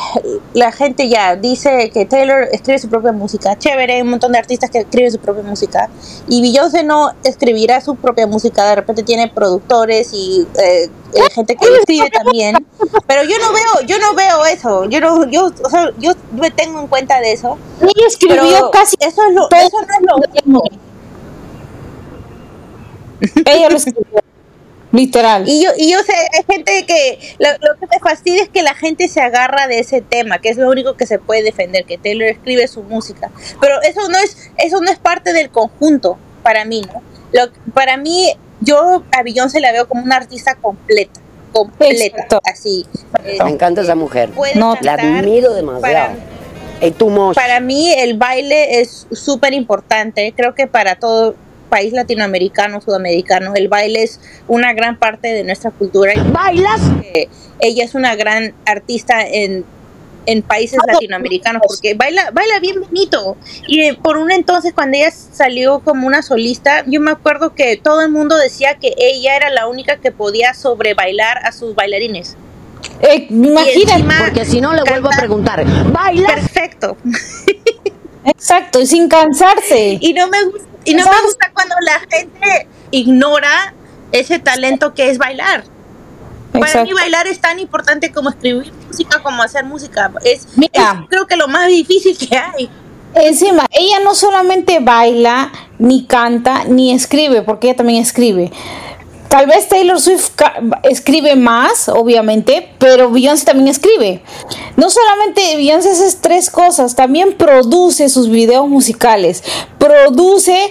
la 0.55 0.73
gente 0.73 1.09
ya 1.09 1.37
dice 1.37 1.91
que 1.91 2.05
Taylor 2.07 2.49
escribe 2.51 2.79
su 2.79 2.89
propia 2.89 3.13
música, 3.13 3.57
chévere, 3.57 3.95
hay 3.95 4.03
un 4.03 4.11
montón 4.11 4.33
de 4.33 4.39
artistas 4.39 4.71
que 4.71 4.79
escriben 4.79 5.13
su 5.13 5.19
propia 5.19 5.45
música, 5.45 5.89
y 6.27 6.41
Beyoncé 6.41 6.83
no 6.83 7.13
escribirá 7.23 7.81
su 7.81 7.97
propia 7.97 8.27
música, 8.27 8.67
de 8.69 8.77
repente 8.77 9.03
tiene 9.03 9.29
productores 9.29 10.11
y 10.13 10.47
eh, 10.59 10.91
eh, 11.13 11.21
gente 11.33 11.55
que 11.55 11.67
escribe 11.67 12.11
también, 12.11 12.57
pero 13.07 13.23
yo 13.23 13.39
no 13.39 13.53
veo, 13.53 13.87
yo 13.87 13.99
no 13.99 14.15
veo 14.15 14.45
eso, 14.47 14.87
yo 14.87 15.01
no, 15.01 15.31
yo, 15.31 15.53
o 15.63 15.71
sea, 15.71 15.91
yo 15.99 16.13
me 16.33 16.51
tengo 16.51 16.81
en 16.81 16.89
cuenta 16.89 17.21
de 17.21 17.33
eso, 17.33 17.59
ella 17.81 18.07
escribió 18.07 18.43
pero 18.43 18.71
casi 18.71 18.97
eso 19.01 19.23
es 19.29 19.35
lo, 19.35 19.49
eso 19.49 19.77
no 19.81 19.95
es 19.95 20.03
lo 20.03 20.17
único. 20.17 20.88
Ella 23.45 23.69
lo 23.71 23.77
escribió. 23.77 24.21
Literal. 24.91 25.47
Y 25.47 25.63
yo, 25.63 25.71
y 25.77 25.93
yo 25.93 25.99
sé, 26.03 26.15
hay 26.15 26.45
gente 26.49 26.87
que 26.87 27.19
lo, 27.39 27.51
lo 27.51 27.79
que 27.79 27.87
me 27.87 27.99
fastidia 27.99 28.43
es 28.43 28.49
que 28.49 28.63
la 28.63 28.75
gente 28.75 29.07
se 29.09 29.21
agarra 29.21 29.67
de 29.67 29.81
ese 29.81 30.01
tema, 30.01 30.39
que 30.39 30.49
es 30.49 30.57
lo 30.57 30.69
único 30.69 30.95
que 30.95 31.07
se 31.07 31.19
puede 31.19 31.43
defender, 31.43 31.85
que 31.85 31.99
Taylor 31.99 32.29
escribe 32.29 32.67
su 32.69 32.83
música. 32.83 33.31
Pero 33.61 33.83
eso 33.83 34.09
no 34.09 34.17
es, 34.19 34.51
eso 34.57 34.81
no 34.81 34.91
es 34.91 34.99
parte 34.99 35.35
del 35.35 35.51
conjunto 35.51 36.17
para 36.43 36.65
mí, 36.65 36.83
¿no? 36.83 37.03
Lo, 37.33 37.51
para 37.75 37.99
mí, 37.99 38.33
yo 38.61 39.05
a 39.13 39.23
Beyoncé 39.23 39.61
la 39.61 39.73
veo 39.73 39.87
como 39.87 40.03
una 40.03 40.17
artista 40.17 40.55
completa, 40.55 41.21
completa, 41.53 42.05
Exacto. 42.07 42.41
así. 42.45 42.87
Eh, 43.25 43.37
Me 43.45 43.51
encanta 43.51 43.83
esa 43.83 43.95
mujer. 43.95 44.31
No, 44.55 44.75
La 44.81 44.95
admiro 44.95 45.53
demasiado. 45.53 46.15
Much. 47.01 47.35
para 47.35 47.59
mí 47.59 47.93
el 47.93 48.17
baile 48.17 48.81
es 48.81 49.09
súper 49.13 49.53
importante. 49.53 50.33
Creo 50.35 50.55
que 50.55 50.67
para 50.69 50.95
todo 50.95 51.35
país 51.69 51.93
latinoamericano, 51.93 52.81
sudamericano, 52.81 53.55
el 53.55 53.69
baile 53.69 54.03
es 54.03 54.21
una 54.49 54.73
gran 54.73 54.99
parte 54.99 55.29
de 55.29 55.45
nuestra 55.45 55.71
cultura. 55.71 56.13
¿Bailas? 56.33 56.81
que 57.03 57.29
ella 57.61 57.85
es 57.85 57.95
una 57.95 58.15
gran 58.15 58.55
artista 58.67 59.27
en, 59.27 59.65
en 60.27 60.43
países 60.43 60.79
latinoamericanos 60.87 61.63
porque 61.67 61.95
baila 61.95 62.31
baila 62.33 62.61
bien 62.61 62.81
bonito 62.81 63.37
y 63.67 63.81
eh, 63.81 63.99
por 64.01 64.19
un 64.19 64.31
entonces 64.31 64.73
cuando 64.75 64.99
ella 64.99 65.11
salió 65.11 65.81
como 65.81 66.07
una 66.07 66.23
solista 66.23 66.85
yo 66.87 67.01
me 67.01 67.11
acuerdo 67.11 67.55
que 67.55 67.77
todo 67.77 68.03
el 68.03 68.11
mundo 68.11 68.37
decía 68.37 68.75
que 68.75 68.95
ella 68.99 69.37
era 69.37 69.51
la 69.51 69.67
única 69.67 69.97
que 69.97 70.13
podía 70.13 70.55
sobre 70.55 70.95
bailar 70.95 71.39
a 71.45 71.53
sus 71.53 71.75
bailarines 71.75 72.37
Eh, 73.01 73.27
imagínate. 73.31 74.05
Porque 74.25 74.45
si 74.45 74.61
no 74.61 74.73
le 74.73 74.83
vuelvo 74.89 75.09
a 75.09 75.17
preguntar. 75.17 75.65
¿Bailas? 75.93 76.33
perfecto 76.35 76.97
Exacto, 78.25 78.81
y 78.81 78.87
sin 78.87 79.09
cansarse. 79.09 79.99
y 80.01 80.13
no 80.13 80.29
me 80.29 80.45
gusta 80.45 80.69
y 80.89 80.95
no 80.95 81.05
me 81.05 81.23
gusta 81.23 81.51
cuando 81.53 81.75
la 81.81 82.01
gente 82.01 82.69
ignora 82.91 83.75
ese 84.13 84.39
talento 84.39 84.95
que 84.95 85.11
es 85.11 85.19
bailar. 85.19 85.65
Para 86.53 86.85
mí 86.85 86.93
bailar 86.93 87.27
es 87.27 87.41
tan 87.41 87.59
importante 87.59 88.11
como 88.11 88.31
escribir 88.31 88.73
música, 88.89 89.23
como 89.23 89.43
hacer 89.43 89.65
música. 89.65 90.11
Es, 90.25 90.49
Mira. 90.57 91.01
es 91.03 91.09
creo 91.09 91.27
que 91.27 91.37
lo 91.37 91.47
más 91.47 91.69
difícil 91.69 92.17
que 92.17 92.37
hay. 92.37 92.71
Encima, 93.15 93.67
ella 93.71 94.01
no 94.05 94.15
solamente 94.15 94.81
baila, 94.81 95.51
ni 95.79 96.05
canta, 96.07 96.65
ni 96.65 96.93
escribe, 96.93 97.43
porque 97.43 97.69
ella 97.69 97.77
también 97.77 98.03
escribe. 98.03 98.53
Tal 99.29 99.47
vez 99.47 99.69
Taylor 99.69 100.01
Swift 100.01 100.31
escribe 100.85 101.37
más, 101.37 101.89
obviamente, 101.91 102.71
pero 102.79 103.11
Beyoncé 103.11 103.45
también 103.45 103.69
escribe. 103.69 104.23
No 104.77 104.89
solamente 104.89 105.57
Beyoncé 105.57 105.91
hace 105.91 106.17
tres 106.21 106.49
cosas, 106.51 106.95
también 106.95 107.35
produce 107.37 108.09
sus 108.09 108.31
videos 108.31 108.67
musicales, 108.69 109.43
produce 109.79 110.57
eh, 110.65 110.71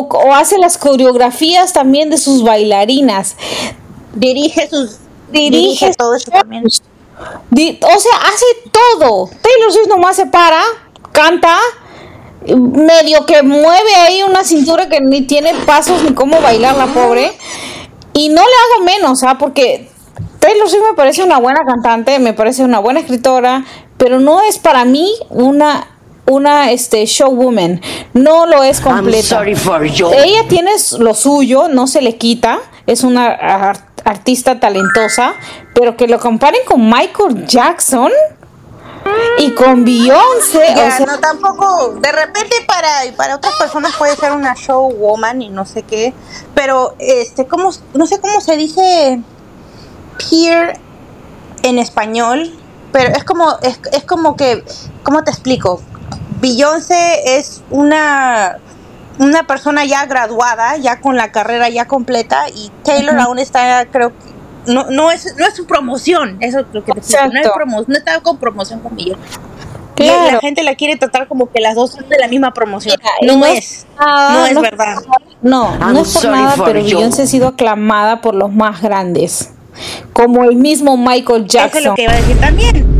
o, 0.00 0.04
o 0.04 0.34
hace 0.34 0.56
las 0.58 0.78
coreografías 0.78 1.74
también 1.74 2.08
de 2.08 2.16
sus 2.16 2.42
bailarinas. 2.42 3.36
Dirige 4.14 4.68
sus. 4.68 4.96
Dirige 5.30 5.56
Dirige 5.56 5.94
todo 5.94 6.14
eso 6.14 6.30
también. 6.30 6.64
Di- 7.50 7.78
o 7.82 8.00
sea, 8.00 8.12
hace 8.26 8.46
todo. 8.70 9.28
Taylor 9.40 9.72
Swift 9.72 9.88
nomás 9.88 10.16
se 10.16 10.26
para, 10.26 10.62
canta, 11.12 11.58
medio 12.46 13.24
que 13.26 13.42
mueve 13.42 13.94
ahí 13.96 14.22
una 14.22 14.44
cintura 14.44 14.88
que 14.88 15.00
ni 15.00 15.22
tiene 15.22 15.54
pasos 15.66 16.02
ni 16.02 16.14
cómo 16.14 16.40
bailar 16.40 16.76
la 16.76 16.86
pobre. 16.86 17.32
Y 18.14 18.28
no 18.28 18.42
le 18.42 18.74
hago 18.76 18.84
menos, 18.84 19.22
¿ah? 19.22 19.36
Porque 19.38 19.88
Taylor 20.38 20.68
Swift 20.68 20.82
me 20.90 20.96
parece 20.96 21.22
una 21.22 21.38
buena 21.38 21.60
cantante, 21.66 22.18
me 22.18 22.32
parece 22.34 22.62
una 22.64 22.78
buena 22.78 23.00
escritora, 23.00 23.64
pero 23.96 24.20
no 24.20 24.40
es 24.42 24.58
para 24.58 24.84
mí 24.84 25.10
una 25.30 25.88
una 26.24 26.70
este 26.70 27.04
showwoman, 27.04 27.80
no 28.14 28.46
lo 28.46 28.62
es 28.62 28.80
completa. 28.80 29.38
sorry 29.38 29.56
for 29.56 29.84
you. 29.84 30.08
Ella 30.12 30.46
tiene 30.48 30.70
lo 31.00 31.14
suyo, 31.14 31.66
no 31.68 31.86
se 31.88 32.00
le 32.00 32.16
quita, 32.16 32.60
es 32.86 33.02
una 33.02 33.26
ar- 33.26 33.88
artista 34.04 34.60
talentosa, 34.60 35.34
pero 35.74 35.96
que 35.96 36.06
lo 36.06 36.20
comparen 36.20 36.60
con 36.64 36.88
Michael 36.88 37.44
Jackson 37.46 38.10
y 39.38 39.54
con 39.54 39.84
Beyoncé, 39.84 40.74
Ya, 40.74 40.88
o 40.88 40.90
sea, 40.96 41.06
no, 41.06 41.18
tampoco. 41.18 41.94
De 42.00 42.12
repente 42.12 42.56
para, 42.66 42.88
para 43.16 43.36
otras 43.36 43.54
personas 43.56 43.94
puede 43.96 44.16
ser 44.16 44.32
una 44.32 44.54
showwoman 44.54 45.42
y 45.42 45.48
no 45.48 45.64
sé 45.64 45.82
qué. 45.82 46.12
Pero, 46.54 46.94
este, 46.98 47.46
¿cómo, 47.46 47.70
no 47.94 48.06
sé 48.06 48.20
cómo 48.20 48.40
se 48.40 48.56
dice 48.56 49.20
peer 50.30 50.78
en 51.62 51.78
español. 51.78 52.52
Pero 52.92 53.14
es 53.16 53.24
como, 53.24 53.58
es, 53.62 53.80
es 53.92 54.04
como 54.04 54.36
que, 54.36 54.62
¿cómo 55.02 55.24
te 55.24 55.30
explico? 55.30 55.80
Beyoncé 56.40 57.38
es 57.38 57.62
una 57.70 58.58
una 59.18 59.46
persona 59.46 59.84
ya 59.84 60.06
graduada, 60.06 60.76
ya 60.78 61.00
con 61.00 61.16
la 61.16 61.30
carrera 61.32 61.68
ya 61.68 61.86
completa 61.86 62.48
y 62.48 62.72
Taylor 62.82 63.18
aún 63.20 63.38
está, 63.38 63.86
creo 63.90 64.10
que 64.10 64.31
no, 64.66 64.90
no 64.90 65.10
es 65.10 65.34
no 65.36 65.46
es 65.46 65.54
su 65.54 65.66
promoción, 65.66 66.36
eso 66.40 66.60
es 66.60 66.66
lo 66.72 66.84
que 66.84 66.92
te 66.92 66.98
explico, 67.00 67.24
no, 67.24 67.30
es 67.32 67.36
Exacto. 67.46 67.58
promo- 67.60 67.84
no 67.86 67.94
está 67.94 68.20
con 68.20 68.36
promoción 68.38 68.80
con. 68.80 68.98
Y 68.98 69.12
Claro. 69.94 70.32
la 70.32 70.40
gente 70.40 70.62
la 70.62 70.74
quiere 70.74 70.96
tratar 70.96 71.28
como 71.28 71.50
que 71.50 71.60
las 71.60 71.74
dos 71.74 71.92
son 71.92 72.08
de 72.08 72.16
la 72.18 72.26
misma 72.26 72.52
promoción. 72.54 72.96
Mira, 73.20 73.34
no, 73.34 73.38
no 73.40 73.46
es, 73.46 73.86
nada, 74.00 74.32
no 74.32 74.46
es 74.46 74.52
no- 74.54 74.60
verdad. 74.62 74.96
no, 75.42 75.76
no 75.76 75.86
I'm 75.88 75.96
es 75.98 76.14
por 76.14 76.24
nada, 76.30 76.54
pero. 76.64 76.82
Beyoncé 76.82 77.22
ha 77.22 77.26
sido 77.26 77.48
aclamada 77.48 78.20
por 78.22 78.34
los 78.34 78.50
más 78.52 78.80
grandes, 78.80 79.50
como 80.12 80.44
el 80.44 80.56
mismo 80.56 80.96
Michael 80.96 81.44
Eso 81.46 81.58
es 81.58 81.84
lo 81.84 81.92
Jackson. 81.92 81.94
que 81.94 82.02
iba 82.04 82.12
a 82.12 82.16
decir 82.16 82.40
también. 82.40 82.91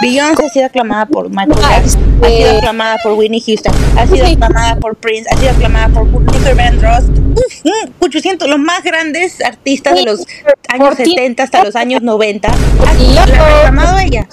Beyoncé 0.00 0.46
ha 0.46 0.48
sido 0.50 0.66
aclamada 0.66 1.06
por 1.06 1.28
Michael 1.28 1.58
Jackson, 1.60 2.02
ha 2.22 2.26
este- 2.28 2.36
sido 2.46 2.58
aclamada 2.58 2.96
por 3.02 3.12
Whitney 3.14 3.40
Houston, 3.40 3.72
ha 3.96 4.06
sido 4.06 4.26
aclamada 4.26 4.76
por 4.76 4.94
Prince, 4.96 5.28
ha 5.32 5.36
sido 5.36 5.50
aclamada 5.50 5.88
por 5.88 6.06
Luther 6.06 6.54
Vandross. 6.54 7.04
Uf, 7.34 7.64
mm, 7.64 7.90
800, 8.00 8.48
los 8.48 8.58
más 8.60 8.82
grandes 8.84 9.40
artistas 9.44 9.94
de 9.94 10.04
los 10.04 10.20
años 10.68 10.88
Por 10.88 10.96
ti- 10.96 11.10
70 11.10 11.42
hasta 11.42 11.64
los 11.64 11.74
años 11.76 12.02
90. 12.02 12.48
Ha 12.48 12.94
sido 12.96 13.20
aclamado 13.20 13.98
ella. 13.98 14.28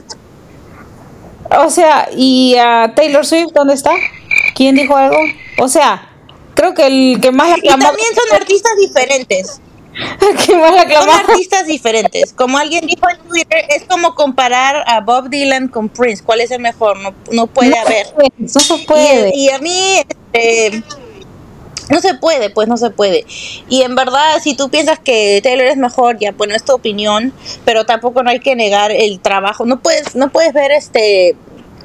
O 1.58 1.70
sea, 1.70 2.10
¿y 2.16 2.56
a 2.58 2.94
Taylor 2.96 3.26
Swift 3.26 3.52
dónde 3.54 3.74
está? 3.74 3.92
¿Quién 4.56 4.76
dijo 4.76 4.96
algo? 4.96 5.18
O 5.60 5.68
sea, 5.68 6.10
creo 6.54 6.74
que 6.74 6.86
el 6.88 7.20
que 7.22 7.32
más 7.32 7.50
la 7.50 7.58
Y 7.58 7.68
también 7.68 8.08
son 8.16 8.36
artistas 8.36 8.72
diferentes. 8.80 9.62
Son 10.46 11.10
artistas 11.10 11.68
diferentes. 11.68 12.34
Como 12.34 12.58
alguien 12.58 12.86
dijo 12.86 13.10
en 13.10 13.18
Twitter, 13.28 13.66
es 13.70 13.84
como 13.84 14.16
comparar 14.16 14.84
a 14.88 15.02
Bob 15.02 15.30
Dylan 15.30 15.68
con 15.68 15.90
Prince. 15.90 16.24
¿Cuál 16.24 16.42
es 16.42 16.52
el 16.52 16.60
mejor? 16.60 16.98
No, 16.98 17.14
no 17.32 17.48
puede 17.48 17.70
no 17.72 17.82
haber. 17.82 18.08
no 18.38 18.48
se 18.48 18.78
puede. 18.80 19.32
y 19.36 19.50
a 19.50 19.60
mí, 19.60 20.02
este, 20.34 20.84
no 21.90 22.02
se 22.02 22.16
puede, 22.16 22.50
pues 22.50 22.68
no 22.68 22.78
se 22.78 22.90
puede. 22.90 23.26
Y 23.70 23.84
en 23.84 23.96
verdad, 23.96 24.40
si 24.42 24.56
tú 24.56 24.70
piensas 24.70 25.00
que 25.00 25.40
Taylor 25.44 25.68
es 25.68 25.78
mejor, 25.78 26.18
ya, 26.20 26.32
bueno, 26.32 26.56
es 26.56 26.64
tu 26.64 26.74
opinión, 26.74 27.34
pero 27.64 27.86
tampoco 27.86 28.24
no 28.24 28.30
hay 28.30 28.40
que 28.40 28.56
negar 28.56 28.92
el 28.92 29.20
trabajo. 29.20 29.66
No 29.66 29.80
puedes, 29.82 30.16
no 30.16 30.30
puedes 30.32 30.54
ver 30.54 30.72
este 30.72 31.36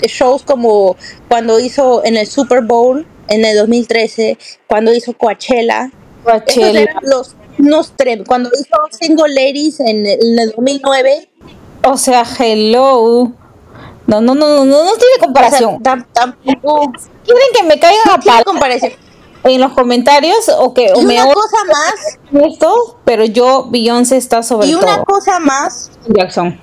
shows 0.02 0.42
como 0.42 0.96
cuando 1.28 1.60
hizo 1.60 2.04
en 2.04 2.16
el 2.16 2.26
Super 2.26 2.62
Bowl 2.62 3.06
en 3.28 3.44
el 3.44 3.56
2013, 3.58 4.38
cuando 4.66 4.94
hizo 4.94 5.12
Coachella. 5.12 5.90
Esos 6.20 6.24
Coachella. 6.24 6.80
eran 6.80 6.96
los 7.02 7.34
unos 7.58 7.94
tre- 7.96 8.24
cuando 8.26 8.50
hizo 8.52 8.76
Single 8.90 9.28
Ladies 9.34 9.80
en 9.80 10.06
el, 10.06 10.18
en 10.22 10.38
el 10.38 10.50
2009. 10.56 11.30
O 11.84 11.96
sea, 11.96 12.24
hello. 12.38 13.32
No, 14.06 14.20
no, 14.20 14.34
no, 14.34 14.48
no, 14.48 14.64
no, 14.64 14.84
no 14.84 14.90
tiene 14.92 14.94
O 14.94 15.18
sea, 15.18 15.24
comparación. 15.26 15.82
tam- 15.82 16.06
tampoco 16.12 16.92
Quieren 17.24 17.48
que 17.54 17.62
me 17.64 17.78
caigan 17.78 18.08
a 18.10 18.18
tiene 18.18 18.38
palo 18.38 18.44
comparación. 18.44 18.92
en 19.44 19.60
los 19.60 19.72
comentarios 19.72 20.50
o 20.58 20.74
que 20.74 20.92
o 20.92 21.00
Y 21.00 21.04
me 21.06 21.22
una 21.22 21.32
cosa 21.32 21.56
más, 21.66 22.44
esto, 22.44 22.98
pero 23.04 23.24
yo 23.24 23.68
Beyoncé 23.70 24.16
está 24.16 24.42
sobre 24.42 24.66
y 24.68 24.74
una 24.74 24.96
todo. 24.96 25.04
cosa 25.04 25.38
más, 25.38 25.90
Jackson. 26.08 26.58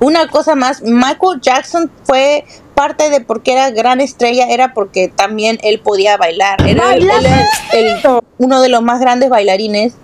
una 0.00 0.28
cosa 0.28 0.54
más, 0.54 0.82
Michael 0.82 1.40
Jackson 1.40 1.90
fue 2.04 2.44
parte 2.76 3.10
de 3.10 3.20
por 3.20 3.42
qué 3.42 3.54
era 3.54 3.70
gran 3.70 4.00
estrella, 4.00 4.46
era 4.48 4.74
porque 4.74 5.08
también 5.08 5.58
él 5.62 5.80
podía 5.80 6.16
bailar. 6.16 6.60
Era, 6.68 6.94
él 6.94 7.08
era 7.10 7.48
el- 7.72 7.96
uno 8.38 8.60
de 8.60 8.68
los 8.68 8.82
más 8.82 9.00
grandes 9.00 9.30
bailarines 9.30 9.94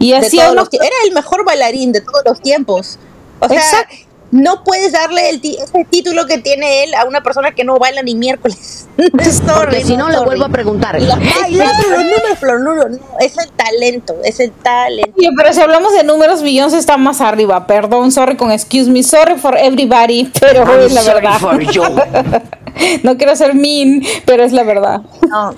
Y 0.00 0.14
así 0.14 0.38
los 0.54 0.68
Era 0.72 0.96
el 1.06 1.12
mejor 1.12 1.44
bailarín 1.44 1.92
de 1.92 2.00
todos 2.00 2.22
los 2.24 2.40
tiempos. 2.40 2.98
O 3.40 3.48
sea, 3.48 3.58
Exacto. 3.58 3.94
No 4.30 4.62
puedes 4.62 4.92
darle 4.92 5.30
el 5.30 5.36
ese 5.42 5.86
título 5.88 6.26
que 6.26 6.38
tiene 6.38 6.84
él 6.84 6.94
a 6.94 7.04
una 7.06 7.22
persona 7.22 7.52
que 7.52 7.64
no 7.64 7.78
baila 7.78 8.02
ni 8.02 8.14
miércoles. 8.14 8.86
Sorry, 8.96 9.54
Porque 9.54 9.84
si 9.84 9.96
no, 9.96 10.08
le 10.10 10.18
vuelvo 10.20 10.44
a 10.44 10.48
preguntar. 10.50 11.00
La- 11.00 11.16
Baila, 11.16 11.72
pero 11.80 11.90
los 11.96 12.04
números, 12.04 12.38
pero 12.40 12.58
los 12.58 12.62
números, 12.64 12.90
no, 13.00 13.18
es 13.20 13.38
el 13.38 13.48
talento, 13.52 14.16
es 14.24 14.40
el 14.40 14.50
talento. 14.52 15.14
Oye, 15.16 15.30
pero 15.36 15.52
si 15.52 15.60
hablamos 15.60 15.92
de 15.94 16.04
números, 16.04 16.42
Beyoncé 16.42 16.78
está 16.78 16.96
más 16.98 17.20
arriba. 17.20 17.66
Perdón, 17.66 18.12
sorry 18.12 18.36
con 18.36 18.50
excuse 18.52 18.90
me, 18.90 19.02
sorry 19.02 19.36
for 19.38 19.56
everybody, 19.56 20.30
pero 20.40 20.62
I'm 20.64 20.80
es 20.80 20.92
la 20.92 21.02
sorry 21.02 21.14
verdad. 21.26 21.38
for 21.38 21.60
you. 21.62 21.82
no 23.02 23.16
quiero 23.16 23.34
ser 23.36 23.54
mean, 23.54 24.02
pero 24.26 24.42
es 24.44 24.52
la 24.52 24.62
verdad. 24.64 25.00
No, 25.28 25.54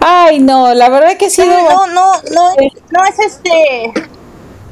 Ay, 0.00 0.38
no, 0.38 0.74
la 0.74 0.88
verdad 0.88 1.16
que 1.16 1.26
ha 1.26 1.30
sido. 1.30 1.46
no, 1.46 1.86
no, 1.88 2.12
no, 2.32 2.50
es- 2.58 2.72
no 2.90 3.04
es 3.06 3.18
este, 3.18 3.92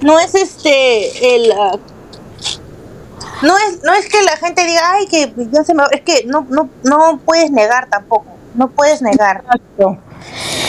no 0.01 0.18
es 0.18 0.34
este 0.34 1.36
el 1.36 1.52
ah, 1.52 1.78
no 3.42 3.56
es 3.58 3.82
no 3.82 3.94
es 3.94 4.08
que 4.08 4.22
la 4.22 4.36
gente 4.36 4.64
diga 4.66 4.80
ay 4.92 5.06
que 5.06 5.32
ya 5.50 5.64
se 5.64 5.74
me 5.74 5.82
es 5.92 6.02
que 6.02 6.24
no 6.26 6.46
no 6.50 6.68
no 6.84 7.18
puedes 7.24 7.50
negar 7.50 7.88
tampoco 7.88 8.26
no 8.54 8.68
puedes 8.70 9.00
negar 9.02 9.42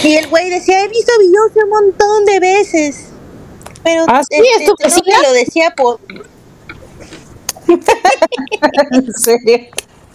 y 0.04 0.16
el 0.16 0.28
güey 0.30 0.50
decía 0.50 0.84
he 0.84 0.88
visto 0.88 1.12
a 1.14 1.18
Beyoncé 1.18 1.64
un 1.64 1.70
montón 1.70 2.26
de 2.26 2.40
veces 2.40 3.06
pero 3.84 4.06
¿Ah, 4.08 4.22
sí? 4.24 4.38
este, 4.58 4.64
¿Es 4.64 4.70
tu 4.70 4.76
vecina? 4.82 5.22
lo 5.24 5.34
decía 5.34 5.74
por 5.76 6.00
en 7.68 9.14
serio. 9.14 9.60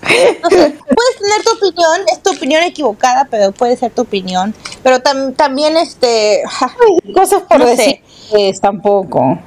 puedes 0.00 1.16
tener 1.18 1.42
tu 1.44 1.52
opinión 1.56 2.00
es 2.12 2.22
tu 2.22 2.30
opinión 2.30 2.62
equivocada 2.62 3.26
pero 3.30 3.52
puede 3.52 3.76
ser 3.76 3.90
tu 3.92 4.02
opinión 4.02 4.54
pero 4.82 5.00
tam- 5.00 5.34
también 5.34 5.76
este 5.76 6.42
Cosas 7.14 7.42
por 7.42 7.58
No 7.58 7.66
sé. 7.66 7.76
decir 7.76 8.00
pues, 8.30 8.60
tampoco. 8.60 9.38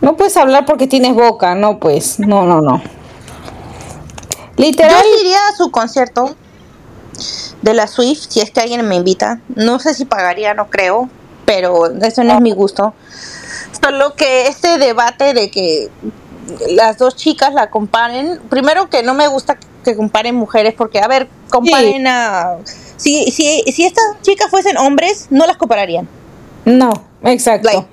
No 0.00 0.16
puedes 0.16 0.36
hablar 0.36 0.66
porque 0.66 0.86
tienes 0.86 1.14
boca, 1.14 1.54
no, 1.54 1.78
pues. 1.78 2.18
No, 2.18 2.44
no, 2.46 2.60
no. 2.60 2.82
Literal. 4.56 5.02
Yo 5.02 5.20
iría 5.20 5.38
a 5.48 5.56
su 5.56 5.70
concierto 5.70 6.34
de 7.62 7.74
la 7.74 7.86
Swift, 7.86 8.26
si 8.28 8.40
es 8.40 8.50
que 8.50 8.60
alguien 8.60 8.86
me 8.86 8.96
invita. 8.96 9.40
No 9.54 9.78
sé 9.78 9.94
si 9.94 10.04
pagaría, 10.04 10.54
no 10.54 10.70
creo, 10.70 11.08
pero 11.44 11.86
eso 11.86 12.24
no 12.24 12.34
es 12.34 12.40
mi 12.40 12.52
gusto. 12.52 12.94
Solo 13.82 14.14
que 14.14 14.46
este 14.46 14.78
debate 14.78 15.34
de 15.34 15.50
que 15.50 15.90
las 16.70 16.98
dos 16.98 17.16
chicas 17.16 17.54
la 17.54 17.70
comparen, 17.70 18.40
primero 18.48 18.90
que 18.90 19.02
no 19.02 19.14
me 19.14 19.28
gusta 19.28 19.58
que 19.84 19.96
comparen 19.96 20.34
mujeres, 20.34 20.74
porque, 20.76 21.00
a 21.00 21.08
ver, 21.08 21.28
comparen 21.48 22.06
a... 22.06 22.56
Si, 22.96 23.30
si, 23.30 23.62
si 23.72 23.86
estas 23.86 24.04
chicas 24.20 24.50
fuesen 24.50 24.76
hombres, 24.76 25.28
no 25.30 25.46
las 25.46 25.56
compararían. 25.56 26.06
No, 26.66 26.92
exacto. 27.22 27.70
Like, 27.72 27.86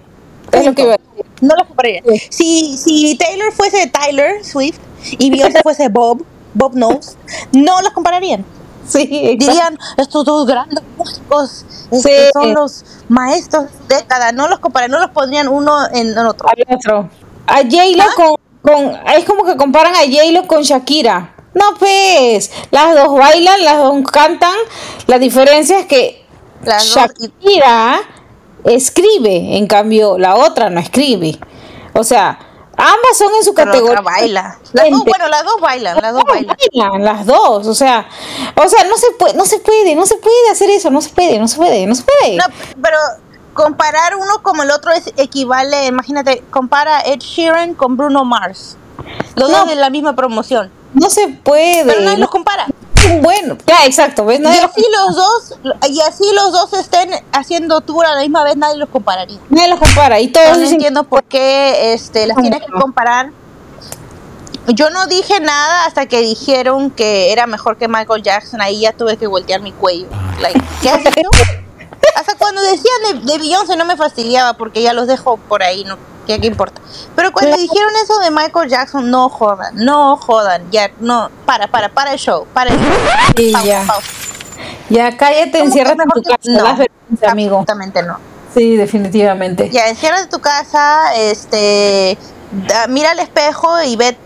es 0.52 0.66
lo 0.66 0.76
que 0.76 0.82
iba 0.82 0.94
a 0.96 0.98
decir. 0.98 1.27
No 1.42 1.56
las 1.56 1.68
compararían. 1.68 2.04
Si, 2.30 2.78
si 2.78 3.16
Taylor 3.16 3.52
fuese 3.54 3.88
Tyler 3.88 4.44
Swift 4.44 4.80
y 5.20 5.30
Beyoncé 5.30 5.62
fuese 5.62 5.90
Bob, 5.90 6.26
Bob 6.54 6.74
Knows, 6.74 7.16
no 7.52 7.82
las 7.82 7.94
compararían. 7.94 8.44
Sí, 8.88 9.02
exacto. 9.02 9.46
dirían 9.52 9.80
estos 9.98 10.24
dos 10.26 10.48
grandes 10.48 10.82
músicos 10.98 11.66
este, 11.92 12.28
Sí. 12.28 12.30
son 12.34 12.54
los 12.54 12.86
maestros 13.10 13.66
décadas, 13.90 14.34
no 14.34 14.48
los 14.48 14.60
comparan, 14.60 14.90
no 14.92 15.00
los 15.00 15.12
pondrían 15.12 15.48
uno 15.50 15.88
en, 15.94 16.10
en 16.12 16.18
otro. 16.20 16.48
al 16.48 16.76
otro. 16.76 17.10
A 17.48 17.58
J-Lo 17.64 18.04
con, 18.16 18.36
con. 18.62 19.00
Es 19.14 19.26
como 19.26 19.44
que 19.44 19.56
comparan 19.58 19.94
a 19.94 20.00
J-Lo 20.00 20.48
con 20.48 20.62
Shakira. 20.64 21.34
No, 21.54 21.66
pues. 21.78 22.50
Las 22.72 22.96
dos 22.96 23.18
bailan, 23.18 23.64
las 23.64 23.78
dos 23.78 24.02
cantan. 24.12 24.56
La 25.08 25.20
diferencia 25.20 25.80
es 25.80 25.86
que 25.86 26.26
Las 26.64 26.94
dos 26.94 27.10
Shakira 27.20 28.00
escribe, 28.68 29.58
en 29.58 29.68
cambio 29.68 30.18
la 30.18 30.36
otra 30.36 30.70
no 30.70 30.80
escribe. 30.80 31.38
O 31.94 32.04
sea, 32.04 32.38
ambas 32.76 33.18
son 33.18 33.34
en 33.36 33.44
su 33.44 33.54
pero 33.54 33.66
la 33.68 33.72
categoría. 33.72 34.00
otra 34.00 34.12
baila. 34.12 34.58
Las 34.74 34.90
dos, 34.92 35.04
bueno, 35.06 35.28
las 35.30 35.44
dos 35.44 35.60
bailan, 35.62 35.98
las 36.02 36.14
dos 36.14 36.24
bailan. 36.28 36.56
Bailan, 36.74 37.04
las 37.04 37.26
dos, 37.26 37.66
o 37.68 37.74
sea, 37.74 38.08
o 38.56 38.68
sea, 38.70 38.84
no 38.84 38.98
se 38.98 39.08
puede, 39.18 39.34
no 39.36 39.46
se 39.46 39.60
puede, 39.60 39.96
no 39.96 40.06
se 40.06 40.18
puede 40.18 40.50
hacer 40.52 40.70
eso, 40.70 40.90
no 40.92 41.02
se 41.02 41.10
puede, 41.10 41.40
no 41.40 41.48
se 41.48 41.58
puede, 41.58 41.86
no 41.88 41.96
se 41.96 42.04
puede. 42.04 42.36
No, 42.38 42.44
pero 42.82 42.98
comparar 43.54 44.16
uno 44.16 44.44
como 44.44 44.62
el 44.64 44.70
otro 44.72 44.92
es 44.92 45.12
equivale, 45.18 45.88
imagínate, 45.88 46.44
compara 46.52 47.02
Ed 47.02 47.20
Sheeran 47.20 47.74
con 47.74 47.98
Bruno 47.98 48.24
Mars. 48.26 48.78
Los 49.36 49.50
No. 49.50 49.60
dos 49.60 49.68
de 49.70 49.76
la 49.76 49.90
misma 49.90 50.16
promoción. 50.16 50.70
No 50.94 51.10
se 51.10 51.28
puede. 51.28 51.86
Pero 51.86 52.02
nadie 52.02 52.16
no 52.18 52.22
los 52.22 52.30
compara. 52.30 52.66
bueno, 53.22 53.58
ya, 53.66 53.86
exacto, 53.86 54.26
¿ves? 54.26 54.40
Y 54.40 54.44
Nadie, 54.44 54.62
así 54.62 54.86
los 54.92 55.16
dos, 55.16 55.60
y 55.90 56.02
así 56.02 56.24
los 56.34 56.52
dos 56.52 56.74
estén 56.74 57.12
haciendo 57.32 57.82
tour 57.82 58.06
a 58.06 58.16
la 58.16 58.22
misma 58.22 58.44
vez, 58.44 58.58
nadie 58.58 58.78
los 58.78 58.90
compararía. 58.90 59.40
nadie 59.50 59.70
los 59.70 59.80
compara 59.80 60.20
y 60.20 60.28
todos 60.30 60.50
No 60.50 60.58
dicen 60.58 60.76
entiendo 60.76 61.04
por 61.04 61.24
qué 61.24 61.94
este, 61.94 62.28
las 62.28 62.38
tienes 62.38 62.62
que 62.64 62.72
comparar. 62.72 63.32
Yo 64.68 64.90
no 64.90 65.08
dije 65.08 65.40
nada 65.40 65.86
hasta 65.86 66.08
que 66.08 66.20
dijeron 66.20 66.92
que 66.92 67.32
era 67.32 67.48
mejor 67.48 67.78
que 67.78 67.88
Michael 67.88 68.22
Jackson. 68.22 68.60
Ahí 68.60 68.82
ya 68.82 68.92
tuve 68.92 69.16
que 69.16 69.26
voltear 69.26 69.62
mi 69.62 69.72
cuello. 69.72 70.08
Like, 70.42 70.62
¿Qué 70.82 70.90
has 70.90 71.04
dicho? 71.06 71.30
Hasta 72.16 72.36
cuando 72.36 72.62
decían 72.62 73.24
de, 73.26 73.32
de 73.32 73.38
Beyoncé 73.40 73.78
no 73.78 73.86
me 73.86 73.96
fastidiaba 73.96 74.54
porque 74.54 74.82
ya 74.82 74.92
los 74.92 75.08
dejo 75.08 75.38
por 75.38 75.64
ahí, 75.64 75.86
no 75.86 75.98
¿qué, 76.28 76.40
qué 76.40 76.48
importa. 76.48 76.82
Pero 77.16 77.32
cuando 77.32 77.58
dijeron 77.58 77.90
eso 78.04 78.20
de 78.20 78.30
Michael 78.32 78.70
Jackson, 78.70 79.10
no 79.10 79.30
jodan, 79.30 79.74
no 79.76 80.18
jodan, 80.18 80.70
ya, 80.70 80.92
no, 81.00 81.30
para, 81.46 81.68
para, 81.68 81.90
para 81.90 82.12
el 82.14 82.20
show, 82.20 82.46
para 82.54 82.72
el 82.72 82.78
show. 82.80 82.94
Sí, 83.36 83.52
Pausa, 83.54 83.68
ya. 83.68 83.84
pausa. 83.88 84.08
ya 84.90 85.18
cállate, 85.18 85.52
¿Cómo 85.54 85.64
enciérrate 85.66 86.04
en 86.04 86.10
tu 86.10 86.22
casa, 86.24 86.64
das 86.64 86.78
vergüenza, 86.78 87.32
amigo. 87.32 87.56
Absolutamente 87.60 88.04
no. 88.04 88.18
Sí, 88.54 88.76
definitivamente. 88.76 89.70
Ya, 89.72 89.88
encierras 89.88 90.24
en 90.24 90.30
tu 90.30 90.40
casa, 90.40 91.16
este, 91.16 92.18
da- 92.68 92.88
mira 92.88 93.12
al 93.12 93.20
espejo 93.20 93.82
y 93.84 93.96
ve 93.96 94.18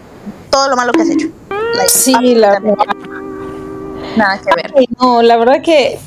todo 0.49 0.67
lo 0.69 0.75
malo 0.75 0.91
que 0.93 1.01
has 1.01 1.09
hecho. 1.09 1.27
Like, 1.75 1.89
Sí, 1.89 2.35
la 2.35 2.53
absolutamente 2.53 3.00
Nada 4.15 4.39
que 4.39 4.55
ver. 4.55 4.73
Ay, 4.77 4.87
no, 4.99 5.21
la 5.21 5.37
verdad 5.37 5.61
que 5.61 5.97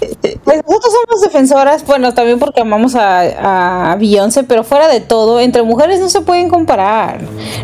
pues, 0.44 0.62
nosotros 0.66 0.92
somos 0.92 1.22
defensoras, 1.22 1.84
bueno, 1.86 2.12
también 2.14 2.38
porque 2.38 2.60
amamos 2.60 2.94
a, 2.94 3.92
a 3.92 3.96
Beyoncé, 3.96 4.44
pero 4.44 4.64
fuera 4.64 4.88
de 4.88 5.00
todo, 5.00 5.40
entre 5.40 5.62
mujeres 5.62 6.00
no 6.00 6.08
se 6.08 6.20
pueden 6.20 6.48
comparar. 6.48 7.20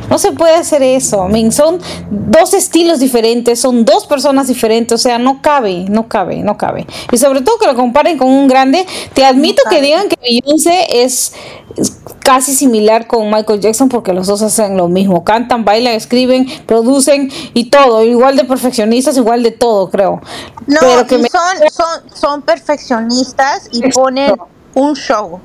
No 0.09 0.19
se 0.19 0.33
puede 0.33 0.55
hacer 0.55 0.83
eso. 0.83 1.29
Son 1.51 1.79
dos 2.11 2.55
estilos 2.55 3.01
diferentes, 3.01 3.61
son 3.61 3.85
dos 3.85 4.07
personas 4.07 4.49
diferentes, 4.49 4.95
o 4.95 4.99
sea, 4.99 5.19
no 5.19 5.41
cabe, 5.43 5.87
no 5.89 6.09
cabe, 6.09 6.43
no 6.43 6.57
cabe. 6.57 6.87
Y 7.13 7.17
sobre 7.19 7.43
todo 7.43 7.59
que 7.59 7.67
lo 7.67 7.75
comparen 7.75 8.19
con 8.19 8.29
un 8.29 8.49
grande. 8.49 8.87
Te 9.15 9.25
admito 9.25 9.63
que 9.69 9.81
digan 9.81 10.09
que 10.09 10.17
Beyoncé 10.21 11.03
es, 11.03 11.35
es 11.77 12.01
casi 12.21 12.55
similar 12.55 13.07
con 13.07 13.31
Michael 13.31 13.61
Jackson 13.61 13.89
porque 13.89 14.13
los 14.13 14.27
dos 14.27 14.43
hacen 14.43 14.77
lo 14.77 14.89
mismo, 14.89 15.25
cantan, 15.25 15.65
bailan, 15.65 15.95
escriben, 15.95 16.47
producen 16.67 17.31
y 17.55 17.71
todo, 17.71 18.05
igual 18.05 18.37
de 18.37 18.45
perfeccionistas, 18.45 19.17
igual 19.17 19.43
de 19.43 19.51
todo, 19.51 19.91
creo. 19.91 20.21
No, 20.67 20.79
Pero 20.81 21.07
que 21.07 21.15
y 21.17 21.23
me- 21.23 21.29
son, 21.29 21.57
son, 21.73 22.11
son 22.15 22.43
perfeccionistas 22.43 23.69
y 23.71 23.91
ponen 23.91 24.37
un 24.75 24.95
show. 24.95 25.41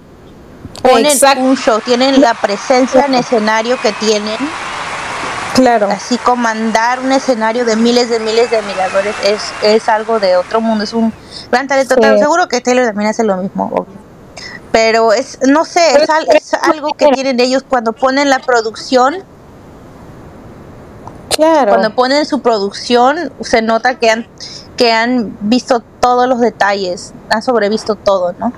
Ponen 0.81 1.05
Exacto. 1.07 1.43
un 1.43 1.55
show, 1.57 1.79
tienen 1.79 2.21
la 2.21 2.33
presencia 2.35 3.05
en 3.05 3.15
escenario 3.15 3.79
que 3.81 3.91
tienen. 3.93 4.37
Claro. 5.55 5.87
Así 5.89 6.17
comandar 6.17 6.99
un 6.99 7.11
escenario 7.13 7.63
de 7.65 7.75
miles 7.77 8.09
de 8.09 8.19
miles 8.19 8.51
de 8.51 8.57
admiradores 8.57 9.15
es, 9.23 9.41
es 9.63 9.87
algo 9.89 10.19
de 10.19 10.35
otro 10.35 10.59
mundo, 10.61 10.83
es 10.83 10.93
un 10.93 11.13
gran 11.49 11.67
talento. 11.67 11.95
Sí. 11.95 12.19
Seguro 12.19 12.47
que 12.49 12.59
Taylor 12.61 12.85
también 12.85 13.09
hace 13.09 13.23
lo 13.23 13.37
mismo, 13.37 13.69
obvio. 13.73 14.05
Pero 14.73 15.13
es, 15.13 15.39
no 15.47 15.63
sé, 15.63 15.79
es, 16.03 16.09
al- 16.09 16.27
es 16.29 16.53
algo 16.53 16.93
que 16.93 17.07
tienen 17.07 17.39
ellos 17.39 17.63
cuando 17.67 17.93
ponen 17.93 18.29
la 18.29 18.39
producción, 18.39 19.23
Claro. 21.29 21.69
cuando 21.69 21.95
ponen 21.95 22.25
su 22.25 22.41
producción, 22.41 23.31
se 23.41 23.61
nota 23.61 23.95
que 23.97 24.09
han, 24.09 24.27
que 24.77 24.91
han 24.91 25.37
visto 25.41 25.81
todos 25.99 26.27
los 26.27 26.39
detalles, 26.39 27.13
han 27.29 27.41
sobrevisto 27.41 27.95
todo, 27.95 28.33
¿no? 28.33 28.51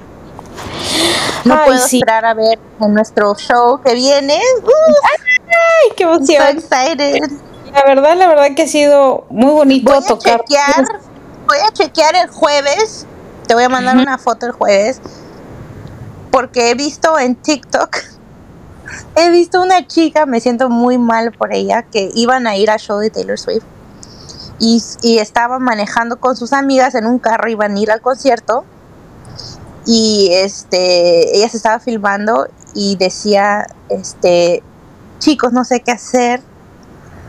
No 1.45 1.53
Ay, 1.53 1.65
puedo 1.67 1.87
sí. 1.87 1.97
esperar 1.97 2.25
a 2.25 2.33
ver 2.33 2.59
en 2.81 2.93
nuestro 2.93 3.35
show 3.35 3.81
que 3.83 3.93
viene. 3.93 4.39
¡Uh! 4.63 4.69
Ay, 4.69 5.91
qué 5.95 6.03
so 6.03 6.13
emoción. 6.13 6.43
excited. 6.57 7.31
La 7.73 7.83
verdad, 7.85 8.17
la 8.17 8.27
verdad 8.27 8.47
que 8.55 8.63
ha 8.63 8.67
sido 8.67 9.25
muy 9.29 9.51
bonito 9.51 9.91
Voy 9.91 10.03
a 10.03 10.05
tocar. 10.07 10.39
chequear, 10.41 10.85
voy 11.47 11.57
a 11.67 11.71
chequear 11.71 12.15
el 12.15 12.29
jueves. 12.29 13.05
Te 13.47 13.53
voy 13.53 13.63
a 13.63 13.69
mandar 13.69 13.97
una 13.97 14.17
foto 14.17 14.45
el 14.47 14.51
jueves. 14.51 14.99
Porque 16.31 16.71
he 16.71 16.73
visto 16.75 17.17
en 17.19 17.35
TikTok, 17.35 17.97
he 19.15 19.29
visto 19.29 19.61
una 19.61 19.85
chica, 19.87 20.25
me 20.25 20.39
siento 20.41 20.69
muy 20.69 20.97
mal 20.97 21.31
por 21.31 21.53
ella, 21.53 21.83
que 21.83 22.09
iban 22.15 22.47
a 22.47 22.55
ir 22.57 22.69
al 22.69 22.79
show 22.79 22.97
de 22.99 23.09
Taylor 23.09 23.39
Swift. 23.39 23.63
Y, 24.59 24.81
y 25.01 25.19
estaban 25.19 25.61
manejando 25.61 26.19
con 26.19 26.35
sus 26.35 26.53
amigas 26.53 26.95
en 26.95 27.05
un 27.05 27.19
carro, 27.19 27.49
iban 27.49 27.75
a 27.75 27.79
ir 27.79 27.91
al 27.91 28.01
concierto. 28.01 28.65
Y 29.85 30.29
este, 30.33 31.37
ella 31.37 31.47
se 31.47 31.57
estaba 31.57 31.79
filmando 31.79 32.47
y 32.73 32.95
decía, 32.97 33.67
este, 33.89 34.61
chicos, 35.19 35.53
no 35.53 35.63
sé 35.63 35.81
qué 35.81 35.91
hacer. 35.91 36.41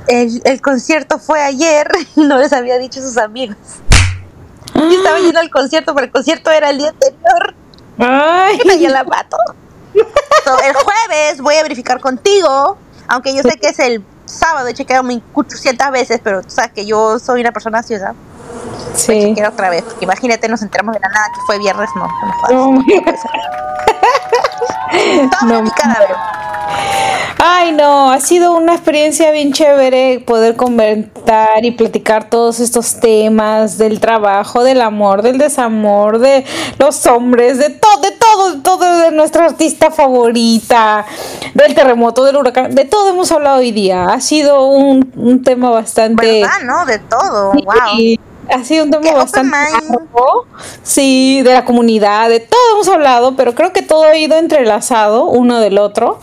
El, 0.07 0.41
el 0.45 0.61
concierto 0.61 1.19
fue 1.19 1.43
ayer 1.43 1.89
y 2.17 2.23
no 2.23 2.39
les 2.39 2.53
había 2.53 2.79
dicho 2.79 3.01
a 3.01 3.03
sus 3.03 3.19
amigos. 3.19 3.57
Yo 4.75 4.91
estaba 4.91 5.19
yendo 5.19 5.41
al 5.41 5.51
concierto, 5.51 5.95
pero 5.95 6.07
el 6.07 6.13
concierto 6.13 6.51
era 6.51 6.71
el 6.71 6.79
día 6.79 6.91
anterior. 6.91 7.55
Ay, 7.99 8.61
Y 8.79 8.87
la 8.87 9.05
mato. 9.05 9.37
El 9.95 10.75
jueves 10.75 11.41
voy 11.41 11.57
a 11.57 11.63
verificar 11.63 12.01
contigo, 12.01 12.79
aunque 13.09 13.35
yo 13.35 13.43
sé 13.43 13.59
que 13.59 13.69
es 13.69 13.79
el 13.81 14.03
sábado, 14.29 14.69
he 14.69 14.75
chequeado 14.75 15.03
mi 15.03 15.23
800 15.35 15.91
veces, 15.91 16.21
pero 16.23 16.43
tú 16.43 16.51
sabes 16.51 16.73
que 16.73 16.87
yo 16.87 17.19
soy 17.19 17.41
una 17.41 17.53
persona 17.53 17.79
ansiosa. 17.79 18.13
Voy 18.13 18.95
a 18.95 18.97
sí. 18.97 19.21
chequear 19.21 19.53
otra 19.53 19.71
vez, 19.71 19.83
porque 19.83 20.05
imagínate, 20.05 20.49
nos 20.49 20.63
enteramos 20.63 20.95
de 20.95 21.01
la 21.01 21.09
nada 21.09 21.27
que 21.35 21.41
fue 21.47 21.59
viernes, 21.59 21.89
no, 21.95 22.09
no. 22.51 22.73
No. 22.73 22.85
Toma 22.89 23.98
no. 25.47 25.63
mi 25.63 25.71
cadáver. 25.71 26.17
Ay, 27.41 27.73
no, 27.73 28.11
ha 28.11 28.21
sido 28.21 28.53
una 28.57 28.75
experiencia 28.75 29.31
bien 29.31 29.53
chévere 29.53 30.21
poder 30.27 30.57
comentar 30.57 31.65
y 31.65 31.71
platicar 31.71 32.29
todos 32.29 32.59
estos 32.59 32.99
temas 32.99 33.79
del 33.79 34.01
trabajo, 34.01 34.65
del 34.65 34.81
amor, 34.81 35.23
del 35.23 35.39
desamor, 35.39 36.19
de 36.19 36.45
los 36.79 37.07
hombres, 37.07 37.59
de 37.59 37.71
todo, 37.71 38.01
de 38.01 38.11
todo, 38.11 38.53
de 38.53 38.61
todo, 38.61 38.99
de 38.99 39.13
nuestra 39.13 39.45
artista 39.45 39.93
favorita, 39.93 41.07
del 41.55 41.75
terremoto, 41.75 42.25
del 42.25 42.37
huracán, 42.37 42.75
de 42.75 42.85
todo 42.85 43.11
hemos 43.11 43.31
hablado 43.31 43.59
hoy 43.59 43.71
día. 43.71 44.07
Ha 44.07 44.21
sido 44.21 44.67
un, 44.67 45.13
un 45.15 45.43
tema 45.43 45.71
bastante... 45.71 46.41
¿Verdad, 46.41 46.61
no? 46.65 46.87
De 46.87 46.99
todo, 46.99 47.53
wow. 47.53 48.28
Ha 48.51 48.65
sido 48.65 48.85
un 48.85 48.91
tema 48.91 49.13
bastante 49.13 49.57
largo. 49.57 50.47
Sí, 50.83 51.43
de 51.43 51.53
la 51.53 51.65
comunidad, 51.65 52.29
de 52.29 52.41
todo 52.41 52.61
hemos 52.75 52.89
hablado, 52.89 53.37
pero 53.37 53.55
creo 53.55 53.73
que 53.73 53.83
todo 53.83 54.05
ha 54.05 54.17
ido 54.17 54.37
entrelazado 54.39 55.27
uno 55.27 55.61
del 55.61 55.79
otro. 55.79 56.19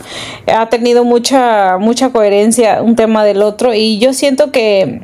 Ha 0.46 0.68
tenido 0.68 1.04
mucha, 1.04 1.78
mucha 1.78 2.10
coherencia 2.10 2.82
un 2.82 2.96
tema 2.96 3.24
del 3.24 3.42
otro 3.42 3.74
y 3.74 3.98
yo 3.98 4.12
siento 4.12 4.50
que 4.50 5.02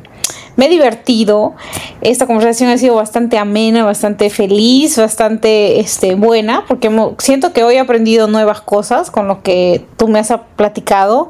me 0.55 0.67
he 0.67 0.69
divertido. 0.69 1.55
Esta 2.01 2.27
conversación 2.27 2.69
ha 2.69 2.77
sido 2.77 2.95
bastante 2.95 3.37
amena, 3.37 3.83
bastante 3.83 4.29
feliz, 4.29 4.97
bastante 4.97 5.79
este, 5.79 6.15
buena, 6.15 6.65
porque 6.67 6.91
siento 7.19 7.53
que 7.53 7.63
hoy 7.63 7.75
he 7.75 7.79
aprendido 7.79 8.27
nuevas 8.27 8.61
cosas 8.61 9.09
con 9.11 9.27
lo 9.27 9.41
que 9.41 9.85
tú 9.97 10.07
me 10.07 10.19
has 10.19 10.33
platicado. 10.55 11.29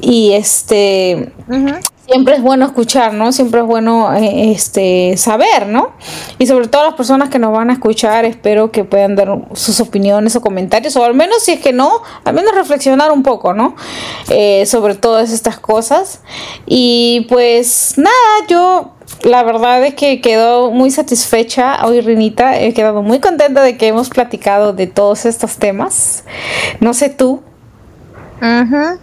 Y 0.00 0.32
este. 0.32 1.32
Siempre 2.06 2.36
es 2.36 2.42
bueno 2.42 2.66
escuchar, 2.66 3.14
¿no? 3.14 3.32
Siempre 3.32 3.60
es 3.60 3.66
bueno 3.66 4.14
eh, 4.14 4.52
este 4.52 5.16
saber, 5.16 5.66
¿no? 5.66 5.92
Y 6.38 6.46
sobre 6.46 6.68
todo 6.68 6.84
las 6.84 6.94
personas 6.94 7.30
que 7.30 7.38
nos 7.38 7.52
van 7.52 7.70
a 7.70 7.74
escuchar, 7.74 8.24
espero 8.24 8.70
que 8.70 8.84
puedan 8.84 9.16
dar 9.16 9.28
sus 9.54 9.80
opiniones 9.80 10.36
o 10.36 10.40
comentarios, 10.40 10.96
o 10.96 11.04
al 11.04 11.14
menos 11.14 11.42
si 11.42 11.52
es 11.52 11.60
que 11.60 11.72
no, 11.72 12.02
al 12.24 12.34
menos 12.34 12.54
reflexionar 12.54 13.12
un 13.12 13.22
poco, 13.22 13.54
¿no? 13.54 13.74
Eh, 14.28 14.66
sobre 14.66 14.94
todas 14.94 15.32
estas 15.32 15.58
cosas. 15.58 16.20
Y 16.66 17.26
pues 17.28 17.94
nada, 17.96 18.46
yo 18.48 18.92
la 19.22 19.42
verdad 19.42 19.84
es 19.84 19.94
que 19.94 20.20
quedo 20.20 20.70
muy 20.70 20.90
satisfecha 20.90 21.84
hoy, 21.86 22.00
Rinita, 22.00 22.60
he 22.60 22.74
quedado 22.74 23.02
muy 23.02 23.20
contenta 23.20 23.62
de 23.62 23.76
que 23.76 23.88
hemos 23.88 24.08
platicado 24.08 24.72
de 24.72 24.86
todos 24.86 25.24
estos 25.24 25.56
temas. 25.56 26.24
No 26.80 26.94
sé 26.94 27.08
tú. 27.08 27.42
Ujú. 28.42 28.98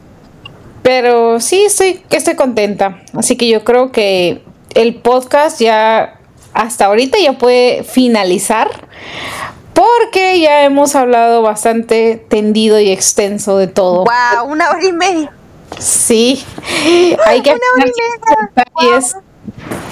Pero 0.81 1.39
sí, 1.39 1.65
estoy, 1.65 2.03
estoy 2.09 2.35
contenta. 2.35 3.01
Así 3.15 3.35
que 3.37 3.47
yo 3.47 3.63
creo 3.63 3.91
que 3.91 4.43
el 4.73 4.95
podcast 4.95 5.59
ya 5.59 6.19
hasta 6.53 6.85
ahorita 6.85 7.17
ya 7.19 7.37
puede 7.37 7.83
finalizar. 7.83 8.69
porque 9.73 10.39
ya 10.39 10.63
hemos 10.63 10.95
hablado 10.95 11.41
bastante 11.41 12.23
tendido 12.29 12.79
y 12.79 12.91
extenso 12.91 13.57
de 13.57 13.67
todo. 13.67 14.03
Wow, 14.05 14.51
una 14.51 14.69
hora 14.69 14.83
y 14.83 14.91
media. 14.91 15.31
Sí, 15.79 16.43
hay 17.25 17.41
que 17.41 17.55
detalles, 18.55 19.15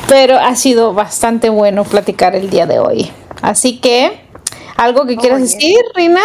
pero 0.07 0.37
ha 0.37 0.55
sido 0.55 0.93
bastante 0.93 1.49
bueno 1.49 1.85
platicar 1.85 2.35
el 2.35 2.49
día 2.49 2.65
de 2.65 2.79
hoy. 2.79 3.11
Así 3.41 3.79
que, 3.79 4.19
¿algo 4.75 5.05
que 5.05 5.15
quieras 5.15 5.41
decir, 5.41 5.77
Rina? 5.95 6.21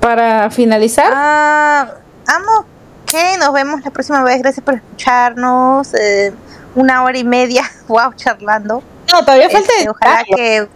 Para 0.00 0.50
finalizar. 0.50 1.12
Ah, 1.14 1.94
amo. 2.26 2.66
Que 3.10 3.36
nos 3.38 3.52
vemos 3.52 3.82
la 3.84 3.90
próxima 3.90 4.22
vez. 4.22 4.38
Gracias 4.42 4.64
por 4.64 4.74
escucharnos. 4.74 5.94
eh, 5.94 6.32
una 6.74 7.02
hora 7.04 7.18
y 7.18 7.24
media. 7.24 7.62
Wow, 7.88 8.12
charlando. 8.14 8.82
no, 9.10 9.24
todavía 9.24 9.48
falta 9.48 9.72
Este, 9.76 9.88
ojalá 9.88 10.22
que. 10.24 10.68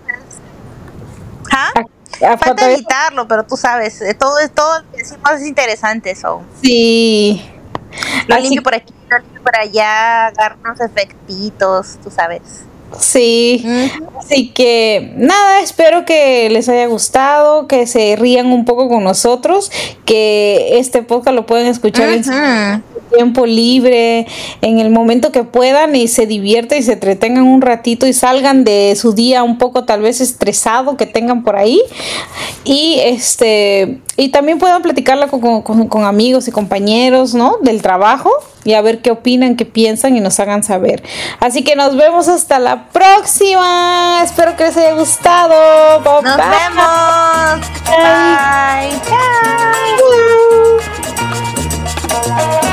¿Ah? 1.53 1.69
Ah, 1.77 2.37
Falta 2.39 2.55
todavía- 2.57 2.77
editarlo, 2.77 3.29
pero 3.29 3.45
tú 3.45 3.57
sabes, 3.57 4.01
eh, 4.01 4.15
todo 4.15 4.39
es 4.39 4.51
todo 4.53 4.79
lo 4.81 4.91
que 4.93 4.99
decimos 4.99 5.31
es 5.33 5.47
interesante. 5.47 6.15
So. 6.15 6.43
Sí. 6.63 7.45
Lo 8.29 8.35
Así- 8.37 8.45
limpio 8.45 8.63
por 8.63 8.75
aquí, 8.75 8.95
lo 9.11 9.19
limpio 9.19 9.43
por 9.43 9.57
allá, 9.57 10.27
agarro 10.29 10.57
unos 10.65 10.81
efectitos, 10.81 11.99
tú 12.03 12.11
sabes. 12.11 12.41
Sí. 12.99 13.65
Así 14.19 14.49
que 14.49 15.13
nada, 15.17 15.61
espero 15.61 16.05
que 16.05 16.49
les 16.51 16.69
haya 16.69 16.87
gustado, 16.87 17.67
que 17.67 17.87
se 17.87 18.17
rían 18.17 18.47
un 18.47 18.65
poco 18.65 18.89
con 18.89 19.05
nosotros, 19.05 19.71
que 20.05 20.79
este 20.79 21.03
podcast 21.03 21.35
lo 21.35 21.47
pueden 21.47 21.67
escuchar. 21.67 22.21
Tiempo 23.13 23.47
libre, 23.47 24.27
en 24.61 24.79
el 24.79 24.91
momento 24.91 25.33
que 25.33 25.45
puedan 25.45 25.95
y 25.97 26.09
se 26.09 26.27
diviertan 26.27 26.79
y 26.79 26.83
se 26.83 26.95
entretengan 26.95 27.45
un 27.45 27.61
ratito 27.63 28.07
y 28.07 28.13
salgan 28.13 28.65
de 28.65 28.95
su 28.97 29.13
día 29.13 29.43
un 29.43 29.59
poco 29.59 29.85
tal 29.85 30.03
vez 30.03 30.21
estresado 30.21 30.97
que 30.97 31.07
tengan 31.07 31.43
por 31.43 31.57
ahí 31.57 31.81
y 32.65 32.99
este 33.01 34.01
y 34.17 34.29
también 34.29 34.59
puedan 34.59 34.83
platicarla 34.83 35.29
con, 35.29 35.63
con- 35.63 36.05
amigos 36.05 36.47
y 36.49 36.53
compañeros, 36.53 37.35
¿no? 37.35 37.57
Del 37.63 37.81
trabajo 37.83 38.31
y 38.65 38.75
a 38.75 38.83
ver 38.83 39.01
qué 39.03 39.11
opinan, 39.11 39.57
qué 39.57 39.65
piensan 39.65 40.17
y 40.17 40.21
nos 40.21 40.39
hagan 40.41 40.63
saber. 40.63 41.03
Así 41.41 41.63
que 41.65 41.75
nos 41.77 41.97
vemos 41.97 42.29
hasta 42.29 42.59
la 42.59 42.89
próxima. 42.89 44.21
Espero 44.23 44.57
que 44.57 44.65
les 44.65 44.77
haya 44.77 44.95
gustado. 44.95 46.01
Bye, 46.03 46.23
Nos 46.23 46.37
bye. 46.37 46.47
vemos. 46.47 47.61
Bye. 47.87 49.01
Que 52.63 52.72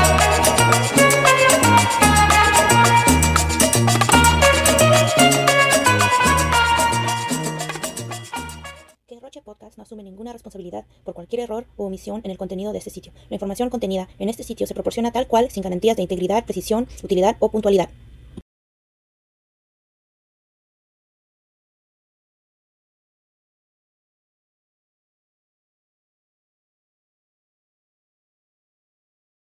No 9.76 9.82
asume 9.82 10.02
ninguna 10.02 10.32
responsabilidad 10.32 10.86
por 11.04 11.12
cualquier 11.12 11.42
error 11.42 11.66
o 11.76 11.84
omisión 11.84 12.22
en 12.24 12.30
el 12.30 12.38
contenido 12.38 12.72
de 12.72 12.78
este 12.78 12.88
sitio. 12.88 13.12
La 13.28 13.34
información 13.34 13.68
contenida 13.68 14.08
en 14.18 14.30
este 14.30 14.42
sitio 14.42 14.66
se 14.66 14.72
proporciona 14.72 15.12
tal 15.12 15.26
cual 15.26 15.50
sin 15.50 15.62
garantías 15.62 15.96
de 15.96 16.02
integridad, 16.02 16.44
precisión, 16.44 16.88
utilidad 17.02 17.36
o 17.40 17.50
puntualidad. 17.50 17.90